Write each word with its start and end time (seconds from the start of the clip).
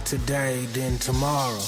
not 0.00 0.06
today, 0.06 0.66
then 0.72 0.98
tomorrow. 0.98 1.60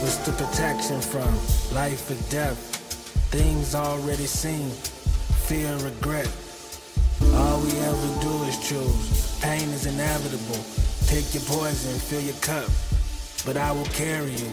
What's 0.00 0.16
the 0.26 0.32
protection 0.32 1.00
from 1.00 1.30
life 1.74 2.10
or 2.10 2.30
death? 2.30 2.58
Things 3.30 3.74
already 3.74 4.26
seen, 4.26 4.70
fear 5.46 5.68
and 5.68 5.82
regret. 5.82 6.30
All 7.34 7.60
we 7.60 7.70
ever 7.80 8.20
do 8.20 8.42
is 8.44 8.58
choose. 8.58 9.38
Pain 9.40 9.68
is 9.70 9.86
inevitable. 9.86 10.62
Take 11.06 11.34
your 11.34 11.42
poison, 11.44 11.98
fill 11.98 12.22
your 12.22 12.38
cup, 12.40 12.68
but 13.44 13.56
I 13.56 13.72
will 13.72 13.90
carry 13.92 14.32
you. 14.32 14.50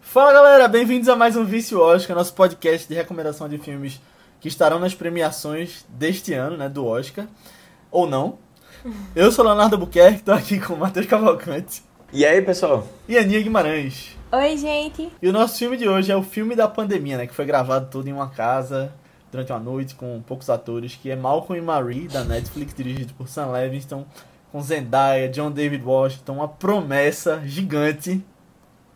Fala 0.00 0.32
galera, 0.32 0.68
bem-vindos 0.68 1.08
a 1.08 1.16
mais 1.16 1.36
um 1.36 1.44
Vício 1.44 1.80
Oscar, 1.80 2.14
nosso 2.14 2.34
podcast 2.34 2.86
de 2.86 2.94
recomendação 2.94 3.48
de 3.48 3.56
filmes 3.56 3.98
que 4.42 4.48
estarão 4.48 4.80
nas 4.80 4.92
premiações 4.92 5.86
deste 5.88 6.34
ano, 6.34 6.56
né, 6.56 6.68
do 6.68 6.84
Oscar, 6.84 7.26
ou 7.92 8.08
não. 8.08 8.38
Eu 9.14 9.30
sou 9.30 9.44
Leonardo 9.44 9.78
Buquerque, 9.78 10.20
tô 10.24 10.32
aqui 10.32 10.58
com 10.58 10.74
o 10.74 10.78
Matheus 10.78 11.06
Cavalcante 11.06 11.80
E 12.12 12.26
aí, 12.26 12.42
pessoal? 12.42 12.84
e 13.08 13.16
Aninha 13.16 13.40
Guimarães. 13.40 14.18
Oi, 14.32 14.56
gente. 14.56 15.12
E 15.22 15.28
o 15.28 15.32
nosso 15.32 15.56
filme 15.56 15.76
de 15.76 15.88
hoje 15.88 16.10
é 16.10 16.16
o 16.16 16.24
filme 16.24 16.56
da 16.56 16.66
pandemia, 16.66 17.16
né, 17.18 17.26
que 17.28 17.34
foi 17.34 17.44
gravado 17.44 17.86
todo 17.88 18.08
em 18.08 18.12
uma 18.12 18.30
casa, 18.30 18.92
durante 19.30 19.52
uma 19.52 19.60
noite, 19.60 19.94
com 19.94 20.20
poucos 20.26 20.50
atores, 20.50 20.98
que 21.00 21.08
é 21.08 21.14
Malcolm 21.14 21.62
e 21.62 21.64
Marie, 21.64 22.08
da 22.08 22.24
Netflix, 22.24 22.74
dirigido 22.74 23.14
por 23.14 23.28
Sam 23.28 23.46
Levinson, 23.46 24.04
com 24.50 24.60
Zendaya, 24.60 25.28
John 25.28 25.52
David 25.52 25.84
Washington, 25.84 26.32
uma 26.32 26.48
promessa 26.48 27.40
gigante. 27.46 28.20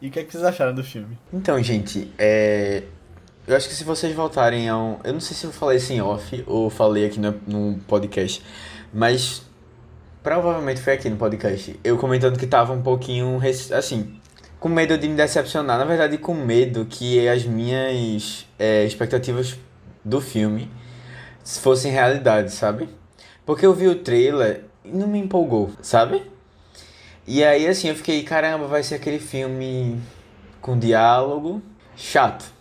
E 0.02 0.08
o 0.08 0.10
que, 0.10 0.18
é 0.18 0.24
que 0.24 0.32
vocês 0.32 0.42
acharam 0.42 0.74
do 0.74 0.82
filme? 0.82 1.16
Então, 1.32 1.62
gente, 1.62 2.10
é... 2.18 2.82
eu 3.46 3.56
acho 3.56 3.68
que 3.68 3.74
se 3.74 3.84
vocês 3.84 4.14
voltarem 4.14 4.68
a 4.68 4.76
um. 4.76 4.98
Eu 5.04 5.12
não 5.12 5.20
sei 5.20 5.36
se 5.36 5.44
eu 5.44 5.52
falei 5.52 5.76
isso 5.76 5.92
em 5.92 6.00
off 6.00 6.42
ou 6.46 6.68
falei 6.68 7.06
aqui 7.06 7.20
no, 7.20 7.32
no 7.46 7.78
podcast, 7.86 8.42
mas 8.92 9.42
provavelmente 10.22 10.80
foi 10.80 10.94
aqui 10.94 11.08
no 11.08 11.16
podcast. 11.16 11.78
Eu 11.84 11.96
comentando 11.96 12.38
que 12.38 12.46
tava 12.46 12.72
um 12.72 12.82
pouquinho, 12.82 13.40
assim, 13.72 14.20
com 14.58 14.68
medo 14.68 14.98
de 14.98 15.06
me 15.06 15.14
decepcionar. 15.14 15.78
Na 15.78 15.84
verdade, 15.84 16.18
com 16.18 16.34
medo 16.34 16.86
que 16.86 17.28
as 17.28 17.44
minhas 17.44 18.46
é, 18.58 18.84
expectativas 18.84 19.56
do 20.04 20.20
filme 20.20 20.68
fossem 21.44 21.92
realidade, 21.92 22.50
sabe? 22.50 22.88
Porque 23.44 23.64
eu 23.64 23.72
vi 23.72 23.86
o 23.86 23.94
trailer 23.94 24.64
e 24.84 24.90
não 24.90 25.06
me 25.06 25.20
empolgou, 25.20 25.70
sabe? 25.80 26.20
E 27.24 27.44
aí, 27.44 27.68
assim, 27.68 27.88
eu 27.88 27.94
fiquei, 27.94 28.24
caramba, 28.24 28.66
vai 28.66 28.82
ser 28.82 28.96
aquele 28.96 29.20
filme 29.20 30.00
com 30.60 30.76
diálogo 30.76 31.62
chato. 31.96 32.55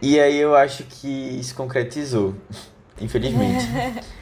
E 0.00 0.18
aí 0.20 0.36
eu 0.38 0.54
acho 0.54 0.84
que 0.84 1.40
se 1.42 1.54
concretizou, 1.54 2.34
infelizmente. 3.00 3.64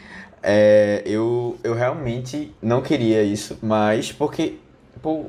É, 0.49 1.03
eu, 1.05 1.59
eu 1.65 1.75
realmente 1.75 2.55
não 2.63 2.81
queria 2.81 3.21
isso, 3.21 3.59
mas 3.61 4.13
porque, 4.13 4.61
pô, 5.03 5.27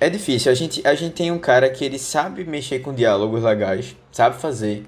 é 0.00 0.08
difícil. 0.08 0.50
A 0.50 0.54
gente, 0.54 0.86
a 0.86 0.94
gente 0.94 1.12
tem 1.12 1.30
um 1.30 1.38
cara 1.38 1.68
que 1.68 1.84
ele 1.84 1.98
sabe 1.98 2.42
mexer 2.44 2.78
com 2.78 2.94
diálogos 2.94 3.42
legais, 3.42 3.94
sabe 4.10 4.36
fazer. 4.36 4.86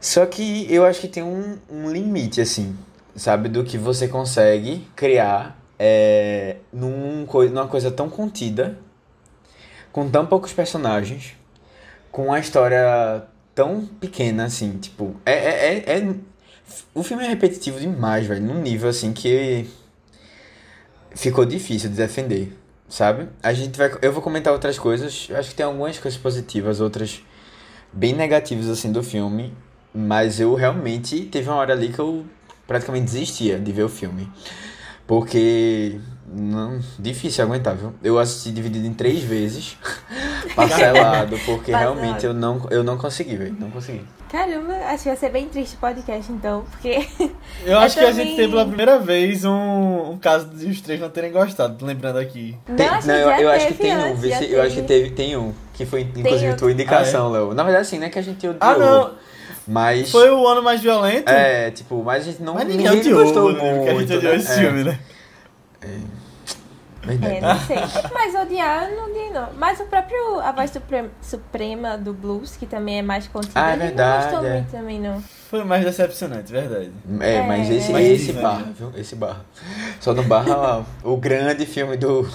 Só 0.00 0.24
que 0.26 0.72
eu 0.72 0.86
acho 0.86 1.00
que 1.00 1.08
tem 1.08 1.24
um, 1.24 1.58
um 1.68 1.90
limite, 1.90 2.40
assim, 2.40 2.76
sabe, 3.16 3.48
do 3.48 3.64
que 3.64 3.76
você 3.76 4.06
consegue 4.06 4.86
criar 4.94 5.60
é, 5.78 6.56
num, 6.72 7.26
numa 7.50 7.66
coisa 7.66 7.90
tão 7.90 8.08
contida, 8.08 8.78
com 9.90 10.08
tão 10.08 10.24
poucos 10.24 10.52
personagens, 10.52 11.34
com 12.10 12.26
uma 12.26 12.38
história 12.38 13.24
tão 13.54 13.84
pequena, 14.00 14.44
assim, 14.44 14.78
tipo, 14.78 15.16
é, 15.26 15.32
é, 15.32 15.84
é, 15.86 15.98
é- 15.98 16.14
o 16.94 17.02
filme 17.02 17.24
é 17.24 17.28
repetitivo 17.28 17.80
demais, 17.80 18.26
velho, 18.26 18.42
num 18.42 18.60
nível, 18.60 18.88
assim, 18.88 19.12
que 19.12 19.66
ficou 21.14 21.44
difícil 21.44 21.90
de 21.90 21.96
defender, 21.96 22.56
sabe? 22.88 23.28
A 23.42 23.52
gente 23.52 23.76
vai, 23.76 23.90
eu 24.02 24.12
vou 24.12 24.22
comentar 24.22 24.52
outras 24.52 24.78
coisas, 24.78 25.28
acho 25.32 25.50
que 25.50 25.54
tem 25.54 25.66
algumas 25.66 25.98
coisas 25.98 26.18
positivas, 26.18 26.80
outras 26.80 27.22
bem 27.92 28.14
negativas, 28.14 28.68
assim, 28.68 28.92
do 28.92 29.02
filme, 29.02 29.54
mas 29.94 30.38
eu 30.40 30.54
realmente, 30.54 31.24
teve 31.24 31.48
uma 31.48 31.56
hora 31.58 31.72
ali 31.72 31.88
que 31.92 31.98
eu 31.98 32.24
praticamente 32.66 33.06
desistia 33.06 33.58
de 33.58 33.72
ver 33.72 33.84
o 33.84 33.88
filme. 33.88 34.30
Porque 35.06 35.98
não, 36.32 36.78
difícil 36.98 37.44
aguentar, 37.44 37.74
viu? 37.76 37.94
Eu 38.02 38.18
assisti 38.18 38.50
dividido 38.52 38.86
em 38.86 38.92
três 38.92 39.20
vezes, 39.22 39.76
parcelado, 40.54 41.38
porque 41.46 41.72
Parcelado. 41.72 41.98
realmente 42.00 42.26
eu 42.26 42.34
não, 42.34 42.66
eu 42.70 42.82
não 42.84 42.96
consegui, 42.98 43.36
velho. 43.36 43.56
Não 43.58 43.70
consegui. 43.70 44.04
Caramba, 44.30 44.74
acho 44.88 45.04
que 45.04 45.08
vai 45.08 45.16
ser 45.16 45.30
bem 45.30 45.48
triste 45.48 45.76
o 45.76 45.78
podcast, 45.78 46.30
então, 46.30 46.64
porque. 46.70 47.08
Eu 47.64 47.78
acho 47.80 47.96
que 47.98 48.04
a 48.04 48.12
gente 48.12 48.36
teve 48.36 48.48
pela 48.48 48.66
primeira 48.66 48.98
vez 48.98 49.44
um, 49.44 50.10
um 50.12 50.18
caso 50.18 50.48
de 50.48 50.66
os 50.66 50.80
três 50.82 51.00
não 51.00 51.08
terem 51.08 51.32
gostado, 51.32 51.82
lembrando 51.84 52.18
aqui. 52.18 52.54
Tem- 52.76 52.86
não, 52.90 53.00
que 53.00 53.10
eu, 53.10 53.30
eu 53.30 53.50
acho 53.50 53.66
que 53.68 53.74
tem 53.74 53.96
um, 53.96 54.24
eu 54.50 54.62
acho 54.62 54.74
que 54.74 54.82
teve. 54.82 55.10
tem 55.10 55.36
um, 55.36 55.54
que 55.72 55.86
foi 55.86 56.02
inclusive 56.02 56.44
outro. 56.48 56.58
tua 56.58 56.72
indicação, 56.72 57.30
Léo. 57.30 57.54
Na 57.54 57.62
verdade, 57.62 57.82
assim, 57.86 57.98
não 57.98 58.06
é 58.06 58.10
que 58.10 58.18
a 58.18 58.22
gente 58.22 58.46
odiou, 58.46 58.56
Ah, 58.60 58.76
não, 58.76 59.12
mas. 59.66 60.10
foi 60.10 60.30
o 60.30 60.46
ano 60.46 60.62
mais 60.62 60.80
violento? 60.82 61.30
É, 61.30 61.70
tipo, 61.70 62.02
mas 62.04 62.22
a 62.22 62.30
gente 62.30 62.42
não. 62.42 62.54
Mas 62.54 62.68
ninguém 62.68 62.90
odiou, 62.90 63.22
gostou 63.24 63.52
né? 63.52 63.58
Porque 63.60 63.88
a 63.88 63.94
gente 63.94 63.94
muito, 63.94 64.14
odiou 64.14 64.32
né? 64.32 64.38
esse 64.38 64.52
É, 64.52 64.54
filme, 64.56 64.84
É, 67.06 67.40
não 67.40 67.58
sei. 67.60 67.76
Mas 68.12 68.34
odiar, 68.34 68.90
não 68.90 69.08
odiei, 69.08 69.30
não. 69.30 69.48
Mas 69.54 69.78
o 69.80 69.84
próprio. 69.84 70.40
A 70.40 70.52
voz 70.52 70.70
supre- 70.70 71.10
suprema 71.22 71.96
do 71.96 72.12
blues, 72.12 72.56
que 72.56 72.66
também 72.66 72.98
é 72.98 73.02
mais 73.02 73.28
contida, 73.28 73.52
Ah, 73.54 73.70
é 73.72 73.76
verdade, 73.76 74.24
não 74.26 74.30
gostou 74.32 74.48
é. 74.50 74.54
muito 74.54 74.70
também, 74.70 75.00
não. 75.00 75.20
Foi 75.48 75.62
o 75.62 75.66
mais 75.66 75.84
decepcionante, 75.84 76.50
verdade. 76.52 76.92
É, 77.20 77.42
mas 77.46 77.70
É. 77.70 77.74
esse, 77.74 77.92
Mas 77.92 78.06
esse 78.06 78.26
diva, 78.26 78.42
barra, 78.42 78.58
né? 78.60 78.72
viu? 78.76 78.92
Esse 78.96 79.14
barra. 79.14 79.44
Só 80.00 80.12
não 80.12 80.24
barra 80.24 80.84
o 81.04 81.16
grande 81.16 81.64
filme 81.66 81.96
do, 81.96 82.28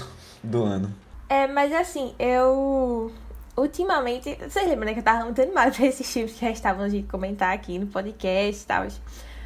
do 0.44 0.63
ano. 0.63 0.94
É, 1.30 1.45
mas 1.47 1.74
assim, 1.74 2.13
eu. 2.18 3.12
Ultimamente. 3.56 4.35
Vocês 4.50 4.68
lembram, 4.68 4.85
né? 4.88 4.94
Que 4.94 5.00
eu 5.00 5.03
tava 5.03 5.25
muito 5.25 5.40
animada 5.41 5.72
pra 5.72 5.85
esses 5.85 6.12
filmes 6.12 6.34
que 6.34 6.41
já 6.45 6.50
estavam 6.51 6.88
de 6.88 7.03
comentar 7.03 7.53
aqui 7.53 7.78
no 7.78 7.85
podcast 7.88 8.63
e 8.63 8.66
tal. 8.66 8.88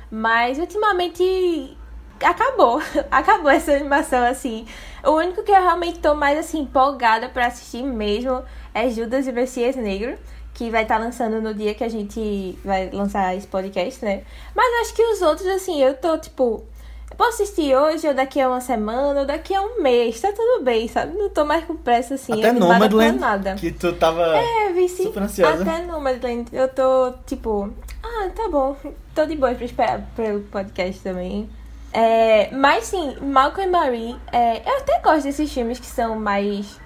Mas 0.10 0.58
ultimamente. 0.60 1.78
Acabou. 2.22 2.82
Acabou 3.12 3.50
essa 3.50 3.74
animação, 3.74 4.26
assim. 4.26 4.66
O 5.04 5.12
único 5.12 5.44
que 5.44 5.52
eu 5.52 5.62
realmente 5.62 6.00
tô 6.00 6.16
mais, 6.16 6.38
assim, 6.38 6.62
empolgada 6.62 7.30
pra 7.30 7.48
assistir 7.48 7.84
mesmo 7.84 8.44
é 8.74 8.90
Judas 8.90 9.28
e 9.28 9.32
Messias 9.32 9.76
Negro. 9.76 10.18
Que 10.54 10.72
vai 10.72 10.84
estar 10.84 10.98
lançando 10.98 11.40
no 11.40 11.54
dia 11.54 11.76
que 11.76 11.84
a 11.84 11.90
gente 11.90 12.58
vai 12.66 12.90
lançar 12.90 13.36
esse 13.36 13.46
podcast, 13.46 14.04
né? 14.04 14.24
Mas 14.56 14.82
acho 14.82 14.96
que 14.96 15.04
os 15.04 15.22
outros, 15.22 15.48
assim, 15.48 15.82
eu 15.84 15.94
tô, 15.94 16.18
tipo. 16.18 16.64
Eu 17.10 17.16
posso 17.16 17.44
assistir 17.44 17.76
hoje, 17.76 18.08
ou 18.08 18.14
daqui 18.14 18.42
a 18.42 18.50
uma 18.50 18.60
semana, 18.60 19.22
ou 19.22 19.26
daqui 19.26 19.54
a 19.54 19.62
um 19.62 19.82
mês. 19.82 20.20
Tá 20.20 20.32
tudo 20.32 20.64
bem, 20.64 20.88
sabe? 20.88 21.16
Não 21.16 21.30
tô 21.30 21.46
mais 21.46 21.64
com 21.64 21.76
pressa, 21.76 22.16
assim. 22.16 22.34
Até 22.34 22.52
Nomadland, 22.52 23.20
nada. 23.20 23.54
que 23.54 23.72
tu 23.72 23.94
tava... 23.94 24.36
É, 24.36 24.88
super 24.88 25.24
ansiosa. 25.24 25.62
Até 25.62 25.86
Nomadland. 25.86 26.50
Eu 26.52 26.68
tô, 26.68 27.14
tipo... 27.26 27.72
Ah, 28.04 28.30
tá 28.36 28.50
bom. 28.50 28.76
Tô 29.14 29.26
de 29.26 29.36
boa 29.36 29.54
pra 29.54 29.66
esperar 29.66 30.02
pelo 30.16 30.42
podcast 30.42 31.02
também. 31.02 31.50
É, 31.94 32.52
mas 32.52 32.86
sim, 32.86 33.18
Malcolm 33.22 33.68
e 33.68 33.72
Marie, 33.72 34.20
é, 34.32 34.62
eu 34.70 34.78
até 34.78 35.00
gosto 35.00 35.24
desses 35.24 35.52
filmes 35.52 35.80
que 35.80 35.86
são 35.86 36.20
mais 36.20 36.80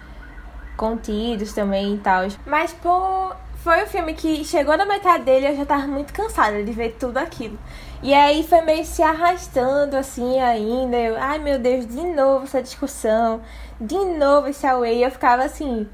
contidos 0.77 1.53
também 1.53 1.95
e 1.95 1.97
tal. 1.97 2.23
Mas, 2.45 2.73
pô, 2.73 3.33
foi 3.63 3.83
um 3.83 3.87
filme 3.87 4.13
que 4.13 4.43
chegou 4.43 4.75
na 4.75 4.85
metade 4.85 5.23
dele 5.23 5.49
eu 5.49 5.55
já 5.55 5.65
tava 5.65 5.85
muito 5.85 6.13
cansada 6.13 6.63
de 6.63 6.71
ver 6.71 6.95
tudo 6.99 7.17
aquilo. 7.17 7.57
E 8.01 8.13
aí 8.13 8.43
foi 8.43 8.61
meio 8.61 8.83
se 8.83 9.03
arrastando 9.03 9.95
assim 9.95 10.39
ainda. 10.39 10.97
Eu, 10.97 11.15
ai 11.17 11.37
meu 11.37 11.59
Deus, 11.59 11.85
de 11.85 12.01
novo 12.01 12.45
essa 12.45 12.61
discussão, 12.61 13.41
de 13.79 13.97
novo 13.97 14.47
esse 14.47 14.65
away. 14.65 15.05
Eu 15.05 15.11
ficava 15.11 15.43
assim, 15.43 15.87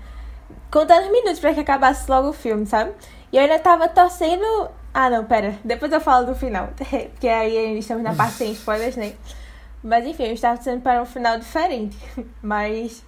contando 0.72 1.06
os 1.06 1.12
minutos 1.12 1.40
pra 1.40 1.54
que 1.54 1.60
acabasse 1.60 2.10
logo 2.10 2.30
o 2.30 2.34
filme, 2.34 2.66
sabe? 2.66 2.94
E 3.32 3.38
eu 3.38 3.44
ainda 3.44 3.60
tava 3.60 3.90
torcendo. 3.90 4.70
Ah, 4.94 5.10
não, 5.10 5.26
pera. 5.26 5.56
Depois 5.64 5.92
eu 5.92 6.02
falo 6.02 6.26
do 6.26 6.36
final. 6.36 6.70
Porque 7.12 7.28
aí 7.28 7.78
estamos 7.78 8.04
na 8.04 8.14
parte 8.14 8.34
sem 8.34 8.52
spoilers, 8.52 8.96
né? 8.96 9.14
Mas 9.84 10.06
enfim, 10.06 10.24
eu 10.24 10.34
estava 10.34 10.56
torcendo 10.56 10.82
para 10.82 11.02
um 11.02 11.06
final 11.06 11.38
diferente. 11.38 11.98
Mas, 12.42 13.04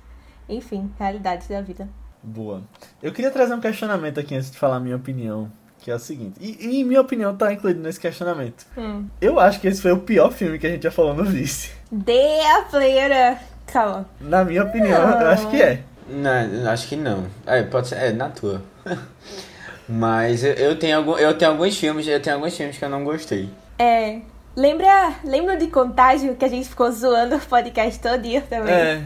enfim, 0.47 0.91
realidades 0.97 1.47
da 1.47 1.61
vida. 1.61 1.89
Boa. 2.21 2.61
Eu 3.01 3.11
queria 3.11 3.31
trazer 3.31 3.53
um 3.53 3.59
questionamento 3.59 4.19
aqui 4.19 4.35
antes 4.35 4.51
de 4.51 4.57
falar 4.57 4.75
a 4.75 4.79
minha 4.79 4.95
opinião. 4.95 5.51
Que 5.79 5.89
é 5.89 5.95
o 5.95 5.99
seguinte. 5.99 6.35
E, 6.41 6.79
e 6.79 6.83
minha 6.83 6.99
opinião 6.99 7.35
tá 7.35 7.53
incluída 7.53 7.79
nesse 7.79 7.99
questionamento. 7.99 8.65
Hum. 8.77 9.07
Eu 9.21 9.39
acho 9.39 9.61
que 9.61 9.67
esse 9.67 9.81
foi 9.81 9.93
o 9.93 9.99
pior 9.99 10.29
filme 10.31 10.59
que 10.59 10.67
a 10.67 10.69
gente 10.69 10.83
já 10.83 10.91
falou 10.91 11.13
no 11.13 11.23
Vice. 11.23 11.71
Dê 11.89 12.41
a 12.41 12.63
player. 12.63 13.37
Calma. 13.65 14.05
Na 14.19 14.43
minha 14.43 14.63
opinião, 14.63 15.21
eu 15.21 15.27
acho 15.29 15.49
que 15.49 15.61
é. 15.61 15.83
Não, 16.09 16.69
acho 16.69 16.87
que 16.87 16.95
não. 16.95 17.25
É, 17.45 17.63
pode 17.63 17.87
ser. 17.87 17.95
É, 17.95 18.11
na 18.11 18.29
tua. 18.29 18.61
Mas 19.89 20.43
eu, 20.43 20.53
eu, 20.53 20.75
tenho 20.77 20.97
algum, 20.97 21.17
eu 21.17 21.35
tenho 21.35 21.51
alguns 21.51 21.75
filmes, 21.75 22.07
eu 22.07 22.21
tenho 22.21 22.35
alguns 22.35 22.55
filmes 22.55 22.77
que 22.77 22.85
eu 22.85 22.89
não 22.89 23.03
gostei. 23.03 23.49
É. 23.79 24.19
Lembra, 24.55 25.13
lembra 25.23 25.57
de 25.57 25.67
Contágio 25.67 26.35
que 26.35 26.45
a 26.45 26.47
gente 26.47 26.67
ficou 26.67 26.91
zoando 26.91 27.37
o 27.37 27.39
podcast 27.39 27.99
todo 27.99 28.21
dia 28.21 28.41
também? 28.41 28.73
É, 28.73 29.01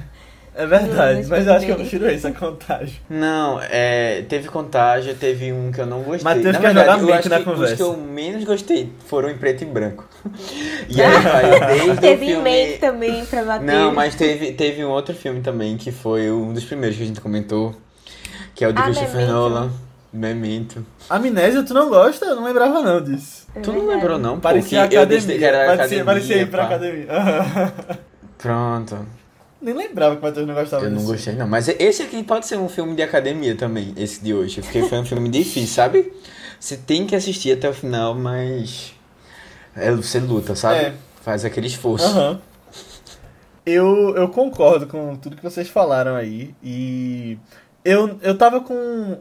é 0.56 0.66
verdade, 0.66 1.28
mas 1.28 1.46
eu 1.46 1.54
acho 1.54 1.66
que 1.66 1.72
eu 1.72 1.76
prefiro 1.76 2.10
esse, 2.10 2.28
a 2.28 2.32
contágio. 2.32 2.96
Não, 3.10 3.60
é, 3.62 4.24
teve 4.28 4.48
contágio, 4.50 5.16
teve 5.16 5.54
um 5.54 5.72
que 5.72 5.80
eu 5.80 5.86
não 5.86 6.02
gostei. 6.02 6.24
Matheus 6.24 6.54
na 6.54 6.60
quer 6.60 6.74
verdade, 6.74 7.00
jogar 7.00 7.14
eu 7.14 7.20
acho 7.20 7.30
na 7.30 7.38
que 7.38 7.44
conversa. 7.46 7.74
os 7.74 7.78
que 7.78 7.84
eu 7.84 7.98
menos 7.98 8.44
gostei 8.44 8.92
foram 9.06 9.30
em 9.30 9.38
preto 9.38 9.64
e 9.64 9.66
branco. 9.66 10.06
E 10.90 11.02
aí 11.02 11.22
vai 11.22 11.68
desde 11.68 12.02
Teve 12.02 12.26
filme... 12.28 12.44
Make 12.44 12.80
também 12.80 13.26
pra 13.26 13.44
bater. 13.44 13.66
Não, 13.66 13.94
mas 13.94 14.16
teve, 14.16 14.52
teve 14.52 14.84
um 14.84 14.90
outro 14.90 15.16
filme 15.16 15.42
também 15.42 15.78
que 15.78 15.92
foi 15.92 16.30
um 16.30 16.54
dos 16.54 16.66
primeiros 16.66 16.98
que 16.98 17.04
a 17.04 17.08
gente 17.08 17.22
comentou, 17.22 17.74
que 18.54 18.66
é 18.66 18.68
o 18.68 18.74
de 18.74 18.80
Ah, 18.80 18.86
Christopher. 18.86 19.28
Nolan, 19.28 19.72
Memento. 20.14 20.86
Amnésia, 21.10 21.64
tu 21.64 21.74
não 21.74 21.90
gosta? 21.90 22.26
Eu 22.26 22.36
não 22.36 22.44
lembrava 22.44 22.82
não 22.82 23.02
disso. 23.02 23.48
É 23.56 23.62
Tu 23.62 23.72
não 23.72 23.80
verdade. 23.80 23.98
lembrou 23.98 24.20
não? 24.20 24.40
Parecia 24.40 24.88
que 24.88 24.96
eu 24.96 25.06
disse 25.08 25.32
academia. 25.32 25.40
que 25.40 25.46
era 25.46 25.58
parecia, 25.76 25.76
academia, 26.02 26.06
parecia 26.06 26.38
ir 26.38 26.50
pra 26.50 26.60
pá. 26.60 26.76
academia. 26.76 27.08
Pronto. 28.38 29.08
Nem 29.62 29.74
lembrava 29.74 30.16
que 30.16 30.22
o 30.22 30.26
Matheus 30.26 30.46
não 30.46 30.54
gostava 30.54 30.84
Eu 30.86 30.90
não 30.92 30.98
disso. 30.98 31.12
gostei 31.12 31.34
não, 31.36 31.48
mas 31.48 31.68
esse 31.68 32.04
aqui 32.04 32.22
pode 32.24 32.46
ser 32.46 32.58
um 32.58 32.68
filme 32.70 32.96
de 32.96 33.02
academia 33.02 33.56
também, 33.56 33.94
esse 33.98 34.22
de 34.24 34.34
hoje, 34.34 34.62
porque 34.62 34.84
foi 34.84 35.00
um 35.00 35.06
filme 35.06 35.30
difícil, 35.30 35.68
sabe? 35.74 36.14
Você 36.60 36.76
tem 36.78 37.08
que 37.08 37.16
assistir 37.16 37.54
até 37.58 37.70
o 37.70 37.74
final, 37.74 38.14
mas 38.14 38.94
é, 39.76 39.90
você 39.92 40.20
luta, 40.20 40.54
sabe? 40.56 40.80
É. 40.80 40.94
Faz 41.24 41.46
aquele 41.46 41.68
esforço. 41.68 42.06
Aham. 42.06 42.42
Eu, 43.66 44.14
eu 44.18 44.28
concordo 44.28 44.86
com 44.88 45.16
tudo 45.16 45.38
que 45.38 45.44
vocês 45.44 45.70
falaram 45.70 46.16
aí. 46.18 46.54
E 46.62 47.38
eu, 47.86 48.20
eu 48.22 48.38
tava 48.38 48.60
com 48.60 49.18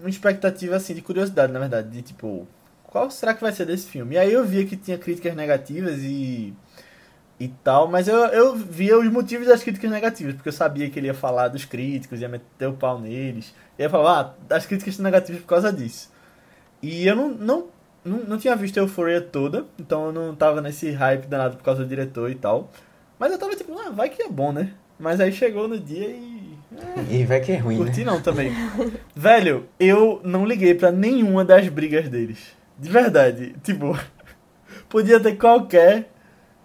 uma 0.00 0.10
expectativa 0.10 0.76
assim 0.76 0.94
de 0.94 1.02
curiosidade, 1.02 1.52
na 1.52 1.58
verdade, 1.58 1.90
de 1.90 2.02
tipo, 2.02 2.46
qual 2.84 3.10
será 3.10 3.34
que 3.34 3.42
vai 3.42 3.52
ser 3.52 3.66
desse 3.66 3.88
filme? 3.88 4.14
E 4.14 4.18
aí 4.18 4.32
eu 4.32 4.44
via 4.44 4.64
que 4.66 4.76
tinha 4.76 4.98
críticas 4.98 5.34
negativas 5.34 5.98
e 6.02 6.54
e 7.38 7.48
tal, 7.48 7.86
mas 7.86 8.08
eu, 8.08 8.16
eu 8.28 8.56
via 8.56 8.98
os 8.98 9.10
motivos 9.10 9.46
das 9.46 9.62
críticas 9.62 9.90
negativas, 9.90 10.34
porque 10.34 10.48
eu 10.48 10.52
sabia 10.52 10.88
que 10.88 10.98
ele 10.98 11.06
ia 11.08 11.14
falar 11.14 11.48
dos 11.48 11.64
críticos, 11.66 12.20
ia 12.20 12.28
meter 12.28 12.66
o 12.66 12.72
pau 12.72 12.98
neles. 12.98 13.54
Ia 13.78 13.90
falar, 13.90 14.34
ah, 14.50 14.56
as 14.56 14.64
críticas 14.64 14.96
são 14.96 15.04
negativas 15.04 15.42
por 15.42 15.48
causa 15.48 15.72
disso. 15.72 16.10
E 16.82 17.06
eu 17.06 17.14
não, 17.14 17.28
não, 17.30 17.66
não, 18.04 18.18
não 18.24 18.38
tinha 18.38 18.56
visto 18.56 18.78
a 18.78 18.82
euforia 18.82 19.20
toda, 19.20 19.66
então 19.78 20.06
eu 20.06 20.12
não 20.12 20.34
tava 20.34 20.60
nesse 20.62 20.90
hype 20.90 21.26
danado 21.26 21.56
por 21.58 21.62
causa 21.64 21.82
do 21.82 21.88
diretor 21.88 22.30
e 22.30 22.34
tal. 22.34 22.70
Mas 23.18 23.32
eu 23.32 23.38
tava 23.38 23.54
tipo, 23.56 23.78
ah, 23.78 23.90
vai 23.90 24.08
que 24.08 24.22
é 24.22 24.28
bom, 24.28 24.52
né? 24.52 24.72
Mas 24.98 25.20
aí 25.20 25.32
chegou 25.32 25.68
no 25.68 25.78
dia 25.78 26.08
e. 26.08 26.35
E 27.10 27.24
vai 27.24 27.40
que 27.40 27.52
é 27.52 27.56
ruim, 27.56 27.76
Curti 27.76 28.00
né? 28.00 28.06
não 28.06 28.20
também. 28.20 28.52
Velho, 29.14 29.66
eu 29.78 30.20
não 30.24 30.46
liguei 30.46 30.74
pra 30.74 30.90
nenhuma 30.90 31.44
das 31.44 31.68
brigas 31.68 32.08
deles. 32.08 32.38
De 32.78 32.88
verdade. 32.90 33.54
Tipo, 33.62 33.98
podia 34.88 35.20
ter 35.20 35.36
qualquer 35.36 36.10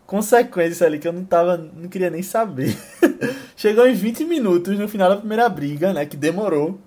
consequência 0.06 0.86
ali 0.86 1.00
que 1.00 1.08
eu 1.08 1.14
não 1.14 1.24
tava. 1.24 1.58
não 1.58 1.88
queria 1.88 2.10
nem 2.10 2.22
saber. 2.22 2.76
Chegou 3.56 3.88
em 3.88 3.94
20 3.94 4.26
minutos 4.26 4.78
no 4.78 4.88
final 4.88 5.10
da 5.10 5.18
primeira 5.18 5.48
briga, 5.48 5.94
né? 5.94 6.06
Que 6.06 6.18
demorou. 6.18 6.80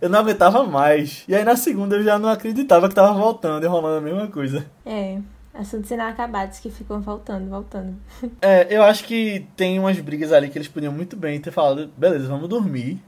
Eu 0.00 0.08
não 0.08 0.20
aguentava 0.20 0.64
mais. 0.64 1.24
E 1.26 1.34
aí 1.34 1.44
na 1.44 1.56
segunda 1.56 1.96
eu 1.96 2.02
já 2.04 2.18
não 2.18 2.28
acreditava 2.28 2.88
que 2.88 2.94
tava 2.94 3.12
voltando 3.18 3.64
e 3.64 3.66
rolando 3.66 3.98
a 3.98 4.00
mesma 4.00 4.28
coisa. 4.28 4.64
É. 4.84 5.18
Assuntos 5.58 5.90
inacabados 5.90 6.60
que 6.60 6.70
ficam 6.70 7.00
voltando, 7.00 7.50
voltando. 7.50 7.96
É, 8.40 8.68
eu 8.70 8.80
acho 8.84 9.02
que 9.02 9.44
tem 9.56 9.76
umas 9.78 9.98
brigas 9.98 10.32
ali 10.32 10.48
que 10.48 10.56
eles 10.56 10.68
podiam 10.68 10.92
muito 10.92 11.16
bem 11.16 11.40
ter 11.40 11.50
falado, 11.50 11.90
beleza, 11.96 12.28
vamos 12.28 12.48
dormir. 12.48 13.02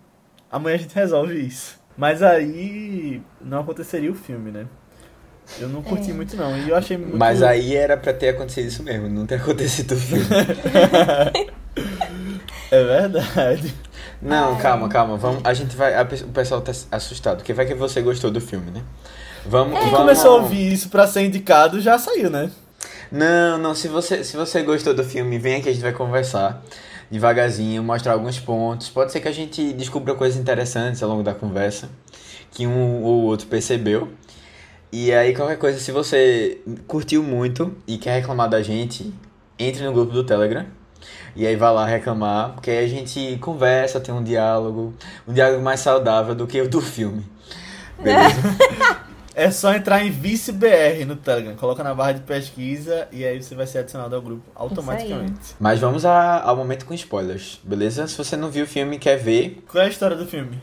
Amanhã 0.51 0.75
a 0.75 0.79
gente 0.79 0.93
resolve 0.93 1.39
isso. 1.39 1.79
Mas 1.97 2.25
aí 2.25 3.23
não 3.41 3.61
aconteceria 3.61 4.11
o 4.11 4.15
filme, 4.17 4.51
né? 4.51 4.67
Eu 5.61 5.69
não 5.69 5.81
curti 5.81 6.11
É. 6.11 6.15
muito 6.15 6.37
não. 6.37 6.57
E 6.59 6.69
eu 6.71 6.77
achei 6.77 6.97
muito. 6.97 7.17
Mas 7.17 7.41
aí 7.41 7.77
era 7.77 7.97
pra 7.97 8.13
ter 8.13 8.31
acontecido 8.31 8.67
isso 8.67 8.83
mesmo, 8.83 9.09
não 9.09 9.27
ter 9.27 9.37
acontecido 9.37 9.93
o 9.93 9.97
filme. 9.97 10.25
É 12.71 12.85
verdade. 12.85 13.75
Não, 14.23 14.57
calma, 14.57 14.89
calma. 14.89 15.17
Vamos, 15.17 15.41
a 15.45 15.53
gente 15.53 15.75
vai. 15.77 15.95
a 15.95 16.03
o 16.03 16.33
pessoal 16.33 16.61
tá 16.61 16.71
assustado, 16.93 17.39
porque 17.39 17.53
vai 17.53 17.67
que 17.67 17.75
você 17.75 18.01
gostou 18.01 18.31
do 18.31 18.41
filme, 18.41 18.71
né? 18.71 18.83
Vamos. 19.47 19.79
Quem 19.79 19.91
vamos 19.91 19.99
começou 19.99 20.39
a 20.39 20.43
ouvir 20.43 20.73
isso 20.73 20.89
pra 20.89 21.07
ser 21.07 21.23
indicado 21.23 21.81
já 21.81 21.99
saiu, 21.99 22.31
né? 22.31 22.51
Não, 23.11 23.59
não, 23.59 23.75
se 23.75 23.89
você, 23.89 24.23
se 24.23 24.37
você 24.37 24.63
gostou 24.63 24.95
do 24.95 25.03
filme, 25.03 25.39
vem 25.39 25.57
aqui, 25.57 25.69
a 25.69 25.73
gente 25.73 25.83
vai 25.83 25.93
conversar 25.93 26.63
devagarzinho, 27.11 27.83
mostrar 27.83 28.13
alguns 28.13 28.39
pontos. 28.39 28.89
Pode 28.89 29.11
ser 29.11 29.21
que 29.21 29.29
a 29.29 29.33
gente 29.33 29.73
descubra 29.73 30.15
coisas 30.15 30.41
interessantes 30.41 31.03
ao 31.03 31.09
longo 31.09 31.23
da 31.23 31.35
conversa, 31.35 31.91
que 32.53 32.67
um 32.67 33.03
ou 33.03 33.25
outro 33.25 33.49
percebeu. 33.49 34.09
E 34.93 35.13
aí, 35.13 35.35
qualquer 35.35 35.57
coisa, 35.57 35.79
se 35.79 35.91
você 35.91 36.61
curtiu 36.87 37.23
muito 37.23 37.75
e 37.87 37.99
quer 37.99 38.15
reclamar 38.15 38.49
da 38.49 38.63
gente, 38.63 39.13
entre 39.59 39.85
no 39.85 39.93
grupo 39.93 40.13
do 40.13 40.25
Telegram. 40.25 40.67
E 41.35 41.47
aí 41.47 41.55
vai 41.57 41.73
lá 41.73 41.87
reclamar, 41.87 42.55
porque 42.55 42.71
aí 42.71 42.85
a 42.85 42.89
gente 42.89 43.39
conversa, 43.41 44.01
tem 44.01 44.13
um 44.13 44.23
diálogo, 44.23 44.93
um 45.27 45.33
diálogo 45.33 45.63
mais 45.63 45.81
saudável 45.81 46.35
do 46.35 46.47
que 46.47 46.61
o 46.61 46.69
do 46.69 46.81
filme. 46.81 47.25
Beleza? 47.99 48.37
É 49.35 49.51
só 49.51 49.73
entrar 49.75 50.05
em 50.05 50.11
ViceBR 50.11 51.05
no 51.07 51.15
Telegram. 51.17 51.55
Coloca 51.57 51.83
na 51.85 51.95
barra 51.95 52.13
de 52.13 52.21
pesquisa 52.21 53.07
e 53.13 53.25
aí 53.25 53.41
você 53.43 53.55
vai 53.55 53.67
ser 53.67 53.79
adicionado 53.79 54.15
ao 54.17 54.21
grupo 54.23 54.43
automaticamente. 54.55 55.55
Mas 55.59 55.79
vamos 55.79 56.05
a- 56.05 56.43
ao 56.43 56.57
momento 56.57 56.85
com 56.85 56.93
spoilers, 56.95 57.61
beleza? 57.63 58.07
Se 58.09 58.17
você 58.19 58.37
não 58.37 58.51
viu 58.51 58.65
o 58.65 58.69
filme 58.69 58.97
e 58.97 58.99
quer 58.99 59.17
ver, 59.17 59.63
Qual 59.71 59.83
é 59.83 59.87
a 59.87 59.91
história 59.91 60.17
do 60.17 60.27
filme? 60.27 60.61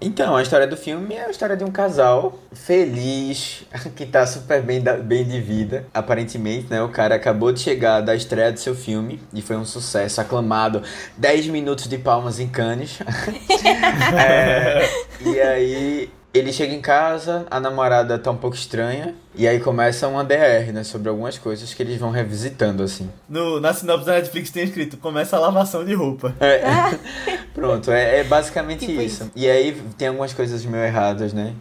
Então, 0.00 0.36
a 0.36 0.42
história 0.42 0.66
do 0.66 0.76
filme 0.76 1.14
é 1.14 1.24
a 1.24 1.30
história 1.30 1.56
de 1.56 1.64
um 1.64 1.70
casal 1.70 2.38
feliz, 2.52 3.64
que 3.96 4.04
tá 4.04 4.26
super 4.26 4.60
bem, 4.60 4.80
bem 5.02 5.24
de 5.24 5.40
vida. 5.40 5.86
Aparentemente, 5.94 6.66
né? 6.68 6.82
O 6.82 6.90
cara 6.90 7.14
acabou 7.14 7.50
de 7.52 7.60
chegar 7.60 8.00
da 8.02 8.14
estreia 8.14 8.52
do 8.52 8.60
seu 8.60 8.74
filme 8.74 9.20
e 9.32 9.40
foi 9.40 9.56
um 9.56 9.64
sucesso, 9.64 10.20
aclamado. 10.20 10.82
10 11.16 11.46
minutos 11.46 11.88
de 11.88 11.96
palmas 11.96 12.38
em 12.38 12.48
Cannes. 12.48 12.98
É, 14.16 14.88
e 15.20 15.40
aí, 15.40 16.10
ele 16.34 16.52
chega 16.52 16.74
em 16.74 16.80
casa, 16.80 17.46
a 17.48 17.60
namorada 17.60 18.18
tá 18.18 18.30
um 18.30 18.36
pouco 18.36 18.56
estranha. 18.56 19.14
E 19.36 19.46
aí 19.46 19.60
começa 19.60 20.08
uma 20.08 20.24
DR, 20.24 20.72
né? 20.72 20.82
Sobre 20.84 21.08
algumas 21.08 21.38
coisas 21.38 21.72
que 21.72 21.82
eles 21.82 21.96
vão 21.96 22.10
revisitando, 22.10 22.82
assim. 22.82 23.08
No, 23.28 23.60
na 23.60 23.72
sinopse 23.72 24.04
da 24.06 24.14
Netflix 24.14 24.50
tem 24.50 24.64
escrito: 24.64 24.96
começa 24.96 25.36
a 25.36 25.40
lavação 25.40 25.84
de 25.84 25.94
roupa. 25.94 26.34
É, 26.40 26.62
pronto, 27.54 27.90
é, 27.90 28.18
é 28.20 28.24
basicamente 28.24 28.80
Tipo 28.86 29.00
isso. 29.00 29.22
isso. 29.24 29.32
E 29.36 29.48
aí 29.48 29.80
tem 29.96 30.08
algumas 30.08 30.32
coisas 30.34 30.64
meio 30.64 30.84
erradas, 30.84 31.32
né? 31.32 31.54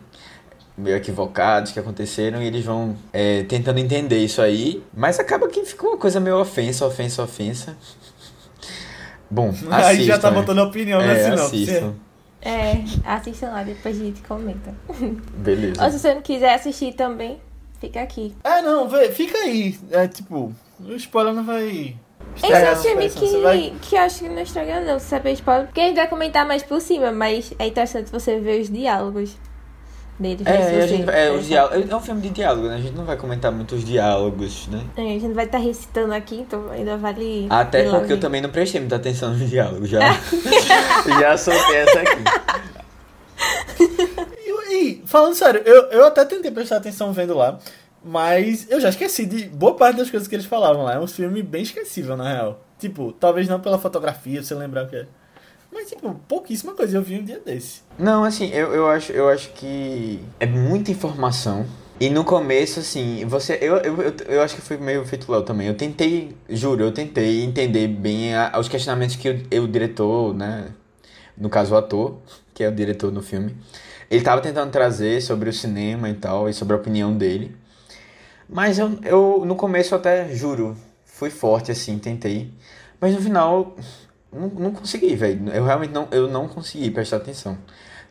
Meio 0.76 0.96
equivocadas 0.98 1.72
que 1.72 1.80
aconteceram 1.80 2.42
e 2.42 2.48
eles 2.48 2.66
vão 2.66 2.96
é, 3.14 3.44
tentando 3.44 3.78
entender 3.78 4.18
isso 4.18 4.42
aí. 4.42 4.84
Mas 4.92 5.20
acaba 5.20 5.48
que 5.48 5.64
ficou 5.66 5.92
uma 5.92 5.98
coisa 6.00 6.20
meio 6.20 6.40
ofensa, 6.40 6.84
ofensa, 6.86 7.22
ofensa. 7.24 7.78
Bom, 9.30 9.50
assistam, 9.50 9.76
aí 9.76 10.04
já 10.04 10.18
tá 10.18 10.30
né? 10.32 10.38
botando 10.40 10.60
opinião 10.60 11.00
na 11.00 11.14
É, 11.14 11.24
sinopse. 11.24 11.44
assistam. 11.64 11.94
É, 12.46 12.84
assistam 13.06 13.52
lá, 13.52 13.64
depois 13.64 14.00
a 14.00 14.04
gente 14.04 14.22
comenta. 14.24 14.74
Beleza. 15.38 15.84
Ou 15.84 15.92
se 15.92 16.00
você 16.00 16.14
não 16.14 16.22
quiser 16.22 16.54
assistir 16.56 16.94
também, 16.94 17.40
fica 17.80 18.02
aqui. 18.02 18.36
É, 18.44 18.62
não, 18.62 18.88
vê, 18.90 19.10
fica 19.12 19.38
aí. 19.38 19.80
É 19.92 20.08
tipo, 20.08 20.54
o 20.80 20.92
spoiler 20.96 21.34
não 21.34 21.44
vai. 21.46 21.96
Esse 22.36 22.52
é 22.52 22.72
um 22.72 22.76
filme 22.76 23.10
que, 23.10 23.20
Você 23.28 23.42
vai- 23.42 23.74
que 23.82 23.96
eu 23.96 24.00
acho 24.02 24.20
que 24.20 24.30
não 24.30 24.42
estraga 24.42 24.82
não, 24.82 25.00
se 25.00 25.06
saber 25.06 25.34
spoiler. 25.34 25.66
Porque 25.68 25.80
a 25.82 25.86
gente 25.88 25.96
vai 25.96 26.08
comentar 26.08 26.46
mais 26.48 26.64
por 26.64 26.82
cima, 26.82 27.12
mas 27.12 27.54
é 27.60 27.68
interessante 27.68 28.12
você 28.12 28.40
ver 28.40 28.60
os 28.62 28.70
diálogos 28.70 29.38
se 30.20 30.38
É, 30.46 30.88
gente, 30.88 31.06
vai- 31.06 31.28
é, 31.28 31.32
os 31.32 31.48
diálogos, 31.48 31.90
é 31.90 31.96
um 31.96 32.00
filme 32.00 32.22
de 32.22 32.30
diálogo, 32.30 32.68
né? 32.68 32.76
A 32.76 32.80
gente 32.80 32.96
não 32.96 33.06
vai 33.06 33.18
comentar 33.18 33.52
muito 33.52 33.76
os 33.76 33.84
diálogos, 33.84 34.68
né? 34.68 34.84
É, 34.96 35.02
a 35.02 35.06
gente 35.06 35.28
não 35.28 35.34
vai 35.34 35.46
estar 35.46 35.58
recitando 35.58 36.14
aqui, 36.14 36.36
então 36.36 36.70
ainda 36.70 36.98
vale. 36.98 37.48
Até 37.50 37.90
porque 37.90 38.14
eu 38.14 38.20
também 38.20 38.42
não 38.42 38.50
prestei 38.50 38.80
muita 38.80 38.98
atenção 38.98 39.32
nos 39.32 39.50
diálogos, 39.50 39.90
já. 39.90 40.00
já 41.20 41.38
soltei 41.38 41.78
essa 41.78 42.00
aqui. 42.00 42.24
E, 44.46 44.76
e, 44.76 45.04
falando 45.06 45.34
sério, 45.36 45.62
eu, 45.66 45.84
eu 45.86 46.06
até 46.06 46.24
tentei 46.26 46.52
prestar 46.52 46.78
atenção 46.78 47.12
vendo 47.12 47.34
lá, 47.36 47.60
mas 48.04 48.68
eu 48.70 48.80
já 48.80 48.90
esqueci 48.90 49.26
de 49.26 49.46
boa 49.46 49.76
parte 49.76 49.98
das 49.98 50.10
coisas 50.10 50.28
que 50.28 50.36
eles 50.36 50.46
falavam 50.46 50.84
lá. 50.84 50.94
É 50.94 51.00
um 51.00 51.08
filme 51.08 51.42
bem 51.42 51.64
esquecível, 51.64 52.16
na 52.18 52.32
real. 52.32 52.64
Tipo, 52.80 53.12
talvez 53.14 53.48
não 53.48 53.60
pela 53.60 53.80
fotografia, 53.80 54.44
você 54.44 54.54
lembrar 54.56 54.86
o 54.86 54.88
que 54.88 54.96
é. 54.98 55.06
Mas, 55.74 55.90
tipo, 55.90 56.14
pouquíssima 56.28 56.74
coisa 56.74 56.98
eu 56.98 57.02
vi 57.02 57.20
um 57.20 57.24
dia 57.24 57.40
desse. 57.40 57.82
Não, 57.98 58.24
assim, 58.24 58.50
eu, 58.52 58.74
eu, 58.74 58.88
acho, 58.88 59.12
eu 59.12 59.28
acho 59.30 59.50
que 59.54 60.20
é 60.40 60.46
muita 60.46 60.92
informação. 60.92 61.66
E 62.00 62.10
no 62.10 62.24
começo, 62.24 62.80
assim, 62.80 63.26
você. 63.26 63.58
Eu, 63.62 63.78
eu, 63.78 64.02
eu, 64.02 64.14
eu 64.28 64.42
acho 64.42 64.56
que 64.56 64.62
foi 64.62 64.78
meio 64.78 65.06
feito 65.06 65.32
Léo 65.32 65.44
também. 65.44 65.68
Eu 65.68 65.76
tentei, 65.76 66.36
juro, 66.50 66.84
eu 66.84 66.92
tentei 66.92 67.44
entender 67.44 67.88
bem 67.88 68.36
a- 68.36 68.58
os 68.60 68.68
questionamentos 68.68 69.16
que 69.16 69.30
o, 69.30 69.64
o 69.64 69.68
diretor, 69.68 70.34
né? 70.34 70.70
No 71.38 71.50
caso, 71.50 71.74
o 71.74 71.78
ator, 71.78 72.18
que 72.54 72.64
é 72.64 72.70
o 72.70 72.72
diretor 72.76 73.12
no 73.12 73.22
filme. 73.22 73.56
Ele 74.12 74.22
tava 74.24 74.42
tentando 74.42 74.72
trazer 74.72 75.22
sobre 75.22 75.50
o 75.50 75.54
cinema 75.54 76.10
e 76.10 76.14
tal, 76.14 76.48
e 76.50 76.54
sobre 76.54 76.74
a 76.76 76.78
opinião 76.78 77.16
dele. 77.16 77.56
Mas 78.48 78.78
eu, 78.78 79.00
eu 79.04 79.44
no 79.46 79.56
começo, 79.56 79.94
eu 79.94 79.98
até 80.00 80.34
juro, 80.36 80.76
fui 81.06 81.30
forte, 81.30 81.72
assim, 81.72 81.98
tentei. 81.98 82.52
Mas 83.00 83.14
no 83.16 83.22
final, 83.22 83.76
não, 84.34 84.48
não 84.48 84.72
consegui, 84.72 85.16
velho. 85.16 85.50
Eu 85.50 85.64
realmente 85.64 85.92
não, 85.92 86.08
eu 86.12 86.28
não 86.28 86.48
consegui 86.48 86.90
prestar 86.92 87.18
atenção 87.18 87.58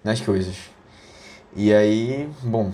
nas 0.02 0.21
coisas. 0.21 0.57
E 1.55 1.73
aí, 1.73 2.29
bom, 2.43 2.73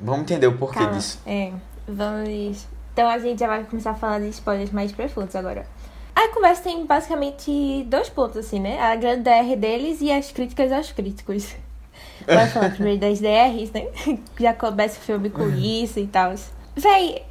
vamos 0.00 0.22
entender 0.22 0.46
o 0.46 0.56
porquê 0.56 0.80
Calma, 0.80 0.94
disso. 0.94 1.20
É, 1.26 1.52
vamos. 1.86 2.66
Então 2.92 3.08
a 3.08 3.18
gente 3.18 3.38
já 3.38 3.46
vai 3.46 3.64
começar 3.64 3.92
a 3.92 3.94
falar 3.94 4.20
de 4.20 4.28
spoilers 4.28 4.70
mais 4.70 4.92
profundos 4.92 5.34
agora. 5.34 5.66
A 6.14 6.28
conversa 6.28 6.62
tem 6.62 6.84
basicamente 6.84 7.84
dois 7.84 8.10
pontos, 8.10 8.36
assim, 8.36 8.60
né? 8.60 8.78
A 8.80 8.94
grande 8.96 9.22
DR 9.22 9.56
deles 9.56 10.00
e 10.00 10.12
as 10.12 10.30
críticas 10.30 10.70
aos 10.70 10.92
críticos. 10.92 11.54
Vai 12.26 12.46
falar 12.48 12.70
primeiro 12.70 13.00
das 13.00 13.20
DRs, 13.20 13.72
né? 13.72 13.86
Já 14.38 14.52
começa 14.52 14.98
o 14.98 15.02
filme 15.02 15.30
com 15.30 15.48
isso 15.56 15.98
e 15.98 16.06
tal. 16.06 16.34
Véi, 16.76 17.22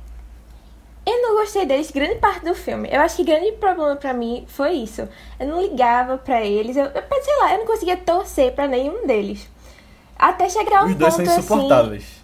eu 1.10 1.22
não 1.22 1.36
gostei 1.36 1.66
deles 1.66 1.92
grande 1.92 2.16
parte 2.16 2.44
do 2.46 2.54
filme. 2.54 2.90
Eu 2.92 3.02
acho 3.02 3.18
que 3.18 3.24
grande 3.24 3.52
problema 3.54 3.96
pra 3.96 4.14
mim 4.14 4.46
foi 4.48 4.74
isso. 4.74 5.08
Eu 5.40 5.48
não 5.48 5.62
ligava 5.62 6.18
pra 6.18 6.42
eles. 6.42 6.76
Eu, 6.76 6.86
eu 6.86 7.04
sei 7.22 7.38
lá, 7.38 7.54
eu 7.54 7.60
não 7.60 7.66
conseguia 7.66 7.98
torcer 7.98 8.54
pra 8.54 8.68
nenhum 8.68 9.06
deles. 9.08 9.50
Até 10.18 10.50
chegar 10.50 10.84
um 10.84 10.88
Os 10.88 10.96
dois 10.96 11.16
ponto 11.16 11.30
são 11.30 11.40
assim. 11.40 12.19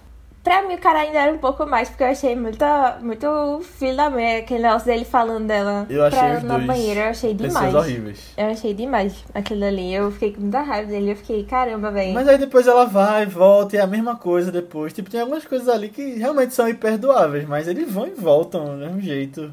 Pra 0.45 0.61
mim, 0.61 0.75
o 0.75 0.77
cara 0.77 0.99
ainda 0.99 1.17
era 1.17 1.33
um 1.33 1.39
pouco 1.39 1.65
mais, 1.65 1.89
porque 1.89 2.03
eu 2.03 2.07
achei 2.07 2.35
muito, 2.35 2.63
muito 3.01 3.61
filho 3.63 3.97
da 3.97 4.11
mãe, 4.11 4.37
aquele 4.37 4.61
negócio 4.61 4.85
dele 4.85 5.03
falando 5.03 5.47
dela 5.47 5.87
Eu 5.89 6.05
achei 6.05 6.19
pra 6.19 6.37
os 6.37 6.43
na 6.43 6.59
banheira. 6.59 7.01
Eu 7.01 7.09
achei 7.09 7.33
demais. 7.33 7.73
horríveis. 7.73 8.33
Eu 8.37 8.45
achei 8.51 8.73
demais 8.75 9.25
aquilo 9.33 9.65
ali. 9.65 9.91
Eu 9.91 10.11
fiquei 10.11 10.33
com 10.33 10.41
muita 10.41 10.61
raiva 10.61 10.87
dele. 10.87 11.13
Eu 11.13 11.15
fiquei, 11.15 11.43
caramba, 11.45 11.89
velho. 11.89 12.13
Mas 12.13 12.27
aí 12.27 12.37
depois 12.37 12.67
ela 12.67 12.85
vai, 12.85 13.25
volta 13.25 13.75
e 13.75 13.79
é 13.79 13.81
a 13.81 13.87
mesma 13.87 14.17
coisa 14.17 14.51
depois. 14.51 14.93
Tipo, 14.93 15.09
tem 15.09 15.19
algumas 15.19 15.43
coisas 15.43 15.67
ali 15.67 15.89
que 15.89 16.13
realmente 16.19 16.53
são 16.53 16.69
imperdoáveis, 16.69 17.47
mas 17.47 17.67
eles 17.67 17.91
vão 17.91 18.05
e 18.05 18.11
voltam 18.11 18.65
do 18.65 18.73
mesmo 18.73 19.01
jeito. 19.01 19.51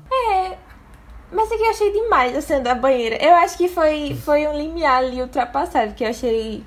Mas 1.32 1.50
é 1.50 1.56
que 1.56 1.62
eu 1.62 1.70
achei 1.70 1.90
demais 1.90 2.36
a 2.36 2.42
cena 2.42 2.60
da 2.60 2.74
banheira. 2.74 3.16
Eu 3.16 3.34
acho 3.36 3.56
que 3.56 3.66
foi, 3.66 4.14
foi 4.22 4.46
um 4.46 4.54
limiar 4.54 4.98
ali 4.98 5.22
ultrapassado, 5.22 5.94
que 5.94 6.04
eu 6.04 6.10
achei. 6.10 6.62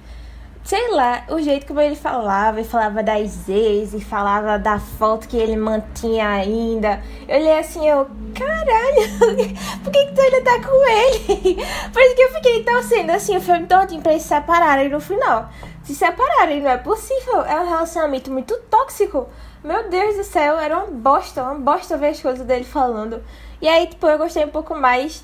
Sei 0.65 0.89
lá, 0.89 1.23
o 1.29 1.39
jeito 1.39 1.67
como 1.67 1.79
ele 1.79 1.95
falava, 1.95 2.59
ele 2.59 2.67
falava 2.67 3.03
das 3.03 3.47
ex 3.47 3.93
e 3.93 4.03
falava 4.03 4.57
da 4.57 4.79
foto 4.79 5.27
que 5.27 5.37
ele 5.37 5.55
mantinha 5.55 6.27
ainda. 6.27 7.03
Eu 7.27 7.37
olhei 7.37 7.59
assim, 7.59 7.87
eu, 7.87 8.07
caralho, 8.33 9.45
por 9.83 9.91
que, 9.91 10.05
que 10.07 10.13
tu 10.13 10.21
ainda 10.21 10.41
tá 10.41 10.67
com 10.67 10.87
ele? 10.87 11.55
Por 11.93 12.01
isso 12.01 12.15
que 12.15 12.21
eu 12.23 12.33
fiquei 12.33 12.63
torcendo 12.63 13.11
assim 13.11 13.37
o 13.37 13.41
filme 13.41 13.67
todinho 13.67 14.01
pra 14.01 14.13
eles 14.13 14.23
se 14.23 14.29
separarem 14.29 14.89
no 14.89 14.99
final. 14.99 15.49
Se 15.83 15.93
separarem, 15.93 16.63
não 16.63 16.71
é 16.71 16.77
possível. 16.77 17.45
É 17.45 17.61
um 17.61 17.69
relacionamento 17.69 18.31
muito 18.31 18.57
tóxico. 18.67 19.29
Meu 19.63 19.87
Deus 19.87 20.17
do 20.17 20.23
céu, 20.23 20.57
era 20.57 20.77
uma 20.79 20.87
bosta, 20.87 21.43
uma 21.43 21.59
bosta 21.59 21.95
ver 21.95 22.07
as 22.07 22.19
coisas 22.19 22.43
dele 22.43 22.63
falando. 22.63 23.23
E 23.61 23.67
aí, 23.67 23.85
tipo, 23.85 24.07
eu 24.07 24.17
gostei 24.17 24.43
um 24.43 24.49
pouco 24.49 24.73
mais 24.73 25.23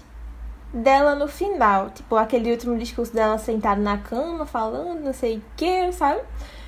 dela 0.73 1.15
no 1.15 1.27
final. 1.27 1.89
Tipo, 1.89 2.15
aquele 2.15 2.51
último 2.51 2.77
discurso 2.77 3.13
dela 3.13 3.37
sentada 3.37 3.81
na 3.81 3.97
cama, 3.97 4.45
falando, 4.45 5.03
não 5.03 5.13
sei 5.13 5.37
o 5.37 5.43
que, 5.55 5.91
sabe? 5.91 6.21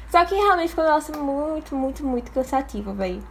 Só 0.10 0.24
que 0.26 0.36
realmente 0.36 0.70
ficou 0.70 0.84
negócio 0.84 1.18
muito, 1.18 1.76
muito, 1.76 2.06
muito 2.06 2.32
cansativo, 2.32 2.94
velho. 2.94 3.24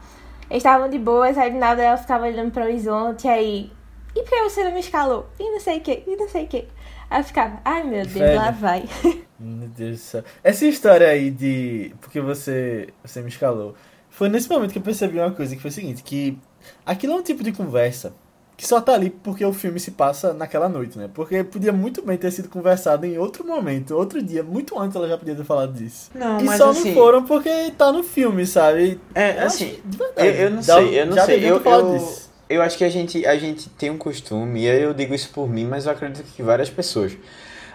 Eles 0.50 0.62
estavam 0.62 0.88
de 0.88 0.98
boas, 0.98 1.38
aí 1.38 1.50
do 1.50 1.58
nada 1.58 1.82
ela 1.82 1.96
ficava 1.96 2.26
olhando 2.26 2.50
pro 2.50 2.64
horizonte, 2.64 3.28
aí. 3.28 3.70
E 4.14 4.22
por 4.22 4.30
que 4.30 4.42
você 4.42 4.64
não 4.64 4.72
me 4.72 4.80
escalou? 4.80 5.26
E 5.38 5.50
não 5.50 5.60
sei 5.60 5.78
o 5.78 5.80
que, 5.80 6.02
e 6.06 6.16
não 6.16 6.28
sei 6.28 6.44
o 6.44 6.48
que. 6.48 6.68
Aí 7.08 7.20
eu 7.20 7.24
ficava, 7.24 7.60
ai 7.64 7.82
meu 7.84 8.02
Deus, 8.02 8.12
Velho. 8.12 8.36
lá 8.36 8.50
vai. 8.50 8.84
Meu 9.38 9.68
Deus 9.68 9.96
do 9.96 10.02
céu. 10.02 10.24
Essa 10.44 10.66
história 10.66 11.08
aí 11.08 11.28
de. 11.28 11.92
Porque 12.00 12.20
você, 12.20 12.90
você 13.02 13.20
me 13.20 13.28
escalou. 13.28 13.74
Foi 14.08 14.28
nesse 14.28 14.48
momento 14.48 14.70
que 14.70 14.78
eu 14.78 14.82
percebi 14.82 15.18
uma 15.18 15.32
coisa, 15.32 15.56
que 15.56 15.60
foi 15.60 15.70
o 15.70 15.74
seguinte, 15.74 16.04
que 16.04 16.38
aquilo 16.86 17.14
é 17.14 17.16
um 17.16 17.22
tipo 17.22 17.42
de 17.42 17.50
conversa 17.50 18.14
que 18.62 18.68
só 18.68 18.80
tá 18.80 18.94
ali 18.94 19.10
porque 19.10 19.44
o 19.44 19.52
filme 19.52 19.80
se 19.80 19.90
passa 19.90 20.32
naquela 20.32 20.68
noite, 20.68 20.96
né? 20.96 21.10
Porque 21.12 21.42
podia 21.42 21.72
muito 21.72 22.00
bem 22.00 22.16
ter 22.16 22.30
sido 22.30 22.48
conversado 22.48 23.04
em 23.04 23.18
outro 23.18 23.44
momento, 23.44 23.96
outro 23.96 24.22
dia, 24.22 24.40
muito 24.44 24.78
antes 24.78 24.94
ela 24.94 25.08
já 25.08 25.18
podia 25.18 25.34
ter 25.34 25.42
falado 25.42 25.72
disso. 25.72 26.10
Não, 26.14 26.38
e 26.40 26.44
mas 26.44 26.58
só 26.58 26.70
assim- 26.70 26.90
não 26.90 26.94
foram 26.94 27.24
porque 27.24 27.72
tá 27.76 27.90
no 27.90 28.04
filme, 28.04 28.46
sabe? 28.46 29.00
É, 29.16 29.42
Eu 29.42 29.46
assim, 29.46 29.64
acho- 29.64 29.80
de 29.84 29.98
verdade. 29.98 30.28
eu, 30.28 30.34
eu 30.34 30.50
não 30.52 30.62
Já- 30.62 30.76
sei, 30.76 31.00
eu 31.00 31.06
não 31.06 31.14
já 31.16 31.26
sei. 31.26 31.44
Eu, 31.50 31.60
eu, 31.60 31.92
disso. 31.98 32.30
eu 32.48 32.62
acho 32.62 32.78
que 32.78 32.84
a 32.84 32.88
gente, 32.88 33.26
a 33.26 33.36
gente 33.36 33.68
tem 33.70 33.90
um 33.90 33.98
costume, 33.98 34.60
e 34.60 34.66
eu 34.66 34.94
digo 34.94 35.12
isso 35.12 35.30
por 35.30 35.48
mim, 35.48 35.64
mas 35.64 35.86
eu 35.86 35.90
acredito 35.90 36.32
que 36.32 36.40
várias 36.40 36.70
pessoas, 36.70 37.16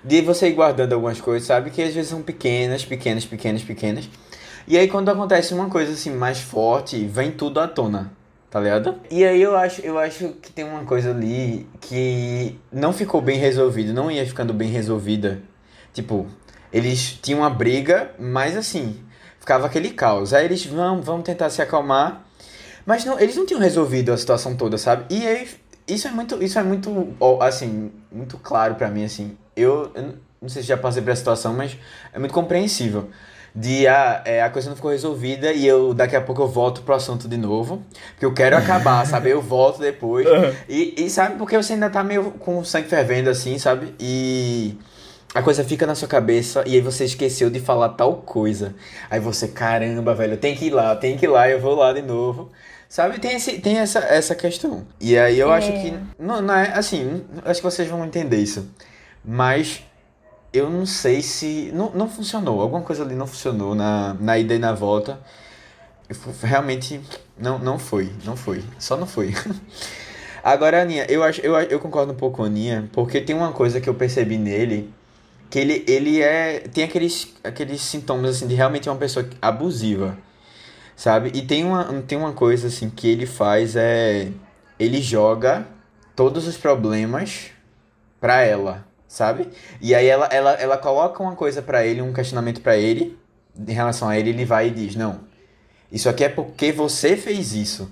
de 0.06 0.22
você 0.22 0.48
ir 0.48 0.54
guardando 0.54 0.94
algumas 0.94 1.20
coisas, 1.20 1.46
sabe? 1.46 1.70
Que 1.70 1.82
às 1.82 1.94
vezes 1.94 2.10
são 2.12 2.22
pequenas, 2.22 2.86
pequenas, 2.86 3.26
pequenas, 3.26 3.62
pequenas. 3.62 4.10
E 4.66 4.78
aí 4.78 4.88
quando 4.88 5.10
acontece 5.10 5.54
uma 5.54 5.70
coisa 5.70 5.92
assim 5.92 6.12
mais 6.12 6.40
forte, 6.40 7.06
vem 7.06 7.30
tudo 7.32 7.60
à 7.60 7.68
tona. 7.68 8.16
Tá 8.50 8.62
ligado? 8.62 8.96
E 9.12 9.26
aí 9.26 9.42
eu 9.42 9.58
acho, 9.58 9.82
eu 9.82 10.00
acho 10.00 10.30
que 10.42 10.52
tem 10.52 10.64
uma 10.64 10.84
coisa 10.86 11.12
ali 11.12 11.68
que 11.82 12.58
não 12.72 12.94
ficou 12.94 13.22
bem 13.22 13.38
resolvida, 13.38 13.92
não 13.92 14.10
ia 14.10 14.26
ficando 14.26 14.54
bem 14.54 14.70
resolvida. 14.70 15.42
Tipo, 15.94 16.28
eles 16.72 17.20
tinham 17.22 17.42
uma 17.42 17.50
briga, 17.50 18.12
mas 18.18 18.56
assim, 18.56 19.02
ficava 19.40 19.68
aquele 19.68 19.90
caos. 19.90 20.34
Aí 20.34 20.46
eles 20.46 20.66
vão, 20.66 21.02
vão 21.02 21.22
tentar 21.22 21.50
se 21.50 21.62
acalmar, 21.62 22.26
mas 22.86 23.04
não, 23.04 23.20
eles 23.20 23.36
não 23.36 23.46
tinham 23.46 23.60
resolvido 23.60 24.14
a 24.14 24.18
situação 24.18 24.56
toda, 24.56 24.78
sabe? 24.78 25.14
E 25.14 25.28
aí 25.28 25.50
isso 25.88 26.08
é 26.08 26.12
muito, 26.12 26.42
isso 26.42 26.58
é 26.58 26.64
muito, 26.64 27.16
assim, 27.42 27.92
muito 28.12 28.38
claro 28.38 28.76
pra 28.76 28.90
mim 28.90 29.04
assim. 29.04 29.38
Eu, 29.56 29.92
eu 29.94 30.14
não 30.42 30.50
sei 30.50 30.62
se 30.62 30.68
já 30.70 30.78
passei 30.78 31.02
essa 31.02 31.16
situação, 31.16 31.54
mas 31.54 31.78
é 32.14 32.20
muito 32.20 32.34
compreensível. 32.34 33.10
De 33.60 33.88
ah, 33.88 34.22
é, 34.24 34.44
a 34.44 34.52
coisa 34.52 34.70
não 34.70 34.76
ficou 34.76 34.92
resolvida 34.92 35.52
e 35.52 35.66
eu 35.66 35.92
daqui 35.92 36.16
a 36.16 36.22
pouco 36.22 36.44
eu 36.44 36.48
volto 36.48 36.84
pro 36.84 36.94
assunto 36.94 37.28
de 37.28 37.38
novo. 37.38 37.82
Porque 38.12 38.24
eu 38.26 38.32
quero 38.32 38.56
acabar, 38.56 39.04
sabe? 39.10 39.32
Eu 39.32 39.42
volto 39.42 39.80
depois. 39.80 40.28
E, 40.70 40.94
e 40.96 41.10
sabe, 41.10 41.38
porque 41.38 41.58
você 41.58 41.74
ainda 41.74 41.90
tá 41.90 42.04
meio 42.04 42.26
com 42.32 42.60
o 42.60 42.64
sangue 42.66 42.88
fervendo 42.88 43.32
assim, 43.32 43.58
sabe? 43.58 43.96
E 44.00 44.78
a 45.34 45.42
coisa 45.42 45.64
fica 45.64 45.88
na 45.88 45.96
sua 45.96 46.08
cabeça 46.08 46.64
e 46.68 46.76
aí 46.76 46.82
você 46.82 47.06
esqueceu 47.06 47.50
de 47.50 47.60
falar 47.60 47.90
tal 47.90 48.18
coisa. 48.18 48.76
Aí 49.10 49.20
você, 49.20 49.48
caramba, 49.48 50.14
velho, 50.14 50.38
tem 50.38 50.56
que 50.56 50.66
ir 50.66 50.70
lá, 50.70 50.96
tem 50.96 51.18
que 51.18 51.26
ir 51.26 51.30
lá, 51.30 51.50
eu 51.50 51.60
vou 51.60 51.74
lá 51.74 51.92
de 51.94 52.04
novo. 52.04 52.52
Sabe, 52.88 53.20
tem, 53.20 53.36
esse, 53.38 53.58
tem 53.60 53.80
essa, 53.80 54.00
essa 54.00 54.36
questão. 54.36 54.86
E 55.02 55.18
aí 55.18 55.40
eu 55.40 55.52
É. 55.52 55.58
acho 55.58 55.72
que. 55.72 55.94
Não, 56.20 56.44
não 56.44 56.54
é 56.54 56.74
assim, 56.76 57.24
acho 57.44 57.60
que 57.60 57.66
vocês 57.66 57.90
vão 57.90 58.06
entender 58.06 58.38
isso. 58.38 58.70
Mas 59.26 59.82
eu 60.54 60.70
não 60.70 60.86
sei 60.86 61.22
se. 61.22 61.72
Não, 61.74 61.92
não 61.92 62.10
funcionou. 62.10 62.62
Alguma 62.62 62.82
coisa 62.82 63.04
ali 63.04 63.16
não 63.16 63.28
funcionou 63.28 63.76
na, 63.76 64.16
na 64.20 64.38
ida 64.38 64.56
e 64.56 64.60
na 64.60 64.74
volta. 64.74 65.20
Eu 66.10 66.16
realmente 66.42 67.02
não, 67.38 67.60
não 67.60 67.78
foi. 67.78 68.12
Não 68.24 68.36
foi. 68.36 68.64
Só 68.80 68.96
não 68.98 69.08
foi. 69.08 69.34
Agora, 70.44 70.82
Aninha, 70.82 71.06
eu, 71.10 71.24
acho, 71.24 71.42
eu, 71.42 71.56
eu 71.56 71.80
concordo 71.80 72.14
um 72.14 72.16
pouco 72.16 72.38
com 72.38 72.44
a 72.44 72.46
Aninha, 72.46 72.90
porque 72.94 73.20
tem 73.20 73.36
uma 73.36 73.52
coisa 73.52 73.82
que 73.82 73.90
eu 73.90 73.94
percebi 73.94 74.38
nele. 74.38 74.94
Que 75.50 75.60
ele, 75.60 75.84
ele 75.88 76.22
é. 76.22 76.60
Tem 76.60 76.84
aqueles, 76.84 77.34
aqueles 77.44 77.82
sintomas 77.82 78.38
assim 78.38 78.48
de 78.48 78.56
realmente 78.56 78.90
uma 78.90 78.96
pessoa 78.98 79.28
abusiva. 79.42 80.18
Sabe? 80.96 81.32
E 81.34 81.42
tem 81.42 81.64
uma, 81.64 82.02
tem 82.08 82.18
uma 82.18 82.34
coisa 82.34 82.68
assim 82.68 82.90
que 82.90 83.08
ele 83.08 83.26
faz 83.26 83.76
é. 83.76 84.32
Ele 84.80 85.02
joga 85.02 85.68
todos 86.16 86.48
os 86.48 86.58
problemas 86.58 87.52
pra 88.20 88.42
ela, 88.42 88.87
sabe? 89.08 89.50
E 89.82 89.96
aí 89.96 90.08
ela, 90.08 90.26
ela, 90.28 90.52
ela 90.54 90.78
coloca 90.78 91.22
uma 91.22 91.36
coisa 91.36 91.62
pra 91.62 91.86
ele, 91.86 92.02
um 92.02 92.14
questionamento 92.14 92.62
pra 92.62 92.78
ele, 92.78 93.18
em 93.58 93.74
relação 93.74 94.10
a 94.10 94.18
ele, 94.18 94.30
ele 94.30 94.46
vai 94.46 94.68
e 94.68 94.72
diz: 94.72 94.96
Não, 94.96 95.22
isso 95.92 96.10
aqui 96.10 96.24
é 96.24 96.30
porque 96.30 96.72
você 96.72 97.16
fez 97.16 97.54
isso. 97.54 97.92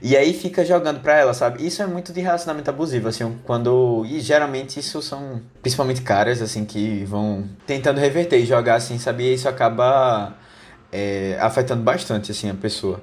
E 0.00 0.16
aí 0.16 0.32
fica 0.32 0.64
jogando 0.64 1.00
pra 1.00 1.16
ela, 1.18 1.32
sabe? 1.32 1.64
Isso 1.64 1.80
é 1.82 1.86
muito 1.86 2.12
de 2.12 2.20
relacionamento 2.20 2.68
abusivo, 2.70 3.08
assim, 3.08 3.38
quando. 3.44 4.04
E 4.06 4.20
geralmente 4.20 4.80
isso 4.80 5.00
são 5.02 5.40
principalmente 5.60 6.02
caras, 6.02 6.42
assim, 6.42 6.64
que 6.64 7.04
vão 7.04 7.48
tentando 7.66 8.00
reverter 8.00 8.38
e 8.38 8.46
jogar 8.46 8.76
assim, 8.76 8.98
sabe? 8.98 9.24
E 9.24 9.34
isso 9.34 9.48
acaba 9.48 10.36
é, 10.90 11.36
afetando 11.40 11.82
bastante, 11.82 12.32
assim, 12.32 12.50
a 12.50 12.54
pessoa. 12.54 13.02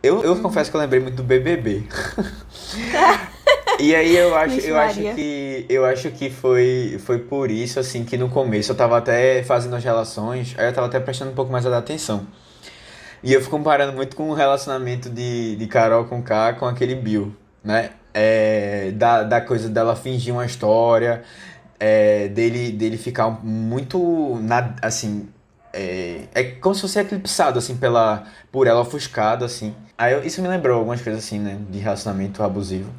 Eu, 0.00 0.22
eu 0.22 0.40
confesso 0.40 0.70
que 0.70 0.76
eu 0.76 0.80
lembrei 0.80 1.00
muito 1.00 1.16
do 1.16 1.24
BBB. 1.24 1.82
E 3.78 3.94
aí 3.94 4.16
eu 4.16 4.36
acho, 4.36 4.54
eu 4.66 4.76
acho 4.78 5.00
que 5.14 5.66
eu 5.68 5.84
acho 5.84 6.10
que 6.10 6.30
foi 6.30 6.98
foi 7.04 7.18
por 7.20 7.50
isso 7.50 7.78
assim 7.78 8.04
que 8.04 8.16
no 8.16 8.28
começo 8.28 8.72
eu 8.72 8.76
tava 8.76 8.98
até 8.98 9.42
fazendo 9.44 9.76
as 9.76 9.84
relações, 9.84 10.54
aí 10.58 10.66
eu 10.66 10.72
tava 10.72 10.88
até 10.88 10.98
prestando 10.98 11.30
um 11.30 11.34
pouco 11.34 11.52
mais 11.52 11.64
da 11.64 11.78
atenção. 11.78 12.26
E 13.22 13.32
eu 13.32 13.40
fico 13.40 13.56
comparando 13.56 13.92
muito 13.92 14.16
com 14.16 14.30
o 14.30 14.34
relacionamento 14.34 15.08
de, 15.10 15.56
de 15.56 15.66
Carol 15.66 16.04
com 16.04 16.22
K 16.22 16.54
com 16.54 16.66
aquele 16.66 16.94
Bill, 16.94 17.34
né? 17.64 17.90
É, 18.14 18.90
da, 18.94 19.22
da 19.24 19.40
coisa 19.40 19.68
dela 19.68 19.94
fingir 19.96 20.32
uma 20.32 20.46
história, 20.46 21.22
é, 21.78 22.28
dele, 22.28 22.70
dele 22.72 22.96
ficar 22.96 23.28
muito, 23.44 24.38
na, 24.42 24.74
assim, 24.82 25.28
é, 25.72 26.22
é 26.34 26.44
como 26.44 26.74
se 26.74 26.80
fosse 26.82 26.98
eclipsado, 27.00 27.58
assim, 27.58 27.76
pela, 27.76 28.24
por 28.52 28.66
ela, 28.66 28.80
ofuscado, 28.80 29.44
assim. 29.44 29.74
Aí 29.96 30.12
eu- 30.12 30.22
isso 30.24 30.40
me 30.40 30.48
lembrou 30.48 30.78
algumas 30.78 31.00
coisas, 31.02 31.24
assim, 31.24 31.38
né, 31.40 31.58
de 31.70 31.78
relacionamento 31.78 32.42
abusivo. 32.42 32.90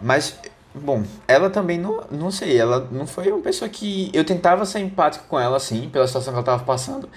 Mas, 0.00 0.38
bom, 0.74 1.02
ela 1.26 1.50
também 1.50 1.78
não, 1.78 2.04
não 2.10 2.30
sei, 2.30 2.58
ela 2.58 2.86
não 2.90 3.06
foi 3.06 3.30
uma 3.32 3.42
pessoa 3.42 3.68
que. 3.68 4.10
Eu 4.12 4.24
tentava 4.24 4.64
ser 4.64 4.80
empático 4.80 5.26
com 5.28 5.38
ela, 5.38 5.56
assim, 5.56 5.88
pela 5.88 6.06
situação 6.06 6.32
que 6.32 6.38
ela 6.38 6.46
tava 6.46 6.64
passando. 6.64 7.08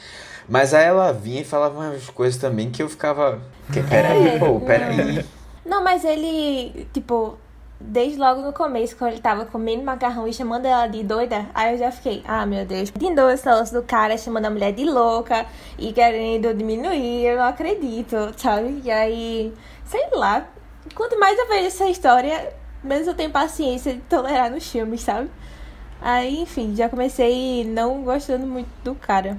Mas 0.50 0.74
aí 0.74 0.86
ela 0.86 1.14
vinha 1.14 1.42
e 1.42 1.46
falava 1.46 1.80
umas 1.80 2.10
coisas 2.10 2.40
também 2.40 2.70
que 2.72 2.82
eu 2.82 2.90
ficava. 2.90 3.40
Que, 3.72 3.82
peraí, 3.84 4.28
É, 4.28 4.40
pô, 4.40 4.60
peraí. 4.60 5.26
Não, 5.66 5.84
mas 5.84 6.04
ele, 6.04 6.88
tipo, 6.92 7.38
desde 7.80 8.18
logo 8.18 8.42
no 8.42 8.54
começo, 8.54 8.96
quando 8.96 9.12
ele 9.12 9.22
tava 9.22 9.46
comendo 9.46 9.84
macarrão 9.84 10.28
e 10.28 10.34
chamando 10.34 10.66
ela 10.66 10.88
de 10.88 11.04
doida, 11.04 11.48
aí 11.54 11.74
eu 11.74 11.78
já 11.78 11.92
fiquei, 11.92 12.24
ah, 12.28 12.46
meu 12.46 12.66
Deus. 12.66 12.92
De 12.92 13.10
novo 13.10 13.30
esse 13.30 13.46
negócio 13.46 13.80
do 13.80 13.86
cara 13.86 14.18
chamando 14.18 14.46
a 14.46 14.50
mulher 14.50 14.74
de 14.74 14.86
louca 14.86 15.46
e 15.78 15.94
querendo 15.94 16.54
diminuir, 16.54 17.26
eu 17.26 17.38
não 17.38 17.46
acredito, 17.46 18.16
sabe? 18.38 18.82
E 18.84 18.92
aí, 18.92 19.54
sei 19.86 20.08
lá. 20.14 20.46
Quanto 20.96 21.20
mais 21.20 21.38
eu 21.38 21.48
vejo 21.48 21.68
essa 21.68 21.86
história, 21.86 22.54
menos 22.84 23.08
eu 23.08 23.14
tenho 23.14 23.30
paciência 23.30 23.94
de 23.94 24.02
tolerar 24.02 24.52
nos 24.52 24.70
filmes, 24.70 25.02
sabe? 25.02 25.30
Aí, 26.02 26.42
enfim, 26.42 26.76
já 26.76 26.90
comecei 26.90 27.64
não 27.64 28.04
gostando 28.04 28.46
muito 28.48 28.70
do 28.84 28.96
cara. 28.96 29.38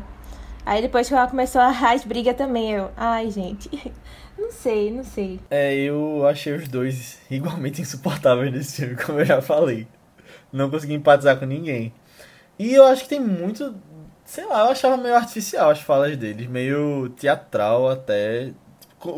Aí 0.65 0.81
depois 0.81 1.09
que 1.09 1.15
ela 1.15 1.27
começou 1.27 1.61
a 1.61 1.71
as 1.71 2.05
brigas 2.05 2.37
também, 2.37 2.73
eu, 2.73 2.91
ai, 2.97 3.31
gente. 3.31 3.69
Não 4.39 4.51
sei, 4.51 4.91
não 4.91 5.05
sei. 5.05 5.39
É, 5.51 5.75
eu 5.75 6.27
achei 6.27 6.55
os 6.55 6.67
dois 6.67 7.21
igualmente 7.31 7.81
insuportáveis 7.83 8.51
nesse 8.51 8.81
filme, 8.81 8.97
como 8.97 9.21
eu 9.21 9.25
já 9.25 9.41
falei. 9.43 9.87
Não 10.51 10.71
consegui 10.71 10.95
empatizar 10.95 11.39
com 11.39 11.45
ninguém. 11.45 11.93
E 12.59 12.73
eu 12.75 12.85
acho 12.87 13.03
que 13.03 13.11
tem 13.11 13.21
muito. 13.21 13.75
Sei 14.25 14.45
lá, 14.47 14.61
eu 14.61 14.73
achava 14.73 14.97
meio 14.97 15.15
artificial 15.15 15.71
as 15.71 15.81
falas 15.81 16.17
deles, 16.17 16.49
meio 16.49 17.11
teatral 17.11 17.89
até. 17.89 18.53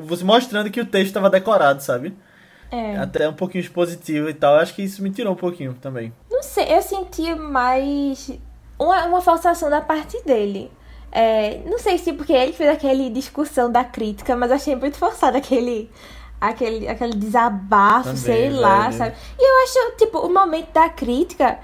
Você 0.02 0.24
mostrando 0.24 0.70
que 0.70 0.80
o 0.80 0.86
texto 0.86 1.08
estava 1.08 1.30
decorado, 1.30 1.82
sabe? 1.82 2.14
É. 2.74 2.96
Até 2.96 3.28
um 3.28 3.32
pouquinho 3.32 3.62
expositivo 3.62 4.28
e 4.28 4.34
tal. 4.34 4.56
Acho 4.56 4.74
que 4.74 4.82
isso 4.82 5.02
me 5.02 5.10
tirou 5.10 5.32
um 5.32 5.36
pouquinho 5.36 5.74
também. 5.74 6.12
Não 6.30 6.42
sei, 6.42 6.74
eu 6.74 6.82
senti 6.82 7.34
mais 7.34 8.30
uma, 8.78 9.04
uma 9.06 9.20
forçação 9.20 9.70
da 9.70 9.80
parte 9.80 10.20
dele. 10.24 10.70
É, 11.12 11.60
não 11.66 11.78
sei 11.78 11.96
se 11.98 12.12
porque 12.12 12.32
ele 12.32 12.52
fez 12.52 12.68
aquele 12.68 13.08
discussão 13.08 13.70
da 13.70 13.84
crítica, 13.84 14.34
mas 14.34 14.50
achei 14.50 14.74
muito 14.74 14.96
forçado 14.96 15.36
aquele 15.36 15.88
aquele, 16.40 16.88
aquele 16.88 17.14
desabafo, 17.14 18.08
Também, 18.08 18.16
sei 18.16 18.50
lá, 18.50 18.88
velho. 18.88 18.98
sabe? 18.98 19.14
E 19.38 19.42
eu 19.42 19.64
acho, 19.64 19.96
tipo, 19.96 20.18
o 20.18 20.32
momento 20.32 20.72
da 20.72 20.88
crítica 20.88 21.58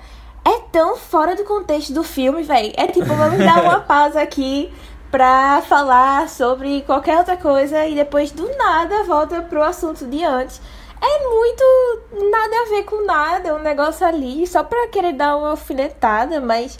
é 0.44 0.58
tão 0.72 0.96
fora 0.96 1.34
do 1.34 1.44
contexto 1.44 1.92
do 1.92 2.02
filme, 2.02 2.42
velho. 2.42 2.72
É 2.76 2.86
tipo, 2.86 3.06
vamos 3.06 3.38
dar 3.38 3.62
uma 3.62 3.80
pausa 3.82 4.22
aqui 4.22 4.72
pra 5.10 5.62
falar 5.62 6.28
sobre 6.28 6.82
qualquer 6.82 7.18
outra 7.18 7.36
coisa 7.36 7.84
e 7.86 7.94
depois 7.94 8.30
do 8.30 8.48
nada 8.56 9.02
volta 9.04 9.42
pro 9.42 9.62
assunto 9.62 10.06
de 10.06 10.24
antes. 10.24 10.60
É 11.02 11.28
muito 11.28 12.30
nada 12.30 12.56
a 12.56 12.68
ver 12.68 12.84
com 12.84 13.04
nada, 13.06 13.54
um 13.54 13.62
negócio 13.62 14.06
ali, 14.06 14.46
só 14.46 14.62
pra 14.62 14.88
querer 14.88 15.14
dar 15.14 15.36
uma 15.36 15.50
alfinetada, 15.50 16.40
mas 16.40 16.78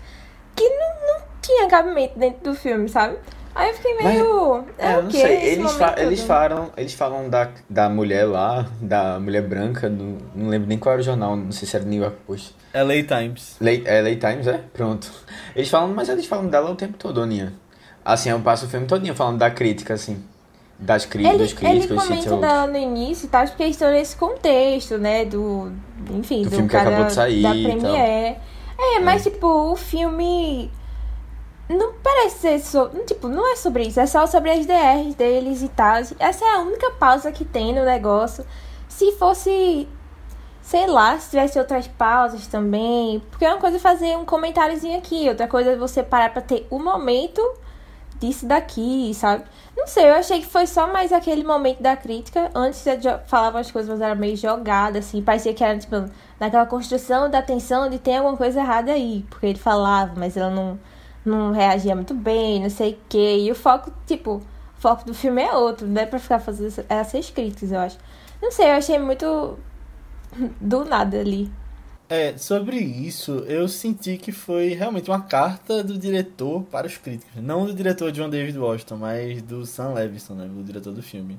que 0.55 0.69
não, 0.69 0.89
não 1.19 1.25
tinha 1.41 1.69
cabimento 1.69 2.19
dentro 2.19 2.53
do 2.53 2.55
filme, 2.55 2.89
sabe? 2.89 3.17
Aí 3.55 3.71
eu 3.71 3.75
fiquei 3.75 3.95
meio. 3.97 4.65
É, 4.79 4.93
é, 4.93 4.95
eu 4.95 4.99
o 5.01 5.03
não 5.05 5.11
sei. 5.11 5.37
Eles, 5.53 5.73
fa- 5.73 5.93
todo? 5.93 6.07
eles 6.07 6.21
falam, 6.21 6.71
eles 6.77 6.95
falam 6.95 7.29
da, 7.29 7.49
da 7.69 7.89
mulher 7.89 8.25
lá, 8.27 8.67
da 8.81 9.19
mulher 9.19 9.43
branca, 9.43 9.89
do, 9.91 10.19
não 10.35 10.49
lembro 10.49 10.69
nem 10.69 10.79
qual 10.79 10.93
era 10.93 11.01
o 11.01 11.05
jornal, 11.05 11.35
não 11.37 11.51
sei 11.51 11.67
se 11.67 11.75
era 11.77 11.85
New 11.85 12.01
York 12.03 12.17
Post. 12.27 12.55
LA 12.73 13.03
Times. 13.03 13.57
É 13.85 14.01
Late 14.01 14.17
Times, 14.21 14.47
é? 14.47 14.61
Pronto. 14.73 15.11
Eles 15.57 15.69
falam, 15.69 15.89
mas 15.89 16.09
eles 16.09 16.27
falam 16.27 16.47
dela 16.47 16.71
o 16.71 16.77
tempo 16.77 16.97
todo, 16.97 17.21
Aninha. 17.21 17.53
Assim, 18.05 18.31
eu 18.31 18.39
passo 18.41 18.67
o 18.67 18.69
filme 18.69 18.87
todinho 18.87 19.15
falando 19.15 19.39
da 19.39 19.51
crítica, 19.51 19.95
assim. 19.95 20.25
Das 20.81 21.05
cri 21.05 21.27
Ele, 21.27 21.37
dos 21.37 21.51
ele 21.51 21.57
críticos, 21.57 22.05
comenta 22.05 22.29
etc. 22.29 22.41
dela 22.41 22.67
no 22.67 22.79
início, 22.79 23.29
tá? 23.29 23.47
Porque 23.47 23.63
eles 23.63 23.77
estão 23.77 23.91
nesse 23.91 24.17
contexto, 24.17 24.97
né? 24.97 25.27
Do. 25.27 25.71
Enfim, 26.11 26.43
Do 26.43 26.49
do, 26.49 26.51
filme 26.57 26.69
que 26.69 26.75
cara 26.75 26.89
acabou 26.89 27.07
de 27.07 27.13
sair 27.13 27.43
da 27.43 27.55
e 27.55 27.65
tal. 27.65 27.79
Premiere. 27.79 28.37
É, 28.79 29.01
mas 29.01 29.23
tipo, 29.23 29.47
o 29.47 29.77
filme. 29.77 30.71
Não 31.69 31.93
parece 32.03 32.39
ser 32.39 32.61
sobre. 32.61 33.01
Tipo, 33.05 33.29
não 33.29 33.53
é 33.53 33.57
sobre 33.57 33.83
isso. 33.85 34.01
É 34.01 34.07
só 34.07 34.27
sobre 34.27 34.51
as 34.51 34.65
DRs 34.65 35.15
deles 35.15 35.63
e 35.63 35.69
tal. 35.69 35.97
Essa 36.19 36.45
é 36.47 36.55
a 36.55 36.59
única 36.61 36.91
pausa 36.93 37.31
que 37.31 37.45
tem 37.45 37.75
no 37.75 37.85
negócio. 37.85 38.45
Se 38.89 39.13
fosse. 39.13 39.87
Sei 40.63 40.87
lá, 40.87 41.19
se 41.19 41.31
tivesse 41.31 41.59
outras 41.59 41.89
pausas 41.89 42.47
também. 42.47 43.21
Porque 43.31 43.45
é 43.45 43.49
uma 43.49 43.61
coisa 43.61 43.79
fazer 43.79 44.17
um 44.17 44.25
comentáriozinho 44.25 44.97
aqui, 44.97 45.29
outra 45.29 45.47
coisa 45.47 45.73
é 45.73 45.77
você 45.77 46.03
parar 46.03 46.31
pra 46.31 46.41
ter 46.41 46.67
o 46.71 46.79
momento 46.79 47.43
disso 48.19 48.47
daqui, 48.47 49.13
sabe? 49.15 49.45
Não 49.81 49.87
sei, 49.87 50.05
eu 50.11 50.15
achei 50.15 50.41
que 50.41 50.47
foi 50.47 50.67
só 50.67 50.93
mais 50.93 51.11
aquele 51.13 51.43
momento 51.43 51.81
da 51.83 51.97
crítica. 51.97 52.51
Antes 52.55 52.85
eu 52.87 53.19
falava 53.27 53.59
as 53.61 53.71
coisas, 53.71 53.91
mas 53.91 54.01
era 54.01 54.15
meio 54.15 54.37
jogada, 54.37 54.99
assim. 54.99 55.23
Parecia 55.23 55.55
que 55.55 55.65
era, 55.65 55.79
tipo, 55.79 55.97
naquela 56.39 56.67
construção 56.67 57.31
da 57.31 57.41
tensão 57.43 57.89
de 57.89 57.99
ter 57.99 58.17
alguma 58.17 58.37
coisa 58.37 58.61
errada 58.61 58.93
aí. 58.93 59.25
Porque 59.31 59.47
ele 59.47 59.59
falava, 59.59 60.13
mas 60.17 60.37
ela 60.37 60.51
não, 60.51 60.79
não 61.25 61.51
reagia 61.53 61.95
muito 61.97 62.13
bem, 62.15 62.61
não 62.63 62.69
sei 62.71 62.93
o 62.93 62.99
quê. 63.09 63.39
E 63.41 63.51
o 63.51 63.55
foco, 63.55 63.91
tipo, 64.07 64.35
o 64.37 64.43
foco 64.81 65.05
do 65.07 65.15
filme 65.15 65.43
é 65.43 65.53
outro. 65.57 65.87
Não 65.87 66.03
é 66.03 66.07
pra 66.07 66.19
ficar 66.19 66.41
fazendo 66.41 66.67
essa- 66.69 66.85
essas 66.89 67.31
críticas, 67.31 67.73
eu 67.73 67.81
acho. 67.81 67.99
Não 68.43 68.53
sei, 68.53 68.67
eu 68.71 68.75
achei 68.77 68.99
muito 68.99 69.59
do 70.61 70.85
nada 70.85 71.19
ali. 71.21 71.51
É, 72.13 72.37
sobre 72.37 72.77
isso, 72.77 73.45
eu 73.47 73.69
senti 73.69 74.17
que 74.17 74.33
foi 74.33 74.71
realmente 74.71 75.09
uma 75.09 75.21
carta 75.23 75.85
do 75.85 75.97
diretor 75.97 76.65
para 76.65 76.89
os 76.89 76.97
críticos. 76.97 77.41
Não 77.41 77.65
do 77.65 77.73
diretor 77.73 78.11
John 78.11 78.29
David 78.29 78.59
Washington, 78.59 78.97
mas 78.97 79.41
do 79.43 79.65
Sam 79.65 79.93
Levinson, 79.95 80.35
né? 80.35 80.51
O 80.59 80.65
diretor 80.65 80.93
do 80.93 81.03
filme. 81.05 81.39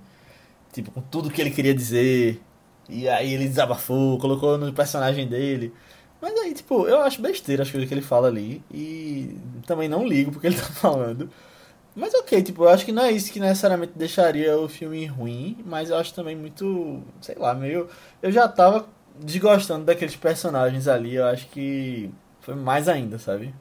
Tipo, 0.73 0.91
com 0.91 1.01
tudo 1.01 1.29
que 1.31 1.41
ele 1.41 1.51
queria 1.51 1.73
dizer. 1.75 2.41
E 2.89 3.10
aí 3.10 3.34
ele 3.34 3.47
desabafou, 3.49 4.17
colocou 4.19 4.57
no 4.57 4.73
personagem 4.73 5.27
dele. 5.27 5.73
Mas 6.21 6.34
aí, 6.39 6.53
tipo, 6.53 6.88
eu 6.88 7.01
acho 7.01 7.21
besteira 7.21 7.63
as 7.63 7.71
coisas 7.71 7.88
que 7.89 7.93
ele 7.93 8.01
fala 8.01 8.27
ali. 8.29 8.63
E 8.71 9.38
também 9.67 9.89
não 9.89 10.07
ligo 10.07 10.31
porque 10.31 10.47
ele 10.47 10.57
tá 10.57 10.63
falando. 10.71 11.29
Mas 11.95 12.13
ok, 12.13 12.41
tipo, 12.43 12.63
eu 12.63 12.69
acho 12.69 12.86
que 12.86 12.91
não 12.93 13.03
é 13.03 13.12
isso 13.12 13.31
que 13.34 13.39
necessariamente 13.39 13.93
deixaria 13.95 14.57
o 14.57 14.69
filme 14.69 15.05
ruim, 15.05 15.57
mas 15.65 15.89
eu 15.89 15.97
acho 15.97 16.13
também 16.13 16.36
muito, 16.36 17.01
sei 17.21 17.36
lá, 17.36 17.53
meio. 17.53 17.89
Eu 18.21 18.31
já 18.31 18.47
tava 18.47 18.88
desgostando 19.23 19.86
daqueles 19.86 20.15
personagens 20.15 20.88
ali, 20.88 21.15
eu 21.15 21.25
acho 21.25 21.47
que 21.47 22.10
foi 22.41 22.55
mais 22.55 22.88
ainda, 22.88 23.19
sabe? 23.19 23.53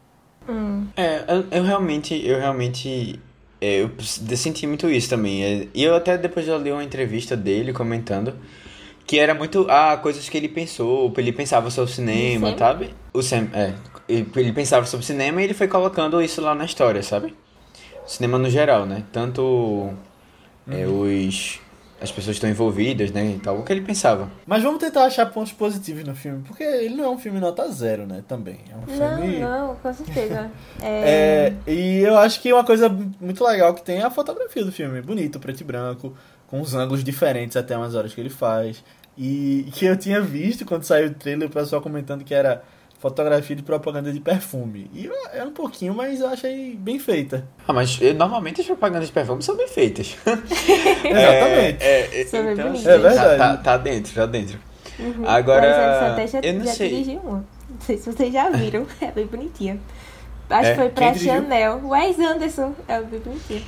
Hum. 0.49 0.87
É, 0.97 1.25
eu, 1.29 1.45
eu 1.51 1.65
realmente, 1.65 2.15
eu 2.27 2.39
realmente, 2.39 3.21
é, 3.61 3.83
eu 3.83 3.91
senti 4.37 4.67
muito 4.67 4.89
isso 4.89 5.11
também. 5.11 5.45
É, 5.45 5.69
E 5.75 5.85
eu 5.85 5.95
até 5.95 6.17
depois 6.17 6.49
eu 6.49 6.59
li 6.59 6.73
uma 6.73 6.85
entrevista 6.85 7.37
dele 7.37 7.73
comentando 7.73 8.35
que 9.07 9.19
era 9.19 9.35
muito, 9.35 9.67
ah, 9.69 9.97
coisas 9.97 10.29
que 10.29 10.37
ele 10.37 10.49
pensou, 10.49 11.13
ele 11.19 11.33
pensava 11.33 11.69
sobre 11.69 11.93
cinema, 11.93 12.51
Sam? 12.51 12.59
sabe? 12.59 12.95
O 13.13 13.21
Sam, 13.23 13.49
é, 13.53 13.75
ele 14.09 14.27
ele 14.37 14.53
pensava 14.53 14.87
sobre 14.87 15.05
cinema 15.05 15.41
e 15.41 15.45
ele 15.45 15.55
foi 15.55 15.67
colocando 15.67 16.23
isso 16.23 16.41
lá 16.41 16.55
na 16.55 16.65
história, 16.65 17.03
sabe? 17.03 17.35
Cinema 18.07 18.39
no 18.39 18.49
geral, 18.49 18.87
né? 18.87 19.03
Tanto 19.13 19.93
é, 20.71 20.87
os 20.87 21.61
as 22.01 22.11
pessoas 22.11 22.37
estão 22.37 22.49
envolvidas, 22.49 23.11
né, 23.13 23.35
e 23.37 23.39
tal, 23.39 23.59
o 23.59 23.63
que 23.63 23.73
ele 23.73 23.83
pensava. 23.83 24.31
Mas 24.47 24.63
vamos 24.63 24.81
tentar 24.81 25.05
achar 25.05 25.27
pontos 25.27 25.53
positivos 25.53 26.03
no 26.05 26.15
filme, 26.15 26.43
porque 26.47 26.63
ele 26.63 26.95
não 26.97 27.05
é 27.05 27.09
um 27.11 27.19
filme 27.19 27.39
nota 27.39 27.71
zero, 27.71 28.07
né? 28.07 28.23
Também. 28.27 28.61
É 28.71 28.75
um 28.75 28.97
Não, 28.99 29.19
filme. 29.19 29.39
não, 29.39 29.75
com 29.77 29.93
certeza. 29.93 30.51
É, 30.83 31.53
É, 31.67 31.71
e 31.71 31.99
eu 32.01 32.17
acho 32.19 32.41
que 32.41 32.53
uma 32.53 32.65
coisa 32.65 32.89
muito 33.21 33.45
legal 33.45 33.75
que 33.75 33.83
tem 33.83 33.99
é 33.99 34.05
a 34.05 34.11
fotografia 34.11 34.65
do 34.65 34.73
filme. 34.73 35.03
Bonito, 35.03 35.39
preto 35.39 35.61
e 35.61 35.65
branco, 35.65 36.15
com 36.47 36.61
os 36.61 36.75
ângulos 36.75 37.05
diferentes 37.05 37.57
até 37.57 37.77
umas 37.77 37.95
horas 37.95 38.15
que 38.15 38.21
ele 38.21 38.31
faz. 38.31 38.83
E 39.19 39.69
que 39.75 39.85
eu 39.85 39.97
tinha 39.97 40.21
visto 40.21 40.65
quando 40.65 40.85
saiu 40.85 41.09
o 41.09 41.15
trailer, 41.15 41.49
o 41.49 41.53
pessoal 41.53 41.83
comentando 41.83 42.25
que 42.25 42.33
era 42.35 42.63
fotografia 43.01 43.57
de 43.57 43.63
propaganda 43.63 44.13
de 44.13 44.21
perfume. 44.21 44.91
E 44.95 45.11
é 45.33 45.43
um 45.43 45.51
pouquinho, 45.51 45.95
mas 45.95 46.21
eu 46.21 46.29
achei 46.29 46.77
bem 46.77 46.99
feita. 46.99 47.49
Ah, 47.67 47.73
mas 47.73 47.99
eh, 48.01 48.13
normalmente 48.13 48.61
as 48.61 48.67
propagandas 48.67 49.07
de 49.09 49.13
perfume 49.13 49.43
são 49.43 49.57
bem 49.57 49.67
feitas. 49.67 50.17
Exatamente. 50.27 51.83
É, 51.83 52.21
é, 52.21 52.25
São 52.27 52.45
bem 52.45 52.53
então, 52.53 52.67
bonitas. 52.67 52.87
assim, 52.87 52.89
É 52.89 52.99
verdade. 52.99 53.39
Tá, 53.39 53.49
tá, 53.49 53.57
tá 53.57 53.77
dentro, 53.79 54.15
tá 54.15 54.27
dentro. 54.27 54.59
uhum. 54.99 55.27
Agora, 55.27 55.67
já, 56.27 56.41
eu 56.43 56.55
não 56.55 56.65
já 56.67 56.73
sei. 56.73 56.89
dirigiu 56.91 57.21
uma. 57.21 57.39
Não 57.71 57.81
sei 57.81 57.97
se 57.97 58.13
vocês 58.13 58.33
já 58.33 58.51
viram. 58.51 58.87
É 59.01 59.11
bem 59.11 59.27
bonitinha. 59.27 59.81
Acho 60.51 60.69
É? 60.69 60.71
que 60.73 60.77
foi 60.81 60.89
pra? 60.91 61.15
Chanel. 61.15 61.81
Wes 61.85 62.19
Anderson. 62.19 62.75
É 62.87 63.01
bem 63.01 63.21
bonitinha. 63.21 63.63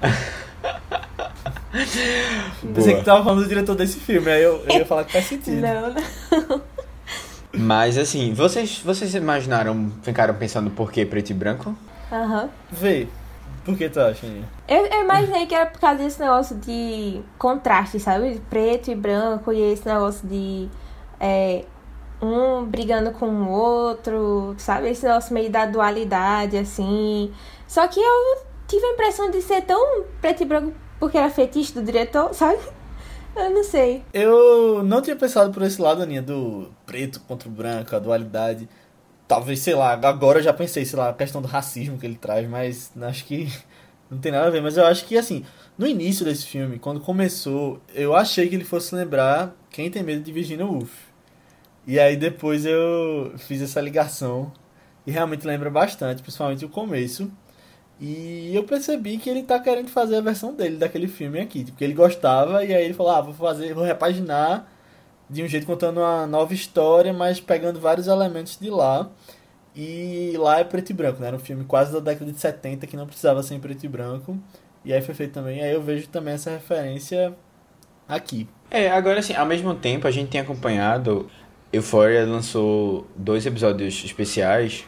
Pensei 2.74 2.96
que 2.96 3.04
tava 3.04 3.24
falando 3.24 3.42
do 3.42 3.48
diretor 3.48 3.74
desse 3.74 3.98
filme, 3.98 4.30
aí 4.30 4.42
eu, 4.42 4.62
eu 4.68 4.78
ia 4.78 4.86
falar 4.86 5.04
que 5.04 5.12
faz 5.12 5.26
sentido. 5.26 5.60
Não, 5.60 5.90
não. 5.94 6.62
Mas 7.54 7.98
assim, 7.98 8.32
vocês, 8.32 8.78
vocês 8.78 9.14
imaginaram, 9.14 9.92
ficaram 10.02 10.34
pensando 10.34 10.70
por 10.70 10.90
que 10.90 11.04
preto 11.04 11.30
e 11.30 11.34
branco? 11.34 11.76
Aham. 12.10 12.48
Vê, 12.70 13.08
por 13.64 13.76
que 13.76 13.88
tu 13.88 14.00
acha? 14.00 14.26
Eu, 14.66 14.86
eu 14.86 15.02
imaginei 15.02 15.46
que 15.46 15.54
era 15.54 15.66
por 15.66 15.80
causa 15.80 16.02
desse 16.02 16.20
negócio 16.20 16.56
de 16.56 17.20
contraste, 17.38 18.00
sabe? 18.00 18.40
Preto 18.48 18.90
e 18.90 18.94
branco 18.94 19.52
e 19.52 19.60
esse 19.72 19.86
negócio 19.86 20.26
de 20.26 20.68
é, 21.20 21.64
um 22.20 22.64
brigando 22.64 23.12
com 23.12 23.26
o 23.26 23.50
outro, 23.50 24.54
sabe? 24.58 24.90
Esse 24.90 25.04
negócio 25.04 25.34
meio 25.34 25.50
da 25.50 25.66
dualidade, 25.66 26.56
assim. 26.56 27.32
Só 27.66 27.86
que 27.86 28.00
eu 28.00 28.38
tive 28.66 28.84
a 28.84 28.92
impressão 28.92 29.30
de 29.30 29.42
ser 29.42 29.62
tão 29.62 30.04
preto 30.20 30.42
e 30.42 30.46
branco 30.46 30.72
porque 30.98 31.18
era 31.18 31.28
fetiche 31.28 31.72
do 31.72 31.82
diretor, 31.82 32.32
sabe? 32.32 32.58
Eu 33.34 33.50
não 33.50 33.64
sei. 33.64 34.04
Eu 34.12 34.82
não 34.84 35.00
tinha 35.00 35.16
pensado 35.16 35.52
por 35.52 35.62
esse 35.62 35.80
lado, 35.80 36.02
Aninha, 36.02 36.22
do 36.22 36.70
preto 36.84 37.20
contra 37.20 37.48
o 37.48 37.52
branco, 37.52 37.94
a 37.96 37.98
dualidade. 37.98 38.68
Talvez, 39.26 39.60
sei 39.60 39.74
lá, 39.74 39.92
agora 39.92 40.38
eu 40.38 40.42
já 40.42 40.52
pensei, 40.52 40.84
sei 40.84 40.98
lá, 40.98 41.08
a 41.08 41.14
questão 41.14 41.40
do 41.40 41.48
racismo 41.48 41.98
que 41.98 42.06
ele 42.06 42.16
traz, 42.16 42.48
mas 42.48 42.92
acho 43.00 43.24
que 43.24 43.48
não 44.10 44.18
tem 44.18 44.32
nada 44.32 44.46
a 44.48 44.50
ver. 44.50 44.60
Mas 44.60 44.76
eu 44.76 44.84
acho 44.84 45.06
que, 45.06 45.16
assim, 45.16 45.44
no 45.78 45.86
início 45.86 46.24
desse 46.24 46.46
filme, 46.46 46.78
quando 46.78 47.00
começou, 47.00 47.80
eu 47.94 48.14
achei 48.14 48.48
que 48.48 48.54
ele 48.54 48.64
fosse 48.64 48.94
lembrar 48.94 49.56
Quem 49.70 49.90
Tem 49.90 50.02
Medo 50.02 50.22
de 50.22 50.32
Virginia 50.32 50.66
Woolf. 50.66 50.92
E 51.86 51.98
aí 51.98 52.16
depois 52.16 52.64
eu 52.64 53.34
fiz 53.38 53.60
essa 53.60 53.80
ligação 53.80 54.52
e 55.06 55.10
realmente 55.10 55.46
lembra 55.46 55.68
bastante, 55.70 56.22
principalmente 56.22 56.64
o 56.64 56.68
começo. 56.68 57.30
E 58.00 58.54
eu 58.54 58.64
percebi 58.64 59.16
que 59.18 59.30
ele 59.30 59.42
tá 59.42 59.58
querendo 59.60 59.88
fazer 59.88 60.16
a 60.16 60.20
versão 60.20 60.54
dele 60.54 60.76
daquele 60.76 61.06
filme 61.06 61.40
aqui, 61.40 61.64
porque 61.64 61.84
ele 61.84 61.94
gostava 61.94 62.64
e 62.64 62.74
aí 62.74 62.84
ele 62.84 62.94
falou: 62.94 63.12
"Ah, 63.12 63.20
vou 63.20 63.34
fazer, 63.34 63.74
vou 63.74 63.84
repaginar 63.84 64.68
de 65.30 65.42
um 65.42 65.48
jeito 65.48 65.66
contando 65.66 65.98
uma 65.98 66.26
nova 66.26 66.52
história, 66.52 67.12
mas 67.12 67.40
pegando 67.40 67.80
vários 67.80 68.06
elementos 68.08 68.58
de 68.60 68.70
lá". 68.70 69.08
E 69.74 70.34
lá 70.36 70.58
é 70.60 70.64
preto 70.64 70.90
e 70.90 70.92
branco, 70.92 71.20
né? 71.20 71.28
Era 71.28 71.36
um 71.36 71.40
filme 71.40 71.64
quase 71.64 71.92
da 71.92 72.00
década 72.00 72.30
de 72.30 72.38
70 72.38 72.86
que 72.86 72.96
não 72.96 73.06
precisava 73.06 73.42
ser 73.42 73.54
em 73.54 73.60
preto 73.60 73.84
e 73.84 73.88
branco. 73.88 74.38
E 74.84 74.92
aí 74.92 75.00
foi 75.00 75.14
feito 75.14 75.32
também. 75.32 75.62
Aí 75.62 75.72
eu 75.72 75.82
vejo 75.82 76.08
também 76.08 76.34
essa 76.34 76.50
referência 76.50 77.34
aqui. 78.06 78.48
É, 78.70 78.90
agora 78.90 79.20
assim, 79.20 79.34
ao 79.34 79.46
mesmo 79.46 79.74
tempo 79.74 80.06
a 80.06 80.10
gente 80.10 80.30
tem 80.30 80.40
acompanhado. 80.40 81.30
Euphoria 81.72 82.26
lançou 82.26 83.06
dois 83.16 83.46
episódios 83.46 84.04
especiais 84.04 84.84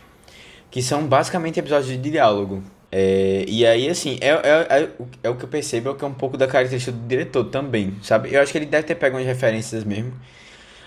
que 0.71 0.83
são 0.83 1.07
basicamente 1.07 1.59
episódios 1.59 1.89
de 1.89 2.11
diálogo. 2.11 2.63
É, 2.97 3.45
e 3.49 3.67
aí, 3.67 3.89
assim, 3.89 4.19
é, 4.21 4.29
é, 4.29 4.67
é, 4.71 4.89
é, 5.25 5.29
o 5.29 5.35
que 5.35 5.45
eu 5.45 5.49
percebo, 5.49 5.91
é 5.91 5.95
que 5.95 6.05
é 6.05 6.07
um 6.07 6.15
pouco 6.15 6.37
da 6.37 6.47
característica 6.47 6.97
do 6.97 7.09
diretor 7.09 7.43
também, 7.47 7.93
sabe? 8.01 8.33
Eu 8.33 8.41
acho 8.41 8.53
que 8.53 8.59
ele 8.59 8.67
deve 8.67 8.87
ter 8.87 8.95
pego 8.95 9.17
umas 9.17 9.27
referências 9.27 9.83
mesmo, 9.83 10.13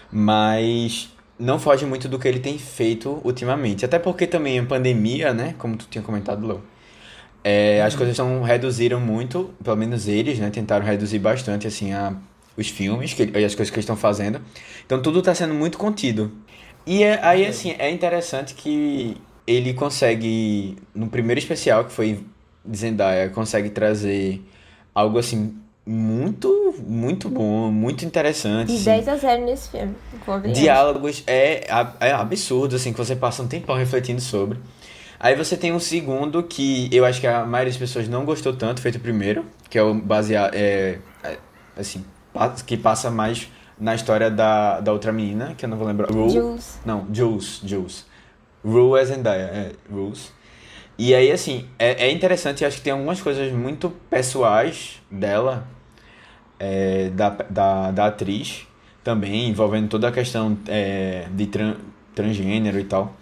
mas 0.09 1.09
não 1.37 1.59
foge 1.59 1.85
muito 1.85 2.07
do 2.07 2.17
que 2.17 2.25
ele 2.25 2.39
tem 2.39 2.57
feito 2.57 3.19
ultimamente. 3.25 3.83
Até 3.83 3.99
porque 3.99 4.25
também 4.25 4.57
a 4.57 4.63
pandemia, 4.63 5.33
né? 5.33 5.53
Como 5.57 5.75
tu 5.75 5.85
tinha 5.89 6.01
comentado, 6.01 6.47
Léo. 6.47 6.63
É, 7.43 7.81
as 7.83 7.93
coisas 7.93 8.17
não 8.17 8.41
reduziram 8.41 9.01
muito, 9.01 9.53
pelo 9.61 9.75
menos 9.75 10.07
eles, 10.07 10.39
né? 10.39 10.49
Tentaram 10.49 10.85
reduzir 10.85 11.19
bastante, 11.19 11.67
assim, 11.67 11.91
a, 11.91 12.15
os 12.55 12.69
filmes 12.69 13.13
que, 13.13 13.23
e 13.23 13.43
as 13.43 13.53
coisas 13.53 13.69
que 13.69 13.75
eles 13.75 13.83
estão 13.83 13.97
fazendo. 13.97 14.39
Então 14.85 15.01
tudo 15.01 15.19
está 15.19 15.35
sendo 15.35 15.53
muito 15.53 15.77
contido. 15.77 16.31
E 16.85 17.03
é, 17.03 17.19
aí, 17.21 17.45
assim, 17.45 17.75
é 17.77 17.91
interessante 17.91 18.53
que 18.53 19.17
ele 19.47 19.73
consegue, 19.73 20.77
no 20.93 21.07
primeiro 21.07 21.39
especial, 21.39 21.85
que 21.85 21.91
foi 21.93 22.23
Zendaya, 22.75 23.29
consegue 23.29 23.69
trazer 23.69 24.45
algo, 24.93 25.17
assim, 25.17 25.57
muito, 25.85 26.75
muito 26.85 27.29
bom, 27.29 27.71
muito 27.71 28.03
interessante. 28.03 28.75
E 28.75 28.79
10 28.79 29.07
a 29.07 29.15
0 29.15 29.45
nesse 29.45 29.69
filme. 29.69 29.95
Diálogos 30.53 31.23
é, 31.25 31.65
é 32.01 32.11
absurdo, 32.11 32.75
assim, 32.75 32.91
que 32.91 32.97
você 32.97 33.15
passa 33.15 33.41
um 33.41 33.47
tempão 33.47 33.77
refletindo 33.77 34.19
sobre. 34.19 34.59
Aí 35.19 35.35
você 35.35 35.55
tem 35.55 35.71
um 35.71 35.79
segundo 35.79 36.43
que 36.43 36.89
eu 36.91 37.05
acho 37.05 37.21
que 37.21 37.25
a 37.25 37.45
maioria 37.45 37.71
das 37.71 37.79
pessoas 37.79 38.07
não 38.07 38.25
gostou 38.25 38.53
tanto, 38.53 38.81
feito 38.81 38.99
primeiro, 38.99 39.45
que 39.69 39.77
é 39.77 39.81
o 39.81 39.93
baseado, 39.93 40.53
é, 40.53 40.99
é, 41.23 41.37
assim, 41.75 42.03
que 42.65 42.77
passa 42.77 43.09
mais 43.09 43.47
na 43.79 43.95
história 43.95 44.29
da, 44.29 44.79
da 44.79 44.91
outra 44.91 45.11
menina, 45.11 45.55
que 45.57 45.65
eu 45.65 45.69
não 45.69 45.77
vou 45.77 45.87
lembrar. 45.87 46.11
Jules. 46.11 46.79
Não, 46.85 47.07
Jules, 47.11 47.61
Jules. 47.63 48.05
Rue 48.63 48.99
é 48.99 49.05
Zendaya, 49.05 49.43
é, 49.43 49.71
Rules. 49.91 50.33
E 50.97 51.13
aí, 51.13 51.31
assim, 51.31 51.65
é, 51.77 52.07
é 52.07 52.11
interessante, 52.11 52.65
acho 52.65 52.77
que 52.77 52.83
tem 52.83 52.93
algumas 52.93 53.21
coisas 53.21 53.51
muito 53.51 53.89
pessoais 54.09 55.01
dela, 55.11 55.67
é, 56.59 57.09
da, 57.09 57.29
da, 57.29 57.91
da 57.91 58.05
atriz, 58.07 58.65
também, 59.03 59.49
envolvendo 59.49 59.87
toda 59.87 60.07
a 60.07 60.11
questão 60.11 60.57
é, 60.67 61.27
de 61.31 61.47
tran, 61.47 61.75
transgênero 62.15 62.79
e 62.79 62.83
tal. 62.83 63.15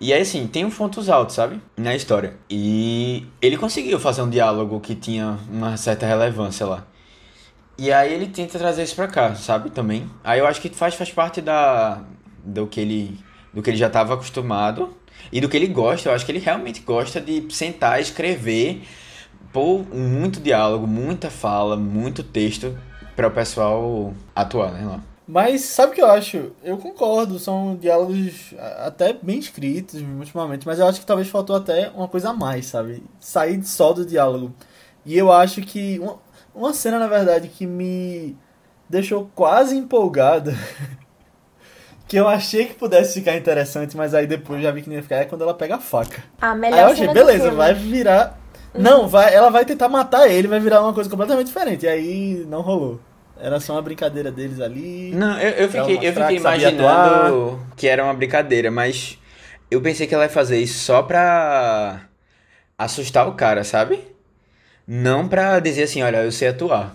E 0.00 0.12
aí, 0.12 0.22
assim, 0.22 0.46
tem 0.46 0.64
uns 0.64 0.74
pontos 0.74 1.08
altos, 1.08 1.36
sabe? 1.36 1.60
Na 1.76 1.94
história. 1.94 2.34
E 2.50 3.26
ele 3.40 3.56
conseguiu 3.56 4.00
fazer 4.00 4.22
um 4.22 4.30
diálogo 4.30 4.80
que 4.80 4.94
tinha 4.96 5.38
uma 5.48 5.76
certa 5.76 6.06
relevância 6.06 6.66
lá. 6.66 6.86
E 7.78 7.92
aí 7.92 8.12
ele 8.12 8.26
tenta 8.26 8.58
trazer 8.58 8.82
isso 8.82 8.96
pra 8.96 9.06
cá, 9.06 9.34
sabe? 9.34 9.70
Também. 9.70 10.10
Aí 10.24 10.40
eu 10.40 10.46
acho 10.46 10.60
que 10.60 10.68
faz, 10.70 10.94
faz 10.94 11.10
parte 11.10 11.40
da 11.40 12.02
do 12.44 12.66
que 12.66 12.80
ele 12.80 13.18
do 13.52 13.62
que 13.62 13.70
ele 13.70 13.76
já 13.76 13.86
estava 13.86 14.14
acostumado 14.14 14.96
e 15.30 15.40
do 15.40 15.48
que 15.48 15.56
ele 15.56 15.66
gosta. 15.66 16.08
Eu 16.08 16.14
acho 16.14 16.24
que 16.24 16.32
ele 16.32 16.38
realmente 16.38 16.80
gosta 16.80 17.20
de 17.20 17.46
sentar, 17.54 18.00
escrever, 18.00 18.82
pôr 19.52 19.86
muito 19.94 20.40
diálogo, 20.40 20.86
muita 20.86 21.30
fala, 21.30 21.76
muito 21.76 22.22
texto 22.22 22.76
para 23.14 23.28
o 23.28 23.30
pessoal 23.30 24.14
atuar, 24.34 24.72
né? 24.72 24.86
Lá. 24.86 25.00
Mas 25.26 25.62
sabe 25.62 25.92
o 25.92 25.94
que 25.94 26.02
eu 26.02 26.10
acho? 26.10 26.52
Eu 26.62 26.76
concordo, 26.78 27.38
são 27.38 27.76
diálogos 27.76 28.54
até 28.84 29.12
bem 29.12 29.38
escritos 29.38 30.02
ultimamente, 30.02 30.66
mas 30.66 30.78
eu 30.78 30.86
acho 30.86 31.00
que 31.00 31.06
talvez 31.06 31.28
faltou 31.28 31.54
até 31.54 31.90
uma 31.90 32.08
coisa 32.08 32.30
a 32.30 32.32
mais, 32.32 32.66
sabe? 32.66 33.02
Sair 33.20 33.62
só 33.62 33.92
do 33.92 34.04
diálogo. 34.04 34.52
E 35.06 35.16
eu 35.16 35.30
acho 35.32 35.62
que 35.62 35.98
uma, 36.00 36.18
uma 36.54 36.74
cena, 36.74 36.98
na 36.98 37.06
verdade, 37.06 37.48
que 37.48 37.66
me 37.66 38.36
deixou 38.88 39.30
quase 39.34 39.76
empolgado, 39.76 40.52
que 42.12 42.18
eu 42.18 42.28
achei 42.28 42.66
que 42.66 42.74
pudesse 42.74 43.14
ficar 43.20 43.34
interessante, 43.38 43.96
mas 43.96 44.12
aí 44.12 44.26
depois 44.26 44.62
já 44.62 44.70
vi 44.70 44.82
que 44.82 44.88
não 44.90 44.96
ia 44.96 45.02
ficar, 45.02 45.16
é 45.16 45.24
quando 45.24 45.40
ela 45.40 45.54
pega 45.54 45.76
a 45.76 45.78
faca. 45.78 46.22
A 46.38 46.54
melhor 46.54 46.76
Aí 46.76 46.84
eu 46.84 46.88
achei, 46.90 47.08
beleza, 47.08 47.50
vai 47.52 47.72
virar. 47.72 48.38
Não, 48.74 49.08
vai, 49.08 49.34
ela 49.34 49.48
vai 49.48 49.64
tentar 49.64 49.88
matar 49.88 50.28
ele, 50.28 50.46
vai 50.46 50.60
virar 50.60 50.82
uma 50.82 50.92
coisa 50.92 51.08
completamente 51.08 51.46
diferente. 51.46 51.86
E 51.86 51.88
aí 51.88 52.44
não 52.46 52.60
rolou. 52.60 53.00
Era 53.40 53.58
só 53.60 53.72
uma 53.72 53.80
brincadeira 53.80 54.30
deles 54.30 54.60
ali. 54.60 55.10
Não, 55.14 55.40
eu, 55.40 55.50
eu 55.52 55.68
fiquei, 55.70 56.06
eu 56.06 56.12
fiquei 56.12 56.26
que 56.26 56.34
imaginando 56.34 57.66
que 57.74 57.88
era 57.88 58.04
uma 58.04 58.12
brincadeira, 58.12 58.70
mas 58.70 59.18
eu 59.70 59.80
pensei 59.80 60.06
que 60.06 60.14
ela 60.14 60.24
ia 60.24 60.28
fazer 60.28 60.60
isso 60.60 60.84
só 60.84 61.02
pra 61.02 62.02
assustar 62.76 63.26
o 63.26 63.32
cara, 63.32 63.64
sabe? 63.64 63.98
Não 64.86 65.26
pra 65.26 65.58
dizer 65.60 65.84
assim, 65.84 66.02
olha, 66.02 66.18
eu 66.18 66.30
sei 66.30 66.48
atuar. 66.48 66.94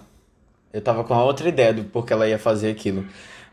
Eu 0.71 0.79
tava 0.79 1.03
com 1.03 1.15
a 1.15 1.23
outra 1.23 1.49
ideia 1.49 1.73
do 1.73 1.85
porque 1.85 2.13
ela 2.13 2.27
ia 2.27 2.37
fazer 2.37 2.69
aquilo. 2.69 3.03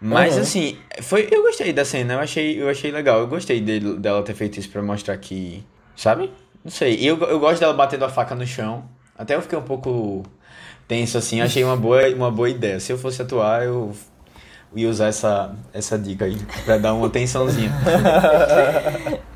Mas 0.01 0.35
Uhum. 0.35 0.41
assim, 0.43 0.79
foi, 1.03 1.29
eu 1.31 1.43
gostei 1.43 1.73
da 1.73 1.85
cena, 1.85 2.15
eu 2.15 2.21
achei, 2.21 2.61
eu 2.61 2.69
achei 2.69 2.91
legal. 2.91 3.21
Eu 3.21 3.27
gostei 3.27 3.61
dele, 3.61 3.99
dela 3.99 4.23
ter 4.23 4.35
feito 4.35 4.59
isso 4.59 4.69
pra 4.69 4.83
mostrar 4.83 5.17
que, 5.17 5.65
sabe? 5.97 6.31
Não 6.65 6.71
sei. 6.71 6.97
E 6.97 7.07
eu, 7.07 7.19
eu 7.21 7.39
gosto 7.41 7.61
dela 7.61 7.73
batendo 7.73 8.05
a 8.05 8.09
faca 8.09 8.35
no 8.35 8.47
chão. 8.47 8.85
Até 9.17 9.35
eu 9.35 9.43
fiquei 9.43 9.59
um 9.59 9.63
pouco 9.63 10.23
tenso 10.89 11.17
assim, 11.17 11.41
achei 11.41 11.63
uma 11.65 11.77
boa, 11.77 12.07
uma 12.15 12.31
boa 12.31 12.51
ideia. 12.51 12.81
Se 12.81 12.93
eu 12.93 12.99
fosse 12.99 13.23
atuar, 13.23 13.65
eu 13.65 13.93
ia 14.75 14.89
usar 14.89 15.07
essa, 15.07 15.55
essa 15.73 15.97
dica 15.99 16.25
aí 16.25 16.37
pra 16.65 16.77
dar 16.79 16.95
uma 16.95 17.09
tensãozinha. 17.09 17.71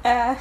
É. 0.04 0.36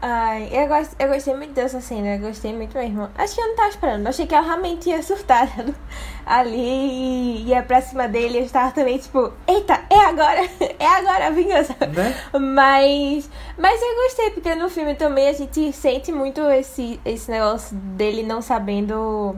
Ai, 0.00 0.50
eu, 0.52 0.68
gost, 0.68 0.92
eu 0.98 1.08
gostei 1.08 1.34
muito 1.34 1.54
dessa 1.54 1.80
cena, 1.80 2.16
eu 2.16 2.20
gostei 2.20 2.52
muito 2.52 2.76
mesmo. 2.76 3.08
Acho 3.16 3.34
que 3.34 3.40
eu 3.40 3.48
não 3.48 3.56
tava 3.56 3.68
esperando, 3.70 4.06
achei 4.06 4.26
que 4.26 4.34
ela 4.34 4.44
realmente 4.44 4.90
ia 4.90 5.02
surtar 5.02 5.48
ali 6.24 6.58
e 6.58 7.44
ia 7.48 7.62
pra 7.62 7.80
cima 7.80 8.06
dele. 8.06 8.38
Eu 8.38 8.44
estava 8.44 8.72
também 8.72 8.98
tipo, 8.98 9.32
eita, 9.46 9.80
é 9.88 9.98
agora, 10.00 10.40
é 10.78 10.86
agora 10.86 11.28
a 11.28 11.30
vingança. 11.30 11.74
Né? 11.80 12.14
Mas, 12.38 13.30
mas 13.58 13.80
eu 13.80 13.94
gostei, 14.04 14.30
porque 14.30 14.54
no 14.54 14.68
filme 14.68 14.94
também 14.94 15.28
a 15.28 15.32
gente 15.32 15.72
sente 15.72 16.12
muito 16.12 16.42
esse, 16.50 17.00
esse 17.04 17.30
negócio 17.30 17.74
dele 17.74 18.22
não 18.22 18.42
sabendo 18.42 19.34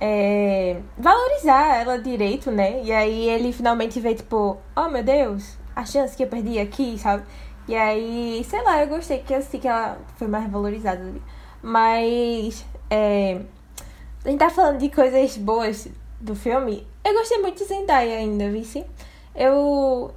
é, 0.00 0.80
valorizar 0.98 1.76
ela 1.80 1.98
direito, 1.98 2.50
né? 2.50 2.82
E 2.82 2.92
aí 2.92 3.28
ele 3.28 3.52
finalmente 3.52 4.00
vê, 4.00 4.14
tipo, 4.14 4.58
oh 4.76 4.88
meu 4.88 5.04
Deus, 5.04 5.56
a 5.74 5.84
chance 5.84 6.16
que 6.16 6.24
eu 6.24 6.28
perdi 6.28 6.58
aqui, 6.58 6.98
sabe? 6.98 7.22
E 7.66 7.74
aí, 7.74 8.44
sei 8.48 8.62
lá, 8.62 8.82
eu 8.82 8.88
gostei 8.88 9.18
que 9.18 9.32
assim 9.34 9.58
que 9.58 9.68
ela 9.68 9.98
foi 10.16 10.28
mais 10.28 10.50
valorizada. 10.50 11.02
Mas, 11.62 12.64
é, 12.90 13.40
a 14.24 14.28
gente 14.28 14.38
tá 14.38 14.50
falando 14.50 14.78
de 14.78 14.88
coisas 14.90 15.36
boas 15.36 15.88
do 16.20 16.34
filme. 16.34 16.86
Eu 17.04 17.14
gostei 17.14 17.38
muito 17.38 17.58
de 17.58 17.64
Zendaya 17.64 18.18
ainda, 18.18 18.50
vice. 18.50 18.84
Eu. 19.34 20.10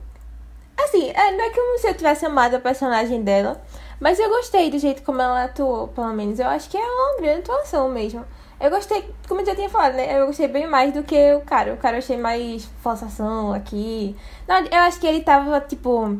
Assim, 0.78 1.10
é, 1.10 1.32
não 1.32 1.46
é 1.46 1.50
como 1.50 1.80
se 1.80 1.88
eu 1.88 1.94
tivesse 1.94 2.26
amado 2.26 2.56
a 2.56 2.60
personagem 2.60 3.24
dela, 3.24 3.62
mas 4.00 4.20
eu 4.20 4.30
gostei 4.30 4.70
do 4.70 4.78
jeito 4.78 5.02
como 5.04 5.22
ela 5.22 5.46
atuou, 5.46 5.88
pelo 5.88 6.14
menos. 6.14 6.40
Eu 6.40 6.48
acho 6.48 6.70
que 6.70 6.78
é 6.78 6.82
uma 6.82 7.18
grande 7.22 7.40
atuação 7.40 7.90
mesmo. 7.90 8.24
Eu 8.60 8.70
gostei, 8.70 9.04
como 9.28 9.42
eu 9.42 9.46
já 9.46 9.56
tinha 9.56 9.70
falado, 9.70 9.94
né? 9.96 10.20
Eu 10.20 10.28
gostei 10.28 10.48
bem 10.48 10.68
mais 10.68 10.94
do 10.94 11.04
que 11.04 11.34
o 11.34 11.42
cara. 11.42 11.74
O 11.74 11.78
cara 11.78 11.96
eu 11.96 12.00
achei 12.00 12.18
mais 12.18 12.66
forçação 12.82 13.54
aqui. 13.54 14.16
Não, 14.48 14.60
eu 14.66 14.80
acho 14.82 15.00
que 15.00 15.08
ele 15.08 15.22
tava, 15.22 15.60
tipo, 15.62 16.18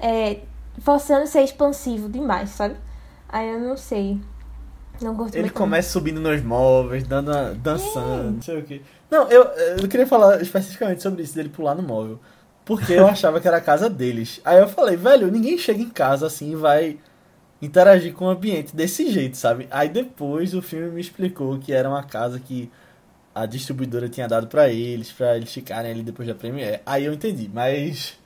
é, 0.00 0.40
forçando 0.86 1.26
ser 1.26 1.42
expansivo 1.42 2.08
demais, 2.08 2.50
sabe? 2.50 2.76
Aí 3.28 3.50
eu 3.50 3.58
não 3.58 3.76
sei. 3.76 4.20
Não 5.02 5.16
gostei 5.16 5.42
Ele 5.42 5.50
começa 5.50 5.90
subindo 5.90 6.20
nos 6.20 6.40
móveis, 6.42 7.02
dando 7.02 7.32
uma, 7.32 7.52
dançando, 7.54 8.30
não 8.30 8.40
sei 8.40 8.60
o 8.60 8.62
que. 8.62 8.80
Não, 9.10 9.28
eu, 9.28 9.42
eu 9.82 9.88
queria 9.88 10.06
falar 10.06 10.40
especificamente 10.40 11.02
sobre 11.02 11.24
isso, 11.24 11.34
dele 11.34 11.48
pular 11.48 11.74
no 11.74 11.82
móvel. 11.82 12.20
Porque 12.64 12.92
eu 12.92 13.04
achava 13.08 13.40
que 13.40 13.48
era 13.48 13.56
a 13.56 13.60
casa 13.60 13.90
deles. 13.90 14.40
Aí 14.44 14.60
eu 14.60 14.68
falei, 14.68 14.96
velho, 14.96 15.28
ninguém 15.28 15.58
chega 15.58 15.82
em 15.82 15.90
casa 15.90 16.28
assim 16.28 16.52
e 16.52 16.56
vai 16.56 16.98
interagir 17.60 18.14
com 18.14 18.26
o 18.26 18.30
ambiente 18.30 18.74
desse 18.74 19.10
jeito, 19.10 19.36
sabe? 19.36 19.66
Aí 19.72 19.88
depois 19.88 20.54
o 20.54 20.62
filme 20.62 20.88
me 20.92 21.00
explicou 21.00 21.58
que 21.58 21.72
era 21.72 21.88
uma 21.88 22.04
casa 22.04 22.38
que 22.38 22.70
a 23.34 23.44
distribuidora 23.44 24.08
tinha 24.08 24.28
dado 24.28 24.46
pra 24.46 24.68
eles, 24.68 25.10
pra 25.10 25.36
eles 25.36 25.52
ficarem 25.52 25.90
ali 25.90 26.04
depois 26.04 26.28
da 26.28 26.34
Premiere. 26.34 26.80
Aí 26.86 27.04
eu 27.04 27.12
entendi, 27.12 27.50
mas 27.52 28.16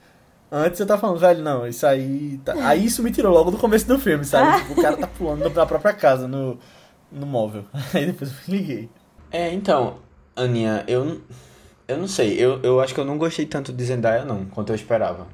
antes 0.50 0.80
eu 0.80 0.86
tava 0.86 1.00
falando, 1.00 1.18
velho, 1.18 1.42
não, 1.42 1.66
isso 1.66 1.86
aí. 1.86 2.40
Tá... 2.44 2.54
Aí 2.66 2.84
isso 2.84 3.02
me 3.02 3.10
tirou 3.10 3.32
logo 3.32 3.50
do 3.50 3.58
começo 3.58 3.86
do 3.86 3.98
filme, 3.98 4.24
sabe? 4.24 4.60
Tipo, 4.60 4.72
o 4.80 4.82
cara 4.82 4.96
tá 4.96 5.06
pulando 5.06 5.50
da 5.50 5.66
própria 5.66 5.92
casa 5.92 6.26
no, 6.26 6.58
no 7.10 7.26
móvel. 7.26 7.64
Aí 7.94 8.06
depois 8.06 8.30
eu 8.30 8.36
me 8.46 8.58
liguei. 8.58 8.88
É, 9.30 9.52
então, 9.52 9.98
Aninha, 10.34 10.84
eu, 10.88 11.20
eu 11.86 11.98
não 11.98 12.08
sei. 12.08 12.34
Eu, 12.38 12.60
eu 12.62 12.80
acho 12.80 12.94
que 12.94 13.00
eu 13.00 13.04
não 13.04 13.18
gostei 13.18 13.46
tanto 13.46 13.72
de 13.72 13.84
Zendaya, 13.84 14.24
não, 14.24 14.44
quanto 14.46 14.70
eu 14.70 14.76
esperava. 14.76 15.26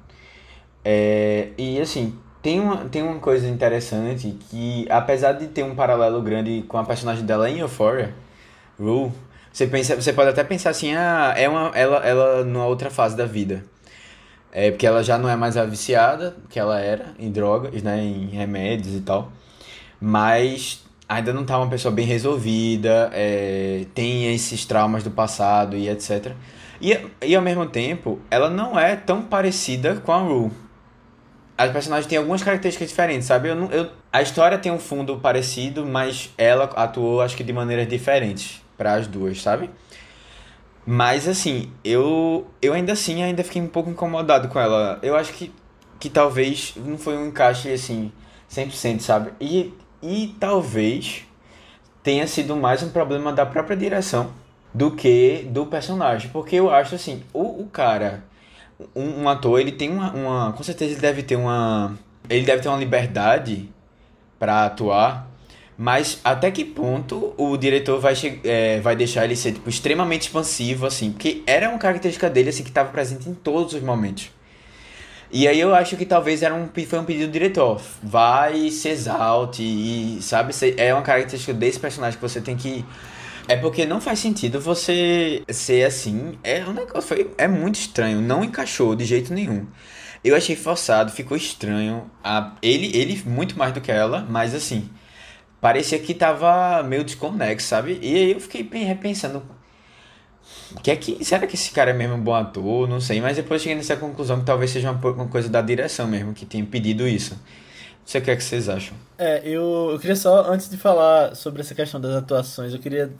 É, 0.85 1.48
e 1.59 1.81
assim, 1.81 2.16
tem 2.42 2.61
uma, 2.61 2.85
tem 2.85 3.02
uma 3.02 3.18
coisa 3.18 3.48
interessante 3.48 4.38
que, 4.48 4.87
apesar 4.88 5.33
de 5.33 5.48
ter 5.48 5.64
um 5.64 5.74
paralelo 5.74 6.22
grande 6.22 6.64
com 6.68 6.79
a 6.79 6.85
personagem 6.85 7.24
dela 7.24 7.50
em 7.50 7.59
Euphoria, 7.59 8.14
Rue, 8.79 9.11
você, 9.52 9.66
pensa, 9.66 9.96
você 9.96 10.12
pode 10.12 10.31
até 10.31 10.44
pensar 10.44 10.70
assim, 10.70 10.94
ah, 10.94 11.35
é 11.37 11.48
uma, 11.48 11.72
ela, 11.74 11.96
ela 12.07 12.44
numa 12.44 12.66
outra 12.66 12.88
fase 12.88 13.16
da 13.16 13.26
vida. 13.26 13.64
É 14.59 14.71
porque 14.71 14.87
ela 14.87 15.05
já 15.05 15.19
não 15.19 15.29
é 15.29 15.37
mais 15.37 15.55
a 15.59 15.66
viciada 15.66 16.35
que 16.49 16.59
ela 16.59 16.81
era 16.81 17.12
em 17.19 17.31
drogas, 17.31 17.83
né, 17.83 18.03
em 18.03 18.29
remédios 18.29 18.95
e 18.95 19.03
tal. 19.03 19.31
Mas 20.01 20.83
ainda 21.07 21.31
não 21.31 21.45
tá 21.45 21.59
uma 21.59 21.69
pessoa 21.69 21.92
bem 21.92 22.07
resolvida, 22.07 23.11
é, 23.12 23.85
tem 23.95 24.33
esses 24.33 24.64
traumas 24.64 25.05
do 25.05 25.11
passado 25.11 25.77
e 25.77 25.90
etc. 25.90 26.33
E, 26.81 26.99
e 27.21 27.37
ao 27.37 27.42
mesmo 27.42 27.66
tempo, 27.66 28.19
ela 28.31 28.49
não 28.49 28.81
é 28.81 28.97
tão 28.97 29.21
parecida 29.21 29.97
com 29.97 30.11
a 30.11 30.21
Rue. 30.21 30.51
As 31.59 31.71
personagens 31.71 32.07
têm 32.07 32.16
algumas 32.16 32.42
características 32.42 32.88
diferentes, 32.88 33.27
sabe? 33.27 33.51
Eu, 33.51 33.71
eu, 33.71 33.90
a 34.11 34.23
história 34.23 34.57
tem 34.57 34.73
um 34.73 34.79
fundo 34.79 35.19
parecido, 35.19 35.85
mas 35.85 36.31
ela 36.38 36.64
atuou, 36.64 37.21
acho 37.21 37.37
que 37.37 37.45
de 37.45 37.53
maneiras 37.53 37.87
diferentes 37.87 38.62
para 38.75 38.95
as 38.95 39.07
duas, 39.07 39.42
sabe? 39.42 39.69
Mas 40.87 41.27
assim, 41.27 41.70
eu 41.85 42.46
eu 42.62 42.72
ainda 42.72 42.92
assim 42.92 43.22
ainda 43.22 43.42
fiquei 43.42 43.61
um 43.61 43.66
pouco 43.66 43.90
incomodado 43.90 44.49
com 44.49 44.59
ela. 44.61 44.99
Eu 45.03 45.16
acho 45.16 45.33
que 45.33 45.53
que 45.99 46.09
talvez 46.11 46.75
não 46.77 46.96
foi 46.99 47.16
um 47.16 47.27
encaixe 47.29 47.72
assim 47.72 48.12
100%, 48.51 49.01
sabe? 49.01 49.33
E 49.40 49.75
e 50.03 50.35
talvez 50.38 51.25
tenha 52.03 52.27
sido 52.29 52.55
mais 52.55 52.83
um 52.83 52.90
problema 52.90 53.33
da 53.33 53.44
própria 53.44 53.77
direção 53.77 54.31
do 54.72 54.92
que 54.92 55.46
do 55.51 55.66
personagem, 55.66 56.31
porque 56.31 56.57
eu 56.57 56.70
acho 56.70 56.94
assim, 56.94 57.22
o, 57.33 57.62
o 57.62 57.66
cara, 57.66 58.22
um, 58.94 59.22
um 59.22 59.29
ator, 59.29 59.59
ele 59.59 59.72
tem 59.72 59.90
uma, 59.90 60.12
uma, 60.12 60.53
com 60.53 60.62
certeza 60.62 60.92
ele 60.92 61.01
deve 61.01 61.22
ter 61.22 61.35
uma, 61.35 61.99
ele 62.29 62.44
deve 62.44 62.62
ter 62.62 62.68
uma 62.68 62.77
liberdade 62.79 63.68
para 64.38 64.66
atuar 64.66 65.27
mas 65.79 66.21
até 66.25 66.51
que 66.51 66.65
ponto 66.65 67.35
o 67.37 67.57
diretor 67.57 68.01
vai, 68.01 68.15
é, 68.45 68.81
vai 68.81 68.97
deixar 68.97 69.25
ele 69.25 69.37
ser 69.37 69.53
tipo, 69.53 69.69
extremamente 69.69 70.23
expansivo, 70.23 70.87
assim? 70.87 71.12
Porque 71.12 71.43
era 71.47 71.69
uma 71.69 71.79
característica 71.79 72.31
dele 72.31 72.49
assim, 72.49 72.62
que 72.62 72.71
estava 72.71 72.91
presente 72.91 73.29
em 73.29 73.35
todos 73.35 73.75
os 73.75 73.83
momentos. 73.83 74.31
E 75.31 75.47
aí 75.47 75.61
eu 75.61 75.75
acho 75.75 75.97
que 75.97 76.07
talvez 76.07 76.43
era 76.43 76.55
um, 76.55 76.69
foi 76.87 76.99
um 76.99 77.05
pedido 77.05 77.27
do 77.27 77.33
diretor. 77.33 77.81
Vai, 78.03 78.71
se 78.71 78.89
exalte 78.89 79.62
e, 79.62 80.19
sabe, 80.23 80.55
é 80.79 80.95
uma 80.95 81.03
característica 81.03 81.53
desse 81.53 81.79
personagem 81.79 82.19
que 82.19 82.23
você 82.27 82.41
tem 82.41 82.57
que... 82.57 82.85
É 83.49 83.57
porque 83.57 83.85
não 83.87 84.01
faz 84.01 84.19
sentido 84.19 84.61
você 84.61 85.43
ser 85.49 85.85
assim. 85.85 86.39
É 86.43 86.65
um 86.65 86.73
negócio, 86.73 87.03
foi, 87.03 87.31
é 87.39 87.47
muito 87.47 87.77
estranho. 87.77 88.21
Não 88.21 88.43
encaixou 88.43 88.97
de 88.97 89.05
jeito 89.05 89.33
nenhum. 89.33 89.67
Eu 90.25 90.35
achei 90.35 90.57
forçado, 90.57 91.12
ficou 91.12 91.37
estranho. 91.37 92.11
A, 92.25 92.55
ele, 92.62 92.97
ele 92.97 93.23
muito 93.27 93.59
mais 93.59 93.73
do 93.73 93.81
que 93.81 93.93
ela, 93.93 94.27
mas 94.29 94.55
assim 94.55 94.89
parecia 95.66 95.98
que 95.98 96.14
tava 96.14 96.81
meio 96.85 97.02
desconexo, 97.02 97.66
sabe? 97.66 97.98
E 98.00 98.14
aí 98.14 98.33
eu 98.35 98.40
fiquei 98.40 98.62
repensando. 98.85 99.42
Que 100.81 100.92
é 100.92 100.96
que, 100.96 101.24
será 101.24 101.44
que 101.44 101.57
esse 101.57 101.72
cara 101.72 101.90
é 101.90 101.92
mesmo 101.92 102.14
um 102.14 102.20
bom 102.20 102.37
ator? 102.37 102.88
Não 102.88 103.00
sei, 103.00 103.20
mas 103.20 103.37
depois 103.37 103.61
cheguei 103.61 103.74
nessa 103.74 103.96
conclusão 103.96 104.38
que 104.38 104.46
talvez 104.46 104.70
seja 104.70 104.92
uma, 104.92 105.11
uma 105.11 105.26
coisa 105.26 105.48
da 105.48 105.61
direção 105.61 106.07
mesmo, 106.07 106.33
que 106.33 106.46
tenha 106.46 106.64
pedido 106.64 107.05
isso. 107.09 107.35
Não 107.35 107.40
sei 108.05 108.20
o 108.20 108.24
que 108.24 108.31
é 108.31 108.37
que 108.37 108.44
vocês 108.44 108.68
acham. 108.68 108.96
É, 109.18 109.40
eu, 109.44 109.88
eu 109.90 109.98
queria 109.98 110.14
só, 110.14 110.48
antes 110.48 110.70
de 110.70 110.76
falar 110.76 111.35
sobre 111.35 111.62
essa 111.62 111.74
questão 111.74 112.00
das 112.00 112.14
atuações, 112.14 112.72
eu 112.72 112.79
queria 112.79 113.12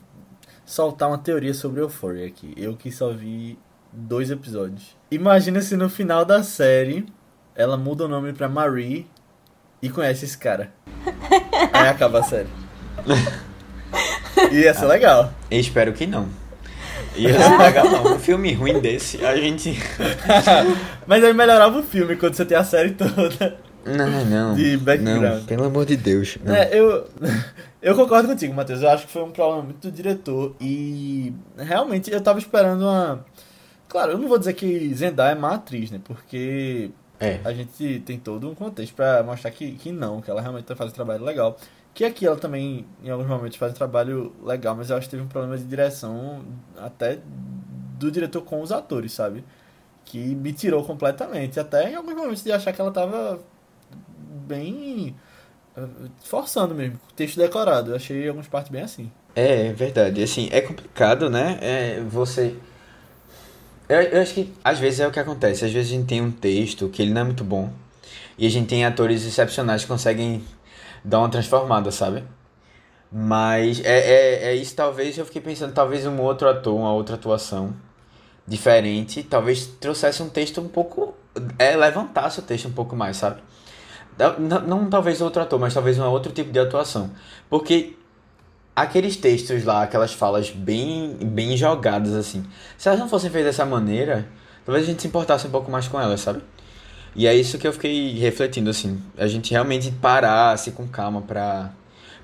soltar 0.65 1.09
uma 1.09 1.17
teoria 1.17 1.53
sobre 1.53 1.81
Euphoria 1.81 2.27
aqui. 2.27 2.53
Eu 2.55 2.77
que 2.77 2.89
só 2.93 3.11
vi 3.11 3.59
dois 3.91 4.31
episódios. 4.31 4.95
Imagina 5.11 5.59
se 5.59 5.75
no 5.75 5.89
final 5.89 6.23
da 6.23 6.41
série 6.43 7.05
ela 7.53 7.75
muda 7.75 8.05
o 8.05 8.07
nome 8.07 8.31
pra 8.31 8.47
Marie 8.47 9.05
e 9.87 9.89
conhece 9.89 10.25
esse 10.25 10.37
cara. 10.37 10.71
Aí 11.73 11.87
acaba 11.87 12.19
a 12.19 12.23
série. 12.23 12.49
Ia 14.51 14.73
ser 14.73 14.85
legal. 14.85 15.33
Eu 15.49 15.59
espero 15.59 15.93
que 15.93 16.05
não. 16.05 16.27
Ia 17.15 17.33
ser 17.33 17.57
legal 17.57 17.89
não. 17.89 18.15
Um 18.15 18.19
filme 18.19 18.53
ruim 18.53 18.79
desse, 18.79 19.25
a 19.25 19.35
gente. 19.35 19.77
Mas 21.07 21.23
aí 21.23 21.33
melhorava 21.33 21.79
o 21.79 21.83
filme 21.83 22.15
quando 22.15 22.35
você 22.35 22.45
tem 22.45 22.57
a 22.57 22.63
série 22.63 22.91
toda. 22.91 23.57
Não, 23.85 24.25
não. 24.25 24.55
De 24.55 24.77
background. 24.77 25.21
Não, 25.21 25.45
pelo 25.45 25.63
amor 25.63 25.85
de 25.85 25.95
Deus. 25.95 26.37
Não. 26.43 26.53
É, 26.53 26.69
eu, 26.73 27.07
eu 27.81 27.95
concordo 27.95 28.27
contigo, 28.27 28.53
Matheus. 28.53 28.81
Eu 28.81 28.89
acho 28.89 29.07
que 29.07 29.13
foi 29.13 29.23
um 29.23 29.31
problema 29.31 29.63
muito 29.63 29.89
do 29.89 29.91
diretor. 29.91 30.55
E 30.59 31.33
realmente 31.57 32.11
eu 32.11 32.21
tava 32.21 32.37
esperando 32.39 32.81
uma. 32.81 33.25
Claro, 33.87 34.11
eu 34.11 34.17
não 34.17 34.27
vou 34.27 34.37
dizer 34.37 34.53
que 34.53 34.93
Zendaya 34.93 35.31
é 35.31 35.35
má 35.35 35.55
atriz, 35.55 35.89
né? 35.89 36.01
Porque 36.03 36.91
é. 37.19 37.39
A 37.43 37.51
gente 37.51 37.99
tem 38.05 38.19
todo 38.19 38.49
um 38.49 38.55
contexto 38.55 38.93
para 38.93 39.23
mostrar 39.23 39.51
que, 39.51 39.71
que 39.73 39.91
não, 39.91 40.21
que 40.21 40.29
ela 40.29 40.41
realmente 40.41 40.65
tá 40.65 40.75
fazendo 40.75 40.93
um 40.93 40.95
trabalho 40.95 41.23
legal. 41.23 41.57
Que 41.93 42.05
aqui 42.05 42.27
ela 42.27 42.35
também, 42.35 42.85
em 43.03 43.09
alguns 43.09 43.27
momentos, 43.27 43.57
faz 43.57 43.71
um 43.71 43.75
trabalho 43.75 44.31
legal, 44.43 44.75
mas 44.75 44.89
eu 44.89 44.97
acho 44.97 45.07
que 45.07 45.11
teve 45.11 45.23
um 45.23 45.27
problema 45.27 45.57
de 45.57 45.63
direção 45.63 46.43
até 46.77 47.19
do 47.97 48.11
diretor 48.11 48.41
com 48.43 48.61
os 48.61 48.71
atores, 48.71 49.13
sabe? 49.13 49.43
Que 50.05 50.19
me 50.19 50.53
tirou 50.53 50.83
completamente. 50.83 51.59
Até 51.59 51.89
em 51.89 51.95
alguns 51.95 52.13
momentos 52.13 52.43
de 52.43 52.51
achar 52.51 52.71
que 52.71 52.79
ela 52.79 52.91
tava 52.91 53.39
bem 54.45 55.15
eh, 55.75 55.87
forçando 56.23 56.75
mesmo, 56.75 56.99
texto 57.15 57.37
decorado. 57.37 57.91
Eu 57.91 57.95
achei 57.95 58.27
algumas 58.27 58.47
partes 58.47 58.71
bem 58.71 58.83
assim. 58.83 59.11
É, 59.35 59.67
é 59.67 59.73
verdade. 59.73 60.21
Assim, 60.21 60.49
é 60.51 60.61
complicado, 60.61 61.31
né? 61.31 61.57
É, 61.61 61.99
você 62.01 62.55
eu, 63.89 64.01
eu 64.01 64.21
acho 64.21 64.33
que 64.33 64.53
às 64.63 64.79
vezes 64.79 64.99
é 64.99 65.07
o 65.07 65.11
que 65.11 65.19
acontece. 65.19 65.65
Às 65.65 65.71
vezes 65.71 65.91
a 65.91 65.95
gente 65.95 66.07
tem 66.07 66.21
um 66.21 66.31
texto 66.31 66.89
que 66.89 67.01
ele 67.01 67.11
não 67.11 67.21
é 67.21 67.23
muito 67.23 67.43
bom. 67.43 67.71
E 68.37 68.45
a 68.45 68.49
gente 68.49 68.67
tem 68.67 68.85
atores 68.85 69.25
excepcionais 69.25 69.81
que 69.81 69.87
conseguem 69.87 70.43
dar 71.03 71.19
uma 71.19 71.29
transformada, 71.29 71.91
sabe? 71.91 72.23
Mas 73.11 73.79
é, 73.83 73.99
é, 73.99 74.43
é 74.49 74.55
isso, 74.55 74.75
talvez 74.75 75.17
eu 75.17 75.25
fiquei 75.25 75.41
pensando, 75.41 75.73
talvez 75.73 76.05
um 76.05 76.19
outro 76.19 76.49
ator, 76.49 76.75
uma 76.75 76.91
outra 76.93 77.15
atuação 77.15 77.73
diferente, 78.45 79.23
talvez 79.23 79.65
trouxesse 79.65 80.21
um 80.21 80.29
texto 80.29 80.61
um 80.61 80.67
pouco. 80.67 81.15
É, 81.59 81.75
levantasse 81.75 82.39
o 82.39 82.43
texto 82.43 82.67
um 82.67 82.71
pouco 82.71 82.95
mais, 82.95 83.17
sabe? 83.17 83.41
Não, 84.39 84.61
não 84.61 84.89
talvez 84.89 85.21
outro 85.21 85.41
ator, 85.41 85.59
mas 85.59 85.73
talvez 85.73 85.99
um 85.99 86.05
outro 86.05 86.31
tipo 86.31 86.51
de 86.51 86.59
atuação. 86.59 87.11
Porque 87.49 87.95
aqueles 88.77 89.17
textos 89.17 89.63
lá, 89.63 89.81
aquelas 89.81 90.13
falas 90.13 90.51
bem, 90.51 91.17
bem 91.19 91.57
jogadas, 91.57 92.13
assim. 92.13 92.45
Se 92.77 92.87
elas 92.87 92.99
não 92.99 93.09
fossem 93.09 93.31
feitas 93.31 93.55
dessa 93.55 93.65
maneira, 93.65 94.29
talvez 94.63 94.85
a 94.85 94.91
gente 94.91 95.01
se 95.01 95.07
importasse 95.07 95.47
um 95.47 95.49
pouco 95.49 95.71
mais 95.71 95.87
com 95.87 95.99
elas, 95.99 96.21
sabe? 96.21 96.43
E 97.15 97.25
é 97.25 97.33
isso 97.33 97.57
que 97.57 97.67
eu 97.67 97.73
fiquei 97.73 98.11
refletindo, 98.19 98.69
assim. 98.69 99.01
A 99.17 99.25
gente 99.25 99.49
realmente 99.49 99.89
parasse 99.89 100.69
com 100.73 100.87
calma 100.87 101.23
pra, 101.23 101.71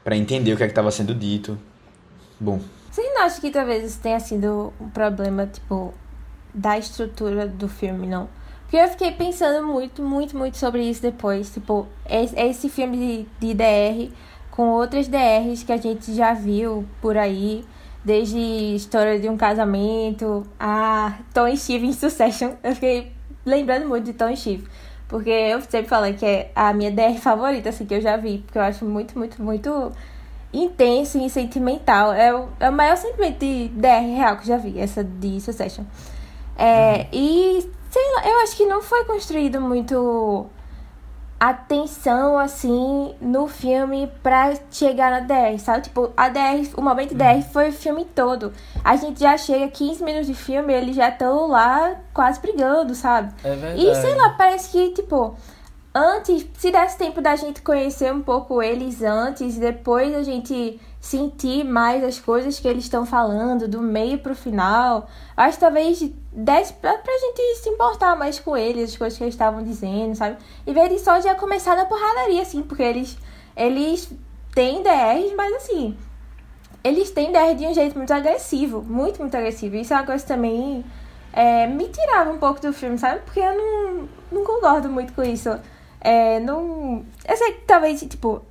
pra 0.04 0.16
entender 0.16 0.54
o 0.54 0.58
que 0.58 0.62
é 0.62 0.68
que 0.68 0.72
estava 0.74 0.92
sendo 0.92 1.16
dito. 1.16 1.58
Bom. 2.40 2.60
Você 2.92 3.02
não 3.02 3.24
acha 3.24 3.42
que 3.42 3.50
talvez 3.50 3.84
isso 3.84 4.00
tenha 4.00 4.20
sido 4.20 4.72
um 4.80 4.90
problema, 4.90 5.48
tipo, 5.48 5.92
da 6.54 6.78
estrutura 6.78 7.48
do 7.48 7.68
filme, 7.68 8.06
não? 8.06 8.30
Porque 8.62 8.78
eu 8.78 8.88
fiquei 8.90 9.12
pensando 9.12 9.66
muito, 9.66 10.04
muito, 10.04 10.38
muito 10.38 10.58
sobre 10.58 10.84
isso 10.84 11.02
depois. 11.02 11.52
Tipo, 11.52 11.88
esse 12.08 12.70
filme 12.70 13.26
de, 13.42 13.48
de 13.48 13.54
DR 13.56 14.14
com 14.56 14.70
outras 14.70 15.08
DRs 15.08 15.64
que 15.64 15.72
a 15.72 15.78
gente 15.78 16.14
já 16.14 16.32
viu 16.32 16.86
por 17.02 17.18
aí, 17.18 17.66
desde 18.06 18.38
História 18.76 19.20
de 19.20 19.28
um 19.28 19.36
Casamento 19.36 20.46
a 20.60 21.18
Tom 21.34 21.48
e 21.48 21.58
Steve 21.58 21.88
em 21.88 21.94
Succession. 21.94 22.52
Eu 22.64 22.76
fiquei 22.76 23.12
lembrando 23.44 23.88
muito 23.88 24.06
de 24.06 24.14
Tom 24.14 24.30
e 24.30 24.38
Steve, 24.38 24.68
porque 25.08 25.30
eu 25.30 25.60
sempre 25.62 25.88
falei 25.88 26.14
que 26.14 26.26
é 26.26 26.52
a 26.56 26.72
minha 26.72 26.92
DR 26.92 27.18
favorita, 27.20 27.70
assim, 27.70 27.86
que 27.86 27.94
eu 27.94 28.00
já 28.00 28.16
vi, 28.16 28.38
porque 28.38 28.58
eu 28.58 28.62
acho 28.62 28.86
muito, 28.86 29.18
muito, 29.18 29.42
muito 29.42 29.92
intenso 30.54 31.18
e 31.18 31.30
sentimental. 31.30 32.14
É 32.14 32.34
o, 32.34 32.48
é 32.60 32.70
o 32.70 32.74
maior 32.74 32.96
sentimento 32.96 33.40
de 33.40 33.68
DR 33.70 34.16
real 34.16 34.38
que 34.38 34.44
eu 34.44 34.48
já 34.48 34.58
vi, 34.58 34.80
essa 34.80 35.04
de 35.04 35.42
Succession. 35.42 35.84
É, 36.56 36.94
uhum. 36.94 37.08
E, 37.12 37.72
sei 37.90 38.14
lá, 38.16 38.30
eu 38.30 38.40
acho 38.44 38.56
que 38.56 38.66
não 38.66 38.82
foi 38.82 39.04
construído 39.04 39.60
muito 39.60 40.48
atenção, 41.50 42.38
assim, 42.38 43.16
no 43.20 43.48
filme 43.48 44.10
pra 44.22 44.54
chegar 44.72 45.12
na 45.12 45.20
DR, 45.20 45.60
sabe? 45.60 45.84
Tipo, 45.84 46.12
a 46.16 46.30
DR, 46.30 46.70
o 46.78 46.82
momento 46.82 47.14
DR 47.14 47.42
foi 47.52 47.70
o 47.70 47.74
filme 47.74 48.06
todo. 48.06 48.54
A 48.84 48.96
gente 48.96 49.20
já 49.20 49.38
chega 49.38 49.68
15 49.68 50.04
minutos 50.04 50.28
de 50.28 50.34
filme, 50.34 50.74
eles 50.74 50.96
já 50.96 51.10
estão 51.10 51.48
lá 51.48 51.96
quase 52.14 52.40
brigando, 52.40 52.96
sabe? 52.96 53.34
É 53.44 53.56
verdade. 53.56 53.86
E 53.86 53.96
sei 53.96 54.16
lá, 54.16 54.30
parece 54.30 54.72
que, 54.72 54.92
tipo, 54.92 55.36
antes, 55.94 56.48
se 56.58 56.72
desse 56.72 56.98
tempo 56.98 57.22
da 57.22 57.36
gente 57.36 57.62
conhecer 57.62 58.14
um 58.14 58.22
pouco 58.22 58.62
eles 58.62 59.02
antes, 59.02 59.58
depois 59.58 60.16
a 60.16 60.24
gente 60.24 60.80
sentir 61.04 61.66
mais 61.66 62.02
as 62.02 62.18
coisas 62.18 62.58
que 62.58 62.66
eles 62.66 62.86
estão 62.86 63.06
falando, 63.06 63.68
do 63.68 63.82
meio 63.82 64.20
pro 64.20 64.34
final. 64.34 65.10
Acho 65.36 65.58
que 65.58 65.60
talvez 65.60 66.00
desse 66.32 66.72
pra, 66.74 66.98
pra 66.98 67.14
gente 67.14 67.56
se 67.58 67.70
importar 67.70 68.16
mais 68.16 68.40
com 68.40 68.56
eles, 68.56 68.92
as 68.92 68.98
coisas 68.98 69.18
que 69.18 69.24
eles 69.26 69.34
estavam 69.34 69.62
dizendo, 69.62 70.16
sabe? 70.16 70.38
Em 70.66 70.74
vez 70.74 70.90
de 70.90 71.00
só 71.00 71.20
já 71.20 71.36
começar 71.36 71.76
na 71.76 71.84
porradaria, 71.84 72.42
assim, 72.42 72.62
porque 72.64 72.84
eles, 72.84 73.18
eles 73.54 74.10
têm 74.56 74.82
DRs, 74.82 75.36
mas 75.36 75.54
assim, 75.56 75.98
eles 76.82 77.12
têm 77.12 77.34
DR 77.34 77.54
de 77.54 77.68
um 77.68 77.74
jeito 77.74 77.98
muito 77.98 78.14
agressivo, 78.14 78.82
muito, 78.82 79.20
muito 79.20 79.36
agressivo. 79.36 79.76
Isso 79.76 79.94
é 79.94 79.98
uma 79.98 80.06
coisa 80.06 80.26
também 80.26 80.86
é, 81.34 81.68
me 81.68 81.90
tirava 81.90 82.32
um 82.32 82.38
pouco 82.38 82.62
do 82.62 82.72
filme, 82.72 82.98
sabe? 82.98 83.20
Porque 83.26 83.42
eu 83.42 83.58
não, 83.58 84.10
não 84.32 84.46
concordo 84.46 84.88
muito 84.88 85.12
com 85.12 85.22
isso. 85.22 85.50
É, 86.00 86.40
não. 86.40 87.06
Eu 87.28 87.36
sei 87.36 87.52
que 87.52 87.66
talvez, 87.66 88.00
tipo. 88.02 88.42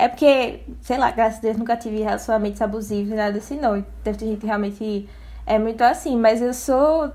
É 0.00 0.08
porque, 0.08 0.60
sei 0.80 0.96
lá, 0.96 1.10
graças 1.10 1.40
a 1.40 1.42
Deus 1.42 1.58
nunca 1.58 1.76
tive 1.76 2.00
relacionamentos 2.00 2.62
abusivos, 2.62 3.14
nada 3.14 3.36
assim, 3.36 3.60
não. 3.60 3.84
Deve 4.02 4.16
ter 4.16 4.24
gente 4.24 4.40
que 4.40 4.46
realmente 4.46 5.06
é 5.44 5.58
muito 5.58 5.82
assim, 5.82 6.16
mas 6.16 6.40
eu 6.40 6.54
sou, 6.54 7.12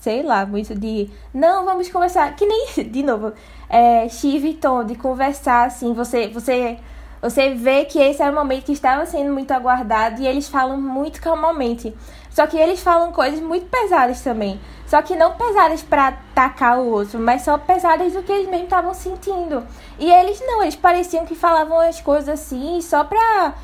sei 0.00 0.20
lá, 0.24 0.44
muito 0.44 0.74
de. 0.74 1.08
Não, 1.32 1.64
vamos 1.64 1.88
conversar. 1.88 2.34
Que 2.34 2.44
nem, 2.44 2.66
de 2.90 3.04
novo, 3.04 3.32
é, 3.68 4.08
Steve 4.08 4.48
e 4.48 4.54
Tom, 4.54 4.82
de 4.82 4.96
conversar 4.96 5.66
assim, 5.66 5.94
você. 5.94 6.26
você 6.26 6.76
você 7.24 7.54
vê 7.54 7.86
que 7.86 7.98
esse 7.98 8.22
era 8.22 8.30
o 8.30 8.34
momento 8.34 8.66
que 8.66 8.72
estava 8.72 9.06
sendo 9.06 9.32
muito 9.32 9.50
aguardado 9.50 10.20
e 10.20 10.26
eles 10.26 10.46
falam 10.46 10.78
muito 10.78 11.22
calmamente. 11.22 11.96
Só 12.28 12.46
que 12.46 12.58
eles 12.58 12.80
falam 12.80 13.12
coisas 13.12 13.40
muito 13.40 13.64
pesadas 13.66 14.20
também. 14.20 14.60
Só 14.86 15.00
que 15.00 15.16
não 15.16 15.32
pesadas 15.32 15.82
para 15.82 16.08
atacar 16.08 16.78
o 16.78 16.90
outro, 16.90 17.18
mas 17.18 17.40
só 17.40 17.56
pesadas 17.56 18.12
do 18.12 18.22
que 18.22 18.30
eles 18.30 18.46
mesmos 18.46 18.64
estavam 18.64 18.92
sentindo. 18.92 19.66
E 19.98 20.10
eles 20.12 20.38
não, 20.46 20.62
eles 20.62 20.76
pareciam 20.76 21.24
que 21.24 21.34
falavam 21.34 21.80
as 21.80 21.98
coisas 21.98 22.28
assim 22.28 22.82
só 22.82 23.04
pra 23.04 23.54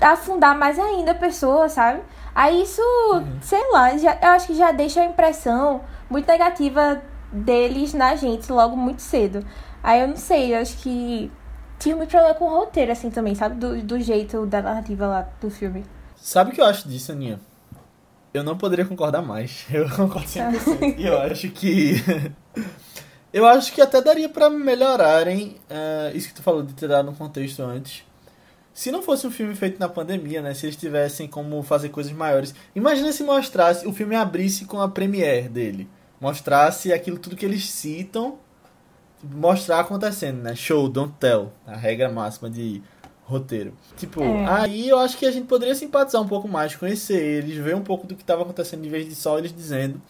afundar 0.00 0.56
mais 0.56 0.78
ainda 0.78 1.10
a 1.10 1.16
pessoa, 1.16 1.68
sabe? 1.68 2.02
Aí 2.32 2.62
isso, 2.62 2.82
uhum. 3.14 3.38
sei 3.40 3.72
lá, 3.72 3.96
já, 3.96 4.16
eu 4.22 4.28
acho 4.28 4.46
que 4.46 4.54
já 4.54 4.70
deixa 4.70 5.00
a 5.00 5.06
impressão 5.06 5.80
muito 6.08 6.28
negativa 6.28 7.02
deles 7.32 7.94
na 7.94 8.14
gente 8.14 8.52
logo 8.52 8.76
muito 8.76 9.02
cedo. 9.02 9.44
Aí 9.82 10.02
eu 10.02 10.06
não 10.06 10.16
sei, 10.16 10.54
eu 10.54 10.60
acho 10.60 10.76
que 10.76 11.32
tinha 11.82 11.96
muito 11.96 12.10
problema 12.10 12.34
com 12.34 12.44
o 12.44 12.48
roteiro, 12.48 12.92
assim, 12.92 13.10
também, 13.10 13.34
sabe? 13.34 13.56
Do, 13.56 13.82
do 13.82 14.00
jeito 14.00 14.46
da 14.46 14.62
narrativa 14.62 15.06
lá 15.06 15.28
do 15.40 15.50
filme. 15.50 15.84
Sabe 16.16 16.50
o 16.50 16.54
que 16.54 16.60
eu 16.60 16.64
acho 16.64 16.88
disso, 16.88 17.10
Aninha? 17.10 17.40
Eu 18.32 18.44
não 18.44 18.56
poderia 18.56 18.84
concordar 18.84 19.20
mais. 19.20 19.66
Eu 19.70 19.90
concordo 19.90 20.28
100%. 20.28 20.96
e 20.96 21.06
eu 21.06 21.20
acho 21.20 21.50
que... 21.50 21.96
eu 23.32 23.44
acho 23.44 23.72
que 23.72 23.80
até 23.80 24.00
daria 24.00 24.28
para 24.28 24.48
melhorarem 24.48 25.56
uh, 25.68 26.16
isso 26.16 26.28
que 26.28 26.34
tu 26.34 26.42
falou 26.42 26.62
de 26.62 26.72
ter 26.72 26.88
dado 26.88 27.10
um 27.10 27.14
contexto 27.14 27.62
antes. 27.62 28.04
Se 28.72 28.90
não 28.90 29.02
fosse 29.02 29.26
um 29.26 29.30
filme 29.30 29.54
feito 29.54 29.78
na 29.78 29.88
pandemia, 29.88 30.40
né? 30.40 30.54
Se 30.54 30.66
eles 30.66 30.76
tivessem 30.76 31.26
como 31.26 31.62
fazer 31.62 31.88
coisas 31.88 32.12
maiores. 32.12 32.54
Imagina 32.74 33.12
se 33.12 33.22
mostrasse, 33.22 33.86
o 33.86 33.92
filme 33.92 34.14
abrisse 34.14 34.64
com 34.64 34.80
a 34.80 34.88
premiere 34.88 35.48
dele. 35.48 35.88
Mostrasse 36.20 36.92
aquilo 36.92 37.18
tudo 37.18 37.36
que 37.36 37.44
eles 37.44 37.68
citam 37.68 38.38
mostrar 39.22 39.80
acontecendo, 39.80 40.42
né? 40.42 40.54
Show, 40.54 40.88
don't 40.88 41.14
tell. 41.18 41.52
A 41.66 41.76
regra 41.76 42.10
máxima 42.10 42.50
de 42.50 42.82
roteiro. 43.24 43.72
Tipo, 43.96 44.22
é. 44.22 44.46
aí 44.46 44.88
eu 44.88 44.98
acho 44.98 45.16
que 45.16 45.26
a 45.26 45.30
gente 45.30 45.46
poderia 45.46 45.74
simpatizar 45.74 46.20
um 46.20 46.28
pouco 46.28 46.48
mais, 46.48 46.76
conhecer 46.76 47.20
eles, 47.20 47.56
ver 47.56 47.74
um 47.74 47.82
pouco 47.82 48.06
do 48.06 48.14
que 48.14 48.22
estava 48.22 48.42
acontecendo 48.42 48.84
em 48.84 48.90
vez 48.90 49.08
de 49.08 49.14
só 49.14 49.38
eles 49.38 49.52
dizendo. 49.54 50.00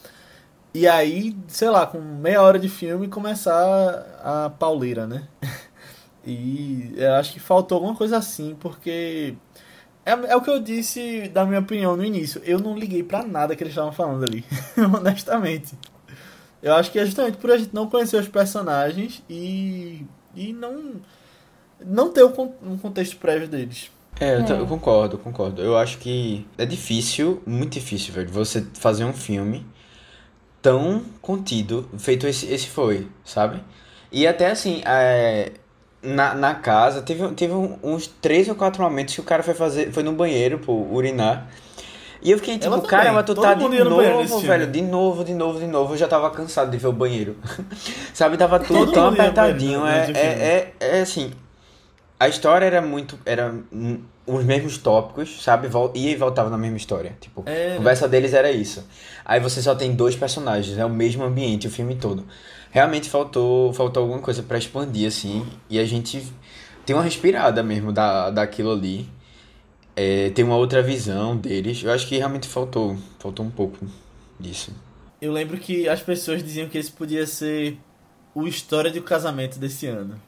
E 0.75 0.89
aí, 0.89 1.37
sei 1.49 1.69
lá, 1.69 1.87
com 1.87 2.01
meia 2.01 2.41
hora 2.41 2.59
de 2.59 2.69
filme 2.69 3.07
começar 3.07 4.07
a 4.25 4.51
pauleira, 4.51 5.07
né? 5.07 5.29
e 6.25 6.95
eu 6.97 7.13
acho 7.15 7.33
que 7.33 7.41
faltou 7.41 7.77
alguma 7.77 7.95
coisa 7.95 8.17
assim, 8.17 8.57
porque 8.59 9.35
é, 10.05 10.13
é 10.13 10.37
o 10.37 10.41
que 10.41 10.51
eu 10.51 10.61
disse 10.61 11.29
da 11.29 11.45
minha 11.45 11.61
opinião 11.61 11.97
no 11.97 12.05
início. 12.05 12.41
Eu 12.45 12.59
não 12.59 12.77
liguei 12.77 13.03
para 13.03 13.23
nada 13.23 13.55
que 13.55 13.63
eles 13.63 13.73
estavam 13.73 13.93
falando 13.93 14.25
ali, 14.25 14.45
honestamente. 14.97 15.75
Eu 16.63 16.75
acho 16.75 16.91
que 16.93 16.99
é 16.99 17.05
justamente 17.05 17.39
por 17.39 17.51
a 17.51 17.59
gente 17.59 17.75
não 17.75 17.89
conhecer 17.89 18.17
os 18.17 18.29
personagens 18.29 19.23
e, 19.29 20.07
e 20.35 20.53
não, 20.53 20.95
não 21.85 22.13
ter 22.13 22.25
um 22.25 22.79
contexto 22.79 23.17
prévio 23.17 23.49
deles. 23.49 23.91
É, 24.21 24.37
eu, 24.37 24.57
eu 24.59 24.67
concordo, 24.67 25.19
concordo. 25.19 25.61
Eu 25.61 25.77
acho 25.77 25.99
que 25.99 26.47
é 26.57 26.65
difícil, 26.65 27.43
muito 27.45 27.73
difícil, 27.73 28.15
velho, 28.15 28.29
você 28.31 28.65
fazer 28.75 29.05
um 29.05 29.13
filme 29.13 29.67
tão 30.61 31.03
contido, 31.21 31.89
feito 31.99 32.27
esse, 32.27 32.47
esse 32.47 32.69
foi, 32.69 33.09
sabe? 33.25 33.61
E 34.13 34.27
até 34.27 34.51
assim, 34.51 34.83
é, 34.85 35.53
na, 36.03 36.35
na 36.35 36.55
casa, 36.55 37.03
teve, 37.03 37.27
teve 37.33 37.53
uns 37.53 38.07
três 38.07 38.49
ou 38.49 38.55
quatro 38.55 38.83
momentos 38.83 39.15
que 39.15 39.21
o 39.21 39.25
cara 39.25 39.43
foi 39.43 39.55
fazer, 39.55 39.93
foi 39.93 40.03
no 40.03 40.13
banheiro, 40.13 40.59
pô, 40.59 40.73
urinar. 40.73 41.49
E 42.23 42.31
eu 42.31 42.39
fiquei 42.39 42.57
tipo, 42.57 42.81
cara, 42.83 43.13
mas 43.13 43.27
tu 43.27 43.35
tá 43.35 43.53
de 43.55 43.65
novo, 43.65 44.41
velho, 44.41 44.67
de 44.69 44.81
novo, 44.81 45.25
de 45.25 45.35
novo, 45.35 45.59
de 45.59 45.67
novo. 45.67 45.95
Eu 45.95 45.99
já 45.99 46.07
tava 46.07 46.31
cansado 46.31 46.71
de 46.71 46.77
ver 46.77 46.87
o 46.87 46.93
banheiro. 46.93 47.37
Sabe, 48.15 48.37
tava 48.37 48.61
tudo 48.61 48.87
Todo 48.87 48.93
tão 48.93 49.09
apertadinho. 49.09 49.85
É, 49.85 50.11
é, 50.13 50.21
é, 50.21 50.75
é, 50.79 51.01
assim, 51.01 51.33
a 52.21 52.29
história 52.29 52.65
era 52.65 52.81
muito, 52.81 53.19
era 53.27 53.53
os 54.25 54.45
mesmos 54.45 54.79
tópicos, 54.79 55.43
sabe? 55.43 55.69
Ia 55.95 56.11
e 56.13 56.15
voltava 56.15 56.49
na 56.49 56.57
mesma 56.57 56.77
história. 56.77 57.17
Tipo, 57.21 57.43
é, 57.45 57.73
a 57.73 57.77
conversa 57.79 58.07
deles 58.07 58.33
era 58.33 58.53
isso. 58.53 58.87
Aí 59.25 59.41
você 59.41 59.61
só 59.61 59.75
tem 59.75 59.93
dois 59.93 60.15
personagens, 60.15 60.79
é 60.79 60.85
o 60.85 60.91
mesmo 60.91 61.25
ambiente 61.25 61.67
o 61.67 61.71
filme 61.71 61.97
todo. 61.97 62.25
Realmente 62.71 63.11
faltou, 63.11 63.73
faltou 63.73 64.05
alguma 64.05 64.21
coisa 64.21 64.45
para 64.45 64.57
expandir, 64.57 65.09
assim. 65.09 65.45
E 65.69 65.79
a 65.81 65.85
gente 65.85 66.33
tem 66.87 66.95
uma 66.95 67.03
respirada 67.03 67.65
mesmo 67.65 67.93
da, 67.93 68.31
daquilo 68.31 68.71
ali 68.71 69.09
é, 69.95 70.31
tem 70.31 70.45
uma 70.45 70.57
outra 70.57 70.83
visão 70.83 71.37
deles. 71.37 71.83
Eu 71.83 71.93
acho 71.93 72.07
que 72.07 72.17
realmente 72.17 72.49
faltou, 72.49 72.97
faltou 73.19 73.45
um 73.45 73.51
pouco 73.51 73.87
disso. 74.39 74.73
Eu 75.21 75.33
lembro 75.33 75.57
que 75.59 75.89
as 75.89 76.01
pessoas 76.01 76.43
diziam 76.43 76.69
que 76.69 76.79
esse 76.79 76.91
podia 76.91 77.27
ser 77.27 77.79
o 78.35 78.47
História 78.47 78.91
de 78.91 79.01
Casamento 79.01 79.59
desse 79.59 79.87
ano. 79.87 80.21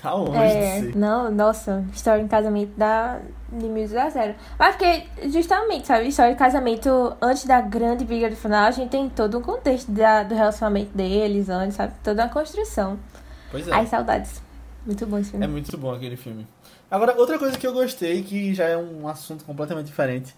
Tá 0.00 0.14
longe 0.14 0.38
é, 0.38 0.80
de 0.80 0.86
ser. 0.86 0.96
Não, 0.96 1.30
nossa, 1.30 1.84
História 1.92 2.22
de 2.22 2.30
Casamento 2.30 2.72
dá 2.76 3.20
de 3.52 3.66
mil 3.66 3.84
a 4.00 4.08
zero. 4.08 4.34
Mas 4.58 4.76
porque, 4.76 5.04
justamente, 5.28 5.86
sabe, 5.86 6.08
História 6.08 6.32
de 6.32 6.38
Casamento, 6.38 7.14
antes 7.20 7.44
da 7.44 7.60
grande 7.60 8.02
briga 8.02 8.30
do 8.30 8.36
final, 8.36 8.66
a 8.66 8.70
gente 8.70 8.90
tem 8.90 9.10
todo 9.10 9.38
um 9.38 9.42
contexto 9.42 9.90
da, 9.90 10.22
do 10.22 10.34
relacionamento 10.34 10.96
deles 10.96 11.50
antes, 11.50 11.76
sabe? 11.76 11.92
Toda 12.02 12.22
uma 12.22 12.28
construção. 12.30 12.98
Pois 13.50 13.68
é. 13.68 13.72
Ai, 13.72 13.86
saudades. 13.86 14.42
Muito 14.86 15.06
bom 15.06 15.18
esse 15.18 15.30
filme. 15.30 15.44
É 15.44 15.48
muito 15.48 15.76
bom 15.76 15.92
aquele 15.92 16.16
filme. 16.16 16.46
Agora, 16.94 17.16
outra 17.16 17.36
coisa 17.40 17.58
que 17.58 17.66
eu 17.66 17.72
gostei, 17.72 18.22
que 18.22 18.54
já 18.54 18.66
é 18.66 18.76
um 18.76 19.08
assunto 19.08 19.44
completamente 19.44 19.86
diferente, 19.86 20.32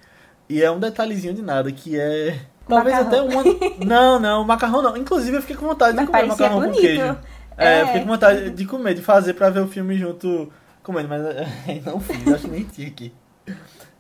e 0.49 0.63
é 0.63 0.71
um 0.71 0.81
detalhezinho 0.81 1.35
de 1.35 1.43
nada, 1.43 1.71
que 1.71 2.01
é. 2.01 2.41
Talvez 2.67 2.97
macarrão. 2.97 3.29
até 3.29 3.37
uma. 3.37 3.45
Não, 3.85 4.19
não, 4.19 4.43
macarrão 4.43 4.81
não. 4.81 4.97
Inclusive 4.97 5.37
eu 5.37 5.43
fiquei 5.43 5.55
com 5.55 5.67
vontade 5.67 5.95
mas 5.95 6.07
de 6.07 6.11
comer 6.11 6.27
macarrão 6.27 6.61
bonito. 6.61 6.77
com 6.77 6.81
queijo. 6.81 7.19
É, 7.59 7.81
é, 7.81 7.87
fiquei 7.87 8.01
com 8.01 8.07
vontade 8.07 8.51
de 8.51 8.65
comer, 8.65 8.95
de 8.95 9.03
fazer 9.03 9.35
pra 9.35 9.51
ver 9.51 9.61
o 9.61 9.69
filme 9.69 9.99
junto 9.99 10.51
comendo, 10.83 11.11
mas 11.11 11.23
não 11.85 12.01
fiz, 12.01 12.27
acho 12.27 12.45
que 12.45 12.51
nem 12.51 12.65
tinha 12.65 12.89
aqui. 12.89 13.13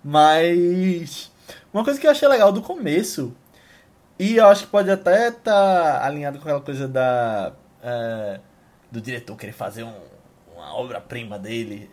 Mas. 0.02 1.30
Uma 1.74 1.84
coisa 1.84 2.00
que 2.00 2.06
eu 2.06 2.10
achei 2.10 2.26
legal 2.26 2.50
do 2.52 2.62
começo, 2.62 3.36
e 4.18 4.36
eu 4.36 4.46
acho 4.46 4.64
que 4.64 4.70
pode 4.70 4.90
até 4.90 5.28
estar 5.28 5.42
tá 5.52 6.06
alinhado 6.06 6.38
com 6.38 6.44
aquela 6.44 6.62
coisa 6.62 6.88
da. 6.88 7.52
É, 7.82 8.40
do 8.90 8.98
diretor 8.98 9.36
querer 9.36 9.52
fazer 9.52 9.82
um, 9.82 9.92
uma 10.66 10.74
obra-prima 10.74 11.38
dele. 11.38 11.88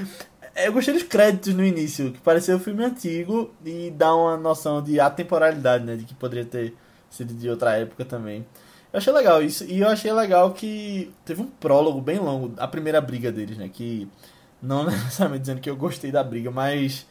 eu 0.56 0.72
gostei 0.72 0.94
dos 0.94 1.02
créditos 1.02 1.54
no 1.54 1.64
início, 1.64 2.12
que 2.12 2.20
parecia 2.20 2.56
um 2.56 2.60
filme 2.60 2.84
antigo 2.84 3.52
e 3.64 3.90
dá 3.90 4.14
uma 4.14 4.36
noção 4.36 4.82
de 4.82 4.98
atemporalidade, 4.98 5.84
né? 5.84 5.96
De 5.96 6.04
que 6.04 6.14
poderia 6.14 6.44
ter 6.44 6.74
sido 7.10 7.34
de 7.34 7.48
outra 7.48 7.76
época 7.76 8.04
também. 8.04 8.46
Eu 8.92 8.98
achei 8.98 9.12
legal 9.12 9.42
isso. 9.42 9.64
E 9.64 9.80
eu 9.80 9.88
achei 9.88 10.12
legal 10.12 10.52
que 10.52 11.12
teve 11.24 11.42
um 11.42 11.46
prólogo 11.46 12.00
bem 12.00 12.18
longo, 12.18 12.54
a 12.56 12.66
primeira 12.66 13.00
briga 13.00 13.30
deles, 13.30 13.58
né? 13.58 13.68
Que 13.72 14.08
não 14.62 14.84
necessariamente 14.86 15.42
dizendo 15.42 15.60
que 15.60 15.70
eu 15.70 15.76
gostei 15.76 16.10
da 16.10 16.24
briga, 16.24 16.50
mas 16.50 17.06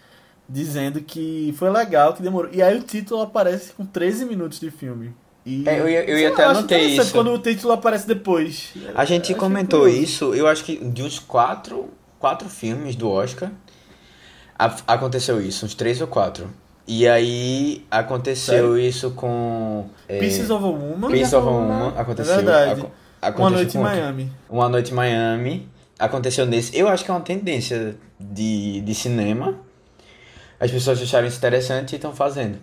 dizendo 0.47 1.02
que 1.02 1.54
foi 1.58 1.69
legal, 1.69 2.13
que 2.13 2.21
demorou. 2.21 2.52
E 2.54 2.62
aí 2.62 2.78
o 2.78 2.84
título 2.84 3.21
aparece 3.21 3.73
com 3.73 3.86
13 3.86 4.26
minutos 4.26 4.60
de 4.60 4.71
filme. 4.71 5.13
E, 5.45 5.67
é, 5.67 5.79
eu 5.79 5.89
ia, 5.89 6.03
eu 6.10 6.17
ia 6.17 6.29
até 6.29 6.45
anotei 6.45 6.95
isso. 6.95 7.12
quando 7.12 7.34
o 7.34 7.38
título 7.38 7.73
aparece 7.73 8.08
depois. 8.08 8.71
A 8.96 9.04
gente 9.04 9.33
comentou 9.33 9.87
isso, 9.87 10.33
eu 10.33 10.48
acho 10.48 10.63
que 10.63 10.77
de 10.77 11.04
uns 11.04 11.19
quatro, 11.19 11.89
quatro 12.17 12.48
filmes 12.48 12.96
do 12.96 13.10
Oscar 13.10 13.52
a, 14.58 14.73
aconteceu 14.87 15.41
isso, 15.41 15.65
uns 15.65 15.75
três 15.75 16.00
ou 16.00 16.08
quatro. 16.08 16.50
E 16.87 17.08
aí 17.08 17.85
aconteceu 17.89 18.73
Sério? 18.73 18.77
isso 18.77 19.12
com. 19.12 19.89
É, 20.08 20.19
Pieces 20.19 20.50
of 20.50 20.63
a 20.63 20.67
Woman. 20.67 21.10
Pieces 21.10 21.33
of 21.33 21.48
a 21.48 21.52
Woman 21.52 21.94
aconteceu. 21.98 22.33
É 22.33 22.37
verdade. 22.37 22.85
aconteceu 23.21 23.41
Uma 23.41 23.50
Noite 23.50 23.77
em 23.77 23.81
Miami. 23.81 24.31
Uma 24.50 24.69
Noite 24.69 24.91
em 24.91 24.96
Miami. 24.96 25.69
Aconteceu 25.98 26.46
nesse. 26.46 26.77
Eu 26.77 26.89
acho 26.89 27.06
que 27.06 27.12
é 27.12 27.13
uma 27.13 27.21
tendência 27.21 27.96
de, 28.19 28.81
de 28.81 28.96
cinema. 28.96 29.58
As 30.60 30.71
pessoas 30.71 31.02
acharam 31.02 31.27
isso 31.27 31.37
interessante 31.37 31.94
e 31.94 31.96
estão 31.96 32.13
fazendo. 32.13 32.58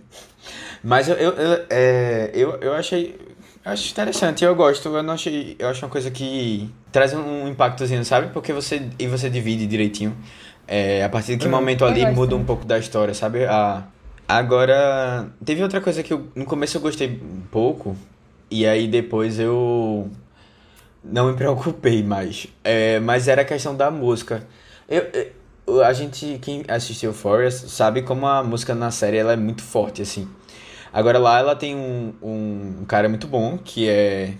Mas 0.83 1.09
eu, 1.09 1.17
eu, 1.17 1.33
eu, 1.33 1.67
é, 1.69 2.31
eu, 2.35 2.59
eu 2.61 2.73
achei. 2.73 3.19
Eu 3.65 3.73
acho 3.73 3.91
interessante, 3.91 4.45
eu 4.45 4.55
gosto. 4.55 4.89
Eu 4.89 5.03
não 5.03 5.15
achei. 5.15 5.57
Eu 5.59 5.69
acho 5.69 5.85
uma 5.85 5.91
coisa 5.91 6.11
que 6.11 6.71
traz 6.91 7.13
um 7.13 7.49
impactozinho, 7.49 8.05
sabe? 8.05 8.33
Porque 8.33 8.53
você. 8.53 8.89
E 8.99 9.07
você 9.07 9.29
divide 9.29 9.67
direitinho. 9.67 10.17
É, 10.67 11.05
a 11.05 11.09
partir 11.09 11.33
de 11.33 11.39
que 11.39 11.47
uhum. 11.47 11.51
momento 11.51 11.85
ali 11.85 12.07
muda 12.07 12.37
um 12.37 12.45
pouco 12.45 12.65
da 12.65 12.79
história, 12.79 13.13
sabe? 13.13 13.45
A, 13.45 13.85
agora. 14.27 15.29
Teve 15.45 15.63
outra 15.63 15.81
coisa 15.81 16.03
que 16.03 16.13
eu, 16.13 16.29
no 16.35 16.45
começo 16.45 16.77
eu 16.77 16.81
gostei 16.81 17.21
um 17.23 17.43
pouco. 17.51 17.97
E 18.51 18.67
aí 18.67 18.89
depois 18.89 19.39
eu. 19.39 20.11
Não 21.05 21.29
me 21.29 21.35
preocupei 21.35 22.03
mais. 22.03 22.47
É, 22.65 23.01
mas 23.01 23.29
era 23.29 23.43
a 23.43 23.45
questão 23.45 23.77
da 23.77 23.91
música. 23.91 24.47
Eu, 24.89 25.07
eu, 25.13 25.85
a 25.85 25.93
gente, 25.93 26.39
quem 26.43 26.65
assistiu 26.67 27.13
Forest, 27.13 27.69
sabe 27.69 28.03
como 28.03 28.27
a 28.27 28.43
música 28.43 28.75
na 28.75 28.91
série 28.91 29.19
ela 29.19 29.33
é 29.33 29.37
muito 29.37 29.63
forte, 29.63 30.03
assim. 30.03 30.29
Agora 30.93 31.19
lá 31.19 31.39
ela 31.39 31.57
tem 31.57 31.77
um, 31.77 32.15
um, 32.23 32.85
cara 32.87 33.09
muito 33.09 33.27
bom, 33.29 33.59
que 33.59 33.89
é, 33.89 34.35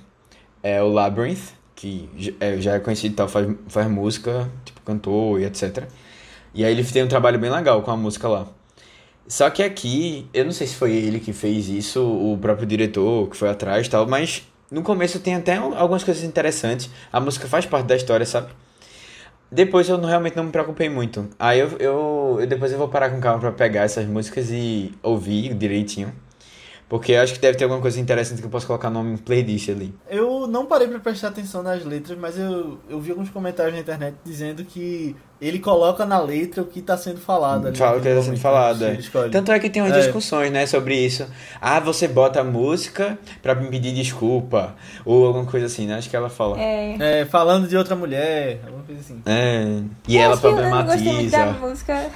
é 0.63 0.83
o 0.83 0.89
Labyrinth. 0.89 1.55
que 1.75 2.35
é, 2.41 2.61
já 2.61 2.75
é 2.75 2.81
conhecido 2.81 3.13
e 3.15 3.17
tal, 3.17 3.29
faz, 3.29 3.49
faz 3.69 3.89
música, 3.89 4.51
tipo, 4.65 4.81
cantor 4.83 5.41
e 5.41 5.45
etc. 5.45 5.89
E 6.55 6.65
aí 6.65 6.73
ele 6.73 6.85
tem 6.85 7.05
um 7.05 7.09
trabalho 7.09 7.39
bem 7.39 7.51
legal 7.51 7.83
com 7.83 7.91
a 7.91 7.97
música 7.97 8.29
lá. 8.29 8.47
Só 9.29 9.49
que 9.51 9.63
aqui, 9.63 10.29
eu 10.35 10.45
não 10.45 10.53
sei 10.53 10.67
se 10.67 10.75
foi 10.77 10.93
ele 10.93 11.21
que 11.21 11.33
fez 11.33 11.69
isso, 11.69 12.03
o 12.05 12.37
próprio 12.39 12.67
diretor 12.67 13.29
que 13.31 13.37
foi 13.37 13.49
atrás 13.51 13.87
e 13.87 13.91
tal, 13.91 14.07
mas 14.09 14.43
no 14.71 14.83
começo 14.83 15.21
tem 15.21 15.35
até 15.37 15.57
algumas 15.57 16.05
coisas 16.05 16.25
interessantes. 16.25 16.91
A 17.13 17.21
música 17.21 17.47
faz 17.49 17.67
parte 17.67 17.87
da 17.87 17.97
história, 17.97 18.27
sabe? 18.27 18.49
Depois 19.51 19.89
eu 19.89 19.99
não- 19.99 20.09
realmente 20.09 20.37
não 20.37 20.45
me 20.45 20.53
preocupei 20.53 20.89
muito. 20.89 21.29
Aí 21.39 21.59
eu, 21.61 21.69
eu, 21.79 22.37
eu- 22.41 22.47
depois 22.47 22.71
eu 22.73 22.79
vou 22.79 22.89
parar 22.89 23.11
com 23.11 23.21
calma 23.21 23.41
pra 23.41 23.53
pegar 23.53 23.83
essas 23.83 24.07
músicas 24.07 24.51
e 24.51 24.93
ouvir 25.03 25.55
direitinho. 25.55 26.13
Porque 26.91 27.13
eu 27.13 27.23
acho 27.23 27.35
que 27.35 27.39
deve 27.39 27.57
ter 27.57 27.63
alguma 27.63 27.81
coisa 27.81 28.01
interessante 28.01 28.41
que 28.41 28.47
eu 28.47 28.51
posso 28.51 28.67
colocar 28.67 28.91
no 28.91 29.01
nome 29.03 29.17
playlist 29.17 29.69
ali. 29.69 29.95
Eu 30.11 30.49
não 30.49 30.67
parei 30.67 30.89
pra 30.89 30.99
prestar 30.99 31.29
atenção 31.29 31.63
nas 31.63 31.85
letras, 31.85 32.19
mas 32.19 32.37
eu, 32.37 32.81
eu 32.89 33.01
vi 33.01 33.13
alguns 33.13 33.31
comentários 33.31 33.73
na 33.75 33.81
internet 33.81 34.17
dizendo 34.25 34.65
que 34.65 35.15
ele 35.41 35.61
coloca 35.61 36.05
na 36.05 36.21
letra 36.21 36.61
o 36.63 36.67
que 36.67 36.83
tá 36.83 36.97
sendo 36.97 37.19
falado 37.21 37.69
ali. 37.69 37.77
Fala 37.77 37.99
o 37.99 38.01
que 38.01 38.09
está 38.09 38.23
sendo 38.23 38.39
falado. 38.41 38.81
né? 38.81 38.99
é. 39.01 39.29
Tanto 39.29 39.53
é 39.53 39.61
que 39.61 39.71
tem 39.71 39.81
umas 39.83 39.93
É. 39.93 40.01
discussões, 40.01 40.51
né, 40.51 40.67
sobre 40.67 40.97
isso. 40.97 41.25
Ah, 41.61 41.79
você 41.79 42.09
bota 42.09 42.41
a 42.41 42.45
música 42.45 43.17
pra 43.41 43.55
me 43.55 43.69
pedir 43.71 43.95
desculpa. 43.95 44.75
Ou 45.05 45.27
alguma 45.27 45.47
coisa 45.47 45.67
assim, 45.67 45.87
né? 45.87 45.95
Acho 45.95 46.11
que 46.11 46.17
ela 46.17 46.29
fala. 46.29 46.61
É. 46.61 46.97
É. 46.99 47.21
É, 47.21 47.25
falando 47.25 47.69
de 47.69 47.77
outra 47.77 47.95
mulher, 47.95 48.59
alguma 48.67 48.83
coisa 48.83 49.01
assim. 49.01 49.23
E 50.09 50.19
ela 50.19 50.33
Acho 50.35 50.41
que 50.43 50.47
Eu 50.49 50.57
não 50.57 50.85
gostei 50.87 51.13
muito 51.13 51.31
da 51.31 51.39
problematiza. 51.39 51.67
música. 51.69 52.11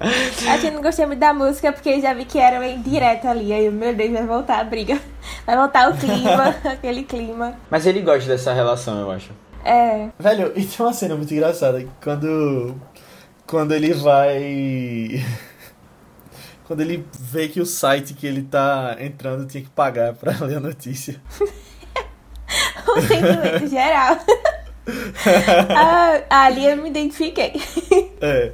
Acho 0.00 0.60
que 0.60 0.66
eu 0.66 0.72
não 0.72 0.82
gostei 0.82 1.06
muito 1.06 1.18
da 1.18 1.32
música 1.34 1.72
porque 1.72 2.00
já 2.00 2.14
vi 2.14 2.24
que 2.24 2.38
era 2.38 2.58
meio 2.58 2.78
direto 2.78 3.26
ali. 3.28 3.52
Aí, 3.52 3.70
meu 3.70 3.94
Deus, 3.94 4.12
vai 4.12 4.26
voltar 4.26 4.60
a 4.60 4.64
briga. 4.64 5.00
Vai 5.46 5.56
voltar 5.56 5.90
o 5.90 5.96
clima, 5.96 6.48
aquele 6.64 7.04
clima. 7.04 7.54
Mas 7.70 7.86
ele 7.86 8.00
gosta 8.00 8.28
dessa 8.28 8.52
relação, 8.52 8.98
eu 9.00 9.10
acho. 9.10 9.30
É. 9.64 10.08
Velho, 10.18 10.52
e 10.56 10.64
tem 10.64 10.86
uma 10.86 10.92
cena 10.92 11.14
muito 11.16 11.32
engraçada 11.32 11.80
que 11.80 11.90
quando. 12.02 12.74
Quando 13.46 13.72
ele 13.72 13.92
vai. 13.94 15.24
Quando 16.66 16.82
ele 16.82 17.06
vê 17.18 17.48
que 17.48 17.62
o 17.62 17.66
site 17.66 18.12
que 18.12 18.26
ele 18.26 18.42
tá 18.42 18.94
entrando 19.00 19.46
tinha 19.46 19.64
que 19.64 19.70
pagar 19.70 20.12
pra 20.12 20.32
ler 20.44 20.56
a 20.56 20.60
notícia. 20.60 21.20
O 22.88 23.02
sentimento 23.02 23.66
geral. 23.68 24.16
ah, 25.76 26.22
ali 26.30 26.64
eu 26.64 26.76
me 26.78 26.88
identifiquei. 26.88 27.52
É. 28.20 28.52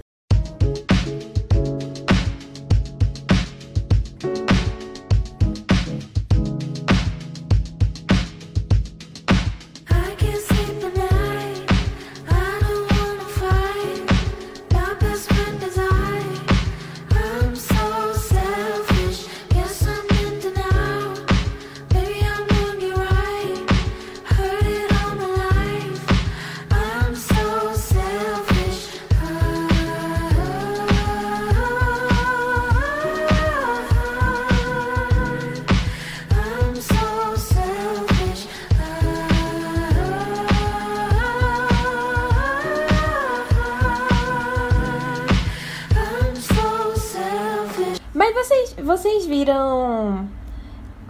viram 49.45 50.27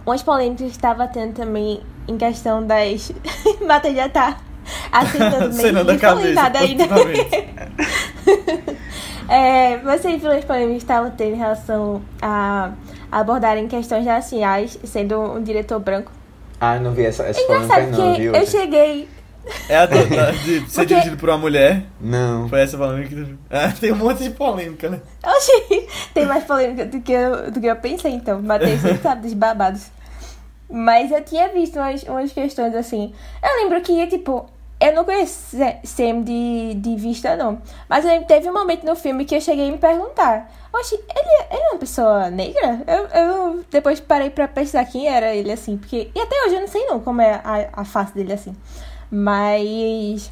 umas 0.05 0.21
polêmicas 0.21 0.67
que 0.67 0.71
estava 0.71 1.07
tendo 1.07 1.33
também 1.33 1.81
em 2.07 2.17
questão 2.17 2.65
das. 2.65 3.11
Mata 3.65 3.93
já 3.93 4.09
tá 4.09 4.37
aceitando 4.91 5.55
meio 5.55 5.85
da 5.85 5.97
cabeça, 5.97 6.51
ainda. 6.59 6.85
É, 9.27 9.79
vocês 9.79 10.21
viram 10.21 10.37
as 10.37 10.45
polêmicas 10.45 10.73
que 10.75 10.83
estavam 10.83 11.09
tendo 11.09 11.33
em 11.33 11.37
relação 11.37 11.99
a 12.21 12.73
abordarem 13.11 13.67
questões 13.67 14.05
raciais, 14.05 14.77
sendo 14.83 15.19
um 15.19 15.41
diretor 15.41 15.79
branco. 15.79 16.11
Ah, 16.61 16.77
não 16.77 16.91
vi 16.91 17.05
essa, 17.05 17.23
essa 17.23 17.41
engraçado 17.41 17.69
polêmica 17.69 17.97
não, 17.97 18.13
viu? 18.13 18.35
eu 18.35 18.45
cheguei. 18.45 19.09
É 19.69 19.77
a 19.77 19.85
do- 19.85 20.09
da- 20.09 20.31
de 20.31 20.59
ser 20.61 20.81
Porque- 20.81 20.85
dirigido 20.85 21.17
por 21.17 21.29
uma 21.29 21.37
mulher. 21.37 21.83
Não. 22.01 22.47
Foi 22.49 22.61
essa 22.61 22.77
polêmica 22.77 23.09
que. 23.15 23.35
Ah, 23.49 23.71
tem 23.79 23.91
um 23.91 23.95
monte 23.95 24.23
de 24.23 24.29
polêmica, 24.31 24.89
né? 24.89 24.99
Oxi, 25.25 25.87
tem 26.13 26.25
mais 26.25 26.43
polêmica 26.43 26.85
do 26.85 26.99
que 27.01 27.11
eu, 27.11 27.51
do 27.51 27.59
que 27.61 27.67
eu 27.67 27.75
pensei, 27.75 28.11
então. 28.11 28.41
Matei 28.41 28.77
sempre 28.77 29.01
sabe 29.01 29.21
dos 29.21 29.33
babados. 29.33 29.87
Mas 30.69 31.11
eu 31.11 31.23
tinha 31.23 31.47
visto 31.49 31.77
umas, 31.77 32.03
umas 32.03 32.31
questões 32.31 32.73
assim. 32.75 33.13
Eu 33.43 33.63
lembro 33.63 33.79
que, 33.81 34.07
tipo, 34.07 34.47
eu 34.79 34.93
não 34.93 35.05
conhecia 35.05 35.77
Sam 35.83 36.21
de, 36.23 36.73
de 36.75 36.95
vista, 36.95 37.35
não. 37.35 37.61
Mas 37.87 38.03
eu 38.03 38.11
lembro 38.11 38.27
teve 38.27 38.49
um 38.49 38.53
momento 38.53 38.83
no 38.85 38.95
filme 38.95 39.25
que 39.25 39.35
eu 39.35 39.41
cheguei 39.41 39.69
a 39.69 39.71
me 39.71 39.77
perguntar: 39.77 40.51
Oxi, 40.73 40.95
ele, 40.95 41.45
ele 41.51 41.61
é 41.61 41.69
uma 41.69 41.79
pessoa 41.79 42.29
negra? 42.31 42.81
Eu, 42.87 43.21
eu 43.21 43.65
depois 43.69 43.99
parei 43.99 44.29
pra 44.31 44.47
pesquisar 44.47 44.85
quem 44.85 45.07
era 45.07 45.33
ele, 45.35 45.51
assim. 45.51 45.77
Porque, 45.77 46.09
e 46.13 46.19
até 46.19 46.35
hoje 46.45 46.55
eu 46.55 46.61
não 46.61 46.67
sei, 46.67 46.85
não, 46.87 46.99
como 46.99 47.21
é 47.21 47.39
a, 47.43 47.69
a 47.81 47.85
face 47.85 48.13
dele, 48.15 48.33
assim. 48.33 48.55
Mas. 49.15 50.29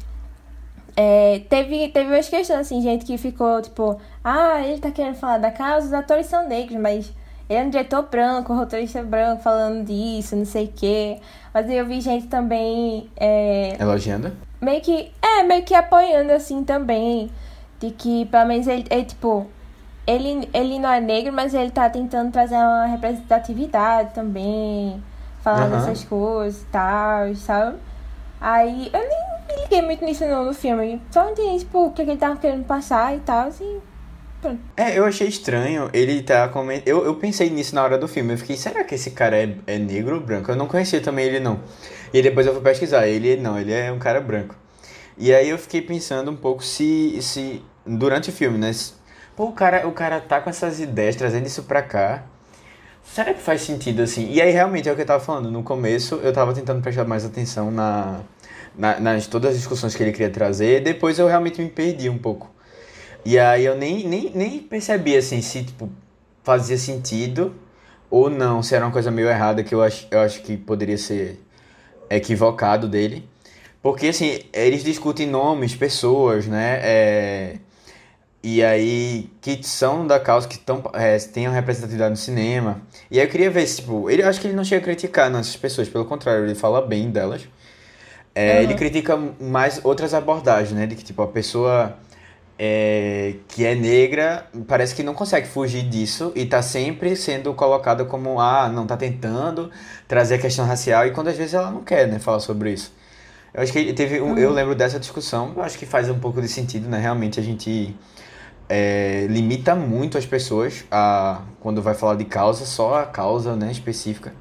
É, 0.94 1.40
teve, 1.48 1.88
teve 1.88 2.08
umas 2.08 2.28
questões, 2.28 2.60
assim, 2.60 2.82
gente 2.82 3.04
que 3.04 3.16
ficou, 3.18 3.60
tipo, 3.62 3.98
ah, 4.22 4.60
ele 4.60 4.78
tá 4.78 4.90
querendo 4.92 5.16
falar 5.16 5.38
da 5.38 5.50
causa, 5.50 5.86
os 5.88 5.92
atores 5.92 6.26
são 6.26 6.46
negros, 6.46 6.78
mas 6.78 7.12
ele 7.48 7.58
é 7.58 7.62
um 7.64 7.70
diretor 7.70 8.02
branco, 8.02 8.54
roteirista 8.54 9.02
branco 9.02 9.42
falando 9.42 9.84
disso, 9.86 10.36
não 10.36 10.44
sei 10.44 10.66
o 10.66 10.72
quê. 10.72 11.18
Mas 11.52 11.68
eu 11.68 11.84
vi 11.84 12.00
gente 12.00 12.28
também, 12.28 13.10
é, 13.16 13.76
Elogiando? 13.80 14.30
meio 14.60 14.80
que, 14.82 15.10
é, 15.20 15.42
meio 15.42 15.64
que 15.64 15.74
apoiando, 15.74 16.30
assim, 16.30 16.62
também, 16.62 17.28
de 17.80 17.90
que, 17.90 18.26
pelo 18.26 18.46
menos, 18.46 18.68
ele, 18.68 18.84
ele 18.88 19.04
tipo, 19.04 19.48
ele, 20.06 20.48
ele 20.52 20.78
não 20.78 20.92
é 20.92 21.00
negro, 21.00 21.32
mas 21.32 21.54
ele 21.54 21.70
tá 21.72 21.90
tentando 21.90 22.30
trazer 22.30 22.54
uma 22.54 22.84
representatividade 22.84 24.14
também, 24.14 25.02
falar 25.42 25.64
Aham. 25.64 25.70
dessas 25.70 26.04
coisas 26.04 26.62
e 26.62 26.66
tal, 26.66 27.34
sabe? 27.34 27.78
Aí 28.46 28.90
eu 28.92 29.00
nem 29.00 29.56
me 29.56 29.62
liguei 29.62 29.80
muito 29.80 30.04
nisso 30.04 30.22
no, 30.26 30.44
no 30.44 30.52
filme. 30.52 31.00
Só 31.10 31.30
entendi, 31.30 31.60
tipo, 31.60 31.86
o 31.86 31.92
que, 31.92 32.04
que 32.04 32.10
ele 32.10 32.18
tava 32.20 32.36
querendo 32.36 32.64
passar 32.66 33.16
e 33.16 33.20
tal, 33.20 33.48
assim. 33.48 33.80
Pronto. 34.42 34.60
É, 34.76 34.98
eu 34.98 35.06
achei 35.06 35.26
estranho 35.26 35.88
ele 35.94 36.22
tá 36.22 36.46
comentando. 36.48 36.86
Eu, 36.86 37.06
eu 37.06 37.14
pensei 37.14 37.48
nisso 37.48 37.74
na 37.74 37.82
hora 37.82 37.96
do 37.96 38.06
filme. 38.06 38.34
Eu 38.34 38.38
fiquei, 38.38 38.54
será 38.56 38.84
que 38.84 38.94
esse 38.96 39.12
cara 39.12 39.34
é, 39.42 39.56
é 39.66 39.78
negro 39.78 40.16
ou 40.16 40.20
branco? 40.20 40.50
Eu 40.50 40.56
não 40.56 40.66
conhecia 40.66 41.00
também 41.00 41.24
ele, 41.24 41.40
não. 41.40 41.60
E 42.12 42.20
depois 42.20 42.46
eu 42.46 42.52
fui 42.52 42.62
pesquisar. 42.62 43.08
Ele 43.08 43.34
não, 43.38 43.58
ele 43.58 43.72
é 43.72 43.90
um 43.90 43.98
cara 43.98 44.20
branco. 44.20 44.54
E 45.16 45.32
aí 45.32 45.48
eu 45.48 45.56
fiquei 45.56 45.80
pensando 45.80 46.30
um 46.30 46.36
pouco 46.36 46.62
se. 46.62 47.16
se 47.22 47.62
durante 47.86 48.28
o 48.28 48.32
filme, 48.32 48.58
né? 48.58 48.74
se- 48.74 48.92
Pô, 49.34 49.44
o 49.46 49.52
cara, 49.52 49.88
o 49.88 49.92
cara 49.92 50.20
tá 50.20 50.38
com 50.40 50.50
essas 50.50 50.78
ideias, 50.80 51.16
trazendo 51.16 51.46
isso 51.46 51.62
pra 51.62 51.80
cá. 51.80 52.24
Será 53.02 53.32
que 53.32 53.40
faz 53.40 53.62
sentido 53.62 54.02
assim? 54.02 54.30
E 54.30 54.40
aí 54.42 54.50
realmente 54.50 54.88
é 54.88 54.92
o 54.92 54.96
que 54.96 55.02
eu 55.02 55.06
tava 55.06 55.22
falando. 55.24 55.50
No 55.50 55.62
começo 55.62 56.16
eu 56.22 56.32
tava 56.32 56.52
tentando 56.52 56.82
prestar 56.82 57.04
mais 57.04 57.24
atenção 57.24 57.70
na, 57.70 58.20
na- 58.76 59.00
nas 59.00 59.26
todas 59.26 59.50
as 59.52 59.56
discussões 59.58 59.94
que 59.94 60.02
ele 60.02 60.12
queria 60.12 60.30
trazer. 60.30 60.82
Depois 60.82 61.18
eu 61.18 61.26
realmente 61.26 61.60
me 61.62 61.68
perdi 61.68 62.08
um 62.08 62.18
pouco. 62.18 62.50
E 63.24 63.38
aí 63.38 63.64
eu 63.64 63.76
nem, 63.76 64.06
nem, 64.08 64.30
nem 64.34 64.60
percebi 64.60 65.16
assim 65.16 65.40
se 65.42 65.64
tipo, 65.64 65.90
fazia 66.42 66.76
sentido 66.78 67.54
ou 68.10 68.30
não, 68.30 68.62
se 68.62 68.74
era 68.74 68.84
uma 68.84 68.92
coisa 68.92 69.10
meio 69.10 69.28
errada 69.28 69.64
que 69.64 69.74
eu 69.74 69.82
acho, 69.82 70.06
eu 70.10 70.20
acho 70.20 70.42
que 70.42 70.56
poderia 70.56 70.98
ser 70.98 71.40
equivocado 72.10 72.88
dele. 72.88 73.28
Porque 73.82 74.08
assim, 74.08 74.40
eles 74.52 74.84
discutem 74.84 75.26
nomes, 75.28 75.74
pessoas, 75.74 76.46
né? 76.46 76.80
É, 76.82 77.56
e 78.42 78.62
aí, 78.62 79.30
que 79.40 79.62
são 79.62 80.06
da 80.06 80.20
causa, 80.20 80.46
que 80.46 80.58
tão, 80.58 80.82
é, 80.94 81.16
representatividade 81.50 82.10
no 82.10 82.16
cinema. 82.16 82.82
E 83.10 83.18
aí 83.18 83.26
eu 83.26 83.30
queria 83.30 83.50
ver 83.50 83.66
se, 83.66 83.76
tipo, 83.76 84.10
ele 84.10 84.22
acho 84.22 84.38
que 84.40 84.46
ele 84.46 84.54
não 84.56 84.64
chega 84.64 84.82
a 84.82 84.84
criticar 84.84 85.30
não, 85.30 85.40
essas 85.40 85.56
pessoas, 85.56 85.88
pelo 85.88 86.04
contrário, 86.04 86.44
ele 86.44 86.54
fala 86.54 86.82
bem 86.82 87.10
delas. 87.10 87.48
É, 88.34 88.62
Ele 88.62 88.74
critica 88.74 89.16
mais 89.40 89.80
outras 89.84 90.12
abordagens, 90.12 90.72
né? 90.72 90.86
De 90.86 90.96
que, 90.96 91.04
tipo, 91.04 91.22
a 91.22 91.28
pessoa 91.28 91.96
é, 92.58 93.34
que 93.48 93.64
é 93.64 93.74
negra 93.74 94.46
parece 94.66 94.94
que 94.94 95.02
não 95.02 95.14
consegue 95.14 95.46
fugir 95.46 95.82
disso 95.82 96.32
e 96.34 96.46
tá 96.46 96.62
sempre 96.62 97.16
sendo 97.16 97.52
colocada 97.54 98.04
como, 98.04 98.40
ah, 98.40 98.68
não 98.68 98.86
tá 98.86 98.96
tentando 98.96 99.70
trazer 100.06 100.36
a 100.36 100.38
questão 100.38 100.64
racial, 100.64 101.06
e 101.06 101.10
quando 101.10 101.28
às 101.28 101.36
vezes 101.36 101.54
ela 101.54 101.70
não 101.70 101.82
quer, 101.82 102.06
né, 102.06 102.18
falar 102.18 102.40
sobre 102.40 102.72
isso. 102.72 102.92
Eu 103.52 103.62
acho 103.62 103.72
que 103.72 103.92
teve 103.92 104.20
um, 104.20 104.36
eu 104.36 104.50
lembro 104.50 104.74
dessa 104.74 104.98
discussão, 104.98 105.52
eu 105.56 105.62
acho 105.62 105.78
que 105.78 105.86
faz 105.86 106.08
um 106.10 106.18
pouco 106.18 106.40
de 106.40 106.48
sentido, 106.48 106.88
né? 106.88 106.98
Realmente 106.98 107.38
a 107.38 107.42
gente 107.42 107.96
é, 108.68 109.26
limita 109.30 109.76
muito 109.76 110.18
as 110.18 110.26
pessoas 110.26 110.84
a 110.90 111.42
quando 111.60 111.80
vai 111.80 111.94
falar 111.94 112.16
de 112.16 112.24
causa, 112.24 112.64
só 112.66 113.00
a 113.00 113.06
causa, 113.06 113.54
né, 113.54 113.70
específica. 113.70 114.32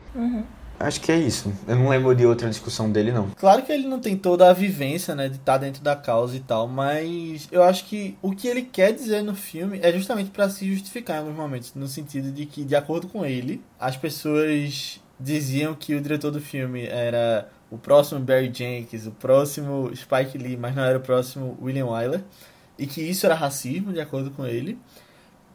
Acho 0.83 1.01
que 1.01 1.11
é 1.11 1.17
isso. 1.17 1.51
Eu 1.67 1.75
não 1.75 1.89
lembro 1.89 2.13
de 2.15 2.25
outra 2.25 2.49
discussão 2.49 2.91
dele, 2.91 3.11
não. 3.11 3.29
Claro 3.31 3.63
que 3.63 3.71
ele 3.71 3.87
não 3.87 3.99
tem 3.99 4.17
toda 4.17 4.49
a 4.49 4.53
vivência, 4.53 5.15
né, 5.15 5.29
de 5.29 5.35
estar 5.35 5.57
dentro 5.57 5.81
da 5.81 5.95
causa 5.95 6.35
e 6.35 6.39
tal, 6.39 6.67
mas 6.67 7.47
eu 7.51 7.63
acho 7.63 7.85
que 7.85 8.17
o 8.21 8.31
que 8.31 8.47
ele 8.47 8.61
quer 8.61 8.93
dizer 8.93 9.21
no 9.21 9.35
filme 9.35 9.79
é 9.81 9.91
justamente 9.91 10.29
pra 10.29 10.49
se 10.49 10.69
justificar 10.71 11.17
em 11.17 11.19
alguns 11.19 11.35
momentos, 11.35 11.73
no 11.75 11.87
sentido 11.87 12.31
de 12.31 12.45
que, 12.45 12.63
de 12.63 12.75
acordo 12.75 13.07
com 13.07 13.25
ele, 13.25 13.61
as 13.79 13.97
pessoas 13.97 15.01
diziam 15.19 15.73
que 15.73 15.95
o 15.95 16.01
diretor 16.01 16.31
do 16.31 16.41
filme 16.41 16.85
era 16.85 17.47
o 17.71 17.77
próximo 17.77 18.19
Barry 18.19 18.51
Jenkins, 18.53 19.07
o 19.07 19.11
próximo 19.11 19.91
Spike 19.95 20.37
Lee, 20.37 20.57
mas 20.57 20.75
não 20.75 20.83
era 20.83 20.97
o 20.97 21.01
próximo 21.01 21.57
William 21.61 21.87
Wyler, 21.87 22.21
e 22.77 22.85
que 22.85 23.01
isso 23.01 23.25
era 23.25 23.35
racismo, 23.35 23.93
de 23.93 24.01
acordo 24.01 24.31
com 24.31 24.45
ele. 24.45 24.77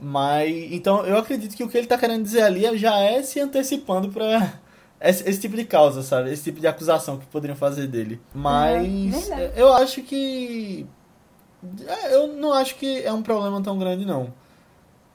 Mas 0.01 0.73
então 0.73 1.05
eu 1.05 1.17
acredito 1.17 1.57
que 1.57 1.65
o 1.65 1.69
que 1.69 1.77
ele 1.77 1.87
tá 1.87 1.99
querendo 1.99 2.23
dizer 2.23 2.43
ali 2.43 2.79
já 2.79 2.99
é 2.99 3.23
se 3.23 3.41
antecipando 3.41 4.09
pra 4.11 4.53
esse, 5.01 5.29
esse 5.29 5.41
tipo 5.41 5.57
de 5.57 5.65
causa, 5.65 6.03
sabe? 6.03 6.33
Esse 6.33 6.45
tipo 6.45 6.61
de 6.61 6.67
acusação 6.67 7.19
que 7.19 7.27
poderiam 7.27 7.57
fazer 7.57 7.87
dele. 7.87 8.21
Mas 8.35 9.27
verdade. 9.29 9.53
eu 9.57 9.73
acho 9.73 10.03
que. 10.03 10.87
é, 11.87 12.15
Eu 12.15 12.29
não 12.29 12.53
acho 12.53 12.77
que 12.77 13.03
é 13.03 13.13
um 13.13 13.23
problema 13.23 13.61
tão 13.63 13.79
grande, 13.79 14.05
não. 14.05 14.33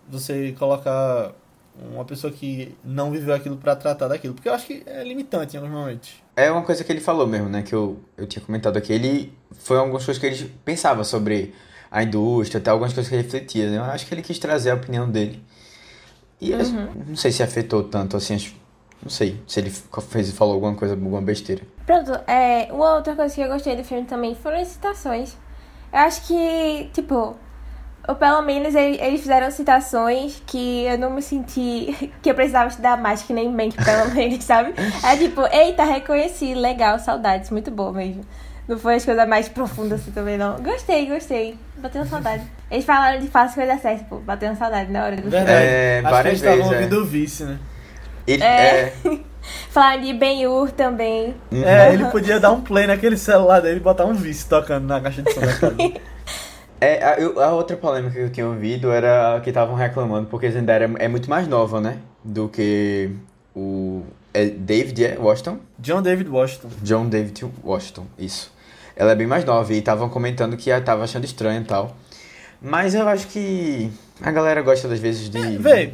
Você 0.10 0.54
colocar 0.58 1.32
uma 1.92 2.06
pessoa 2.06 2.32
que 2.32 2.76
não 2.84 3.10
viveu 3.12 3.34
aquilo 3.34 3.58
pra 3.58 3.76
tratar 3.76 4.08
daquilo. 4.08 4.34
Porque 4.34 4.48
eu 4.50 4.54
acho 4.54 4.68
que 4.68 4.84
é 4.86 5.04
limitante 5.04 5.56
em 5.56 5.60
alguns 5.60 5.74
momentos. 5.74 6.12
É 6.36 6.52
uma 6.52 6.62
coisa 6.62 6.84
que 6.84 6.92
ele 6.92 7.00
falou 7.02 7.26
mesmo, 7.26 7.50
né? 7.50 7.62
Que 7.62 7.74
eu, 7.74 8.00
eu 8.18 8.28
tinha 8.28 8.44
comentado 8.44 8.78
aqui. 8.78 8.92
Ele 8.94 9.34
foi 9.52 9.78
algumas 9.78 10.06
coisas 10.06 10.20
que 10.20 10.26
ele 10.28 10.54
pensava 10.66 11.04
sobre 11.04 11.54
a 11.90 12.04
indústria, 12.04 12.60
até 12.60 12.70
algumas 12.72 12.94
coisas 12.94 13.10
que 13.10 13.16
ele 13.16 13.24
refletia. 13.24 13.70
Né? 13.72 13.78
Eu 13.78 13.84
acho 13.84 14.06
que 14.06 14.14
ele 14.14 14.22
quis 14.22 14.38
trazer 14.40 14.72
a 14.72 14.76
opinião 14.76 15.10
dele. 15.10 15.42
E 16.42 16.52
eu 16.52 16.60
não 17.08 17.16
sei 17.16 17.32
se 17.32 17.42
afetou 17.42 17.84
tanto 17.84 18.18
assim. 18.18 18.36
acho- 18.36 18.63
Não 19.04 19.10
sei 19.10 19.40
se 19.46 19.60
ele 19.60 19.70
fez 20.10 20.32
falou 20.32 20.54
alguma 20.56 20.74
coisa, 20.76 20.94
alguma 20.94 21.22
besteira. 21.22 21.62
Pronto, 21.86 22.12
é, 22.26 22.70
uma 22.72 22.96
outra 22.96 23.16
coisa 23.16 23.36
que 23.36 23.42
eu 23.42 23.50
gostei 23.50 23.76
do 23.76 23.84
filme 23.84 24.06
também 24.06 24.34
foram 24.34 24.60
as 24.60 24.70
citações. 24.70 25.36
Eu 25.92 26.00
acho 26.00 26.26
que, 26.26 26.90
tipo, 26.94 27.36
ou 28.08 28.16
pelo 28.16 28.42
menos 28.42 28.74
ele- 28.74 29.00
eles 29.02 29.22
fizeram 29.22 29.52
citações 29.52 30.42
que 30.48 30.86
eu 30.86 30.98
não 30.98 31.10
me 31.10 31.22
senti 31.22 32.12
que 32.24 32.30
eu 32.32 32.36
precisava 32.36 32.70
estudar 32.70 32.98
mais, 32.98 33.22
que 33.24 33.34
nem 33.34 33.52
mente, 33.52 33.76
pelo 33.84 34.10
menos, 34.16 34.44
sabe? 34.44 34.74
É 35.04 35.18
tipo, 35.18 35.42
eita, 35.48 35.84
reconheci, 35.84 36.54
legal, 36.54 36.98
saudades, 37.00 37.50
muito 37.50 37.70
boa 37.70 37.92
mesmo. 37.92 38.22
Não 38.66 38.80
foi 38.80 38.96
as 38.96 39.04
coisas 39.04 39.28
mais 39.28 39.50
profundas 39.50 40.00
assim 40.00 40.12
também, 40.12 40.38
não. 40.38 40.56
Gostei, 40.64 41.06
gostei. 41.08 41.58
Bateu 41.78 42.06
saudade. 42.06 42.44
Eles 42.72 42.86
falaram 42.86 43.20
de 43.20 43.28
fácil 43.28 43.56
coisa 43.56 43.78
certa, 43.78 44.06
pô, 44.06 44.20
bateu 44.20 44.56
saudade 44.56 44.90
na 44.90 45.04
hora 45.04 45.18
do 45.18 45.24
filme. 45.30 45.36
É, 45.36 46.00
acho 46.00 46.10
várias 46.10 46.40
que 46.40 46.48
eles 46.48 46.64
estavam 46.64 46.70
vezes, 46.70 46.72
é. 46.72 46.76
ouvindo 46.78 47.02
o 47.02 47.06
vice, 47.06 47.44
né? 47.44 47.60
Ele, 48.28 48.44
É. 48.44 48.48
é, 48.48 48.94
Falaram 49.70 50.02
de 50.02 50.14
Ben-Hur 50.14 50.72
também. 50.72 51.36
É, 51.52 51.94
ele 51.94 52.06
podia 52.06 52.40
dar 52.40 52.52
um 52.52 52.62
play 52.62 52.88
naquele 52.88 53.18
celular 53.18 53.60
dele 53.62 53.78
e 53.78 53.80
botar 53.82 54.06
um 54.06 54.14
vice 54.14 54.48
tocando 54.48 54.86
na 54.88 55.02
caixa 55.02 55.22
de 55.22 55.34
som 55.34 55.42
da 55.42 55.54
casa. 55.54 55.76
É, 56.82 57.02
a, 57.02 57.18
eu- 57.18 57.40
a 57.42 57.54
outra 57.54 57.78
polêmica 57.78 58.14
que 58.14 58.20
eu 58.20 58.30
tinha 58.30 58.46
ouvido 58.46 58.92
era 58.92 59.40
que 59.42 59.50
estavam 59.50 59.74
reclamando 59.74 60.28
porque 60.28 60.52
Zendaya 60.52 60.92
é, 61.00 61.06
é 61.06 61.08
muito 61.08 61.30
mais 61.30 61.48
nova, 61.48 61.80
né? 61.80 62.00
Do 62.22 62.50
que 62.50 63.10
o 63.56 64.04
é 64.34 64.48
David 64.48 65.06
é, 65.06 65.18
Washington? 65.18 65.60
John 65.80 66.02
David 66.02 66.30
Washington. 66.30 66.68
John 66.82 67.08
David 67.08 67.46
Washington, 67.64 68.06
isso. 68.20 68.52
Ela 68.98 69.14
é 69.14 69.16
bem 69.16 69.26
mais 69.26 69.46
nova 69.46 69.74
e 69.74 69.78
estavam 69.78 70.10
comentando 70.10 70.58
que 70.58 70.78
tava 70.82 71.06
achando 71.06 71.24
estranho 71.24 71.62
e 71.62 71.66
tal. 71.66 71.96
Mas 72.62 72.94
eu 72.94 73.08
acho 73.08 73.28
que 73.28 73.90
a 74.22 74.32
galera 74.32 74.62
gosta 74.62 74.86
das 74.90 75.00
vezes 75.00 75.30
de... 75.30 75.58
Véi, 75.58 75.94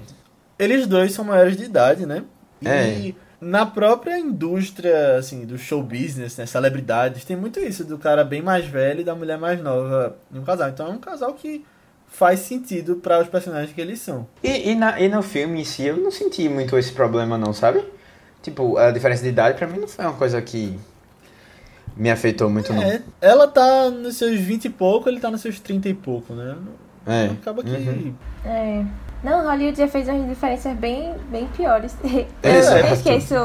eles 0.60 0.86
dois 0.86 1.14
são 1.14 1.24
maiores 1.26 1.56
de 1.58 1.64
idade, 1.64 2.06
né? 2.06 2.24
E 2.62 2.68
É. 2.68 3.14
na 3.42 3.66
própria 3.66 4.20
indústria, 4.20 5.16
assim, 5.18 5.46
do 5.46 5.58
show 5.58 5.82
business, 5.82 6.36
né? 6.38 6.46
Celebridades, 6.46 7.24
tem 7.24 7.38
muito 7.38 7.60
isso 7.60 7.84
do 7.86 7.98
cara 7.98 8.24
bem 8.24 8.42
mais 8.42 8.66
velho 8.66 9.00
e 9.02 9.04
da 9.04 9.16
mulher 9.16 9.38
mais 9.38 9.62
nova 9.62 10.18
em 10.34 10.38
um 10.40 10.44
casal. 10.44 10.70
Então 10.70 10.88
é 10.88 10.90
um 10.92 11.00
casal 11.00 11.34
que 11.34 11.66
faz 12.08 12.40
sentido 12.42 12.98
para 12.98 13.22
os 13.22 13.28
personagens 13.30 13.72
que 13.74 13.80
eles 13.80 14.00
são. 14.02 14.28
E, 14.44 14.72
e, 14.72 14.76
na- 14.76 15.00
e 15.00 15.08
no 15.08 15.22
filme 15.22 15.62
em 15.62 15.64
si 15.64 15.86
eu 15.86 15.96
não 15.96 16.12
senti 16.12 16.50
muito 16.50 16.78
esse 16.78 16.92
problema 16.92 17.38
não, 17.38 17.54
sabe? 17.54 17.84
Tipo, 18.42 18.78
a 18.78 18.92
diferença 18.92 19.22
de 19.24 19.30
idade 19.30 19.58
pra 19.58 19.68
mim 19.68 19.80
não 19.80 19.88
foi 19.88 20.04
uma 20.06 20.14
coisa 20.16 20.42
que 20.42 20.78
me 21.96 22.10
afetou 22.10 22.50
muito 22.50 22.74
não. 22.74 22.82
É, 22.82 23.02
ela 23.22 23.48
tá 23.48 23.90
nos 23.90 24.16
seus 24.18 24.40
20 24.40 24.66
e 24.66 24.70
pouco, 24.70 25.08
ele 25.10 25.20
tá 25.20 25.30
nos 25.30 25.42
seus 25.42 25.60
30 25.60 25.88
e 25.90 25.94
pouco, 25.94 26.34
né? 26.34 26.56
É. 27.06 27.26
Acaba 27.32 27.64
que. 27.64 27.70
Uhum. 27.70 28.14
É. 28.46 28.86
Não, 29.24 29.44
Hollywood 29.46 29.78
já 29.78 29.88
fez 29.88 30.08
umas 30.08 30.28
diferenças 30.28 30.76
bem, 30.78 31.14
bem 31.30 31.48
piores. 31.48 31.96
Eu, 32.44 32.52
Exato. 32.52 32.86
eu 32.88 32.94
esqueço. 32.94 33.36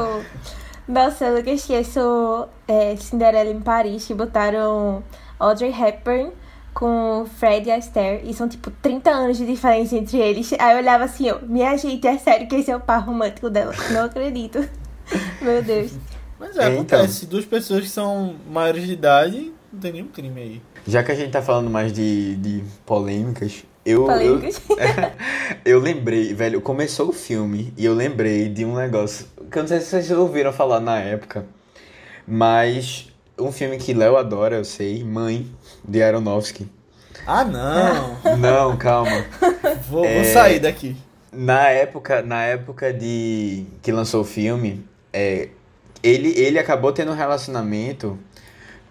Nossa, 0.87 1.25
eu 1.25 1.35
nunca 1.37 1.49
esqueço 1.49 2.47
é, 2.67 2.95
Cinderela 2.95 3.49
em 3.49 3.59
Paris, 3.59 4.05
que 4.05 4.13
botaram 4.13 5.03
Audrey 5.39 5.71
Hepburn 5.71 6.31
com 6.73 7.25
Fred 7.37 7.69
Astaire. 7.71 8.21
E 8.29 8.33
são 8.33 8.47
tipo 8.47 8.69
30 8.69 9.09
anos 9.09 9.37
de 9.37 9.45
diferença 9.45 9.95
entre 9.95 10.17
eles. 10.17 10.53
Aí 10.59 10.73
eu 10.73 10.77
olhava 10.77 11.05
assim, 11.05 11.27
eu, 11.27 11.41
minha 11.41 11.75
gente, 11.77 12.05
é 12.07 12.17
sério 12.17 12.47
que 12.47 12.55
esse 12.55 12.69
é 12.69 12.75
o 12.75 12.79
par 12.79 12.99
romântico 13.03 13.49
dela. 13.49 13.73
Não 13.91 14.03
acredito. 14.05 14.59
Meu 15.41 15.61
Deus. 15.63 15.93
Mas 16.39 16.55
é, 16.55 16.63
É, 16.63 16.67
então. 16.69 16.99
acontece. 16.99 17.25
Duas 17.25 17.45
pessoas 17.45 17.81
que 17.81 17.89
são 17.89 18.35
maiores 18.49 18.85
de 18.85 18.93
idade, 18.93 19.51
não 19.73 19.79
tem 19.79 19.91
nenhum 19.93 20.07
crime 20.07 20.39
aí. 20.41 20.61
Já 20.87 21.03
que 21.03 21.11
a 21.11 21.15
gente 21.15 21.31
tá 21.31 21.41
falando 21.41 21.69
mais 21.69 21.91
de, 21.91 22.35
de 22.35 22.63
polêmicas, 22.85 23.63
eu, 23.85 24.09
eu, 24.11 24.41
eu 25.63 25.79
lembrei, 25.79 26.33
velho, 26.33 26.59
começou 26.61 27.09
o 27.09 27.13
filme 27.13 27.73
e 27.77 27.85
eu 27.85 27.93
lembrei 27.93 28.49
de 28.49 28.65
um 28.65 28.75
negócio 28.75 29.27
que 29.51 29.57
eu 29.57 29.63
não 29.63 29.67
sei 29.67 29.79
se 29.79 29.87
vocês 29.87 30.11
ouviram 30.11 30.51
falar 30.51 30.79
na 30.79 30.99
época, 30.99 31.45
mas 32.27 33.11
um 33.39 33.51
filme 33.51 33.77
que 33.77 33.93
Léo 33.93 34.17
adora, 34.17 34.55
eu 34.57 34.65
sei, 34.65 35.03
Mãe, 35.03 35.45
de 35.87 36.01
Aronofsky. 36.01 36.67
Ah, 37.27 37.43
não! 37.43 38.17
Não, 38.37 38.77
calma. 38.77 39.25
vou, 39.89 40.03
vou 40.03 40.05
É. 40.05 40.23
sair 40.25 40.59
daqui. 40.59 40.95
Na 41.31 41.69
época, 41.69 42.21
na 42.21 42.43
época 42.43 42.93
de 42.93 43.65
que 43.81 43.91
lançou 43.91 44.21
o 44.21 44.25
filme, 44.25 44.85
é, 45.11 45.49
ele, 46.03 46.29
ele 46.37 46.59
acabou 46.59 46.91
tendo 46.91 47.11
um 47.11 47.15
relacionamento 47.15 48.17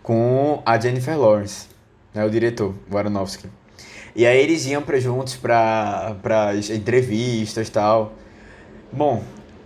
com 0.02 0.62
a 0.66 0.78
Jennifer 0.80 1.18
Lawrence, 1.18 1.68
né, 2.12 2.24
o 2.24 2.30
diretor, 2.30 2.74
o 2.90 2.98
Aronofsky. 2.98 3.48
E 4.14 4.26
aí 4.26 4.40
eles 4.40 4.64
iam 4.66 4.82
pra, 4.82 4.98
juntos 5.00 5.36
pra, 5.36 6.16
pra 6.22 6.54
entrevistas 6.54 7.68
e 7.68 7.70
tal. 7.70 8.12
Bom, 8.92 9.24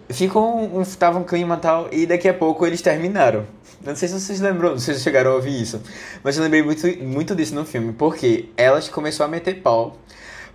ficou 0.09 0.59
um, 0.59 0.81
um, 0.81 0.85
tava 0.85 1.19
um 1.19 1.25
clima 1.25 1.57
tal, 1.57 1.89
e 1.93 2.07
daqui 2.07 2.29
a 2.29 2.35
pouco 2.35 2.67
eles 2.67 2.81
terminaram. 2.81 3.47
Não 3.85 3.95
sei 3.95 4.09
se 4.09 4.19
vocês 4.19 4.41
lembram, 4.41 4.79
se 4.79 4.87
vocês 4.87 5.03
chegaram 5.03 5.33
a 5.33 5.35
ouvir 5.35 5.61
isso, 5.61 5.81
mas 6.25 6.37
eu 6.37 6.43
lembrei 6.43 6.63
muito, 6.63 6.87
muito 7.05 7.35
disso 7.35 7.55
no 7.55 7.65
filme, 7.65 7.93
porque 7.93 8.49
ela 8.57 8.81
começou 8.83 9.25
a 9.25 9.29
meter 9.29 9.61
pau 9.63 9.97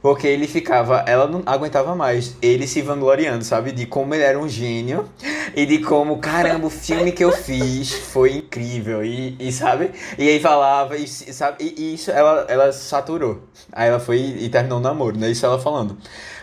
porque 0.04 0.28
ele 0.28 0.48
ficava, 0.48 1.06
ela 1.08 1.26
não 1.28 1.42
aguentava 1.46 1.96
mais, 1.96 2.36
ele 2.42 2.68
se 2.68 2.82
vangloriando, 2.82 3.46
sabe? 3.46 3.72
De 3.72 3.86
como 3.86 4.14
ele 4.14 4.24
era 4.24 4.38
um 4.38 4.50
gênio 4.50 5.08
e 5.56 5.66
de 5.66 5.80
como, 5.80 6.18
caramba, 6.18 6.68
o 6.68 6.70
filme 6.70 7.14
que 7.14 7.24
eu 7.24 7.32
fiz 7.32 7.94
foi 7.94 8.34
incrível. 8.34 9.02
E, 9.02 9.38
e 9.40 9.50
sabe? 9.54 9.92
E 10.18 10.28
aí 10.28 10.42
falava, 10.42 10.98
e, 10.98 11.08
sabe? 11.08 11.64
E, 11.64 11.82
e 11.82 11.94
isso 11.94 12.12
ela, 12.12 12.46
ela 12.50 12.74
saturou. 12.74 13.44
Aí 13.72 13.88
ela 13.88 14.00
foi 14.00 14.18
e 14.18 14.50
terminou 14.50 14.80
o 14.80 14.82
namoro, 14.82 15.18
né? 15.18 15.32
Isso 15.32 15.46
ela 15.46 15.58
falando. 15.58 15.98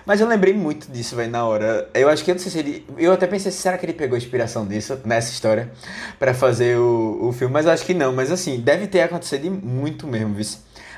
Mas 0.06 0.22
eu 0.22 0.26
lembrei 0.26 0.54
muito 0.54 0.90
disso, 0.90 1.14
velho, 1.14 1.30
na 1.30 1.44
hora. 1.44 1.86
Eu 1.92 2.08
acho 2.08 2.24
que 2.24 2.30
eu 2.30 2.34
não 2.36 2.40
sei 2.40 2.50
se 2.50 2.58
ele. 2.58 2.86
Eu 2.96 3.12
até 3.12 3.26
pensei, 3.26 3.52
será 3.52 3.76
que 3.76 3.84
ele 3.84 3.92
pegou 3.92 4.16
inspiração 4.16 4.66
disso, 4.66 4.98
nessa 5.04 5.30
história, 5.30 5.70
pra 6.18 6.32
fazer 6.32 6.78
o, 6.78 7.28
o 7.28 7.32
filme? 7.32 7.52
Mas 7.52 7.66
acho 7.66 7.84
que 7.84 7.92
não. 7.92 8.10
Mas 8.10 8.32
assim, 8.32 8.58
deve 8.58 8.86
ter 8.86 9.02
acontecido 9.02 9.50
muito 9.50 10.06
mesmo, 10.06 10.34
viu? 10.34 10.46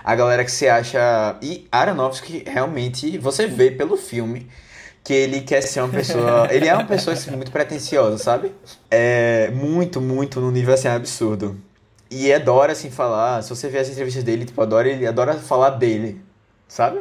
A 0.05 0.15
galera 0.15 0.45
que 0.45 0.51
você 0.51 0.69
acha. 0.69 1.37
E 1.43 1.67
Aronofsky 1.71 2.45
realmente, 2.47 3.19
você 3.19 3.47
vê 3.47 3.71
pelo 3.71 3.97
filme 3.97 4.49
que 5.05 5.13
ele 5.13 5.41
quer 5.41 5.63
ser 5.63 5.81
uma 5.81 5.89
pessoa. 5.89 6.49
ele 6.53 6.69
é 6.69 6.75
uma 6.75 6.85
pessoa 6.85 7.15
assim, 7.15 7.31
muito 7.33 7.51
pretensiosa, 7.51 8.19
sabe? 8.19 8.53
É 8.91 9.51
muito, 9.51 10.01
muito 10.01 10.41
no 10.41 10.51
nível 10.51 10.75
assim 10.75 10.89
absurdo. 10.89 11.57
E 12.11 12.33
adora 12.33 12.73
assim 12.73 12.91
falar. 12.91 13.43
Se 13.43 13.51
você 13.51 13.69
vê 13.69 13.79
as 13.79 13.89
entrevistas 13.89 14.23
dele, 14.23 14.45
tipo, 14.45 14.61
adora, 14.61 14.89
ele 14.89 15.07
adora 15.07 15.35
falar 15.35 15.71
dele, 15.71 16.21
sabe? 16.69 17.01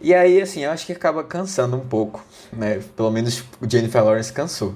E 0.00 0.12
aí, 0.12 0.42
assim, 0.42 0.64
eu 0.64 0.70
acho 0.70 0.84
que 0.84 0.92
acaba 0.92 1.22
cansando 1.22 1.76
um 1.76 1.86
pouco, 1.86 2.24
né? 2.52 2.80
Pelo 2.96 3.10
menos 3.10 3.44
o 3.60 3.70
Jennifer 3.70 4.04
Lawrence 4.04 4.32
cansou. 4.32 4.74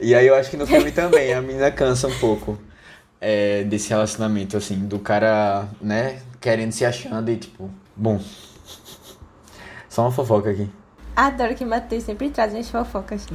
E 0.00 0.14
aí 0.14 0.26
eu 0.26 0.34
acho 0.34 0.50
que 0.50 0.56
no 0.56 0.66
filme 0.66 0.90
também 0.92 1.32
a 1.32 1.40
menina 1.40 1.70
cansa 1.70 2.08
um 2.08 2.18
pouco 2.18 2.58
é, 3.20 3.62
desse 3.64 3.90
relacionamento, 3.90 4.56
assim, 4.56 4.86
do 4.86 4.98
cara, 4.98 5.68
né, 5.80 6.18
querendo 6.44 6.72
se 6.72 6.84
achando 6.84 7.30
e 7.30 7.38
tipo, 7.38 7.70
bom. 7.96 8.20
Só 9.88 10.02
uma 10.02 10.12
fofoca 10.12 10.50
aqui. 10.50 10.68
Adoro 11.16 11.54
que 11.54 11.64
Matheus 11.64 12.04
sempre 12.04 12.28
traz 12.28 12.54
as 12.54 12.68
fofocas. 12.68 13.26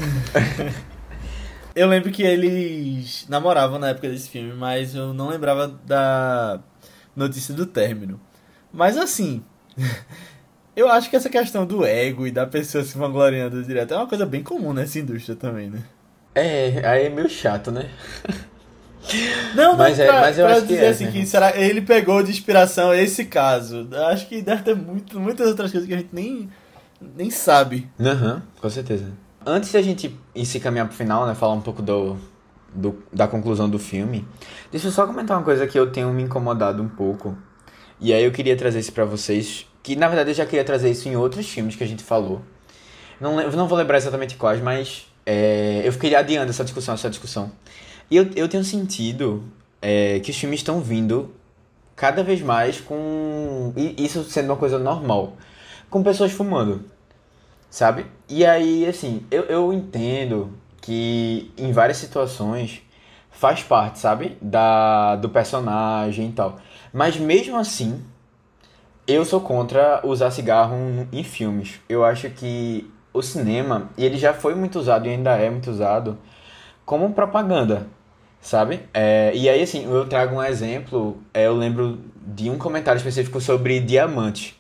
Eu 1.76 1.88
lembro 1.88 2.12
que 2.12 2.22
eles 2.22 3.26
namoravam 3.28 3.80
na 3.80 3.90
época 3.90 4.10
desse 4.10 4.30
filme, 4.30 4.54
mas 4.54 4.94
eu 4.94 5.12
não 5.12 5.30
lembrava 5.30 5.68
da 5.68 6.60
notícia 7.16 7.54
do 7.54 7.66
término. 7.66 8.22
Mas 8.72 8.96
assim, 8.96 9.44
eu 10.76 10.88
acho 10.88 11.10
que 11.10 11.16
essa 11.16 11.30
questão 11.32 11.66
do 11.66 11.84
ego 11.84 12.28
e 12.28 12.32
da 12.32 12.46
pessoa 12.46 12.84
se 12.84 12.96
vangloriando 12.96 13.64
direto 13.64 13.96
é 13.96 13.98
uma 13.98 14.08
coisa 14.08 14.26
bem 14.26 14.44
comum 14.44 14.72
nessa 14.72 15.00
indústria 15.00 15.36
também, 15.36 15.70
né? 15.70 15.82
É, 16.36 16.88
aí 16.88 17.06
é 17.06 17.10
meio 17.10 17.30
chato, 17.30 17.72
né? 17.72 17.90
Não, 19.56 19.76
Mas 19.78 19.98
não, 19.98 20.04
é- 20.06 20.08
pra, 20.08 20.22
mas 20.22 20.38
eu 20.38 20.46
acho 20.48 20.62
que 20.62 20.68
dizer 20.68 20.86
é, 20.86 20.90
assim 20.90 21.06
né? 21.06 21.12
que 21.12 21.26
será, 21.26 21.58
ele 21.58 21.82
pegou 21.82 22.22
de 22.24 22.32
inspiração 22.32 22.94
esse 22.94 23.26
caso. 23.26 23.88
Acho 24.12 24.28
que 24.28 24.42
deve 24.42 24.64
ter 24.64 24.76
muito, 24.76 25.20
muitas 25.20 25.48
outras 25.48 25.72
coisas 25.72 25.88
que 25.88 25.94
a 25.94 25.98
gente 25.98 26.10
nem, 26.14 26.50
nem 27.16 27.30
sabe. 27.32 27.90
Aham, 28.00 28.42
com 28.62 28.70
certeza. 28.70 29.06
Antes 29.46 29.72
da 29.72 29.82
gente 29.82 30.16
ir 30.36 30.46
se 30.46 30.60
caminhar 30.60 30.88
pro 30.88 30.96
final, 30.96 31.26
né, 31.26 31.34
falar 31.34 31.54
um 31.54 31.62
pouco 31.62 31.82
do, 31.82 32.18
do- 32.74 33.02
da 33.12 33.28
conclusão 33.28 33.70
do 33.70 33.80
filme, 33.80 34.28
deixa 34.72 34.88
eu 34.88 34.92
só 34.92 35.08
comentar 35.08 35.38
uma 35.38 35.44
coisa 35.44 35.66
que 35.66 35.80
eu 35.80 35.92
tenho 35.92 36.12
me 36.14 36.24
incomodado 36.24 36.84
um 36.84 36.90
pouco. 36.90 37.38
E 38.00 38.14
aí 38.14 38.24
eu 38.24 38.32
queria 38.32 38.56
trazer 38.56 38.80
isso 38.80 38.92
pra 38.94 39.06
vocês, 39.06 39.66
que 39.82 39.96
na 39.96 40.08
verdade 40.08 40.30
eu 40.32 40.36
já 40.36 40.46
queria 40.46 40.64
trazer 40.64 40.90
isso 40.92 41.08
em 41.10 41.16
outros 41.16 41.48
filmes 41.50 41.76
que 41.76 41.84
a 41.84 41.88
gente 41.88 42.04
falou. 42.04 42.42
Não, 43.20 43.36
não 43.52 43.68
vou 43.68 43.78
lembrar 43.78 43.98
exatamente 43.98 44.36
quais, 44.36 44.62
mas 44.62 45.06
é, 45.26 45.82
eu 45.84 45.92
fiquei 45.92 46.16
adiando 46.16 46.50
essa 46.50 46.64
discussão, 46.64 46.94
essa 46.94 47.10
discussão. 47.10 47.52
E 48.10 48.18
eu, 48.18 48.30
eu 48.36 48.48
tenho 48.50 48.64
sentido 48.64 49.44
é, 49.82 50.20
que 50.20 50.32
os 50.32 50.38
filmes 50.38 50.60
estão 50.60 50.82
vindo 50.82 51.34
cada 51.96 52.24
vez 52.24 52.42
mais 52.42 52.80
com. 52.80 53.74
e 53.76 54.04
Isso 54.04 54.24
sendo 54.24 54.48
uma 54.48 54.58
coisa 54.58 54.80
normal. 54.80 55.34
Com 55.90 56.04
pessoas 56.04 56.32
fumando 56.32 56.86
sabe? 57.70 58.06
E 58.28 58.46
aí, 58.46 58.86
assim, 58.86 59.26
eu, 59.30 59.44
eu 59.44 59.74
entendo 59.74 60.54
que 60.82 61.52
em 61.58 61.72
várias 61.72 61.98
situações 61.98 62.82
faz 63.32 63.64
parte, 63.64 64.00
sabe? 64.00 64.38
Da, 64.42 65.16
do 65.16 65.30
personagem 65.30 66.30
e 66.30 66.32
tal. 66.32 66.58
Mas 66.92 67.18
mesmo 67.18 67.58
assim, 67.58 68.04
eu 69.08 69.24
sou 69.26 69.42
contra 69.42 70.02
usar 70.04 70.32
cigarro 70.32 70.76
em 71.12 71.24
filmes. 71.24 71.80
Eu 71.88 72.04
acho 72.04 72.30
que 72.32 72.90
o 73.14 73.22
cinema, 73.22 73.90
e 73.98 74.06
ele 74.06 74.18
já 74.18 74.34
foi 74.34 74.56
muito 74.56 74.80
usado 74.80 75.08
e 75.08 75.10
ainda 75.10 75.32
é 75.38 75.50
muito 75.50 75.70
usado, 75.70 76.18
como 76.86 77.14
propaganda, 77.14 77.88
sabe? 78.42 78.82
É, 78.94 79.32
e 79.36 79.50
aí, 79.50 79.62
assim, 79.62 79.86
eu 79.86 80.06
trago 80.08 80.36
um 80.36 80.44
exemplo, 80.44 81.18
é, 81.34 81.48
eu 81.48 81.54
lembro 81.56 82.00
de 82.26 82.50
um 82.50 82.58
comentário 82.58 82.98
específico 82.98 83.40
sobre 83.42 83.80
diamante. 83.80 84.56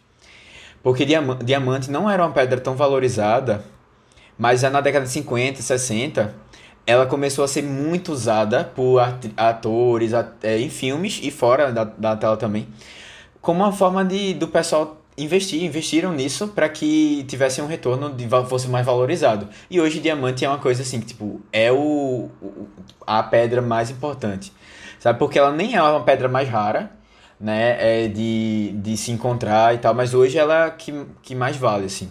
Porque 0.82 1.05
diama- 1.05 1.36
diamante 1.43 1.91
não 1.91 2.09
era 2.09 2.23
uma 2.25 2.32
pedra 2.34 2.59
tão 2.59 2.75
valorizada, 2.75 3.63
mas 4.38 4.61
já 4.61 4.69
na 4.69 4.82
década 4.82 5.05
de 5.05 5.11
50, 5.11 5.61
60, 5.61 6.34
ela 6.88 7.05
começou 7.05 7.43
a 7.43 7.47
ser 7.47 7.61
muito 7.63 8.11
usada 8.11 8.63
por 8.63 8.99
atores 9.38 10.13
at- 10.13 10.34
é, 10.43 10.57
em 10.59 10.69
filmes 10.69 11.19
e 11.21 11.30
fora 11.32 11.71
da, 11.71 11.84
da 11.84 12.15
tela 12.15 12.38
também, 12.38 12.67
como 13.41 13.63
uma 13.63 13.71
forma 13.71 14.03
de 14.05 14.34
do 14.34 14.47
pessoal 14.47 14.99
investir, 15.24 15.63
investiram 15.63 16.13
nisso 16.13 16.47
para 16.49 16.67
que 16.70 17.24
tivesse 17.28 17.61
um 17.61 17.67
retorno 17.67 18.11
de 18.13 18.28
fosse 18.47 18.67
mais 18.67 18.86
valorizado. 18.86 19.47
E 19.70 19.80
hoje 19.80 19.99
diamante 19.99 20.45
é 20.45 20.49
uma 20.49 20.57
coisa 20.59 20.82
assim 20.82 20.99
que 20.99 21.07
tipo 21.07 21.41
é 21.51 21.72
o, 21.72 22.30
o- 22.41 22.67
a 23.05 23.22
pedra 23.24 23.61
mais 23.61 23.89
importante, 23.89 24.51
sabe? 24.99 25.20
Porque 25.20 25.38
ela 25.39 25.51
nem 25.51 25.76
é 25.76 25.82
uma 25.82 26.01
pedra 26.03 26.28
mais 26.28 26.47
rara, 26.49 26.91
né, 27.39 28.03
é 28.03 28.07
de, 28.07 28.72
de 28.76 28.97
se 28.97 29.11
encontrar 29.11 29.74
e 29.74 29.78
tal, 29.78 29.93
mas 29.93 30.13
hoje 30.13 30.38
ela 30.38 30.65
é 30.65 30.70
que, 30.72 30.93
que 31.22 31.34
mais 31.36 31.55
vale, 31.55 31.86
assim. 31.86 32.09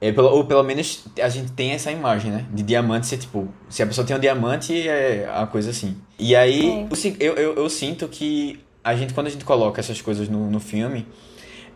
É, 0.00 0.12
pelo, 0.12 0.28
ou 0.28 0.44
pelo 0.44 0.62
menos 0.62 1.04
a 1.20 1.28
gente 1.28 1.50
tem 1.50 1.72
essa 1.72 1.90
imagem, 1.90 2.30
né? 2.30 2.44
De 2.52 2.62
diamante 2.62 3.08
ser 3.08 3.16
tipo. 3.18 3.48
Se 3.68 3.82
a 3.82 3.86
pessoa 3.86 4.06
tem 4.06 4.14
um 4.14 4.20
diamante, 4.20 4.86
é 4.88 5.28
a 5.34 5.44
coisa 5.44 5.70
assim. 5.70 5.96
E 6.16 6.36
aí, 6.36 6.86
É. 6.88 6.88
eu, 7.18 7.34
eu, 7.34 7.54
eu 7.56 7.68
sinto 7.68 8.06
que 8.06 8.60
a 8.84 8.94
gente, 8.94 9.12
quando 9.12 9.26
a 9.26 9.30
gente 9.30 9.44
coloca 9.44 9.80
essas 9.80 10.00
coisas 10.00 10.28
no, 10.28 10.48
no 10.48 10.60
filme, 10.60 11.04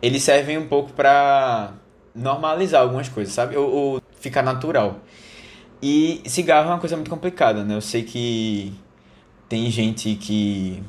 eles 0.03 0.21
servem 0.21 0.57
um 0.57 0.67
pouco 0.67 0.91
pra 0.91 1.75
normalizar 2.13 2.81
algumas 2.81 3.07
coisas, 3.07 3.33
sabe? 3.33 3.55
Ou, 3.55 3.71
ou 3.71 4.01
ficar 4.19 4.43
natural. 4.43 4.99
E 5.81 6.21
cigarro 6.25 6.69
é 6.69 6.73
uma 6.73 6.79
coisa 6.79 6.97
muito 6.97 7.09
complicada, 7.09 7.63
né? 7.63 7.73
Eu 7.73 7.81
sei 7.81 8.03
que 8.03 8.73
tem 9.47 9.71
gente 9.71 10.15
que. 10.15 10.83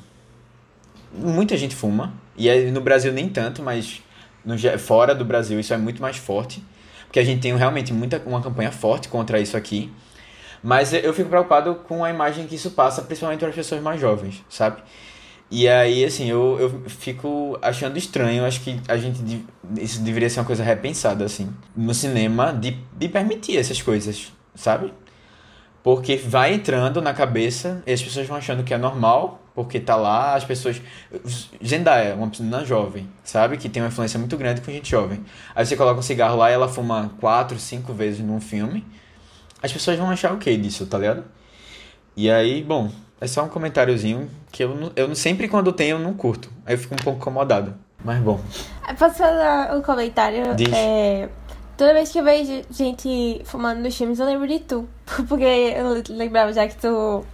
Muita 1.13 1.57
gente 1.57 1.77
fuma. 1.77 2.13
E 2.37 2.51
no 2.73 2.81
Brasil 2.81 3.13
nem 3.13 3.29
tanto, 3.29 3.63
mas 3.63 4.03
no, 4.45 4.59
fora 4.81 5.15
do 5.15 5.25
Brasil 5.25 5.61
isso 5.61 5.73
é 5.73 5.79
muito 5.79 6.03
mais 6.03 6.17
forte. 6.17 6.61
Porque 7.05 7.21
a 7.21 7.25
gente 7.25 7.41
tem 7.41 7.57
realmente 7.57 7.93
muita, 7.93 8.21
uma 8.27 8.43
campanha 8.43 8.73
forte 8.73 9.09
contra 9.09 9.39
isso 9.39 9.57
aqui. 9.57 9.93
Mas 10.61 10.93
eu 10.93 11.15
fico 11.15 11.29
preocupado 11.29 11.77
com 11.87 12.05
a 12.05 12.11
imagem 12.11 12.49
que 12.49 12.57
isso 12.57 12.73
passa, 12.73 13.03
principalmente 13.03 13.39
para 13.39 13.51
as 13.51 13.55
pessoas 13.55 13.81
mais 13.81 14.01
jovens, 14.01 14.43
sabe? 14.49 14.83
E 15.57 15.69
aí, 15.69 16.05
assim, 16.05 16.29
eu, 16.29 16.59
eu 16.59 16.91
fico 16.91 17.57
achando 17.63 17.97
estranho. 17.97 18.45
Acho 18.45 18.61
que 18.61 18.81
a 18.89 18.97
gente. 18.97 19.47
Isso 19.81 20.01
deveria 20.03 20.29
ser 20.29 20.41
uma 20.41 20.47
coisa 20.47 20.65
repensada, 20.65 21.25
assim, 21.25 21.49
no 21.77 21.95
cinema, 21.95 22.53
de, 22.53 22.77
de 22.99 23.09
permitir 23.09 23.57
essas 23.57 23.81
coisas, 23.81 24.33
sabe? 24.53 24.93
Porque 25.81 26.17
vai 26.17 26.55
entrando 26.55 27.01
na 27.01 27.15
cabeça 27.15 27.81
e 27.87 27.93
as 27.93 28.03
pessoas 28.03 28.27
vão 28.27 28.37
achando 28.37 28.65
que 28.65 28.75
é 28.75 28.77
normal, 28.77 29.43
porque 29.55 29.79
tá 29.79 29.95
lá, 29.95 30.35
as 30.35 30.43
pessoas. 30.43 30.83
Zendaya, 31.65 32.17
uma 32.17 32.27
menina 32.27 32.65
jovem, 32.65 33.09
sabe? 33.23 33.57
Que 33.57 33.69
tem 33.69 33.81
uma 33.81 33.91
influência 33.91 34.19
muito 34.19 34.37
grande 34.37 34.61
com 34.61 34.73
gente 34.73 34.91
jovem. 34.91 35.25
Aí 35.55 35.65
você 35.65 35.77
coloca 35.77 36.01
um 36.01 36.03
cigarro 36.03 36.37
lá 36.37 36.51
e 36.51 36.55
ela 36.55 36.67
fuma 36.67 37.13
quatro, 37.21 37.61
cinco 37.61 37.93
vezes 37.93 38.19
num 38.19 38.41
filme. 38.41 38.85
As 39.63 39.73
pessoas 39.73 39.97
vão 39.97 40.11
achar 40.11 40.33
o 40.33 40.39
que 40.39 40.57
disso, 40.57 40.85
tá 40.85 40.99
ligado? 40.99 41.25
E 42.17 42.29
aí, 42.29 42.61
bom, 42.61 42.91
é 43.21 43.29
só 43.29 43.45
um 43.45 43.49
comentáriozinho 43.49 44.29
que 44.55 44.63
eu, 44.63 44.93
eu 44.95 45.13
sempre 45.17 45.49
quando 45.49 45.73
tem 45.73 45.91
eu 45.91 45.99
não 45.99 46.15
curto. 46.15 46.49
Aí 46.65 46.75
eu 46.75 46.79
fico 46.79 46.95
um 46.95 46.99
pouco 46.99 47.19
incomodado. 47.19 47.75
Mas 48.05 48.23
bom. 48.23 48.41
Posso 48.97 49.17
fazer 49.17 49.75
um 49.75 49.83
comentário? 49.83 50.55
Diz. 50.55 50.73
É, 50.73 51.29
toda 51.77 51.93
vez 51.93 52.13
que 52.13 52.21
eu 52.21 52.25
vejo 52.25 52.63
gente 52.71 53.43
fumando 53.45 53.81
nos 53.81 53.97
filmes, 53.97 54.21
eu 54.21 54.27
lembro 54.27 54.47
de 54.47 54.61
tu. 54.61 54.89
Porque 55.29 55.43
eu 55.45 56.17
lembrava 56.17 56.53
já 56.53 56.69
que 56.69 56.77
tu 56.77 57.25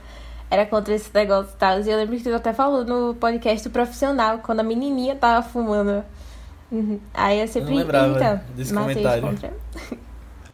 era 0.50 0.64
contra 0.64 0.94
esse 0.94 1.10
negócio 1.12 1.52
e 1.54 1.58
tal. 1.58 1.80
E 1.80 1.90
eu 1.90 1.98
lembro 1.98 2.16
que 2.16 2.22
tu 2.22 2.34
até 2.34 2.54
falou 2.54 2.86
no 2.86 3.14
podcast 3.14 3.68
do 3.68 3.72
profissional, 3.72 4.38
quando 4.38 4.60
a 4.60 4.62
menininha 4.64 5.14
tava 5.14 5.46
fumando. 5.46 6.02
Uhum. 6.72 6.98
Aí 7.12 7.38
eu 7.38 7.48
sempre 7.48 7.70
não 7.70 7.78
lembrava 7.78 8.16
então, 8.16 8.40
desse 8.56 8.72
matei 8.72 8.94
comentário. 8.94 9.22
contra. 9.22 9.52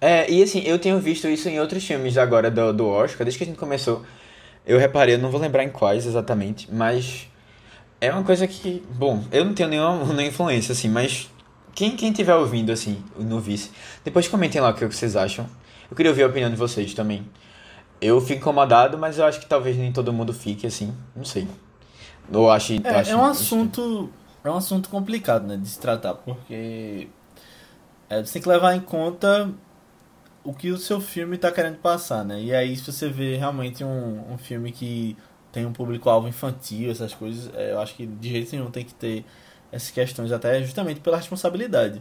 É, 0.01 0.31
e 0.31 0.43
assim, 0.43 0.63
eu 0.67 0.79
tenho 0.79 0.99
visto 0.99 1.29
isso 1.29 1.49
em 1.49 1.61
outros 1.61 1.85
filmes 1.87 2.19
agora 2.19 2.51
do, 2.51 2.73
do 2.73 2.89
Oscar, 2.89 3.25
desde 3.25 3.39
que 3.39 3.45
a 3.45 3.47
gente 3.47 3.59
começou. 3.59 4.03
Eu 4.67 4.79
reparei, 4.79 5.15
eu 5.15 5.19
não 5.19 5.31
vou 5.31 5.41
lembrar 5.41 5.63
em 5.63 5.71
quais 5.71 6.07
exatamente, 6.07 6.69
mas 6.73 7.29
é 8.01 8.11
uma 8.13 8.25
coisa 8.25 8.47
que, 8.47 8.85
bom, 8.91 9.23
eu 9.31 9.45
não 9.45 9.55
tenho 9.55 9.69
nenhuma, 9.69 9.99
nenhuma 9.99 10.23
influência, 10.25 10.73
assim, 10.73 10.89
mas 10.89 11.31
quem, 11.75 11.97
quem 11.97 12.13
tiver 12.13 12.35
ouvindo, 12.35 12.73
assim, 12.73 13.03
no 13.17 13.39
Vice, 13.39 13.71
depois 14.05 14.27
comentem 14.27 14.61
lá 14.61 14.71
o 14.71 14.75
que 14.75 14.85
vocês 14.85 15.15
acham. 15.15 15.47
Eu 15.91 15.97
queria 15.97 16.11
ouvir 16.11 16.25
a 16.25 16.27
opinião 16.27 16.51
de 16.51 16.57
vocês 16.57 16.95
também. 16.95 17.27
Eu 18.01 18.21
fico 18.21 18.41
incomodado, 18.41 18.99
mas 18.99 19.19
eu 19.19 19.25
acho 19.25 19.39
que 19.41 19.47
talvez 19.47 19.77
nem 19.77 19.93
todo 19.93 20.13
mundo 20.13 20.33
fique 20.33 20.67
assim, 20.67 20.93
não 21.15 21.25
sei. 21.25 21.47
Ou 22.33 22.51
ache, 22.51 22.81
É, 22.83 22.89
ache 22.89 23.11
é 23.13 23.17
um 23.17 23.25
assunto. 23.25 24.11
É 24.43 24.51
um 24.51 24.57
assunto 24.57 24.89
complicado, 24.89 25.47
né, 25.47 25.57
de 25.57 25.69
se 25.69 25.79
tratar, 25.79 26.15
porque 26.15 27.09
é, 28.09 28.25
você 28.25 28.35
tem 28.35 28.43
que 28.43 28.49
levar 28.49 28.75
em 28.75 28.81
conta 28.81 29.51
o 30.47 30.55
que 30.55 30.71
o 30.71 30.79
seu 30.79 31.01
filme 31.01 31.37
tá 31.37 31.51
querendo 31.51 31.79
passar, 31.79 32.25
né? 32.25 32.41
E 32.41 32.55
aí, 32.55 32.77
se 32.77 32.93
você 32.93 33.09
vê 33.09 33.37
realmente 33.37 33.83
um, 33.83 34.33
um 34.33 34.39
filme 34.39 34.71
que 34.71 35.17
tem 35.51 35.67
um 35.67 35.73
público-alvo 35.73 36.29
infantil, 36.29 36.91
essas 36.91 37.13
coisas, 37.15 37.53
é, 37.55 37.73
eu 37.73 37.81
acho 37.81 37.95
que 37.97 38.07
de 38.07 38.29
jeito 38.31 38.53
nenhum 38.55 38.71
tem 38.71 38.85
que 38.85 38.95
ter 38.95 39.25
essas 39.73 39.91
questões, 39.91 40.31
até 40.31 40.63
justamente 40.63 41.01
pela 41.01 41.17
responsabilidade. 41.17 42.01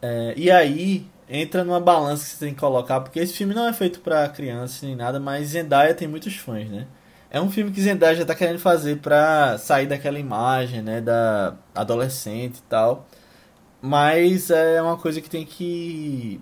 É, 0.00 0.34
e 0.36 0.50
aí, 0.50 1.06
entra 1.28 1.64
numa 1.64 1.80
balança 1.80 2.24
que 2.24 2.30
você 2.30 2.46
tem 2.46 2.54
que 2.54 2.60
colocar, 2.60 3.00
porque 3.00 3.18
esse 3.20 3.34
filme 3.34 3.54
não 3.54 3.68
é 3.68 3.72
feito 3.72 4.00
pra 4.00 4.28
criança 4.28 4.86
nem 4.86 4.96
nada, 4.96 5.20
mas 5.20 5.48
Zendaya 5.48 5.94
tem 5.94 6.08
muitos 6.08 6.36
fãs, 6.36 6.68
né? 6.70 6.86
É 7.30 7.40
um 7.40 7.50
filme 7.50 7.72
que 7.72 7.80
Zendaya 7.82 8.14
já 8.16 8.24
tá 8.24 8.34
querendo 8.34 8.58
fazer 8.58 8.98
pra 8.98 9.58
sair 9.58 9.86
daquela 9.86 10.18
imagem, 10.18 10.80
né, 10.82 11.00
da 11.00 11.56
adolescente 11.74 12.58
e 12.58 12.62
tal. 12.62 13.06
Mas 13.82 14.50
é 14.50 14.80
uma 14.82 14.96
coisa 14.96 15.20
que 15.20 15.28
tem 15.30 15.44
que 15.44 16.40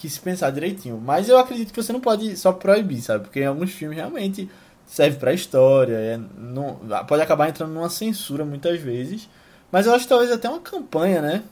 que 0.00 0.08
se 0.08 0.18
pensar 0.18 0.50
direitinho. 0.50 0.98
Mas 0.98 1.28
eu 1.28 1.38
acredito 1.38 1.72
que 1.72 1.82
você 1.82 1.92
não 1.92 2.00
pode 2.00 2.34
só 2.36 2.52
proibir, 2.52 3.02
sabe? 3.02 3.24
Porque 3.24 3.40
em 3.40 3.46
alguns 3.46 3.70
filmes 3.70 3.98
realmente 3.98 4.50
serve 4.86 5.18
pra 5.18 5.34
história, 5.34 5.94
é, 5.94 6.18
não, 6.38 6.80
pode 7.06 7.22
acabar 7.22 7.48
entrando 7.48 7.72
numa 7.72 7.90
censura 7.90 8.42
muitas 8.42 8.80
vezes. 8.80 9.28
Mas 9.70 9.86
eu 9.86 9.94
acho 9.94 10.08
talvez 10.08 10.32
até 10.32 10.48
uma 10.48 10.60
campanha, 10.60 11.20
né? 11.20 11.42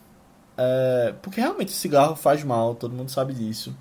É, 0.56 1.14
porque 1.20 1.40
realmente 1.40 1.68
o 1.68 1.76
cigarro 1.76 2.16
faz 2.16 2.42
mal, 2.42 2.74
todo 2.74 2.94
mundo 2.94 3.10
sabe 3.10 3.34
disso. 3.34 3.76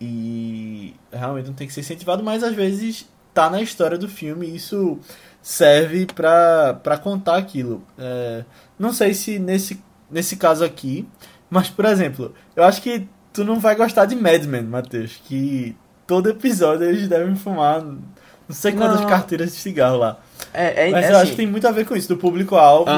E 0.00 0.94
realmente 1.12 1.46
não 1.46 1.54
tem 1.54 1.66
que 1.66 1.74
ser 1.74 1.80
incentivado, 1.80 2.22
mas 2.22 2.44
às 2.44 2.54
vezes 2.54 3.08
tá 3.34 3.50
na 3.50 3.60
história 3.60 3.98
do 3.98 4.08
filme 4.08 4.46
e 4.46 4.56
isso 4.56 5.00
serve 5.42 6.06
pra, 6.06 6.74
pra 6.74 6.96
contar 6.96 7.36
aquilo. 7.36 7.82
É, 7.98 8.44
não 8.78 8.92
sei 8.92 9.14
se 9.14 9.38
nesse, 9.38 9.82
nesse 10.08 10.36
caso 10.36 10.64
aqui, 10.64 11.08
mas 11.50 11.68
por 11.68 11.84
exemplo, 11.84 12.32
eu 12.54 12.62
acho 12.62 12.80
que 12.80 13.08
tu 13.32 13.44
não 13.44 13.58
vai 13.58 13.74
gostar 13.74 14.06
de 14.06 14.16
Mad 14.16 14.44
Men, 14.44 14.64
Matheus, 14.64 15.20
que 15.24 15.76
todo 16.06 16.28
episódio 16.28 16.86
eles 16.86 17.08
devem 17.08 17.34
fumar 17.36 17.82
não 17.82 18.56
sei 18.56 18.72
quantas 18.72 19.00
Não. 19.00 19.08
carteiras 19.08 19.52
de 19.52 19.58
cigarro 19.58 19.96
lá. 19.96 20.18
É, 20.52 20.88
é, 20.88 20.90
Mas 20.90 21.04
é 21.04 21.08
eu 21.08 21.12
assim, 21.12 21.22
acho 21.22 21.30
que 21.30 21.36
tem 21.36 21.46
muito 21.46 21.68
a 21.68 21.70
ver 21.70 21.86
com 21.86 21.94
isso, 21.94 22.08
do 22.08 22.16
público-alvo 22.16 22.90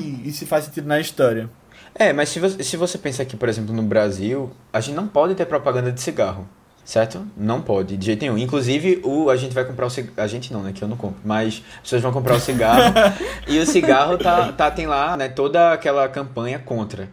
e, 0.00 0.28
e 0.28 0.32
se 0.32 0.46
faz 0.46 0.66
sentido 0.66 0.86
na 0.86 1.00
história. 1.00 1.50
É, 1.92 2.12
mas 2.12 2.28
se 2.28 2.38
você, 2.38 2.62
se 2.62 2.76
você 2.76 2.96
pensa 2.96 3.24
que, 3.24 3.36
por 3.36 3.48
exemplo, 3.48 3.74
no 3.74 3.82
Brasil, 3.82 4.52
a 4.72 4.80
gente 4.80 4.94
não 4.94 5.08
pode 5.08 5.34
ter 5.34 5.44
propaganda 5.46 5.90
de 5.90 6.00
cigarro, 6.00 6.46
Certo? 6.84 7.24
Não 7.36 7.60
pode, 7.60 7.96
de 7.96 8.06
jeito 8.06 8.22
nenhum. 8.22 8.38
Inclusive, 8.38 9.00
o, 9.04 9.30
a 9.30 9.36
gente 9.36 9.54
vai 9.54 9.64
comprar 9.64 9.86
o 9.86 9.90
cigarro. 9.90 10.14
A 10.16 10.26
gente 10.26 10.52
não, 10.52 10.62
né? 10.62 10.72
Que 10.72 10.82
eu 10.82 10.88
não 10.88 10.96
compro. 10.96 11.20
Mas 11.24 11.62
as 11.76 11.82
pessoas 11.82 12.02
vão 12.02 12.12
comprar 12.12 12.34
o 12.34 12.40
cigarro. 12.40 12.94
e 13.46 13.58
o 13.58 13.66
cigarro 13.66 14.18
tá, 14.18 14.50
tá, 14.50 14.70
tem 14.70 14.86
lá, 14.86 15.16
né? 15.16 15.28
Toda 15.28 15.72
aquela 15.72 16.08
campanha 16.08 16.58
contra. 16.58 17.08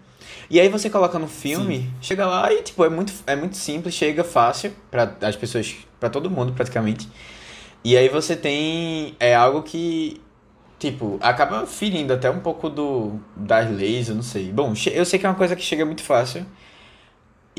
E 0.50 0.60
aí 0.60 0.70
você 0.70 0.90
coloca 0.90 1.20
no 1.20 1.28
filme, 1.28 1.90
chega 2.02 2.26
lá 2.26 2.52
e, 2.54 2.62
tipo, 2.62 2.84
é 2.84 2.90
muito, 2.90 3.12
é 3.26 3.36
muito 3.36 3.58
simples, 3.58 3.94
chega 3.94 4.24
fácil 4.24 4.74
para 4.90 5.16
as 5.22 5.36
pessoas, 5.36 5.76
para 6.00 6.10
todo 6.10 6.30
mundo 6.30 6.54
praticamente. 6.54 7.10
E 7.84 7.98
aí 7.98 8.10
você 8.10 8.36
tem. 8.36 9.16
É 9.20 9.36
algo 9.36 9.64
que. 9.64 10.22
Tipo, 10.80 11.18
acaba 11.22 11.66
ferindo 11.66 12.14
até 12.14 12.30
um 12.30 12.40
pouco 12.40 12.70
do 12.70 13.20
das 13.36 13.70
leis, 13.72 14.10
eu 14.10 14.16
não 14.16 14.22
sei. 14.22 14.52
Bom, 14.52 14.74
eu 14.94 15.06
sei 15.06 15.18
que 15.20 15.26
é 15.26 15.30
uma 15.30 15.36
coisa 15.36 15.56
que 15.56 15.64
chega 15.64 15.86
muito 15.86 16.04
fácil. 16.04 16.46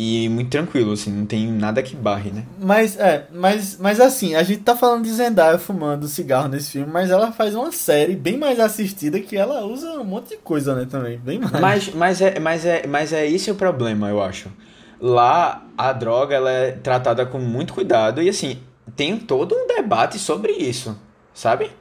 E 0.01 0.29
muito 0.29 0.51
tranquilo, 0.51 0.93
assim, 0.93 1.11
não 1.11 1.27
tem 1.27 1.51
nada 1.51 1.83
que 1.83 1.97
barre, 1.97 2.31
né? 2.31 2.45
Mas, 2.61 2.97
é, 2.97 3.27
mas, 3.35 3.77
mas 3.81 3.99
assim, 3.99 4.37
a 4.37 4.45
gente 4.45 4.63
tá 4.63 4.77
falando 4.77 5.03
de 5.03 5.13
Zendaya 5.13 5.59
fumando 5.59 6.07
cigarro 6.07 6.47
nesse 6.47 6.71
filme, 6.71 6.89
mas 6.89 7.11
ela 7.11 7.33
faz 7.33 7.53
uma 7.53 7.73
série 7.73 8.15
bem 8.15 8.37
mais 8.37 8.61
assistida 8.61 9.19
que 9.19 9.37
ela 9.37 9.67
usa 9.67 9.91
um 9.95 10.05
monte 10.05 10.29
de 10.29 10.37
coisa, 10.37 10.73
né, 10.73 10.87
também. 10.89 11.19
Bem 11.19 11.41
mais. 11.41 11.61
Mas, 11.61 11.95
mas, 11.95 12.21
é, 12.21 12.39
mas, 12.39 12.65
é, 12.65 12.87
mas 12.87 13.13
é 13.13 13.27
esse 13.27 13.51
o 13.51 13.57
problema, 13.57 14.09
eu 14.09 14.23
acho. 14.23 14.49
Lá, 15.01 15.67
a 15.77 15.93
droga 15.93 16.37
ela 16.37 16.53
é 16.53 16.71
tratada 16.71 17.27
com 17.27 17.41
muito 17.41 17.75
cuidado 17.75 18.23
e, 18.23 18.29
assim, 18.29 18.59
tem 18.95 19.19
todo 19.19 19.53
um 19.53 19.67
debate 19.67 20.17
sobre 20.17 20.53
isso, 20.53 20.97
sabe? 21.35 21.73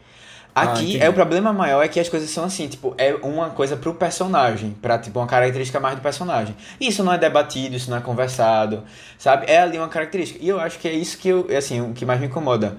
Ah, 0.57 0.63
Aqui, 0.71 0.83
entendi. 0.85 1.03
é 1.03 1.07
o 1.07 1.13
problema 1.13 1.53
maior 1.53 1.83
é 1.83 1.87
que 1.87 1.99
as 1.99 2.09
coisas 2.09 2.31
são 2.31 2.43
assim, 2.43 2.67
tipo, 2.67 2.95
é 2.97 3.13
uma 3.21 3.51
coisa 3.51 3.77
pro 3.77 3.93
personagem, 3.93 4.71
pra, 4.81 4.97
tipo, 4.97 5.19
uma 5.19 5.27
característica 5.27 5.79
mais 5.79 5.95
do 5.95 6.01
personagem. 6.01 6.55
Isso 6.81 7.03
não 7.03 7.13
é 7.13 7.17
debatido, 7.19 7.75
isso 7.75 7.91
não 7.91 7.97
é 7.97 8.01
conversado, 8.01 8.83
sabe? 9.19 9.45
É 9.47 9.59
ali 9.59 9.77
uma 9.77 9.87
característica. 9.87 10.43
E 10.43 10.47
eu 10.47 10.59
acho 10.59 10.79
que 10.79 10.87
é 10.87 10.93
isso 10.93 11.19
que, 11.19 11.29
eu, 11.29 11.47
assim, 11.55 11.79
o 11.81 11.93
que 11.93 12.03
mais 12.07 12.19
me 12.19 12.25
incomoda. 12.25 12.75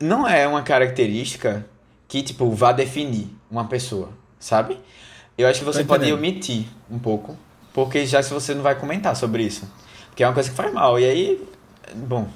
Não 0.00 0.26
é 0.26 0.48
uma 0.48 0.62
característica 0.62 1.66
que, 2.08 2.22
tipo, 2.22 2.50
vá 2.52 2.72
definir 2.72 3.28
uma 3.50 3.66
pessoa, 3.66 4.08
sabe? 4.40 4.78
Eu 5.36 5.46
acho 5.48 5.58
que 5.58 5.66
você 5.66 5.84
pode 5.84 6.10
omitir 6.10 6.64
um 6.90 6.98
pouco, 6.98 7.36
porque 7.74 8.06
já 8.06 8.22
se 8.22 8.32
você 8.32 8.54
não 8.54 8.62
vai 8.62 8.74
comentar 8.74 9.14
sobre 9.14 9.42
isso. 9.42 9.70
Porque 10.08 10.24
é 10.24 10.26
uma 10.26 10.32
coisa 10.32 10.48
que 10.48 10.56
faz 10.56 10.72
mal. 10.72 10.98
E 10.98 11.04
aí, 11.04 11.46
bom, 11.94 12.26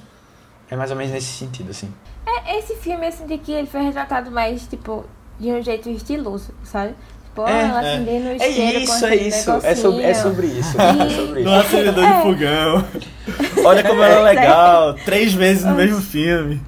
é 0.70 0.76
mais 0.76 0.90
ou 0.90 0.98
menos 0.98 1.14
nesse 1.14 1.28
sentido, 1.28 1.70
assim. 1.70 1.90
É, 2.26 2.58
esse 2.58 2.74
filme, 2.76 3.06
eu 3.06 3.12
senti 3.12 3.38
que 3.38 3.52
ele 3.52 3.66
foi 3.66 3.82
retratado 3.82 4.30
mais, 4.30 4.66
tipo, 4.66 5.04
de 5.38 5.50
um 5.50 5.62
jeito 5.62 5.88
estiloso, 5.90 6.52
sabe? 6.62 6.94
Tipo, 7.24 7.46
É, 7.46 7.62
ela 7.62 7.84
é. 7.86 7.94
acendendo 7.94 8.26
o 8.28 8.42
É 8.42 8.48
isso, 8.48 9.06
é 9.06 9.16
isso. 9.16 9.50
É 9.62 9.74
sobre, 9.74 10.02
é 10.02 10.14
sobre 10.14 10.46
isso. 10.48 10.76
E- 10.76 10.80
É 11.06 11.10
sobre 11.10 11.42
No 11.44 11.54
acendedor 11.54 12.04
É. 12.04 12.16
de 12.16 12.22
fogão. 12.22 12.84
Olha 13.64 13.82
como 13.82 14.02
ela 14.02 14.30
é 14.30 14.34
legal. 14.34 14.94
Três 15.04 15.32
vezes 15.32 15.64
no 15.64 15.74
mesmo 15.74 16.00
filme. 16.00 16.60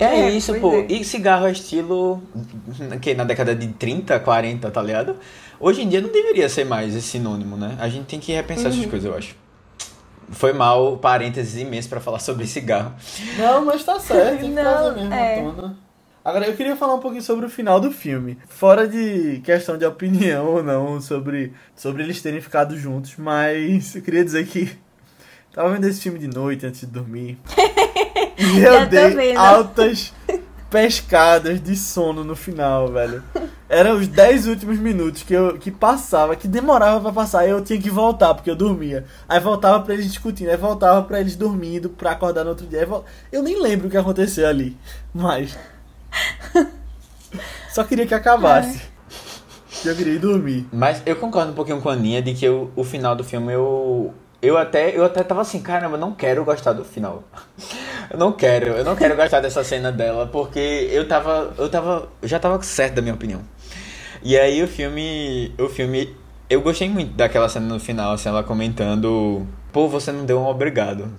É, 0.00 0.04
É, 0.04 0.30
isso, 0.30 0.54
pô. 0.60 0.72
é. 0.74 0.86
E 0.88 1.04
cigarro 1.04 1.46
é 1.46 1.52
estilo. 1.52 2.22
Que 3.00 3.14
na 3.14 3.24
década 3.24 3.54
de 3.54 3.66
30, 3.68 4.18
40, 4.20 4.70
tá 4.70 4.80
ligado? 4.82 5.16
Hoje 5.58 5.82
em 5.82 5.88
dia 5.88 6.00
não 6.00 6.08
deveria 6.10 6.48
ser 6.48 6.64
mais 6.64 6.94
esse 6.94 7.08
sinônimo, 7.08 7.56
né? 7.56 7.76
A 7.80 7.88
gente 7.88 8.04
tem 8.06 8.20
que 8.20 8.32
repensar 8.32 8.68
essas 8.68 8.86
coisas, 8.86 9.04
eu 9.04 9.16
acho. 9.16 9.34
Foi 10.30 10.52
mal, 10.52 10.98
parênteses 10.98 11.60
imenso 11.60 11.88
pra 11.88 12.00
falar 12.00 12.18
sobre 12.18 12.46
cigarro. 12.46 12.94
Não, 13.38 13.64
mas 13.64 13.84
tá 13.84 13.98
certo. 13.98 14.46
Não, 14.48 14.94
mesmo 14.94 15.14
é. 15.14 15.42
tona. 15.42 15.76
Agora, 16.24 16.46
eu 16.46 16.54
queria 16.54 16.76
falar 16.76 16.94
um 16.94 17.00
pouquinho 17.00 17.22
sobre 17.22 17.46
o 17.46 17.48
final 17.48 17.80
do 17.80 17.90
filme. 17.90 18.36
Fora 18.48 18.86
de 18.86 19.40
questão 19.44 19.78
de 19.78 19.86
opinião 19.86 20.46
ou 20.46 20.62
não 20.62 21.00
sobre, 21.00 21.54
sobre 21.74 22.02
eles 22.02 22.20
terem 22.20 22.40
ficado 22.40 22.76
juntos, 22.76 23.14
mas 23.16 23.94
eu 23.94 24.02
queria 24.02 24.22
dizer 24.22 24.46
que 24.46 24.70
tava 25.54 25.70
vendo 25.70 25.86
esse 25.86 26.02
filme 26.02 26.18
de 26.18 26.28
noite 26.28 26.66
antes 26.66 26.80
de 26.80 26.86
dormir. 26.86 27.38
E 28.40 28.60
eu 28.60 28.84
tô 28.84 29.16
dei 29.16 29.34
altas 29.34 30.12
pescadas 30.70 31.60
de 31.60 31.74
sono 31.74 32.22
no 32.22 32.36
final, 32.36 32.86
velho. 32.88 33.22
Eram 33.68 33.96
os 33.98 34.08
10 34.08 34.46
últimos 34.46 34.78
minutos 34.78 35.22
que 35.22 35.34
eu 35.34 35.58
que 35.58 35.70
passava, 35.70 36.34
que 36.34 36.48
demorava 36.48 37.00
pra 37.00 37.12
passar, 37.12 37.46
e 37.46 37.50
eu 37.50 37.62
tinha 37.62 37.78
que 37.80 37.90
voltar 37.90 38.32
porque 38.34 38.48
eu 38.50 38.56
dormia. 38.56 39.04
Aí 39.28 39.38
voltava 39.40 39.80
pra 39.84 39.92
eles 39.92 40.06
discutindo, 40.06 40.48
aí 40.50 40.56
voltava 40.56 41.02
pra 41.02 41.20
eles 41.20 41.36
dormindo 41.36 41.90
pra 41.90 42.12
acordar 42.12 42.44
no 42.44 42.50
outro 42.50 42.66
dia. 42.66 42.80
Aí 42.80 42.86
vol- 42.86 43.04
Eu 43.30 43.42
nem 43.42 43.60
lembro 43.60 43.88
o 43.88 43.90
que 43.90 43.96
aconteceu 43.98 44.48
ali, 44.48 44.74
mas 45.12 45.56
só 47.70 47.84
queria 47.84 48.06
que 48.06 48.14
acabasse. 48.14 48.80
Eu 49.84 49.94
queria 49.94 50.14
ir 50.14 50.18
dormir. 50.18 50.66
Mas 50.72 51.02
eu 51.06 51.14
concordo 51.16 51.52
um 51.52 51.54
pouquinho 51.54 51.80
com 51.80 51.88
a 51.88 51.92
Aninha 51.92 52.20
de 52.22 52.34
que 52.34 52.44
eu- 52.44 52.70
o 52.74 52.82
final 52.84 53.14
do 53.14 53.22
filme 53.22 53.52
eu. 53.52 54.12
Eu 54.40 54.56
até, 54.56 54.96
eu 54.96 55.04
até 55.04 55.22
tava 55.24 55.40
assim, 55.42 55.60
caramba, 55.60 55.96
eu 55.96 56.00
não 56.00 56.12
quero 56.14 56.44
gostar 56.44 56.72
do 56.72 56.84
final. 56.84 57.22
Eu 58.10 58.18
não 58.18 58.32
quero, 58.32 58.68
eu 58.68 58.84
não 58.86 58.96
quero 58.96 59.14
gostar 59.14 59.38
dessa 59.40 59.62
cena 59.62 59.92
dela, 59.92 60.26
porque 60.26 60.88
eu 60.90 61.06
tava. 61.06 61.52
Eu 61.58 61.68
tava. 61.68 62.08
Eu 62.22 62.26
já 62.28 62.38
tava 62.38 62.62
certo 62.62 62.94
da 62.94 63.02
minha 63.02 63.12
opinião. 63.12 63.42
E 64.22 64.36
aí 64.36 64.62
o 64.62 64.68
filme. 64.68 65.52
O 65.58 65.68
filme. 65.68 66.14
Eu 66.50 66.62
gostei 66.62 66.88
muito 66.88 67.12
daquela 67.12 67.48
cena 67.48 67.66
no 67.66 67.78
final, 67.78 68.12
assim, 68.12 68.28
ela 68.28 68.42
comentando. 68.42 69.46
Pô, 69.72 69.86
você 69.86 70.10
não 70.10 70.24
deu 70.24 70.38
um 70.40 70.46
obrigado. 70.46 71.12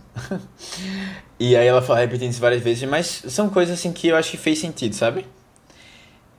e 1.39 1.55
aí 1.55 1.67
ela 1.67 1.81
fala 1.81 1.99
repetindo 1.99 2.31
isso 2.31 2.41
várias 2.41 2.61
vezes, 2.61 2.89
mas 2.89 3.23
são 3.27 3.49
coisas 3.49 3.77
assim 3.77 3.91
que 3.93 4.07
eu 4.07 4.15
acho 4.15 4.31
que 4.31 4.37
fez 4.37 4.59
sentido, 4.59 4.93
sabe? 4.93 5.25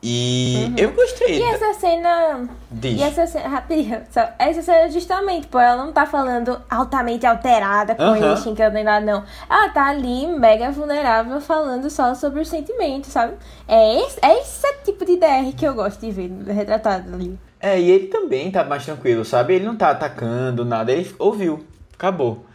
E 0.02 0.72
eu 0.78 0.92
gostei. 0.92 1.38
E 1.38 1.42
essa 1.42 1.74
cena. 1.74 2.48
Diz. 2.70 2.98
E 2.98 3.02
essa 3.02 3.26
cena. 3.26 3.48
Rapidinho. 3.48 4.00
Só, 4.10 4.26
essa 4.38 4.62
cena 4.62 4.90
justamente, 4.90 5.46
pô, 5.46 5.58
ela 5.58 5.84
não 5.84 5.92
tá 5.92 6.06
falando 6.06 6.60
altamente 6.70 7.26
alterada 7.26 7.94
com 7.94 8.02
Aham. 8.02 8.16
ele, 8.16 8.36
xingando 8.38 8.74
nem 8.74 8.84
nada, 8.84 9.04
não. 9.04 9.24
Ela 9.48 9.68
tá 9.68 9.88
ali, 9.88 10.26
mega 10.26 10.70
vulnerável, 10.70 11.38
falando 11.40 11.90
só 11.90 12.14
sobre 12.14 12.40
os 12.40 12.48
sentimentos, 12.48 13.10
sabe? 13.10 13.34
É 13.68 14.00
esse, 14.00 14.18
é 14.22 14.40
esse 14.40 14.66
tipo 14.84 15.04
de 15.04 15.16
DR 15.18 15.52
que 15.54 15.66
eu 15.66 15.74
gosto 15.74 16.00
de 16.00 16.10
ver 16.10 16.30
retratado 16.46 17.14
ali. 17.14 17.38
É, 17.60 17.78
e 17.78 17.90
ele 17.90 18.06
também 18.06 18.50
tá 18.50 18.64
mais 18.64 18.86
tranquilo, 18.86 19.22
sabe? 19.22 19.54
Ele 19.54 19.66
não 19.66 19.76
tá 19.76 19.90
atacando 19.90 20.64
nada, 20.64 20.90
ele 20.92 21.14
ouviu, 21.18 21.62
acabou. 21.92 22.46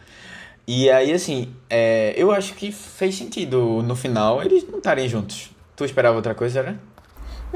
E 0.66 0.90
aí, 0.90 1.12
assim, 1.12 1.54
é, 1.70 2.12
eu 2.16 2.32
acho 2.32 2.54
que 2.54 2.72
fez 2.72 3.14
sentido 3.14 3.84
no 3.84 3.94
final 3.94 4.42
eles 4.42 4.68
não 4.68 4.78
estarem 4.78 5.08
juntos. 5.08 5.50
Tu 5.76 5.84
esperava 5.84 6.16
outra 6.16 6.34
coisa, 6.34 6.60
né? 6.60 6.76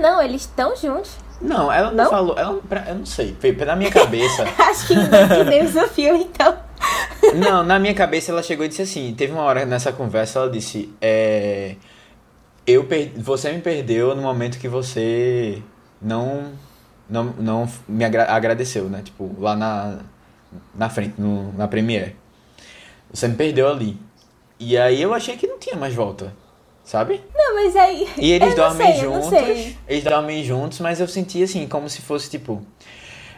Não, 0.01 0.23
eles 0.23 0.43
estão 0.43 0.75
juntos. 0.77 1.17
Não, 1.41 1.73
ela 1.73 1.91
não, 1.91 2.05
Não? 2.05 2.11
falou, 2.11 2.39
ela, 2.39 2.61
pra- 2.69 2.85
eu 2.89 2.97
não 2.97 3.07
sei, 3.07 3.35
foi 3.41 3.53
na 3.53 3.75
minha 3.77 3.91
cabeça. 3.91 4.45
Acho 4.59 4.87
que 4.89 4.95
entendeu 4.95 5.85
o 5.85 5.89
filme, 5.89 6.25
então. 6.25 6.57
Não, 7.37 7.63
na 7.63 7.79
minha 7.79 7.95
cabeça 7.95 8.33
ela 8.33 8.43
chegou 8.43 8.65
e 8.65 8.69
disse 8.69 8.83
assim, 8.83 9.15
teve 9.15 9.33
uma 9.33 9.43
hora 9.43 9.65
nessa 9.67 9.93
conversa, 9.93 10.39
ela 10.41 10.51
disse, 10.51 10.93
é, 11.01 11.77
eu 12.67 12.85
per- 12.85 13.13
você 13.17 13.53
me 13.53 13.61
perdeu 13.61 14.15
no 14.17 14.23
momento 14.23 14.59
que 14.59 14.67
você 14.69 15.63
não 16.01 16.53
não, 17.09 17.25
não 17.39 17.69
me 17.89 18.05
agra- 18.05 18.33
agradeceu, 18.33 18.85
né? 18.89 19.03
Tipo, 19.05 19.35
lá 19.39 19.55
na, 19.57 19.99
na 20.75 20.89
frente, 20.89 21.15
no, 21.21 21.53
na 21.53 21.67
Premiere. 21.69 22.17
Você 23.13 23.29
me 23.29 23.35
perdeu 23.35 23.69
ali. 23.69 23.99
E 24.59 24.77
aí 24.79 25.01
eu 25.03 25.13
achei 25.13 25.37
que 25.37 25.47
não 25.47 25.59
tinha 25.59 25.77
mais 25.77 25.93
volta, 25.95 26.33
sabe? 26.85 27.21
Não, 27.55 27.65
mas 27.65 27.77
aí. 27.77 28.09
E 28.17 28.33
eles 28.33 28.51
eu 28.53 28.57
não 28.57 28.69
dormem 28.69 28.93
sei, 28.95 29.05
eu 29.07 29.11
não 29.11 29.23
juntos. 29.23 29.39
sei. 29.39 29.77
Eles 29.89 30.05
dormem 30.05 30.45
juntos, 30.45 30.81
mas 30.81 31.01
eu 31.01 31.09
senti 31.09 31.43
assim, 31.43 31.67
como 31.67 31.89
se 31.89 32.01
fosse 32.01 32.31
tipo. 32.31 32.65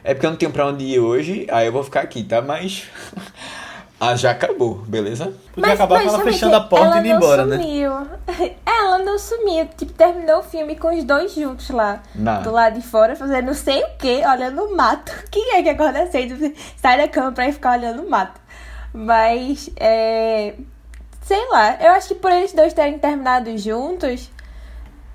É 0.05 0.13
porque 0.15 0.27
eu 0.27 0.31
não 0.31 0.37
tenho 0.37 0.53
pra 0.53 0.67
onde 0.67 0.85
ir 0.85 0.99
hoje, 0.99 1.47
aí 1.51 1.67
eu 1.67 1.73
vou 1.73 1.83
ficar 1.85 2.01
aqui, 2.01 2.23
tá? 2.25 2.43
Mas. 2.43 2.85
ah, 4.01 4.15
já 4.17 4.33
acabou, 4.33 4.77
beleza? 4.87 5.33
Podia 5.55 5.73
acabar 5.75 6.03
com 6.03 6.09
ela 6.09 6.21
fechando 6.25 6.57
a 6.57 6.61
porta 6.61 6.97
e 6.97 7.01
indo 7.01 7.09
não 7.09 7.17
embora, 7.17 7.47
né? 7.47 7.57
sumiu. 7.57 7.93
Ela 8.67 8.99
não 8.99 9.19
sumiu. 9.19 9.67
Tipo, 9.77 9.93
terminou 9.93 10.41
o 10.41 10.43
filme 10.43 10.75
com 10.77 10.95
os 10.97 11.05
dois 11.05 11.35
juntos 11.35 11.71
lá. 11.71 12.03
Na- 12.15 12.41
Do 12.41 12.51
lado 12.51 12.81
de 12.81 12.87
fora, 12.87 13.15
fazendo 13.17 13.47
não 13.47 13.55
sei 13.55 13.83
o 13.83 13.89
que, 13.99 14.23
olhando 14.27 14.65
o 14.65 14.77
mato. 14.77 15.13
Quem 15.31 15.55
é 15.57 15.63
que 15.63 15.69
acorda 15.69 16.11
cedo, 16.11 16.53
sai 16.77 16.99
da 16.99 17.07
cama 17.09 17.33
pra 17.33 17.49
ir 17.49 17.53
ficar 17.53 17.79
olhando 17.79 18.03
o 18.03 18.11
mato? 18.11 18.41
Mas, 18.93 19.71
é... 19.77 20.55
Sei 21.23 21.49
lá, 21.51 21.77
eu 21.81 21.93
acho 21.93 22.09
que 22.09 22.15
por 22.17 22.31
eles 22.33 22.53
dois 22.53 22.73
terem 22.75 22.99
terminado 22.99 23.57
juntos, 23.57 24.31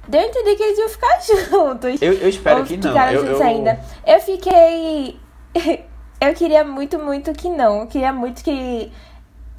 deu 0.08 0.22
a 0.22 0.24
entender 0.26 0.56
que 0.56 0.64
eles 0.64 0.80
iam 0.80 0.90
ficar 0.90 1.20
juntos. 1.22 2.02
Eu, 2.02 2.14
eu 2.14 2.30
espero 2.30 2.60
Ou 2.60 2.66
que 2.66 2.78
não. 2.78 2.98
Eu, 3.12 3.20
juntos 3.22 3.40
eu- 3.42 3.46
ainda. 3.46 3.80
Eu 4.06 4.20
fiquei. 4.22 5.20
eu 6.22 6.34
queria 6.34 6.64
muito, 6.64 6.98
muito 6.98 7.34
que 7.34 7.50
não. 7.50 7.82
Eu 7.82 7.88
queria 7.88 8.14
muito 8.14 8.44
que 8.44 8.92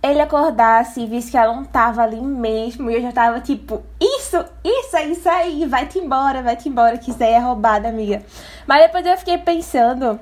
ele 0.03 0.21
acordasse 0.21 1.01
e 1.01 1.07
visse 1.07 1.31
que 1.33 1.37
ela 1.37 1.55
não 1.55 1.65
tava 1.65 2.03
ali 2.03 2.21
mesmo. 2.21 2.91
E 2.91 2.95
eu 2.95 3.03
já 3.03 3.13
tava 3.13 3.41
tipo, 3.41 3.83
isso, 4.01 4.43
isso, 4.65 4.97
é 4.97 5.05
isso 5.07 5.29
aí, 5.29 5.67
vai-te 5.67 5.99
embora, 5.99 6.41
vai-te 6.43 6.69
embora, 6.69 6.97
que 6.97 7.11
isso 7.11 7.23
aí 7.23 7.33
é 7.33 7.39
roubada, 7.39 7.89
amiga. 7.89 8.23
Mas 8.67 8.83
depois 8.83 9.05
eu 9.05 9.17
fiquei 9.19 9.37
pensando 9.39 10.19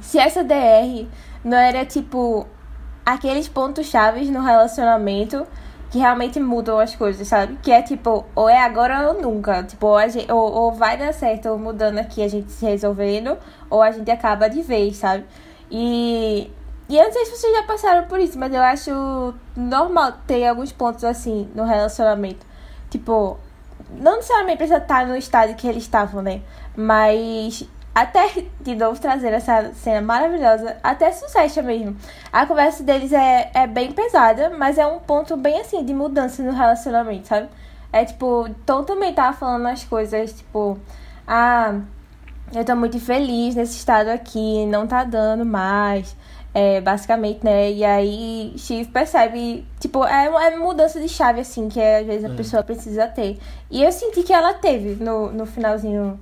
se 0.00 0.18
essa 0.18 0.42
DR 0.44 1.06
não 1.44 1.56
era 1.58 1.84
tipo 1.84 2.46
aqueles 3.06 3.48
pontos 3.48 3.86
chaves 3.86 4.28
no 4.28 4.42
relacionamento 4.42 5.46
que 5.90 5.98
realmente 5.98 6.40
mudam 6.40 6.80
as 6.80 6.94
coisas, 6.96 7.28
sabe? 7.28 7.56
Que 7.62 7.70
é 7.70 7.80
tipo, 7.80 8.26
ou 8.34 8.48
é 8.48 8.58
agora 8.58 9.08
ou 9.12 9.22
nunca. 9.22 9.62
Tipo, 9.62 9.86
ou, 9.86 10.08
gente, 10.08 10.30
ou, 10.30 10.52
ou 10.52 10.72
vai 10.72 10.98
dar 10.98 11.14
certo 11.14 11.48
ou 11.48 11.58
mudando 11.58 11.98
aqui 11.98 12.22
a 12.22 12.28
gente 12.28 12.50
se 12.50 12.66
resolvendo, 12.66 13.38
ou 13.70 13.80
a 13.80 13.92
gente 13.92 14.10
acaba 14.10 14.48
de 14.50 14.62
vez, 14.62 14.96
sabe? 14.96 15.24
E 15.70 16.50
E 16.88 16.96
eu 16.96 17.04
não 17.04 17.12
sei 17.12 17.24
se 17.24 17.36
vocês 17.36 17.52
já 17.52 17.62
passaram 17.64 18.06
por 18.08 18.18
isso, 18.20 18.38
mas 18.38 18.52
eu 18.52 18.62
acho 18.62 19.34
normal 19.56 20.12
ter 20.26 20.46
alguns 20.46 20.72
pontos 20.72 21.04
assim 21.04 21.48
no 21.54 21.64
relacionamento. 21.64 22.44
Tipo, 22.90 23.38
não 23.90 24.16
necessariamente 24.16 24.58
precisa 24.58 24.78
estar 24.78 25.06
no 25.06 25.16
estádio 25.16 25.56
que 25.56 25.66
eles 25.66 25.82
estavam, 25.84 26.22
né? 26.22 26.42
Mas 26.76 27.64
até, 27.96 28.44
de 28.60 28.74
novo, 28.76 29.00
trazer 29.00 29.32
essa 29.32 29.72
cena 29.72 30.02
maravilhosa, 30.02 30.76
até 30.82 31.10
sucesso 31.12 31.62
mesmo. 31.62 31.96
A 32.30 32.44
conversa 32.44 32.82
deles 32.82 33.10
é, 33.10 33.50
é 33.54 33.66
bem 33.66 33.90
pesada, 33.90 34.50
mas 34.50 34.76
é 34.76 34.86
um 34.86 34.98
ponto 34.98 35.34
bem 35.34 35.62
assim 35.62 35.82
de 35.82 35.94
mudança 35.94 36.42
no 36.42 36.52
relacionamento, 36.52 37.26
sabe? 37.26 37.48
É 37.90 38.04
tipo, 38.04 38.50
Tom 38.66 38.84
também 38.84 39.14
tava 39.14 39.34
falando 39.34 39.64
as 39.68 39.82
coisas, 39.82 40.30
tipo, 40.34 40.78
ah, 41.26 41.80
eu 42.54 42.62
tô 42.66 42.76
muito 42.76 43.00
feliz 43.00 43.54
nesse 43.54 43.78
estado 43.78 44.08
aqui, 44.08 44.66
não 44.66 44.86
tá 44.86 45.02
dando 45.02 45.46
mais. 45.46 46.14
É, 46.52 46.82
basicamente, 46.82 47.42
né? 47.42 47.70
E 47.72 47.82
aí 47.82 48.52
Steve 48.58 48.90
percebe, 48.90 49.66
tipo, 49.80 50.04
é 50.04 50.28
uma 50.28 50.44
é 50.44 50.56
mudança 50.56 51.00
de 51.00 51.08
chave, 51.08 51.40
assim, 51.40 51.70
que 51.70 51.80
é, 51.80 52.00
às 52.00 52.06
vezes 52.06 52.24
a 52.26 52.34
pessoa 52.34 52.62
precisa 52.62 53.06
ter. 53.06 53.38
E 53.70 53.82
eu 53.82 53.90
senti 53.90 54.22
que 54.22 54.34
ela 54.34 54.52
teve 54.52 55.02
no, 55.02 55.32
no 55.32 55.46
finalzinho. 55.46 56.20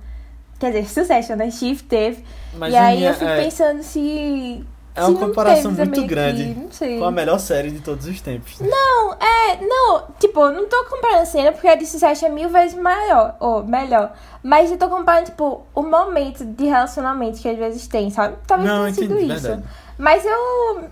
Quer 0.59 0.71
dizer, 0.71 0.87
sucesso, 0.89 1.35
né? 1.35 1.49
Steve 1.51 1.83
teve. 1.83 2.23
Mas 2.57 2.73
e 2.73 2.77
aí 2.77 2.97
minha- 2.97 3.09
eu 3.09 3.13
fico 3.13 3.25
é- 3.29 3.43
pensando 3.43 3.83
se. 3.83 4.65
É 4.97 5.03
uma 5.03 5.19
comparação 5.19 5.71
muito 5.73 6.05
grande 6.05 6.45
que- 6.53 6.59
não 6.61 6.71
sei. 6.71 6.97
com 6.99 7.03
a 7.03 7.11
melhor 7.11 7.37
série 7.37 7.69
de 7.69 7.81
todos 7.81 8.05
os 8.07 8.21
tempos. 8.21 8.61
Não, 8.61 9.13
é, 9.15 9.57
não, 9.61 10.03
tipo, 10.17 10.39
eu 10.39 10.53
não 10.53 10.69
tô 10.69 10.85
comparando 10.85 11.23
a 11.23 11.25
cena 11.25 11.51
porque 11.51 11.67
a 11.67 11.75
de 11.75 11.85
Sucesso 11.85 12.25
é 12.25 12.29
mil 12.29 12.47
vezes 12.47 12.77
maior, 12.79 13.35
ou 13.41 13.61
melhor. 13.61 14.13
Mas 14.41 14.71
eu 14.71 14.77
tô 14.77 14.87
comparando, 14.87 15.25
tipo, 15.25 15.63
o 15.75 15.81
momento 15.83 16.45
de 16.45 16.63
relacionamento 16.65 17.41
que 17.41 17.49
às 17.49 17.57
vezes 17.57 17.87
tem, 17.87 18.09
sabe? 18.09 18.37
Talvez 18.47 18.69
Não, 18.69 18.83
tenha 18.83 18.93
sido 18.93 19.13
entendi, 19.15 19.33
isso. 19.33 19.41
verdade. 19.41 19.63
Mas 19.97 20.23
eu. 20.25 20.85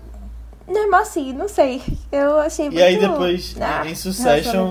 Mesmo 0.68 0.96
assim, 0.96 1.32
não 1.32 1.48
sei. 1.48 1.80
Eu 2.12 2.38
achei 2.40 2.66
muito. 2.66 2.78
E 2.78 2.82
aí 2.82 2.98
depois, 2.98 3.56
Ah, 3.58 3.86
em 3.86 3.94
Succession-. 3.94 4.70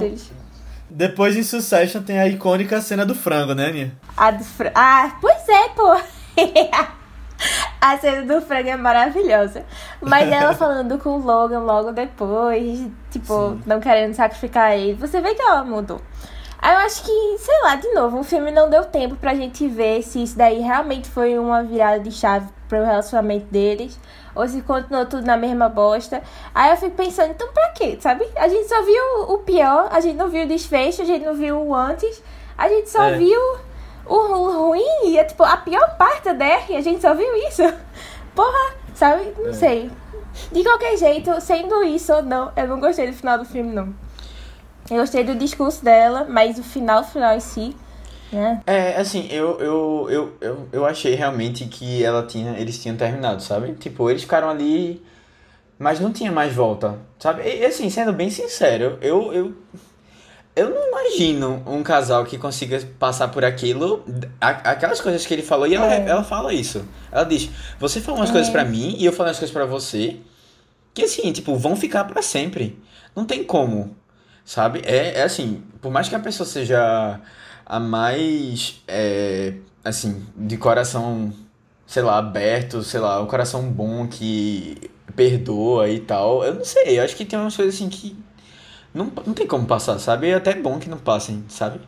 Depois 0.95 1.35
em 1.35 1.41
Succession 1.41 2.03
tem 2.03 2.19
a 2.19 2.27
icônica 2.27 2.79
cena 2.79 3.03
do 3.03 3.15
frango, 3.15 3.55
né, 3.55 3.65
Aninha? 3.65 3.91
A 4.15 4.29
do 4.29 4.43
frango. 4.43 4.73
Ah, 4.75 5.17
pois 5.19 5.49
é, 5.49 5.69
pô. 5.69 5.99
A 7.81 7.97
cena 7.97 8.21
do 8.21 8.39
frango 8.45 8.69
é 8.69 8.77
maravilhosa. 8.77 9.65
Mas 9.99 10.31
ela 10.31 10.53
falando 10.55 10.99
com 10.99 11.17
o 11.17 11.17
Logan 11.17 11.61
logo 11.61 11.91
depois, 11.91 12.87
tipo, 13.09 13.59
não 13.65 13.79
querendo 13.79 14.13
sacrificar 14.13 14.77
ele. 14.77 14.93
Você 14.93 15.19
vê 15.19 15.33
que 15.33 15.41
ela 15.41 15.63
mudou. 15.63 15.99
Aí 16.59 16.73
eu 16.73 16.79
acho 16.85 17.03
que, 17.03 17.37
sei 17.39 17.59
lá, 17.63 17.75
de 17.75 17.91
novo, 17.93 18.19
o 18.19 18.23
filme 18.23 18.51
não 18.51 18.69
deu 18.69 18.85
tempo 18.85 19.15
pra 19.15 19.33
gente 19.33 19.67
ver 19.67 20.03
se 20.03 20.21
isso 20.21 20.37
daí 20.37 20.59
realmente 20.59 21.09
foi 21.09 21.39
uma 21.39 21.63
virada 21.63 21.99
de 21.99 22.11
chave 22.11 22.47
pro 22.69 22.85
relacionamento 22.85 23.47
deles. 23.47 23.99
Ou 24.35 24.47
se 24.47 24.61
continuou 24.61 25.05
tudo 25.05 25.25
na 25.25 25.37
mesma 25.37 25.69
bosta. 25.69 26.21
Aí 26.55 26.71
eu 26.71 26.77
fico 26.77 26.95
pensando, 26.95 27.31
então 27.31 27.47
pra 27.53 27.69
quê, 27.69 27.97
sabe? 28.01 28.27
A 28.35 28.47
gente 28.47 28.67
só 28.67 28.81
viu 28.81 29.03
o 29.33 29.37
pior, 29.39 29.87
a 29.91 29.99
gente 29.99 30.15
não 30.15 30.27
viu 30.29 30.45
o 30.45 30.47
desfecho, 30.47 31.01
a 31.01 31.05
gente 31.05 31.23
não 31.25 31.35
viu 31.35 31.59
o 31.61 31.75
antes. 31.75 32.21
A 32.57 32.67
gente 32.67 32.89
só 32.89 33.03
É. 33.03 33.17
viu 33.17 33.39
o 34.05 34.15
ru- 34.17 34.67
ruim 34.69 34.85
e 35.05 35.17
é 35.17 35.23
tipo 35.23 35.43
a 35.43 35.57
pior 35.57 35.95
parte 35.97 36.25
da 36.25 36.33
DR, 36.33 36.75
a 36.75 36.81
gente 36.81 37.01
só 37.01 37.13
viu 37.13 37.33
isso. 37.47 37.61
Porra, 38.35 38.73
sabe? 38.95 39.33
Não 39.37 39.49
É. 39.49 39.53
sei. 39.53 39.91
De 40.51 40.63
qualquer 40.63 40.97
jeito, 40.97 41.39
sendo 41.39 41.83
isso 41.83 42.11
ou 42.11 42.23
não, 42.23 42.51
eu 42.55 42.67
não 42.67 42.79
gostei 42.79 43.05
do 43.07 43.13
final 43.13 43.37
do 43.37 43.45
filme, 43.45 43.71
não. 43.71 43.93
Eu 44.89 44.97
gostei 44.97 45.23
do 45.23 45.35
discurso 45.35 45.83
dela, 45.85 46.25
mas 46.27 46.57
o 46.57 46.63
final, 46.63 47.03
final 47.03 47.35
em 47.35 47.39
si, 47.39 47.75
né? 48.35 48.61
É, 48.67 48.95
assim, 48.97 49.27
eu, 49.31 49.59
eu, 49.59 50.07
eu, 50.09 50.33
eu, 50.41 50.69
eu 50.71 50.85
achei 50.85 51.15
realmente 51.15 51.65
que 51.65 52.03
ela 52.03 52.23
tinha, 52.25 52.57
eles 52.57 52.81
tinham 52.81 52.95
terminado, 52.97 53.41
sabe? 53.41 53.73
Tipo, 53.73 54.09
eles 54.09 54.23
ficaram 54.23 54.49
ali, 54.49 55.01
mas 55.79 55.99
não 55.99 56.11
tinha 56.11 56.31
mais 56.31 56.53
volta, 56.53 56.97
sabe? 57.19 57.43
E 57.43 57.65
assim, 57.65 57.89
sendo 57.89 58.13
bem 58.13 58.29
sincero, 58.29 58.97
eu, 59.01 59.33
eu, 59.33 59.53
eu 60.55 60.69
não 60.69 60.87
imagino 60.89 61.63
um 61.65 61.81
casal 61.83 62.23
que 62.25 62.37
consiga 62.37 62.79
passar 62.99 63.27
por 63.29 63.43
aquilo, 63.43 64.03
aquelas 64.39 65.01
coisas 65.01 65.25
que 65.25 65.33
ele 65.33 65.41
falou, 65.43 65.65
e 65.67 65.75
ela, 65.75 65.93
É. 65.93 66.07
ela 66.07 66.23
fala 66.23 66.53
isso. 66.53 66.85
Ela 67.11 67.23
diz, 67.23 67.49
você 67.79 67.99
falou 67.99 68.19
umas 68.19 68.29
É. 68.29 68.33
coisas 68.33 68.49
pra 68.51 68.63
mim 68.63 68.95
e 68.99 69.05
eu 69.05 69.11
falei 69.11 69.29
umas 69.31 69.39
coisas 69.39 69.53
pra 69.53 69.65
você, 69.65 70.17
que 70.93 71.03
assim, 71.03 71.31
tipo, 71.31 71.55
vão 71.55 71.75
ficar 71.75 72.03
pra 72.03 72.21
sempre. 72.21 72.77
Não 73.15 73.25
tem 73.25 73.43
como, 73.43 73.95
sabe? 74.45 74.81
É, 74.85 75.19
é 75.19 75.23
assim, 75.23 75.63
por 75.81 75.91
mais 75.91 76.07
que 76.07 76.15
a 76.15 76.19
pessoa 76.19 76.47
seja 76.47 77.19
a 77.65 77.79
mais, 77.79 78.81
é, 78.87 79.53
assim, 79.83 80.25
de 80.35 80.57
coração, 80.57 81.33
sei 81.85 82.03
lá, 82.03 82.17
aberto, 82.17 82.83
sei 82.83 82.99
lá, 82.99 83.21
um 83.21 83.27
coração 83.27 83.63
bom 83.63 84.07
que 84.07 84.77
perdoa 85.15 85.89
e 85.89 85.99
tal, 85.99 86.43
eu 86.43 86.55
não 86.55 86.65
sei, 86.65 86.99
eu 86.99 87.03
acho 87.03 87.15
que 87.15 87.25
tem 87.25 87.37
umas 87.37 87.55
coisas 87.55 87.75
assim 87.75 87.89
que 87.89 88.15
não, 88.93 89.11
não 89.25 89.33
tem 89.33 89.47
como 89.47 89.65
passar, 89.65 89.97
sabe? 89.99 90.29
É 90.29 90.35
até 90.35 90.53
bom 90.53 90.79
que 90.79 90.89
não 90.89 90.97
passem, 90.97 91.43
sabe? 91.49 91.79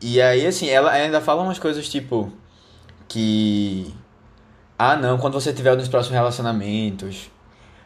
E 0.00 0.20
aí, 0.20 0.46
assim, 0.46 0.68
ela 0.68 0.90
ainda 0.90 1.20
fala 1.20 1.42
umas 1.42 1.58
coisas 1.58 1.88
tipo 1.88 2.32
que. 3.08 3.92
Ah, 4.78 4.96
não, 4.96 5.18
quando 5.18 5.34
você 5.34 5.52
tiver 5.52 5.76
nos 5.76 5.88
próximos 5.88 6.16
relacionamentos, 6.16 7.30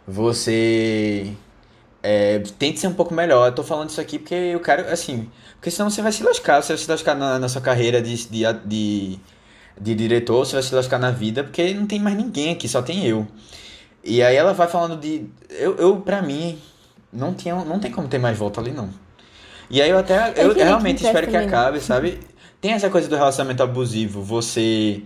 você. 0.06 1.34
É, 2.02 2.40
tente 2.58 2.80
ser 2.80 2.88
um 2.88 2.94
pouco 2.94 3.14
melhor. 3.14 3.48
Eu 3.48 3.54
tô 3.54 3.62
falando 3.62 3.90
isso 3.90 4.00
aqui 4.00 4.18
porque 4.18 4.34
eu 4.34 4.60
quero, 4.60 4.90
assim. 4.92 5.30
Porque 5.54 5.70
senão 5.70 5.88
você 5.88 6.02
vai 6.02 6.12
se 6.12 6.22
lascar. 6.22 6.62
Você 6.62 6.72
vai 6.74 6.82
se 6.82 6.90
lascar 6.90 7.14
na, 7.14 7.38
na 7.38 7.48
sua 7.48 7.60
carreira 7.60 8.02
de, 8.02 8.28
de, 8.28 8.42
de, 8.64 9.18
de 9.80 9.94
diretor, 9.94 10.44
você 10.44 10.54
vai 10.54 10.62
se 10.62 10.74
lascar 10.74 10.98
na 10.98 11.10
vida, 11.10 11.44
porque 11.44 11.72
não 11.74 11.86
tem 11.86 12.00
mais 12.00 12.16
ninguém 12.16 12.52
aqui, 12.52 12.68
só 12.68 12.82
tem 12.82 13.06
eu. 13.06 13.26
E 14.04 14.22
aí 14.22 14.34
ela 14.34 14.52
vai 14.52 14.66
falando 14.66 14.96
de. 14.96 15.26
Eu, 15.48 15.76
eu 15.76 15.96
pra 15.98 16.20
mim, 16.20 16.58
não, 17.12 17.32
tinha, 17.32 17.54
não 17.64 17.78
tem 17.78 17.90
como 17.90 18.08
ter 18.08 18.18
mais 18.18 18.36
volta 18.36 18.60
ali, 18.60 18.72
não. 18.72 18.90
E 19.70 19.80
aí 19.80 19.90
eu 19.90 19.98
até. 19.98 20.30
Eu, 20.30 20.32
queria 20.32 20.54
que 20.54 20.62
realmente 20.64 21.04
espero 21.04 21.26
que 21.26 21.38
não. 21.38 21.46
acabe, 21.46 21.80
sabe? 21.80 22.18
Tem 22.60 22.72
essa 22.72 22.90
coisa 22.90 23.08
do 23.08 23.16
relacionamento 23.16 23.62
abusivo. 23.62 24.22
Você. 24.22 25.02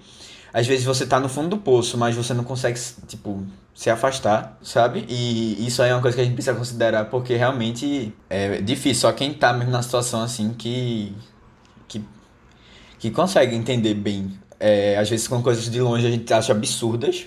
Às 0.57 0.67
vezes 0.67 0.87
você 0.87 1.05
tá 1.05 1.21
no 1.21 1.29
fundo 1.29 1.51
do 1.51 1.59
poço, 1.59 1.99
mas 1.99 2.17
você 2.17 2.33
não 2.33 2.43
consegue, 2.43 2.81
tipo, 3.07 3.45
se 3.75 3.91
afastar, 3.91 4.57
sabe? 4.63 5.05
E 5.07 5.67
isso 5.67 5.83
aí 5.83 5.91
é 5.91 5.95
uma 5.95 6.01
coisa 6.01 6.15
que 6.17 6.23
a 6.23 6.25
gente 6.25 6.33
precisa 6.33 6.57
considerar, 6.57 7.11
porque 7.11 7.37
realmente 7.37 8.11
é 8.31 8.63
difícil. 8.63 9.03
Só 9.03 9.13
quem 9.13 9.35
tá 9.35 9.53
mesmo 9.53 9.71
na 9.71 9.83
situação 9.83 10.23
assim 10.23 10.55
que. 10.55 11.15
que, 11.87 12.03
que 12.99 13.11
consegue 13.11 13.55
entender 13.55 13.93
bem. 13.93 14.33
É, 14.59 14.97
às 14.97 15.11
vezes 15.11 15.29
com 15.29 15.43
coisas 15.43 15.71
de 15.71 15.79
longe 15.79 16.07
a 16.07 16.11
gente 16.11 16.33
acha 16.33 16.53
absurdas, 16.53 17.27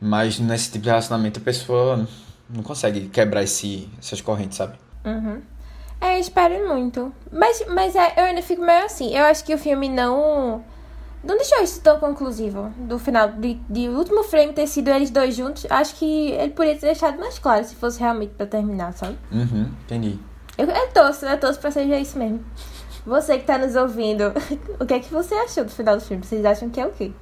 mas 0.00 0.38
nesse 0.38 0.72
tipo 0.72 0.84
de 0.84 0.88
relacionamento 0.88 1.40
a 1.40 1.42
pessoa 1.42 2.08
não 2.48 2.62
consegue 2.62 3.10
quebrar 3.10 3.42
esse, 3.42 3.86
essas 3.98 4.22
correntes, 4.22 4.56
sabe? 4.56 4.78
Uhum. 5.04 5.42
É, 6.00 6.18
espero 6.18 6.66
muito. 6.66 7.12
Mas, 7.30 7.62
mas 7.68 7.94
é, 7.94 8.14
eu 8.16 8.24
ainda 8.24 8.40
fico 8.40 8.62
meio 8.62 8.86
assim. 8.86 9.14
Eu 9.14 9.24
acho 9.26 9.44
que 9.44 9.54
o 9.54 9.58
filme 9.58 9.90
não. 9.90 10.64
Não 11.22 11.36
deixou 11.36 11.62
isso 11.62 11.80
tão 11.80 11.98
conclusivo. 11.98 12.72
Do 12.78 12.98
final, 12.98 13.28
de, 13.32 13.54
de 13.68 13.88
último 13.88 14.22
frame 14.22 14.52
ter 14.52 14.66
sido 14.66 14.88
eles 14.88 15.10
dois 15.10 15.34
juntos. 15.34 15.66
Acho 15.68 15.94
que 15.96 16.30
ele 16.32 16.52
poderia 16.52 16.78
ter 16.78 16.86
deixado 16.86 17.18
mais 17.18 17.38
claro 17.38 17.64
se 17.64 17.74
fosse 17.74 18.00
realmente 18.00 18.32
pra 18.34 18.46
terminar, 18.46 18.92
sabe? 18.92 19.18
Uhum, 19.30 19.70
entendi. 19.84 20.18
Eu, 20.56 20.66
eu 20.66 20.88
torço, 20.92 21.26
eu 21.26 21.38
torço 21.38 21.60
pra 21.60 21.70
seja 21.70 21.98
isso 21.98 22.18
mesmo. 22.18 22.40
Você 23.06 23.38
que 23.38 23.44
tá 23.44 23.58
nos 23.58 23.76
ouvindo, 23.76 24.32
o 24.78 24.86
que 24.86 24.94
é 24.94 25.00
que 25.00 25.12
você 25.12 25.34
achou 25.34 25.64
do 25.64 25.70
final 25.70 25.96
do 25.96 26.02
filme? 26.02 26.24
Vocês 26.24 26.44
acham 26.44 26.68
que 26.70 26.80
é 26.80 26.86
o 26.86 26.90
quê? 26.90 27.12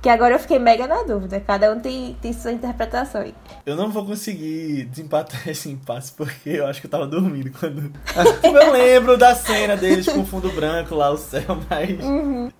Que 0.00 0.08
agora 0.08 0.34
eu 0.34 0.38
fiquei 0.38 0.58
mega 0.58 0.86
na 0.86 1.02
dúvida. 1.02 1.40
Cada 1.40 1.72
um 1.72 1.80
tem, 1.80 2.16
tem 2.22 2.32
sua 2.32 2.52
interpretação 2.52 3.22
aí. 3.22 3.34
Eu 3.66 3.74
não 3.74 3.90
vou 3.90 4.06
conseguir 4.06 4.84
desempatar 4.84 5.46
esse 5.48 5.68
impasse 5.70 6.12
porque 6.12 6.50
eu 6.50 6.66
acho 6.66 6.80
que 6.80 6.86
eu 6.86 6.90
tava 6.90 7.06
dormindo 7.06 7.50
quando. 7.50 7.92
eu 8.44 8.72
lembro 8.72 9.16
da 9.18 9.34
cena 9.34 9.76
deles 9.76 10.06
com 10.06 10.20
o 10.20 10.26
fundo 10.26 10.50
branco 10.52 10.94
lá, 10.94 11.10
o 11.10 11.16
céu, 11.16 11.58
mas. 11.68 12.52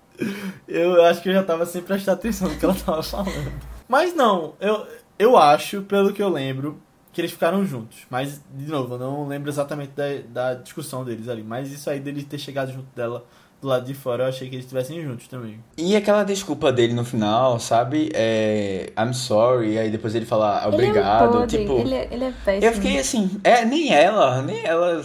Eu 0.67 1.03
acho 1.05 1.21
que 1.21 1.29
eu 1.29 1.33
já 1.33 1.43
tava 1.43 1.65
sem 1.65 1.81
prestar 1.81 2.13
atenção 2.13 2.49
no 2.49 2.55
que 2.57 2.63
ela 2.65 2.75
tava 2.75 3.01
falando. 3.03 3.51
Mas 3.87 4.13
não, 4.15 4.53
eu, 4.59 4.85
eu 5.17 5.37
acho, 5.37 5.81
pelo 5.83 6.13
que 6.13 6.21
eu 6.21 6.29
lembro, 6.29 6.79
que 7.11 7.21
eles 7.21 7.31
ficaram 7.31 7.65
juntos. 7.65 7.99
Mas, 8.09 8.41
de 8.53 8.69
novo, 8.71 8.95
eu 8.95 8.99
não 8.99 9.27
lembro 9.27 9.49
exatamente 9.49 9.91
da, 9.95 10.05
da 10.27 10.53
discussão 10.55 11.03
deles 11.03 11.27
ali. 11.27 11.43
Mas 11.43 11.71
isso 11.71 11.89
aí 11.89 11.99
dele 11.99 12.23
ter 12.23 12.37
chegado 12.37 12.71
junto 12.71 12.87
dela 12.95 13.25
do 13.61 13.67
lado 13.67 13.85
de 13.85 13.93
fora, 13.93 14.23
eu 14.23 14.29
achei 14.29 14.47
que 14.47 14.55
eles 14.55 14.63
estivessem 14.65 15.01
juntos 15.01 15.27
também. 15.27 15.61
E 15.77 15.93
aquela 15.95 16.23
desculpa 16.23 16.71
dele 16.71 16.93
no 16.93 17.03
final, 17.03 17.59
sabe? 17.59 18.09
É. 18.13 18.93
I'm 18.97 19.13
sorry, 19.13 19.77
aí 19.77 19.89
depois 19.89 20.15
ele 20.15 20.25
fala 20.25 20.65
obrigado. 20.67 21.33
Ele 21.33 21.41
é 21.41 21.43
um 21.43 21.47
tipo. 21.47 21.79
ele, 21.79 21.95
é- 21.95 22.07
ele 22.09 22.23
é 22.23 22.33
péssimo. 22.45 22.65
Eu 22.65 22.73
fiquei 22.73 22.99
assim, 22.99 23.41
é, 23.43 23.65
nem 23.65 23.93
ela, 23.93 24.41
nem 24.41 24.63
ela. 24.65 25.03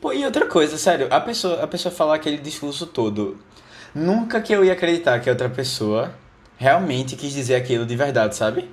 Pô, 0.00 0.10
e 0.12 0.24
outra 0.24 0.46
coisa, 0.46 0.78
sério, 0.78 1.06
a 1.10 1.20
pessoa, 1.20 1.62
a 1.62 1.66
pessoa 1.66 1.92
falar 1.94 2.14
aquele 2.14 2.38
discurso 2.38 2.86
todo. 2.86 3.36
Nunca 3.96 4.40
que 4.42 4.52
eu 4.52 4.64
ia 4.64 4.74
acreditar 4.74 5.18
que 5.20 5.30
outra 5.30 5.48
pessoa 5.48 6.12
realmente 6.58 7.16
quis 7.16 7.32
dizer 7.32 7.54
aquilo 7.54 7.86
de 7.86 7.96
verdade, 7.96 8.36
sabe? 8.36 8.70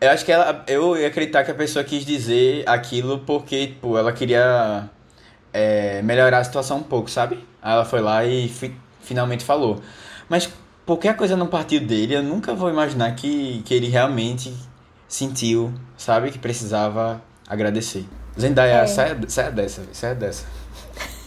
Eu 0.00 0.10
acho 0.10 0.24
que 0.24 0.32
ela, 0.32 0.64
eu 0.66 0.96
ia 0.96 1.06
acreditar 1.06 1.44
que 1.44 1.50
a 1.50 1.54
pessoa 1.54 1.84
quis 1.84 2.04
dizer 2.04 2.68
aquilo 2.68 3.20
porque, 3.20 3.68
tipo, 3.68 3.96
ela 3.96 4.12
queria 4.12 4.90
é, 5.52 6.02
melhorar 6.02 6.38
a 6.38 6.44
situação 6.44 6.78
um 6.78 6.82
pouco, 6.82 7.08
sabe? 7.10 7.36
Aí 7.62 7.72
ela 7.72 7.84
foi 7.84 8.00
lá 8.00 8.24
e 8.24 8.48
fi- 8.48 8.74
finalmente 9.00 9.44
falou. 9.44 9.80
Mas 10.28 10.48
porque 10.84 11.08
a 11.08 11.14
coisa 11.14 11.36
não 11.36 11.46
partiu 11.46 11.80
dele, 11.80 12.14
eu 12.14 12.22
nunca 12.22 12.52
vou 12.54 12.68
imaginar 12.68 13.14
que, 13.14 13.62
que 13.64 13.72
ele 13.72 13.88
realmente 13.88 14.52
sentiu, 15.08 15.72
sabe, 15.96 16.30
que 16.30 16.38
precisava 16.38 17.22
agradecer. 17.48 18.04
Zendaya, 18.38 18.82
É. 18.82 18.86
saia, 18.86 19.16
saia 19.28 19.50
dessa, 19.52 19.82
saia 19.92 20.14
dessa. 20.14 20.44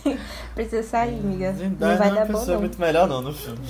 Precisa 0.59 0.83
sair, 0.83 1.17
amiga. 1.17 1.53
Não 1.53 1.97
vai 1.97 1.97
não 1.97 2.05
é 2.17 2.25
dar 2.25 2.25
bom, 2.33 2.45
não. 2.45 2.59
muito 2.59 2.81
melhor 2.81 3.07
não 3.07 3.21
no 3.21 3.31
filme. 3.31 3.65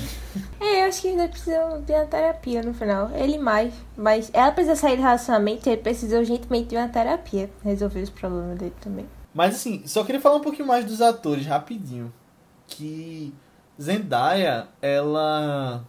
É, 0.59 0.81
eu 0.81 0.89
acho 0.89 1.03
que 1.03 1.09
ainda 1.09 1.27
precisa 1.27 1.79
de 1.85 1.93
uma 1.93 2.05
terapia 2.05 2.63
no 2.63 2.73
final. 2.73 3.11
Ele 3.13 3.37
mais. 3.37 3.71
Mas 3.95 4.31
ela 4.33 4.51
precisa 4.51 4.75
sair 4.75 4.95
do 4.95 5.03
relacionamento 5.03 5.69
e 5.69 5.73
ele 5.73 5.81
precisa 5.83 6.17
urgentemente 6.17 6.69
de 6.69 6.75
uma 6.75 6.87
terapia. 6.87 7.47
Resolver 7.63 8.01
os 8.01 8.09
problemas 8.09 8.57
dele 8.57 8.73
também. 8.81 9.05
Mas 9.31 9.53
assim, 9.53 9.83
só 9.85 10.03
queria 10.03 10.19
falar 10.19 10.37
um 10.37 10.41
pouquinho 10.41 10.67
mais 10.67 10.83
dos 10.83 10.99
atores, 10.99 11.45
rapidinho. 11.45 12.11
Que 12.65 13.31
Zendaya, 13.79 14.67
ela 14.81 15.85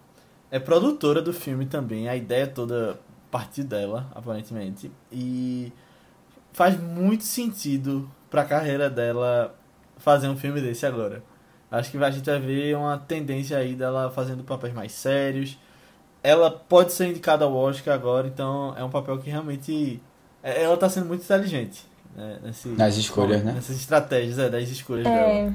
é 0.50 0.58
produtora 0.58 1.22
do 1.22 1.32
filme 1.32 1.64
também. 1.64 2.10
A 2.10 2.14
ideia 2.14 2.46
toda 2.46 3.00
partiu 3.30 3.64
dela, 3.64 4.06
aparentemente. 4.14 4.92
E 5.10 5.72
faz 6.52 6.78
muito 6.78 7.24
sentido 7.24 8.06
pra 8.28 8.44
carreira 8.44 8.90
dela 8.90 9.56
fazer 10.00 10.28
um 10.28 10.36
filme 10.36 10.60
desse 10.60 10.84
agora. 10.84 11.22
Acho 11.70 11.90
que 11.92 11.98
a 12.02 12.10
gente 12.10 12.24
vai 12.28 12.40
ver 12.40 12.76
uma 12.76 12.98
tendência 12.98 13.56
aí 13.56 13.74
dela 13.74 14.10
fazendo 14.10 14.42
papéis 14.42 14.74
mais 14.74 14.90
sérios. 14.92 15.56
Ela 16.22 16.50
pode 16.50 16.92
ser 16.92 17.06
indicada 17.08 17.44
ao 17.44 17.54
Oscar 17.54 17.94
agora, 17.94 18.26
então 18.26 18.74
é 18.76 18.82
um 18.84 18.90
papel 18.90 19.18
que 19.18 19.30
realmente. 19.30 20.02
é- 20.42 20.62
Ela 20.64 20.76
tá 20.76 20.88
sendo 20.88 21.06
muito 21.06 21.22
inteligente. 21.22 21.84
Né, 22.16 22.38
nesse- 22.42 22.68
Nas 22.70 22.96
escolhas, 22.96 23.42
né? 23.44 23.52
Nessas 23.52 23.76
estratégias, 23.76 24.36
é, 24.38 24.48
das 24.50 24.68
escolhas 24.68 25.04
dela. 25.04 25.16
É, 25.16 25.52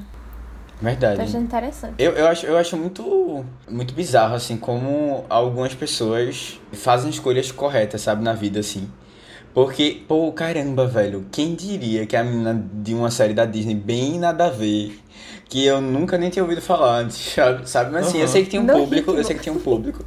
Verdade. 0.80 1.16
tô 1.16 1.22
achando 1.22 1.44
interessante. 1.44 1.94
Eu, 1.98 2.12
eu, 2.12 2.26
acho, 2.26 2.46
eu 2.46 2.56
acho 2.56 2.76
muito, 2.76 3.44
muito 3.68 3.92
bizarro, 3.94 4.34
assim, 4.34 4.56
como 4.56 5.24
algumas 5.28 5.74
pessoas 5.74 6.58
fazem 6.72 7.10
escolhas 7.10 7.52
corretas, 7.52 8.00
sabe, 8.00 8.22
na 8.22 8.32
vida, 8.32 8.60
assim. 8.60 8.90
Porque, 9.56 10.02
pô, 10.06 10.30
caramba, 10.32 10.86
velho, 10.86 11.24
quem 11.32 11.54
diria 11.54 12.04
que 12.04 12.14
a 12.14 12.22
menina 12.22 12.62
de 12.74 12.92
uma 12.92 13.10
série 13.10 13.32
da 13.32 13.46
Disney 13.46 13.74
bem 13.74 14.18
nada 14.18 14.48
a 14.48 14.50
ver, 14.50 15.00
que 15.48 15.64
eu 15.64 15.80
nunca 15.80 16.18
nem 16.18 16.28
tinha 16.28 16.42
ouvido 16.42 16.60
falar 16.60 16.98
antes, 17.00 17.34
sabe? 17.64 17.90
Mas 17.90 18.08
assim, 18.08 18.18
eu 18.18 18.24
Uhum. 18.26 18.28
sei 18.28 18.44
que 18.44 18.50
tinha 18.50 18.60
um 18.60 18.66
No 18.66 18.74
público, 18.74 19.10
eu 19.12 19.14
ritmo. 19.14 19.26
sei 19.26 19.36
que 19.36 19.42
tinha 19.42 19.54
um 19.54 19.58
público. 19.58 20.04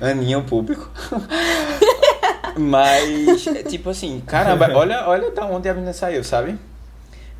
Aninha 0.00 0.36
é 0.36 0.38
o 0.38 0.44
público. 0.44 0.88
Mas, 2.56 3.44
tipo 3.68 3.90
assim, 3.90 4.22
caramba, 4.24 4.70
olha, 4.72 5.08
olha 5.08 5.32
da 5.32 5.46
onde 5.46 5.68
a 5.68 5.74
menina 5.74 5.92
saiu, 5.92 6.22
sabe? 6.22 6.56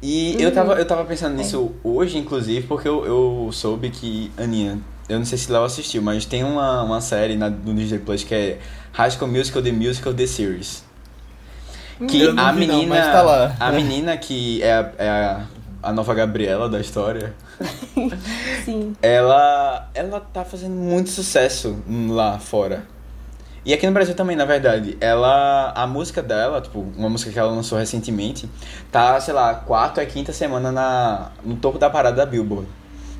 E 0.02 0.34
eu, 0.42 0.52
tava, 0.52 0.74
eu 0.74 0.84
tava 0.84 1.04
pensando 1.04 1.36
nisso 1.36 1.70
hoje, 1.84 2.18
inclusive, 2.18 2.66
porque 2.66 2.88
eu, 2.88 3.06
eu 3.06 3.50
soube 3.52 3.90
que, 3.90 4.32
Aninha, 4.36 4.80
eu 5.08 5.16
não 5.18 5.24
sei 5.24 5.38
se 5.38 5.52
Léo 5.52 5.62
assistiu, 5.62 6.02
mas 6.02 6.24
tem 6.24 6.42
uma, 6.42 6.82
uma 6.82 7.00
série 7.00 7.36
na, 7.36 7.48
no 7.48 7.72
Disney 7.72 8.00
Plus 8.00 8.24
que 8.24 8.34
é 8.34 8.58
High 8.92 9.12
School 9.12 9.30
Musical, 9.30 9.62
The 9.62 9.70
Musical, 9.70 10.12
The 10.12 10.26
Series. 10.26 10.90
Que 12.09 12.28
a 12.28 12.53
vi 12.53 12.66
não, 12.66 12.78
menina, 12.78 12.97
mas 12.97 13.07
tá 13.07 13.22
lá. 13.22 13.57
a 13.59 13.72
menina 13.72 14.16
que 14.16 14.62
é, 14.62 14.72
a, 14.72 14.93
é 14.99 15.09
a, 15.09 15.45
a 15.82 15.93
nova 15.93 16.14
Gabriela 16.14 16.68
da 16.68 16.80
história, 16.80 17.34
Sim. 18.64 18.95
ela, 19.01 19.88
ela 19.95 20.20
tá 20.20 20.45
fazendo 20.45 20.74
muito 20.74 21.11
sucesso 21.11 21.82
lá 22.11 22.38
fora. 22.38 22.84
E 23.64 23.72
aqui 23.72 23.86
no 23.86 23.93
Brasil 23.93 24.14
também, 24.14 24.34
na 24.36 24.45
verdade. 24.45 24.97
Ela. 25.01 25.72
A 25.76 25.86
música 25.86 26.20
dela, 26.20 26.61
tipo, 26.61 26.80
uma 26.97 27.09
música 27.09 27.30
que 27.30 27.38
ela 27.38 27.51
lançou 27.51 27.78
recentemente, 27.78 28.49
tá, 28.90 29.20
sei 29.20 29.32
lá, 29.32 29.55
quarta 29.55 30.01
ou 30.01 30.07
quinta 30.07 30.32
semana 30.32 30.72
na, 30.72 31.30
no 31.45 31.55
topo 31.55 31.78
da 31.78 31.88
parada 31.88 32.16
da 32.16 32.26
Billboard. 32.26 32.66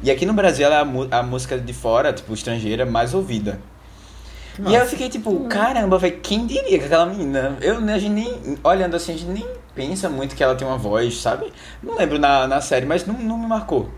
E 0.03 0.11
aqui 0.11 0.27
no 0.27 0.33
Brasil 0.33 0.67
ela 0.67 0.77
é 0.77 1.15
a, 1.15 1.19
a 1.21 1.23
música 1.23 1.57
de 1.57 1.73
fora, 1.73 2.13
tipo, 2.13 2.35
estrangeira, 2.35 2.85
mais 2.85 3.15
ouvida. 3.15 3.61
E 4.59 4.69
aí 4.69 4.75
eu 4.83 4.87
fiquei 4.87 5.09
tipo, 5.09 5.45
caramba, 5.49 5.97
velho, 5.99 6.21
quem 6.21 6.47
diria 6.47 6.79
que 6.79 6.85
aquela 6.85 7.07
menina. 7.07 7.57
Eu, 7.61 7.79
a 7.79 7.99
gente 7.99 8.09
nem. 8.11 8.59
Olhando 8.63 8.95
assim, 8.97 9.15
a 9.15 9.17
gente 9.17 9.31
nem 9.31 9.47
pensa 9.75 10.09
muito 10.11 10.35
que 10.37 10.43
ela 10.45 10.55
tem 10.55 10.67
uma 10.67 10.77
voz, 10.77 11.21
sabe? 11.21 11.51
Não 11.83 11.97
lembro 11.97 12.19
na, 12.19 12.47
na 12.47 12.61
série, 12.61 12.85
mas 12.85 13.07
não, 13.07 13.15
não 13.15 13.39
me 13.39 13.47
marcou. 13.47 13.89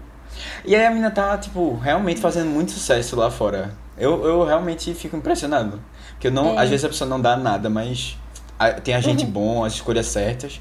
E 0.64 0.74
aí 0.76 0.84
a 0.86 0.90
menina 0.90 1.10
tá, 1.10 1.36
tipo, 1.38 1.74
realmente 1.76 2.20
fazendo 2.20 2.50
muito 2.50 2.70
sucesso 2.72 3.16
lá 3.16 3.30
fora. 3.30 3.72
Eu, 3.98 4.24
eu 4.24 4.44
realmente 4.44 4.92
fico 4.94 5.16
impressionado. 5.16 5.80
Porque 6.12 6.28
eu 6.28 6.32
não, 6.32 6.58
É. 6.58 6.62
às 6.62 6.68
vezes 6.70 6.84
a 6.84 6.88
pessoa 6.88 7.08
não 7.08 7.20
dá 7.20 7.36
nada, 7.36 7.68
mas 7.70 8.16
a- 8.58 8.72
tem 8.72 8.94
a 8.94 9.00
gente 9.00 9.24
bom, 9.26 9.64
as 9.64 9.74
escolhas 9.74 10.06
certas 10.06 10.60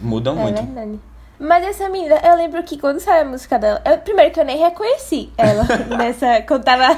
mudam 0.00 0.38
É 0.38 0.42
muito. 0.42 0.62
verdade. 0.62 1.00
Mas 1.38 1.64
essa 1.64 1.88
menina, 1.88 2.16
eu 2.24 2.36
lembro 2.36 2.62
que 2.62 2.78
quando 2.78 3.00
saiu 3.00 3.22
a 3.22 3.24
música 3.24 3.58
dela, 3.58 3.82
eu, 3.84 3.98
primeiro 3.98 4.32
que 4.32 4.38
eu 4.40 4.44
nem 4.44 4.58
reconheci 4.58 5.32
ela 5.36 5.64
nessa. 5.98 6.42
Quando 6.42 6.62
tava. 6.64 6.96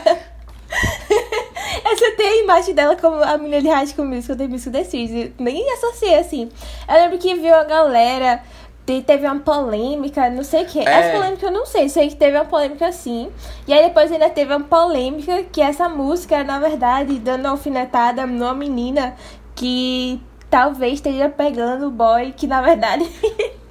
Eu 1.90 1.98
só 1.98 2.10
tenho 2.16 2.40
a 2.40 2.42
imagem 2.44 2.74
dela 2.74 2.96
como 2.96 3.16
a 3.22 3.36
menina 3.38 3.62
de 3.62 3.68
High 3.68 3.86
School 3.86 4.06
Musical, 4.08 4.36
The 4.36 4.46
Musical 4.48 4.84
Series. 4.84 5.10
Eu 5.12 5.32
nem 5.44 5.72
associei 5.72 6.16
assim. 6.18 6.48
Eu 6.88 6.94
lembro 6.94 7.18
que 7.18 7.34
viu 7.34 7.54
a 7.54 7.64
galera. 7.64 8.42
te- 8.84 9.02
Teve 9.02 9.26
uma 9.26 9.38
polêmica, 9.40 10.28
não 10.30 10.44
sei 10.44 10.62
o 10.62 10.66
que. 10.66 10.80
É. 10.80 10.84
Essa 10.84 11.12
polêmica 11.16 11.46
eu 11.46 11.50
não 11.52 11.66
sei, 11.66 11.88
sei 11.88 12.08
que 12.08 12.16
teve 12.16 12.36
uma 12.36 12.44
polêmica 12.44 12.86
assim. 12.86 13.30
E 13.66 13.72
aí 13.72 13.84
depois 13.84 14.10
ainda 14.12 14.28
teve 14.30 14.54
uma 14.54 14.64
polêmica 14.64 15.42
que 15.44 15.60
essa 15.60 15.88
música, 15.88 16.42
na 16.44 16.58
verdade, 16.58 17.18
dando 17.18 17.40
uma 17.46 17.50
alfinetada 17.50 18.26
numa 18.26 18.54
menina 18.54 19.14
que 19.54 20.20
talvez 20.50 20.94
esteja 20.94 21.28
pegando 21.28 21.86
o 21.88 21.90
boy 21.90 22.32
que 22.36 22.46
na 22.46 22.62
verdade 22.62 23.04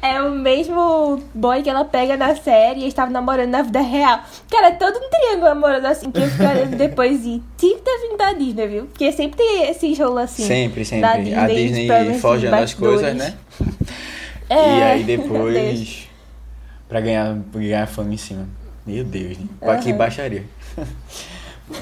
é 0.00 0.22
o 0.22 0.30
mesmo 0.30 1.22
boy 1.34 1.62
que 1.62 1.68
ela 1.70 1.84
pega 1.84 2.16
na 2.16 2.34
série 2.36 2.80
e 2.80 2.82
eles 2.82 2.88
estavam 2.92 3.12
namorando 3.12 3.50
na 3.50 3.62
vida 3.62 3.80
real. 3.80 4.20
Cara, 4.50 4.68
é 4.68 4.72
todo 4.72 4.96
um 4.96 5.10
triângulo 5.10 5.46
amoroso 5.48 5.86
assim 5.86 6.10
que 6.10 6.20
eu 6.20 6.28
ficaria 6.28 6.66
depois 6.76 7.22
de. 7.22 7.42
Tinha 7.56 7.76
que 7.76 7.82
ter 7.82 7.98
vindo 8.02 8.16
da 8.16 8.32
Disney, 8.32 8.66
viu? 8.68 8.86
Porque 8.86 9.10
sempre 9.12 9.36
tem 9.38 9.68
esse 9.70 9.92
rolo 9.94 10.18
assim. 10.18 10.44
Sempre, 10.46 10.80
da 10.82 10.86
sempre. 10.86 11.34
A 11.34 11.46
Disney, 11.46 11.64
Disney 11.64 11.86
problemas 11.86 12.20
forjando 12.20 12.56
as 12.56 12.74
coisas, 12.74 13.14
né? 13.16 13.34
É, 14.50 14.78
E 14.78 14.82
aí 14.82 15.04
depois. 15.04 16.08
pra 16.88 17.00
ganhar, 17.02 17.36
pra 17.52 17.60
ganhar 17.60 17.86
fama 17.86 18.14
em 18.14 18.16
cima. 18.16 18.48
Meu 18.86 19.04
Deus, 19.04 19.36
né? 19.36 19.46
Pra 19.60 19.76
que 19.76 19.90
Aham. 19.90 19.98
baixaria. 19.98 20.44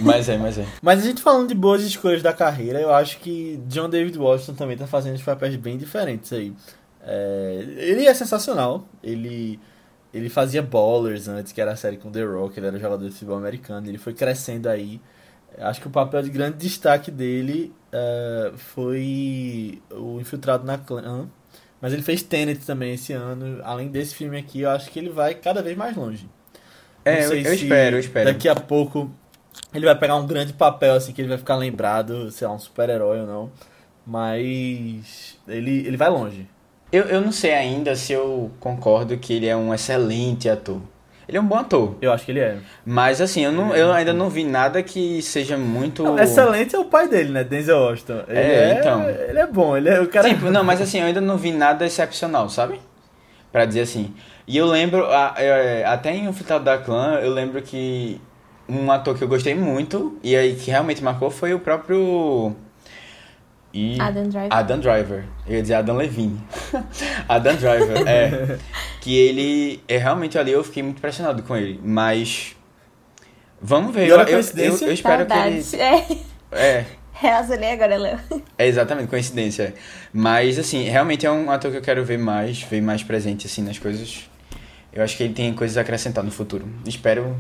mas 0.01 0.29
é, 0.29 0.37
mas 0.37 0.59
é. 0.59 0.67
Mas 0.83 1.01
a 1.01 1.07
gente 1.07 1.23
falando 1.23 1.47
de 1.47 1.55
boas 1.55 1.83
escolhas 1.83 2.23
da 2.23 2.33
carreira, 2.33 2.81
eu 2.81 2.93
acho 2.93 3.19
que 3.19 3.61
John 3.69 3.89
David 3.89 4.19
Washington 4.19 4.55
também 4.55 4.77
tá 4.77 4.85
fazendo 4.87 5.15
os 5.15 5.23
papéis 5.23 5.55
bem 5.55 5.77
diferentes 5.79 6.33
aí. 6.33 6.53
É, 7.07 7.65
ele 7.79 8.05
é 8.05 8.13
sensacional. 8.13 8.87
Ele, 9.03 9.61
ele 10.13 10.29
fazia 10.29 10.61
Ballers 10.61 11.29
antes, 11.29 11.53
que 11.53 11.61
era 11.61 11.73
a 11.73 11.77
série 11.77 11.97
com 11.97 12.11
The 12.11 12.25
Rock, 12.25 12.59
ele 12.59 12.67
era 12.67 12.79
jogador 12.79 13.05
de 13.07 13.13
futebol 13.13 13.39
americano. 13.39 13.87
Ele 13.89 13.99
foi 13.99 14.13
crescendo 14.13 14.69
aí. 14.69 15.01
Acho 15.59 15.81
que 15.81 15.87
o 15.87 15.91
papel 15.91 16.23
de 16.23 16.31
grande 16.31 16.57
destaque 16.59 17.11
dele 17.11 17.73
é, 17.93 18.53
foi 18.57 19.81
o 19.91 20.21
Infiltrado 20.21 20.67
na 20.67 20.77
Clã. 20.77 21.29
Mas 21.81 21.93
ele 21.93 22.03
fez 22.03 22.23
Tenet 22.23 22.65
também 22.67 22.95
esse 22.95 23.13
ano. 23.13 23.61
Além 23.63 23.89
desse 23.89 24.15
filme 24.15 24.37
aqui, 24.37 24.63
eu 24.63 24.71
acho 24.71 24.91
que 24.91 24.99
ele 24.99 25.11
vai 25.11 25.35
cada 25.35 25.63
vez 25.63 25.77
mais 25.77 25.97
longe. 25.97 26.29
É, 27.05 27.25
eu, 27.25 27.35
eu 27.35 27.55
espero, 27.55 27.97
eu 27.97 28.01
espero. 28.01 28.33
Daqui 28.33 28.49
a 28.49 28.55
pouco 28.57 29.11
ele 29.73 29.87
vai 29.87 29.97
pegar 29.97 30.17
um 30.17 30.27
grande 30.27 30.53
papel, 30.53 30.95
assim, 30.95 31.13
que 31.13 31.21
ele 31.21 31.29
vai 31.29 31.39
ficar 31.39 31.57
lembrado, 31.57 32.31
sei 32.31 32.47
lá, 32.47 32.55
um 32.55 32.59
super-herói 32.59 33.21
ou 33.21 33.27
não. 33.27 33.53
Mas 34.05 35.39
ele, 35.47 35.87
ele 35.87 35.97
vai 35.97 36.09
longe. 36.09 36.49
Eu, 36.93 37.05
eu 37.05 37.21
não 37.21 37.33
sei 37.33 37.53
ainda 37.53 37.95
se 37.97 38.13
eu 38.13 38.51
concordo 38.61 39.17
que 39.19 39.33
ele 39.33 39.47
é 39.47 39.57
um 39.57 39.75
excelente 39.75 40.49
ator. 40.49 40.81
Ele 41.29 41.39
é 41.39 41.41
um 41.41 41.47
bom 41.47 41.57
ator. 41.57 41.97
Eu 42.01 42.13
acho 42.13 42.25
que 42.25 42.31
ele 42.31 42.39
é. 42.39 42.59
Mas 42.85 43.21
assim, 43.21 43.45
eu, 43.45 43.51
não, 43.51 43.75
eu 43.75 43.93
ainda 43.93 44.13
não 44.13 44.31
vi 44.31 44.45
nada 44.45 44.81
que 44.83 45.21
seja 45.23 45.57
muito. 45.57 46.05
Não, 46.05 46.19
excelente 46.19 46.77
é 46.77 46.79
o 46.79 46.85
pai 46.85 47.09
dele, 47.09 47.33
né? 47.33 47.43
Denzel 47.43 47.79
Washington. 47.79 48.23
Ele 48.29 48.39
É, 48.39 48.43
é, 48.43 48.79
então. 48.79 49.09
Ele 49.09 49.39
é 49.39 49.47
bom, 49.47 49.77
ele 49.77 49.89
é 49.89 50.01
o 50.01 50.07
cara. 50.07 50.29
Tipo, 50.29 50.51
não, 50.51 50.63
mas 50.63 50.81
assim, 50.81 51.01
eu 51.01 51.07
ainda 51.07 51.21
não 51.21 51.37
vi 51.37 51.51
nada 51.51 51.85
excepcional, 51.85 52.49
sabe? 52.49 52.81
Pra 53.51 53.65
dizer 53.65 53.81
assim. 53.81 54.15
E 54.47 54.57
eu 54.57 54.67
lembro, 54.67 55.05
é, 55.37 55.85
até 55.85 56.15
em 56.15 56.29
O 56.29 56.33
Filtrado 56.33 56.65
da 56.65 56.79
Clã, 56.79 57.19
eu 57.21 57.33
lembro 57.33 57.61
que 57.61 58.21
um 58.69 58.91
ator 58.93 59.17
que 59.17 59.25
eu 59.25 59.29
gostei 59.29 59.55
muito, 59.55 60.17
e 60.23 60.37
aí 60.37 60.55
que 60.55 60.71
realmente 60.71 61.03
marcou, 61.03 61.31
foi 61.31 61.53
o 61.53 61.59
próprio. 61.59 62.55
E... 63.77 64.01
Adam 64.01 64.29
Driver. 64.31 64.49
Adam 64.51 64.81
Driver. 64.81 65.25
Eu 65.47 65.57
ia 65.57 65.63
dizer 65.63 65.75
Adam 65.75 65.97
Levine. 65.97 66.41
Adam 67.29 67.57
Driver, 67.57 68.09
é. 68.09 68.59
Que 69.03 69.15
ele. 69.15 69.83
É, 69.87 69.99
realmente 69.99 70.39
ali 70.39 70.51
eu 70.51 70.65
fiquei 70.65 70.83
muito 70.83 70.97
impressionado 70.97 71.43
com 71.43 71.55
ele. 71.55 71.79
Mas. 71.85 72.57
Vamos 73.61 73.95
ver. 73.95 74.07
E 74.07 74.09
Eu, 74.09 74.17
eu, 74.17 74.23
eu, 74.23 74.27
coincidência. 74.29 74.87
eu 74.87 74.93
espero 74.93 75.27
que 75.27 75.35
Saudades. 75.35 75.75
ele. 75.75 75.83
É, 75.83 76.07
É. 76.53 76.85
relacionei 77.13 77.73
agora, 77.73 77.99
Léo. 77.99 78.19
É 78.57 78.67
exatamente, 78.67 79.09
coincidência. 79.09 79.75
Mas, 80.11 80.59
assim, 80.59 80.85
realmente 80.85 81.27
é 81.27 81.31
um 81.31 81.51
ator 81.51 81.71
que 81.71 81.77
eu 81.77 81.83
quero 81.83 82.03
ver 82.03 82.19
mais, 82.19 82.63
ver 82.63 82.81
mais 82.81 83.03
presente, 83.03 83.47
assim, 83.47 83.63
nas 83.63 83.79
coisas. 83.79 84.27
Eu 84.91 85.05
acho 85.05 85.19
que 85.19 85.23
ele 85.23 85.35
tem 85.35 85.53
coisas 85.53 85.77
a 85.77 85.83
acrescentar 85.83 86.25
no 86.25 86.31
futuro. 86.31 86.67
Espero 86.87 87.37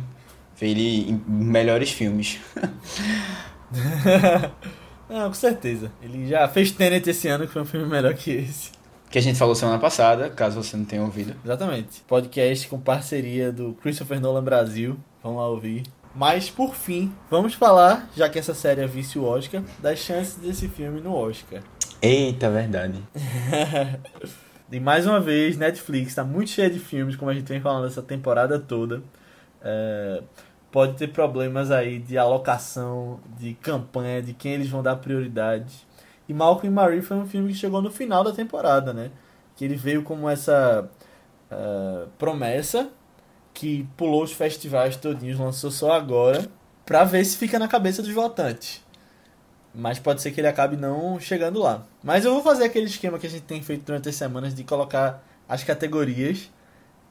ver 0.59 0.69
ele 0.69 1.11
em 1.11 1.23
melhores 1.27 1.91
filmes. 1.91 2.39
Não, 5.09 5.29
com 5.29 5.35
certeza. 5.35 5.91
Ele 6.03 6.27
já 6.29 6.49
fez 6.49 6.71
Tenet 6.71 7.09
esse 7.09 7.29
ano, 7.29 7.47
que 7.47 7.53
foi 7.53 7.63
um 7.63 7.67
filme 7.67 7.87
melhor 7.87 8.15
que 8.15 8.31
esse. 8.31 8.71
Que 9.11 9.19
a 9.19 9.23
gente 9.23 9.39
falou 9.39 9.55
semana 9.55 9.79
passada, 9.79 10.29
caso 10.29 10.63
você 10.63 10.77
não 10.77 10.85
tenha 10.85 11.03
ouvido. 11.03 11.35
Exatamente. 11.45 12.03
Podcast 12.09 12.69
com 12.69 12.79
parceria 12.81 13.53
do 13.53 13.73
Christopher 13.75 14.21
Nolan 14.21 14.43
Brasil. 14.43 14.99
Vamos 15.23 15.39
lá 15.39 15.49
ouvir. 15.49 15.85
Mas 16.15 16.51
por 16.51 16.75
fim, 16.75 17.13
vamos 17.31 17.55
falar, 17.55 18.09
já 18.17 18.29
que 18.29 18.39
essa 18.39 18.55
série 18.55 18.81
é 18.81 18.87
vice 18.87 19.19
o 19.19 19.25
Oscar, 19.25 19.63
das 19.79 19.99
chances 19.99 20.37
desse 20.37 20.67
filme 20.67 21.01
no 21.01 21.15
Oscar. 21.15 21.63
Eita, 22.03 22.51
verdade. 22.51 22.99
E 24.71 24.81
mais 24.81 25.07
uma 25.07 25.21
vez, 25.21 25.57
Netflix 25.57 26.09
está 26.09 26.25
muito 26.25 26.51
cheia 26.51 26.69
de 26.69 26.81
filmes, 26.81 27.15
como 27.15 27.31
a 27.31 27.35
gente 27.35 27.47
vem 27.47 27.61
falando 27.61 27.87
essa 27.87 28.03
temporada 28.03 28.59
toda. 28.59 29.01
É, 29.63 30.23
pode 30.77 30.93
ter 30.93 31.09
problemas 31.09 31.71
aí 31.71 31.99
de 31.99 32.19
alocação, 32.19 33.19
de 33.39 33.55
campanha, 33.55 34.21
de 34.21 34.35
quem 34.35 34.53
eles 34.53 34.69
vão 34.69 34.83
dar 34.83 34.97
prioridade. 34.97 35.75
E 36.29 36.35
Malcolm 36.35 36.67
e 36.67 36.71
Marie 36.71 37.01
foi 37.01 37.17
um 37.17 37.27
filme 37.27 37.49
que 37.51 37.55
chegou 37.55 37.81
no 37.81 37.91
final 37.91 38.23
da 38.23 38.31
temporada, 38.31 38.93
né? 38.93 39.11
Que 39.57 39.65
ele 39.65 39.75
veio 39.75 40.03
como 40.03 40.29
essa 40.29 40.87
é, 41.51 42.05
promessa 42.19 42.91
que 43.55 43.89
pulou 43.97 44.23
os 44.23 44.33
festivais 44.33 44.97
todinhos, 44.97 45.39
lançou 45.39 45.71
só 45.71 45.93
agora, 45.93 46.47
pra 46.85 47.05
ver 47.05 47.25
se 47.25 47.39
fica 47.39 47.59
na 47.59 47.69
cabeça 47.69 48.03
dos 48.03 48.13
votantes. 48.13 48.85
Mas 49.75 49.99
pode 49.99 50.21
ser 50.21 50.31
que 50.31 50.43
ele 50.43 50.49
acabe 50.49 50.77
não 50.77 51.19
chegando 51.19 51.59
lá. 51.59 51.87
Mas 52.05 52.27
eu 52.27 52.35
vou 52.35 52.43
fazer 52.43 52.65
aquele 52.65 52.85
esquema 52.85 53.19
que 53.19 53.27
a 53.27 53.31
gente 53.31 53.45
tem 53.45 53.63
feito 53.63 53.87
durante 53.87 54.11
as 54.11 54.15
semanas 54.15 54.55
de 54.55 54.63
colocar 54.63 55.27
as 55.49 55.65
categorias. 55.65 56.51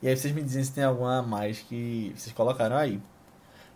E 0.04 0.08
aí 0.08 0.16
vocês 0.16 0.32
me 0.36 0.44
dizem 0.44 0.64
se 0.64 0.72
tem 0.72 0.84
alguma 0.84 1.18
a 1.18 1.24
mais 1.24 1.62
que 1.62 2.14
vocês 2.16 2.32
colocaram 2.32 2.78
aí. 2.78 3.02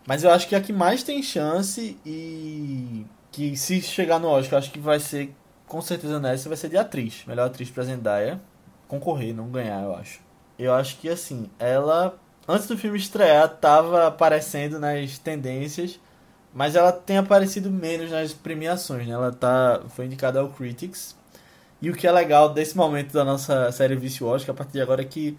Mas 0.06 0.24
eu 0.24 0.30
acho 0.30 0.48
que 0.48 0.54
a 0.54 0.60
que 0.60 0.72
mais 0.72 1.02
tem 1.02 1.22
chance 1.22 1.96
e 2.04 3.06
que 3.30 3.56
se 3.56 3.80
chegar 3.80 4.18
no 4.18 4.28
Oscar, 4.28 4.58
acho 4.58 4.70
que 4.70 4.78
vai 4.78 4.98
ser 4.98 5.34
com 5.66 5.80
certeza 5.80 6.18
nessa 6.18 6.48
vai 6.48 6.58
ser 6.58 6.68
de 6.68 6.76
atriz. 6.76 7.24
Melhor 7.26 7.46
atriz 7.46 7.70
pra 7.70 7.84
Zendaya. 7.84 8.40
Concorrer, 8.88 9.34
não 9.34 9.48
ganhar, 9.48 9.84
eu 9.84 9.94
acho. 9.94 10.20
Eu 10.58 10.74
acho 10.74 10.98
que 10.98 11.08
assim, 11.08 11.48
ela 11.58 12.18
antes 12.48 12.66
do 12.66 12.76
filme 12.76 12.98
estrear 12.98 13.48
tava 13.48 14.06
aparecendo 14.08 14.78
nas 14.78 15.18
tendências. 15.18 16.00
Mas 16.52 16.74
ela 16.74 16.90
tem 16.90 17.16
aparecido 17.16 17.70
menos 17.70 18.10
nas 18.10 18.32
premiações, 18.32 19.06
né? 19.06 19.14
Ela 19.14 19.30
tá, 19.32 19.82
foi 19.90 20.06
indicada 20.06 20.40
ao 20.40 20.48
Critics. 20.48 21.16
E 21.80 21.88
o 21.88 21.94
que 21.94 22.06
é 22.06 22.12
legal 22.12 22.52
desse 22.52 22.76
momento 22.76 23.12
da 23.12 23.24
nossa 23.24 23.70
série 23.72 23.96
Vice 23.96 24.22
Oscar, 24.22 24.54
a 24.54 24.58
partir 24.58 24.72
de 24.72 24.80
agora, 24.80 25.02
é 25.02 25.04
que 25.04 25.38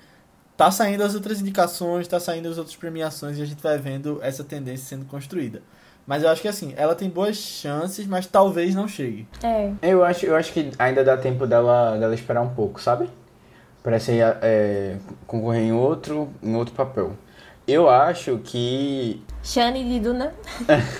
tá 0.62 0.70
saindo 0.70 1.04
as 1.04 1.16
outras 1.16 1.42
indicações, 1.42 2.08
tá 2.08 2.20
saindo 2.20 2.48
as 2.48 2.56
outras 2.60 2.76
premiações 2.76 3.40
e 3.40 3.42
a 3.42 3.46
gente 3.46 3.64
vai 3.64 3.80
vendo 3.80 4.20
essa 4.22 4.44
tendência 4.44 4.86
sendo 4.86 5.06
construída. 5.06 5.64
Mas 6.06 6.22
eu 6.22 6.30
acho 6.30 6.40
que 6.40 6.48
assim, 6.48 6.72
ela 6.78 6.94
tem 6.94 7.10
boas 7.10 7.36
chances, 7.36 8.06
mas 8.06 8.28
talvez 8.28 8.76
não 8.76 8.88
chegue. 8.88 9.28
É. 9.42 9.72
Eu 9.82 10.04
acho, 10.04 10.24
eu 10.28 10.36
acho 10.36 10.54
que 10.54 10.72
ainda 10.78 11.04
dá 11.04 11.18
tempo 11.18 11.48
dela, 11.48 11.98
dela 11.98 12.14
esperar 12.14 12.44
um 12.44 12.50
pouco, 12.50 12.80
sabe? 12.80 13.10
Pra 13.82 14.00
ser, 14.00 14.22
é, 14.44 14.98
concorrer 15.26 15.64
em 15.64 15.72
outro, 15.74 16.30
em 16.44 16.56
outro 16.56 16.76
papel. 16.76 17.14
Eu 17.68 17.90
acho 17.90 18.38
que 18.44 19.20
Shane 19.44 19.84
de 19.84 20.00
Duna. 20.00 20.32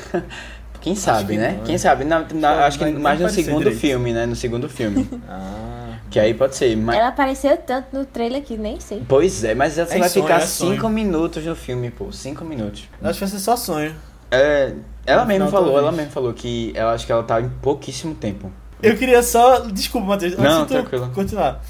Quem 0.82 0.96
sabe, 0.96 1.34
que 1.34 1.38
né? 1.40 1.52
não, 1.52 1.58
né? 1.60 1.64
Quem 1.68 1.78
sabe? 1.78 2.04
Na, 2.04 2.26
na- 2.34 2.66
acho 2.66 2.80
que 2.80 2.86
mais 2.86 3.20
no 3.20 3.30
segundo 3.30 3.60
direito. 3.60 3.80
filme, 3.80 4.12
né? 4.12 4.26
No 4.26 4.36
segundo 4.36 4.68
filme. 4.68 5.08
Ah. 5.30 5.81
Que 6.12 6.20
aí 6.20 6.34
pode 6.34 6.56
ser. 6.56 6.76
Mas... 6.78 6.96
Ela 6.98 7.08
apareceu 7.08 7.58
tanto 7.58 7.88
no 7.98 8.06
trailer 8.06 8.44
que 8.44 8.58
nem 8.58 8.80
sei. 8.80 9.02
Pois 9.08 9.44
é, 9.44 9.56
mas 9.56 9.74
você 9.74 9.82
É 9.82 9.86
vai 10.00 10.10
sonho, 10.10 10.26
ficar 10.26 10.38
é 10.42 10.46
sonho. 10.46 10.74
cinco 10.76 10.90
minutos 10.90 11.44
no 11.46 11.56
filme, 11.56 11.90
pô. 11.90 12.12
Cinco 12.12 12.46
minutos. 12.46 12.88
Acho 13.02 13.14
que 13.14 13.20
vai 13.22 13.30
ser 13.30 13.40
só 13.40 13.56
sonho. 13.58 13.96
É, 14.30 14.74
ela 15.06 15.26
mesmo 15.26 15.48
falou, 15.50 15.68
talvez. 15.74 15.84
ela 15.88 15.92
mesmo 15.92 16.12
falou 16.12 16.34
que 16.34 16.72
ela 16.76 16.94
acho 16.94 17.06
que 17.06 17.12
ela 17.12 17.24
tá 17.24 17.42
em 17.42 17.50
pouquíssimo 17.50 18.14
tempo. 18.14 18.52
Eu 18.84 18.96
queria 18.98 19.24
só. 19.24 19.60
Desculpa, 19.62 20.08
Matheus, 20.08 20.34
antes 20.34 20.44
Não, 20.46 20.62
de 20.64 20.68
tranquilo. 20.70 21.10
continuar. 21.14 21.62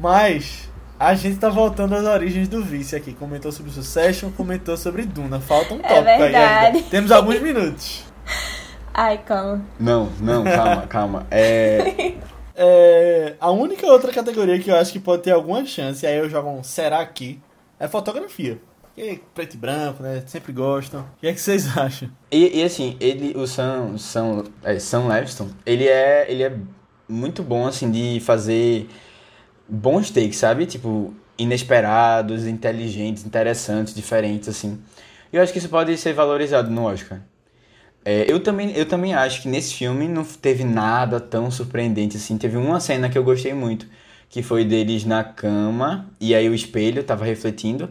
Mas 0.00 0.68
a 0.98 1.14
gente 1.14 1.38
tá 1.38 1.48
voltando 1.48 1.94
às 1.94 2.04
origens 2.04 2.48
do 2.48 2.62
Vice 2.62 2.94
aqui. 2.96 3.12
Comentou 3.14 3.50
sobre 3.52 3.70
Succession, 3.70 4.30
comentou 4.30 4.76
sobre 4.76 5.02
Duna. 5.04 5.40
Falta 5.40 5.74
um 5.74 5.78
É 5.78 5.82
tópico 5.82 6.00
aí 6.10 6.18
verdade. 6.18 6.76
ainda. 6.76 6.82
Temos 6.90 7.10
alguns 7.10 7.40
minutos. 7.40 8.04
Ai, 8.94 9.18
calma. 9.18 9.62
Não, 9.78 10.08
não, 10.20 10.44
calma, 10.44 10.82
calma. 10.88 11.26
É. 11.30 12.14
É, 12.60 13.36
a 13.38 13.52
única 13.52 13.86
outra 13.86 14.12
categoria 14.12 14.58
que 14.58 14.68
eu 14.68 14.74
acho 14.74 14.92
que 14.92 14.98
pode 14.98 15.22
ter 15.22 15.30
alguma 15.30 15.64
chance, 15.64 16.04
aí 16.04 16.16
eu 16.16 16.28
jogo 16.28 16.50
um 16.50 16.64
será 16.64 16.98
aqui, 16.98 17.40
é 17.78 17.86
fotografia. 17.86 18.60
Porque 18.82 19.20
preto 19.32 19.54
e 19.54 19.56
branco, 19.56 20.02
né? 20.02 20.24
Sempre 20.26 20.52
gostam. 20.52 21.02
O 21.02 21.20
que 21.20 21.28
é 21.28 21.32
que 21.32 21.40
vocês 21.40 21.68
acham? 21.78 22.10
E, 22.32 22.58
e 22.58 22.64
assim, 22.64 22.96
ele, 22.98 23.38
o 23.38 23.46
Sam, 23.46 23.96
Sam, 23.96 24.42
é, 24.64 24.76
Sam 24.80 25.06
Levinson, 25.06 25.50
ele 25.64 25.86
é, 25.86 26.26
ele 26.28 26.42
é 26.42 26.52
muito 27.08 27.44
bom, 27.44 27.64
assim, 27.64 27.92
de 27.92 28.18
fazer 28.18 28.88
bons 29.68 30.10
takes, 30.10 30.38
sabe? 30.38 30.66
Tipo, 30.66 31.14
inesperados, 31.38 32.44
inteligentes, 32.44 33.24
interessantes, 33.24 33.94
diferentes, 33.94 34.48
assim. 34.48 34.82
E 35.32 35.36
eu 35.36 35.42
acho 35.42 35.52
que 35.52 35.60
isso 35.60 35.68
pode 35.68 35.96
ser 35.96 36.12
valorizado 36.12 36.68
no 36.68 36.86
Oscar. 36.86 37.20
É, 38.10 38.24
eu, 38.26 38.40
também, 38.40 38.72
eu 38.74 38.86
também 38.86 39.12
acho 39.12 39.42
que 39.42 39.48
nesse 39.48 39.74
filme 39.74 40.08
não 40.08 40.24
teve 40.24 40.64
nada 40.64 41.20
tão 41.20 41.50
surpreendente, 41.50 42.16
assim. 42.16 42.38
Teve 42.38 42.56
uma 42.56 42.80
cena 42.80 43.10
que 43.10 43.18
eu 43.18 43.22
gostei 43.22 43.52
muito, 43.52 43.86
que 44.30 44.42
foi 44.42 44.64
deles 44.64 45.04
na 45.04 45.22
cama, 45.22 46.08
e 46.18 46.34
aí 46.34 46.48
o 46.48 46.54
espelho 46.54 47.04
tava 47.04 47.26
refletindo. 47.26 47.90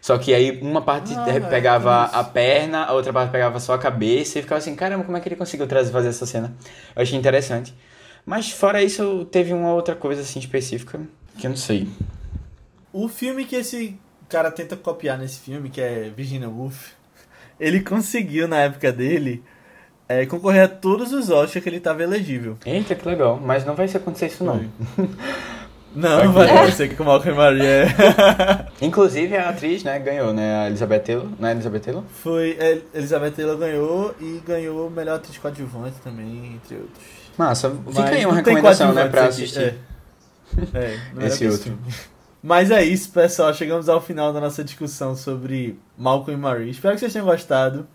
Só 0.00 0.16
que 0.18 0.32
aí 0.32 0.60
uma 0.62 0.82
parte 0.82 1.12
Ah, 1.16 1.28
é, 1.28 1.40
pegava 1.40 2.06
isso. 2.06 2.14
a 2.14 2.22
perna, 2.22 2.84
a 2.84 2.92
outra 2.92 3.12
parte 3.12 3.32
pegava 3.32 3.58
só 3.58 3.74
a 3.74 3.78
cabeça 3.78 4.38
e 4.38 4.42
ficava 4.42 4.60
assim, 4.60 4.76
caramba, 4.76 5.02
como 5.02 5.16
é 5.16 5.20
que 5.20 5.28
ele 5.28 5.34
conseguiu 5.34 5.66
trazer, 5.66 5.90
fazer 5.90 6.10
essa 6.10 6.26
cena? 6.26 6.54
Eu 6.94 7.02
achei 7.02 7.18
interessante. 7.18 7.74
Mas 8.24 8.52
fora 8.52 8.80
isso, 8.84 9.24
teve 9.32 9.52
uma 9.52 9.74
outra 9.74 9.96
coisa 9.96 10.20
assim 10.22 10.38
específica 10.38 11.00
que 11.36 11.44
eu 11.44 11.50
não 11.50 11.56
sei. 11.56 11.88
O 12.92 13.08
filme 13.08 13.44
que 13.44 13.56
esse 13.56 13.98
cara 14.28 14.52
tenta 14.52 14.76
copiar 14.76 15.18
nesse 15.18 15.40
filme, 15.40 15.70
que 15.70 15.80
é 15.80 16.08
Virginia 16.16 16.48
Woolf, 16.48 16.92
ele 17.58 17.80
conseguiu, 17.80 18.46
na 18.46 18.58
época 18.58 18.92
dele, 18.92 19.42
é, 20.08 20.24
concorrer 20.26 20.64
a 20.64 20.68
todos 20.68 21.12
os 21.12 21.30
Oscars 21.30 21.62
que 21.62 21.68
ele 21.68 21.80
tava 21.80 22.02
elegível. 22.02 22.56
Eita, 22.64 22.94
que 22.94 23.08
legal. 23.08 23.40
Mas 23.42 23.64
não 23.64 23.74
vai 23.74 23.88
se 23.88 23.96
acontecer 23.96 24.26
isso 24.26 24.44
não. 24.44 24.64
Não, 25.96 26.24
não 26.24 26.32
vai 26.32 26.50
acontecer 26.50 26.88
que 26.88 27.00
o 27.00 27.04
Malcolm 27.06 27.34
Maria 27.34 27.64
é... 27.64 27.86
Inclusive 28.84 29.34
a 29.34 29.48
atriz, 29.48 29.82
né, 29.82 29.98
ganhou, 29.98 30.30
né, 30.30 30.64
a 30.64 30.66
Elizabeth 30.66 30.98
Taylor, 30.98 31.26
não 31.40 31.48
é 31.48 31.52
Elizabeth 31.52 31.80
Taylor? 31.80 32.02
Foi, 32.22 32.54
é, 32.60 32.82
Elizabeth 32.94 33.30
Taylor 33.30 33.56
ganhou 33.56 34.14
e 34.20 34.42
ganhou 34.46 34.90
melhor 34.90 35.16
atriz 35.16 35.38
coadjuvante 35.38 35.96
também, 36.04 36.52
entre 36.56 36.76
outros. 36.76 37.02
Massa, 37.38 37.70
fica 37.70 37.82
Mas 37.94 38.12
aí 38.12 38.26
uma 38.26 38.34
recomendação, 38.34 38.92
né, 38.92 39.08
pra 39.08 39.24
assistir. 39.24 39.58
aqui, 39.58 40.68
É, 40.74 40.80
é 40.80 41.00
não 41.14 41.26
Esse 41.26 41.46
outro. 41.46 41.78
Mas 42.42 42.70
é 42.70 42.84
isso, 42.84 43.10
pessoal. 43.10 43.52
Chegamos 43.52 43.88
ao 43.88 44.00
final 44.00 44.32
da 44.32 44.40
nossa 44.40 44.62
discussão 44.62 45.16
sobre 45.16 45.78
Malcolm 45.98 46.38
e 46.38 46.40
Marie. 46.40 46.70
Espero 46.70 46.94
que 46.94 47.00
vocês 47.00 47.12
tenham 47.12 47.26
gostado. 47.26 47.88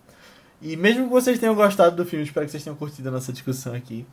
E 0.61 0.75
mesmo 0.77 1.05
que 1.05 1.09
vocês 1.09 1.39
tenham 1.39 1.55
gostado 1.55 1.95
do 1.95 2.05
filme, 2.05 2.23
espero 2.23 2.45
que 2.45 2.51
vocês 2.51 2.63
tenham 2.63 2.75
curtido 2.75 3.09
a 3.09 3.11
nossa 3.11 3.33
discussão 3.33 3.73
aqui. 3.73 4.05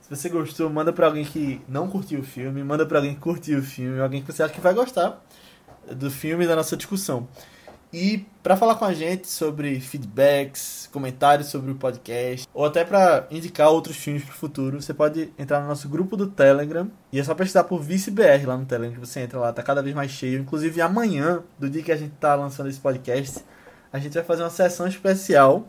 Se 0.00 0.14
você 0.14 0.28
gostou, 0.28 0.70
manda 0.70 0.92
pra 0.92 1.06
alguém 1.06 1.24
que 1.24 1.60
não 1.68 1.88
curtiu 1.88 2.20
o 2.20 2.22
filme, 2.22 2.62
manda 2.62 2.86
pra 2.86 2.98
alguém 2.98 3.14
que 3.14 3.20
curtiu 3.20 3.58
o 3.58 3.62
filme, 3.62 4.00
alguém 4.00 4.22
que 4.22 4.32
você 4.32 4.42
acha 4.42 4.54
que 4.54 4.60
vai 4.60 4.72
gostar 4.72 5.20
do 5.90 6.08
filme 6.08 6.44
e 6.44 6.46
da 6.46 6.54
nossa 6.54 6.76
discussão. 6.76 7.26
E 7.92 8.24
para 8.42 8.56
falar 8.56 8.76
com 8.76 8.84
a 8.84 8.92
gente 8.92 9.28
sobre 9.28 9.80
feedbacks, 9.80 10.88
comentários 10.92 11.48
sobre 11.48 11.72
o 11.72 11.74
podcast, 11.74 12.46
ou 12.54 12.64
até 12.64 12.84
para 12.84 13.26
indicar 13.30 13.70
outros 13.70 13.96
filmes 13.96 14.24
pro 14.24 14.34
futuro, 14.34 14.80
você 14.80 14.94
pode 14.94 15.32
entrar 15.36 15.60
no 15.60 15.66
nosso 15.66 15.88
grupo 15.88 16.16
do 16.16 16.26
Telegram. 16.26 16.88
E 17.12 17.18
é 17.18 17.24
só 17.24 17.34
pesquisar 17.34 17.64
por 17.64 17.80
ViceBR 17.80 18.46
lá 18.46 18.56
no 18.56 18.64
Telegram, 18.64 18.94
que 18.94 19.06
você 19.06 19.20
entra 19.20 19.38
lá, 19.40 19.52
tá 19.52 19.62
cada 19.62 19.82
vez 19.82 19.94
mais 19.94 20.10
cheio. 20.10 20.40
Inclusive 20.40 20.80
amanhã, 20.80 21.42
do 21.58 21.68
dia 21.70 21.82
que 21.82 21.90
a 21.90 21.96
gente 21.96 22.12
tá 22.20 22.34
lançando 22.34 22.68
esse 22.68 22.78
podcast, 22.78 23.44
a 23.92 23.98
gente 23.98 24.14
vai 24.14 24.22
fazer 24.22 24.42
uma 24.42 24.50
sessão 24.50 24.86
especial 24.86 25.68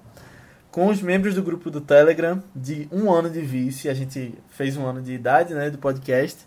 com 0.77 0.89
os 0.89 1.01
membros 1.01 1.33
do 1.33 1.41
grupo 1.41 1.71
do 1.71 1.81
Telegram 1.81 2.39
de 2.55 2.87
um 2.91 3.11
ano 3.11 3.31
de 3.31 3.41
vice. 3.41 3.89
A 3.89 3.95
gente 3.95 4.35
fez 4.47 4.77
um 4.77 4.85
ano 4.85 5.01
de 5.01 5.11
idade, 5.11 5.55
né, 5.55 5.71
do 5.71 5.79
podcast. 5.79 6.45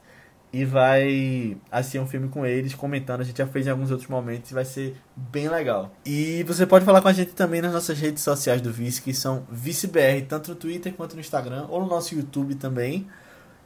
E 0.52 0.64
vai 0.64 1.56
assistir 1.68 1.98
um 1.98 2.06
filme 2.06 2.28
com 2.28 2.46
eles, 2.46 2.72
comentando. 2.72 3.22
A 3.22 3.24
gente 3.24 3.38
já 3.38 3.46
fez 3.48 3.66
em 3.66 3.70
alguns 3.70 3.90
outros 3.90 4.08
momentos 4.08 4.48
e 4.52 4.54
vai 4.54 4.64
ser 4.64 4.94
bem 5.16 5.48
legal. 5.48 5.92
E 6.06 6.44
você 6.44 6.64
pode 6.64 6.84
falar 6.84 7.02
com 7.02 7.08
a 7.08 7.12
gente 7.12 7.32
também 7.32 7.60
nas 7.60 7.72
nossas 7.72 7.98
redes 7.98 8.22
sociais 8.22 8.60
do 8.60 8.70
Vice, 8.72 9.02
que 9.02 9.12
são 9.12 9.42
ViceBR, 9.50 10.24
tanto 10.28 10.50
no 10.50 10.54
Twitter 10.54 10.92
quanto 10.94 11.14
no 11.14 11.20
Instagram, 11.20 11.66
ou 11.68 11.80
no 11.80 11.88
nosso 11.88 12.14
YouTube 12.14 12.54
também. 12.54 13.08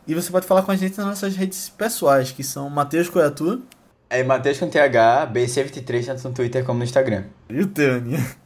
E 0.07 0.15
você 0.15 0.31
pode 0.31 0.47
falar 0.47 0.63
com 0.63 0.71
a 0.71 0.77
gente 0.77 0.97
nas 0.97 1.07
nossas 1.07 1.37
redes 1.37 1.69
pessoais, 1.69 2.33
que 2.33 2.43
são 2.43 2.71
Matheus 2.71 3.11
Coiatu 3.11 3.63
É 4.09 4.23
Matheus 4.23 4.59
com 4.59 4.71
TH, 4.71 5.31
B73, 5.31 6.07
tanto 6.07 6.27
no 6.27 6.35
Twitter 6.35 6.65
como 6.65 6.79
no 6.79 6.85
Instagram. 6.85 7.25
e 7.51 7.61
o 7.61 7.67
Tânia. 7.67 8.44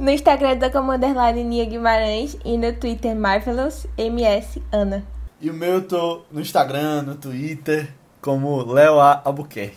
No 0.00 0.10
Instagram 0.10 0.56
da 0.56 0.70
como 0.70 0.92
underline 0.92 1.44
Nia 1.44 1.66
Guimarães 1.66 2.34
e 2.42 2.56
no 2.56 2.72
Twitter 2.72 3.14
Marvelous 3.14 3.86
MS 3.98 4.62
Ana. 4.72 5.04
E 5.38 5.50
o 5.50 5.52
meu 5.52 5.74
eu 5.74 5.86
tô 5.86 6.22
no 6.32 6.40
Instagram, 6.40 7.02
no 7.02 7.16
Twitter, 7.16 7.92
como 8.18 8.62
Leo 8.62 8.98
A. 8.98 9.20
Albuquerque. 9.22 9.76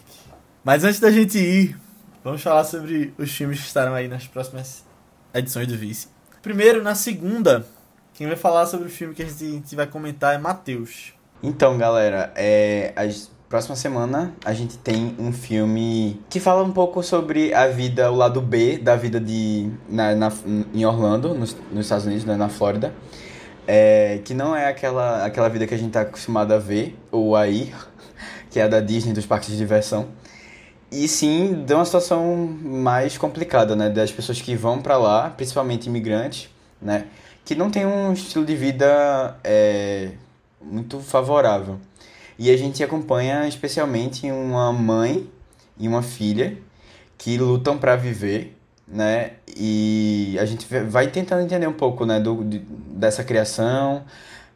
Mas 0.64 0.86
antes 0.86 1.02
da 1.02 1.12
gente 1.12 1.38
ir, 1.38 1.78
vamos 2.24 2.42
falar 2.42 2.64
sobre 2.64 3.14
os 3.18 3.30
filmes 3.34 3.60
que 3.60 3.68
estarão 3.68 3.94
aí 3.94 4.08
nas 4.08 4.26
próximas 4.26 4.86
edições 5.34 5.68
do 5.68 5.76
Vice. 5.76 6.08
Primeiro, 6.42 6.82
na 6.82 6.96
segunda, 6.96 7.68
quem 8.14 8.26
vai 8.26 8.38
falar 8.38 8.66
sobre 8.66 8.88
o 8.88 8.90
filme 8.90 9.14
que 9.14 9.24
a 9.24 9.30
gente 9.30 9.76
vai 9.76 9.88
comentar 9.88 10.34
é 10.34 10.38
Matheus. 10.38 11.12
Então, 11.44 11.78
galera, 11.78 12.32
é, 12.38 12.94
as 12.96 13.30
próxima 13.54 13.76
semana 13.76 14.34
a 14.44 14.52
gente 14.52 14.80
tem 14.80 15.16
um 15.20 15.32
filme 15.32 16.20
que 16.28 16.40
fala 16.40 16.64
um 16.64 16.72
pouco 16.72 17.04
sobre 17.04 17.54
a 17.54 17.68
vida, 17.68 18.12
o 18.12 18.16
lado 18.16 18.42
B 18.42 18.80
da 18.80 18.96
vida 18.96 19.20
de 19.20 19.70
na, 19.88 20.16
na- 20.16 20.32
em 20.74 20.84
Orlando, 20.84 21.36
nos, 21.36 21.56
nos 21.72 21.86
Estados 21.86 22.08
Unidos, 22.08 22.26
né, 22.26 22.36
na 22.36 22.50
Flórida. 22.50 22.92
É, 23.68 24.22
que 24.26 24.34
não 24.34 24.56
é 24.56 24.66
aquela, 24.68 25.24
aquela 25.24 25.48
vida 25.50 25.68
que 25.68 25.74
a 25.76 25.78
gente 25.78 25.92
tá 25.92 26.02
acostumado 26.02 26.52
a 26.52 26.58
ver, 26.58 26.98
ou 27.12 27.36
a 27.36 27.48
ir, 27.48 27.76
que 28.50 28.60
é 28.60 28.64
a 28.64 28.68
da 28.68 28.80
Disney, 28.80 29.14
dos 29.14 29.28
parques 29.28 29.50
de 29.50 29.56
diversão. 29.58 30.08
E 30.92 31.08
sim, 31.08 31.64
de 31.64 31.76
uma 31.76 31.86
situação 31.86 32.36
mais 32.60 33.20
complicada, 33.20 33.76
né? 33.76 33.88
Das 33.88 34.12
pessoas 34.12 34.42
que 34.42 34.56
vão 34.56 34.82
pra 34.82 34.98
lá, 34.98 35.30
principalmente 35.30 35.86
imigrantes, 35.86 36.50
né? 36.82 37.06
Que 37.46 37.54
não 37.54 37.70
tem 37.70 37.86
um 37.86 38.14
estilo 38.14 38.46
de 38.46 38.56
vida 38.56 39.38
é, 39.44 40.10
muito 40.60 41.00
favorável. 41.00 41.80
E 42.44 42.52
a 42.52 42.58
gente 42.58 42.84
acompanha 42.84 43.48
especialmente 43.48 44.30
uma 44.30 44.74
mãe 44.74 45.30
e 45.80 45.88
uma 45.88 46.02
filha 46.02 46.58
que 47.18 47.38
lutam 47.38 47.78
pra 47.78 47.96
viver, 47.96 48.58
né? 48.86 49.36
E 49.56 50.36
a 50.38 50.44
gente 50.44 50.68
vai 50.90 51.08
tentando 51.08 51.42
entender 51.42 51.68
um 51.68 51.72
pouco, 51.72 52.06
né, 52.06 52.20
do, 52.20 52.44
de- 52.44 52.60
dessa 52.60 53.24
criação, 53.24 54.04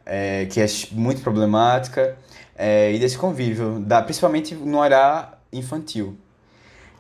é, 0.06 0.46
que 0.48 0.60
é 0.60 0.66
muito 0.92 1.22
problemática, 1.22 2.18
é, 2.58 2.92
e 2.92 3.00
desse 3.00 3.18
convívio, 3.18 3.80
da, 3.80 4.02
principalmente 4.02 4.54
no 4.54 4.80
olhar 4.80 5.42
infantil, 5.54 6.18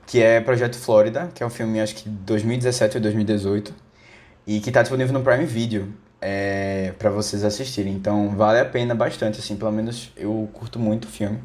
que 0.05 0.22
é 0.22 0.39
Projeto 0.39 0.77
Flórida, 0.77 1.30
que 1.35 1.43
é 1.43 1.45
um 1.45 1.49
filme, 1.49 1.81
acho 1.81 1.95
que 1.95 2.07
2017 2.07 2.95
ou 2.95 3.03
2018, 3.03 3.73
e 4.47 4.61
que 4.61 4.69
está 4.69 4.84
disponível 4.84 5.14
no 5.14 5.22
Prime 5.22 5.45
Video 5.45 5.93
é, 6.22 6.94
para 6.98 7.10
vocês 7.10 7.44
assistirem. 7.44 7.94
Então 7.94 8.30
vale 8.30 8.60
a 8.60 8.65
pena 8.65 8.95
bastante, 8.95 9.39
assim, 9.39 9.56
pelo 9.56 9.72
menos 9.72 10.11
eu 10.15 10.49
curto 10.53 10.80
muito 10.80 11.06
o 11.06 11.07
filme. 11.07 11.39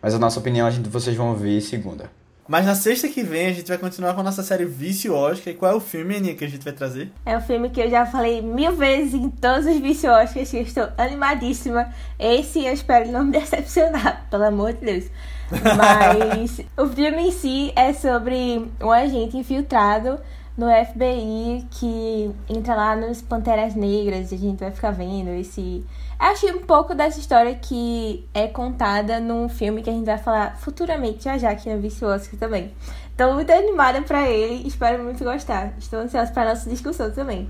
Mas 0.00 0.14
a 0.14 0.18
nossa 0.18 0.38
opinião 0.38 0.66
a 0.66 0.70
gente, 0.70 0.88
vocês 0.88 1.16
vão 1.16 1.34
ver 1.34 1.60
segunda. 1.60 2.10
Mas 2.48 2.64
na 2.64 2.74
sexta 2.74 3.08
que 3.08 3.22
vem 3.22 3.48
a 3.48 3.52
gente 3.52 3.68
vai 3.68 3.76
continuar 3.76 4.14
com 4.14 4.20
a 4.20 4.22
nossa 4.22 4.42
série 4.42 4.64
Vício 4.64 5.12
Oscar. 5.12 5.52
E 5.52 5.56
qual 5.56 5.72
é 5.72 5.74
o 5.74 5.80
filme, 5.80 6.16
Aninha, 6.16 6.34
que 6.34 6.44
a 6.44 6.48
gente 6.48 6.64
vai 6.64 6.72
trazer? 6.72 7.12
É 7.26 7.36
um 7.36 7.42
filme 7.42 7.68
que 7.68 7.78
eu 7.78 7.90
já 7.90 8.06
falei 8.06 8.40
mil 8.40 8.72
vezes 8.72 9.12
em 9.12 9.28
todos 9.28 9.66
os 9.66 10.04
Oscars 10.04 10.50
que 10.50 10.56
eu 10.56 10.62
estou 10.62 10.88
animadíssima. 10.96 11.92
Esse 12.18 12.64
eu 12.64 12.72
espero 12.72 13.12
não 13.12 13.24
me 13.24 13.32
decepcionar, 13.38 14.26
pelo 14.30 14.44
amor 14.44 14.72
de 14.72 14.86
Deus. 14.86 15.04
Mas 15.76 16.62
o 16.74 16.88
filme 16.88 17.28
em 17.28 17.32
si 17.32 17.70
é 17.76 17.92
sobre 17.92 18.66
um 18.80 18.90
agente 18.90 19.36
infiltrado 19.36 20.18
no 20.58 20.66
FBI 20.66 21.68
que 21.70 22.34
entra 22.48 22.74
lá 22.74 22.96
nos 22.96 23.22
Panteras 23.22 23.76
Negras 23.76 24.32
e 24.32 24.34
a 24.34 24.38
gente 24.38 24.58
vai 24.58 24.72
ficar 24.72 24.90
vendo 24.90 25.28
esse. 25.30 25.86
Acho 26.18 26.48
um 26.48 26.62
pouco 26.62 26.96
dessa 26.96 27.20
história 27.20 27.54
que 27.54 28.28
é 28.34 28.48
contada 28.48 29.20
num 29.20 29.48
filme 29.48 29.82
que 29.82 29.88
a 29.88 29.92
gente 29.92 30.04
vai 30.04 30.18
falar 30.18 30.58
futuramente, 30.58 31.22
já 31.22 31.38
já, 31.38 31.54
que 31.54 31.70
é 31.70 31.76
o 31.76 31.80
Vício 31.80 32.08
Oscar 32.08 32.36
também. 32.40 32.74
Tô 33.16 33.34
muito 33.34 33.52
animada 33.52 34.02
pra 34.02 34.28
ele, 34.28 34.66
espero 34.66 35.04
muito 35.04 35.22
gostar. 35.22 35.74
Estou 35.78 36.00
ansiosa 36.00 36.32
pra 36.32 36.46
nossa 36.46 36.68
discussão 36.68 37.08
também. 37.12 37.48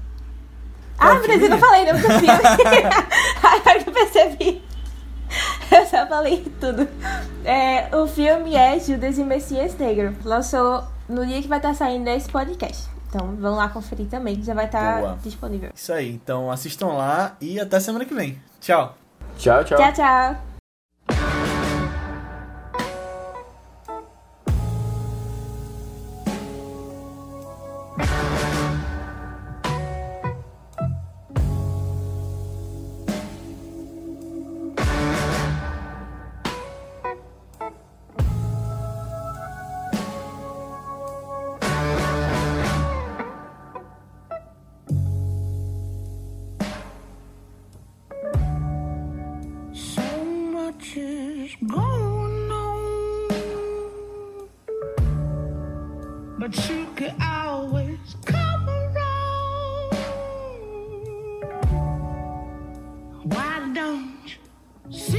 Qual 0.98 1.12
ah, 1.12 1.14
mas 1.14 1.26
filme 1.26 1.44
eu 1.44 1.48
não 1.48 1.56
é? 1.56 1.60
falei 1.60 1.84
não 1.86 1.94
do 1.94 2.00
filme. 2.00 2.28
Agora 3.42 3.82
que 3.82 3.88
eu 3.88 3.92
percebi. 3.94 4.62
Eu 5.70 5.86
só 5.86 6.06
falei 6.06 6.44
tudo. 6.60 6.86
É, 7.44 7.88
o 7.96 8.06
filme 8.06 8.54
é 8.54 8.78
Judas 8.78 9.16
e 9.16 9.24
Messias 9.24 9.76
Negro. 9.78 10.14
Lançou 10.24 10.84
no 11.08 11.24
dia 11.24 11.40
que 11.40 11.48
vai 11.48 11.58
estar 11.58 11.74
saindo 11.74 12.08
esse 12.08 12.28
podcast. 12.28 12.97
Então 13.08 13.36
vão 13.36 13.56
lá 13.56 13.68
conferir 13.68 14.06
também, 14.06 14.36
que 14.36 14.42
já 14.42 14.54
vai 14.54 14.66
estar 14.66 15.00
Boa. 15.00 15.18
disponível. 15.22 15.70
Isso 15.74 15.92
aí, 15.92 16.12
então 16.12 16.50
assistam 16.50 16.88
lá 16.88 17.36
e 17.40 17.58
até 17.58 17.80
semana 17.80 18.04
que 18.04 18.14
vem. 18.14 18.40
Tchau! 18.60 18.96
Tchau, 19.38 19.64
tchau. 19.64 19.78
Tchau, 19.78 19.92
tchau. 19.92 20.47
See 64.90 65.17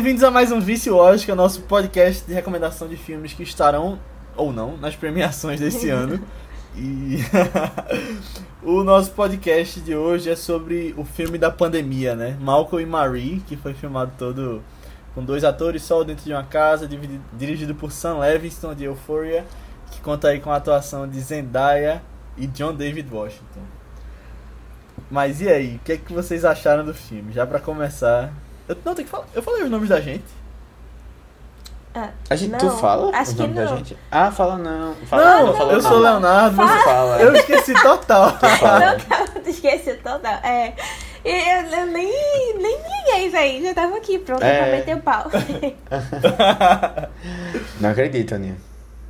bem-vindos 0.00 0.24
a 0.24 0.30
mais 0.30 0.50
um 0.50 0.58
Vício 0.58 0.96
Oscar, 0.96 1.36
nosso 1.36 1.60
podcast 1.60 2.26
de 2.26 2.32
recomendação 2.32 2.88
de 2.88 2.96
filmes 2.96 3.34
que 3.34 3.42
estarão, 3.42 3.98
ou 4.34 4.50
não, 4.50 4.78
nas 4.78 4.96
premiações 4.96 5.60
desse 5.60 5.90
ano. 5.92 6.18
E 6.74 7.18
o 8.64 8.82
nosso 8.82 9.10
podcast 9.10 9.78
de 9.78 9.94
hoje 9.94 10.30
é 10.30 10.36
sobre 10.36 10.94
o 10.96 11.04
filme 11.04 11.36
da 11.36 11.50
pandemia, 11.50 12.16
né? 12.16 12.34
Malcolm 12.40 12.82
e 12.82 12.86
Marie, 12.86 13.42
que 13.46 13.58
foi 13.58 13.74
filmado 13.74 14.12
todo 14.16 14.62
com 15.14 15.22
dois 15.22 15.44
atores 15.44 15.82
só 15.82 16.02
dentro 16.02 16.24
de 16.24 16.32
uma 16.32 16.44
casa, 16.44 16.88
dirigido 17.34 17.74
por 17.74 17.92
Sam 17.92 18.20
Levinson 18.20 18.74
de 18.74 18.84
Euphoria, 18.84 19.44
que 19.90 20.00
conta 20.00 20.28
aí 20.28 20.40
com 20.40 20.50
a 20.50 20.56
atuação 20.56 21.06
de 21.06 21.20
Zendaya 21.20 22.00
e 22.38 22.46
John 22.46 22.72
David 22.74 23.06
Washington. 23.12 23.60
Mas 25.10 25.42
e 25.42 25.48
aí, 25.50 25.76
o 25.76 25.78
que 25.80 25.92
é 25.92 25.96
que 25.98 26.10
vocês 26.10 26.42
acharam 26.42 26.86
do 26.86 26.94
filme? 26.94 27.34
Já 27.34 27.46
pra 27.46 27.60
começar, 27.60 28.32
eu 28.70 28.76
não 28.84 28.94
tenho 28.94 29.06
que 29.06 29.10
falar, 29.10 29.24
eu 29.34 29.42
falei 29.42 29.64
os 29.64 29.70
nomes 29.70 29.88
da 29.88 30.00
gente. 30.00 30.24
Ah, 31.92 32.10
A 32.30 32.36
gente, 32.36 32.52
não, 32.52 32.58
tu 32.60 32.70
fala 32.70 33.10
Acho 33.16 33.32
os 33.32 33.36
que 33.36 33.42
nomes 33.42 33.56
da 33.56 33.66
gente? 33.76 33.96
Ah, 34.12 34.30
fala 34.30 34.56
não. 34.56 34.94
Fala, 35.06 35.24
Não, 35.24 35.46
não, 35.48 35.54
fala 35.56 35.72
eu 35.72 35.82
sou 35.82 35.90
o 35.90 35.94
não. 35.94 36.02
Leonardo, 36.02 36.54
Tu 36.56 36.62
mas 36.62 36.84
fala. 36.84 37.20
eu 37.20 37.34
esqueci 37.34 37.74
total. 37.82 38.30
Tu 38.38 38.46
fala. 38.58 38.96
Não, 38.96 39.42
esqueci 39.50 39.94
total. 39.94 40.34
É. 40.44 40.72
Eu, 41.24 41.32
eu 41.78 41.86
nem, 41.86 42.56
nem 42.58 42.76
audiência 42.76 43.40
aí, 43.40 43.60
já 43.62 43.74
tava 43.74 43.96
aqui 43.96 44.20
pronta 44.20 44.46
É. 44.46 44.62
pra 44.62 44.70
meter 44.70 44.96
o 44.96 45.00
pau. 45.02 45.26
Não 47.80 47.90
acredito, 47.90 48.36
Aninha. 48.36 48.56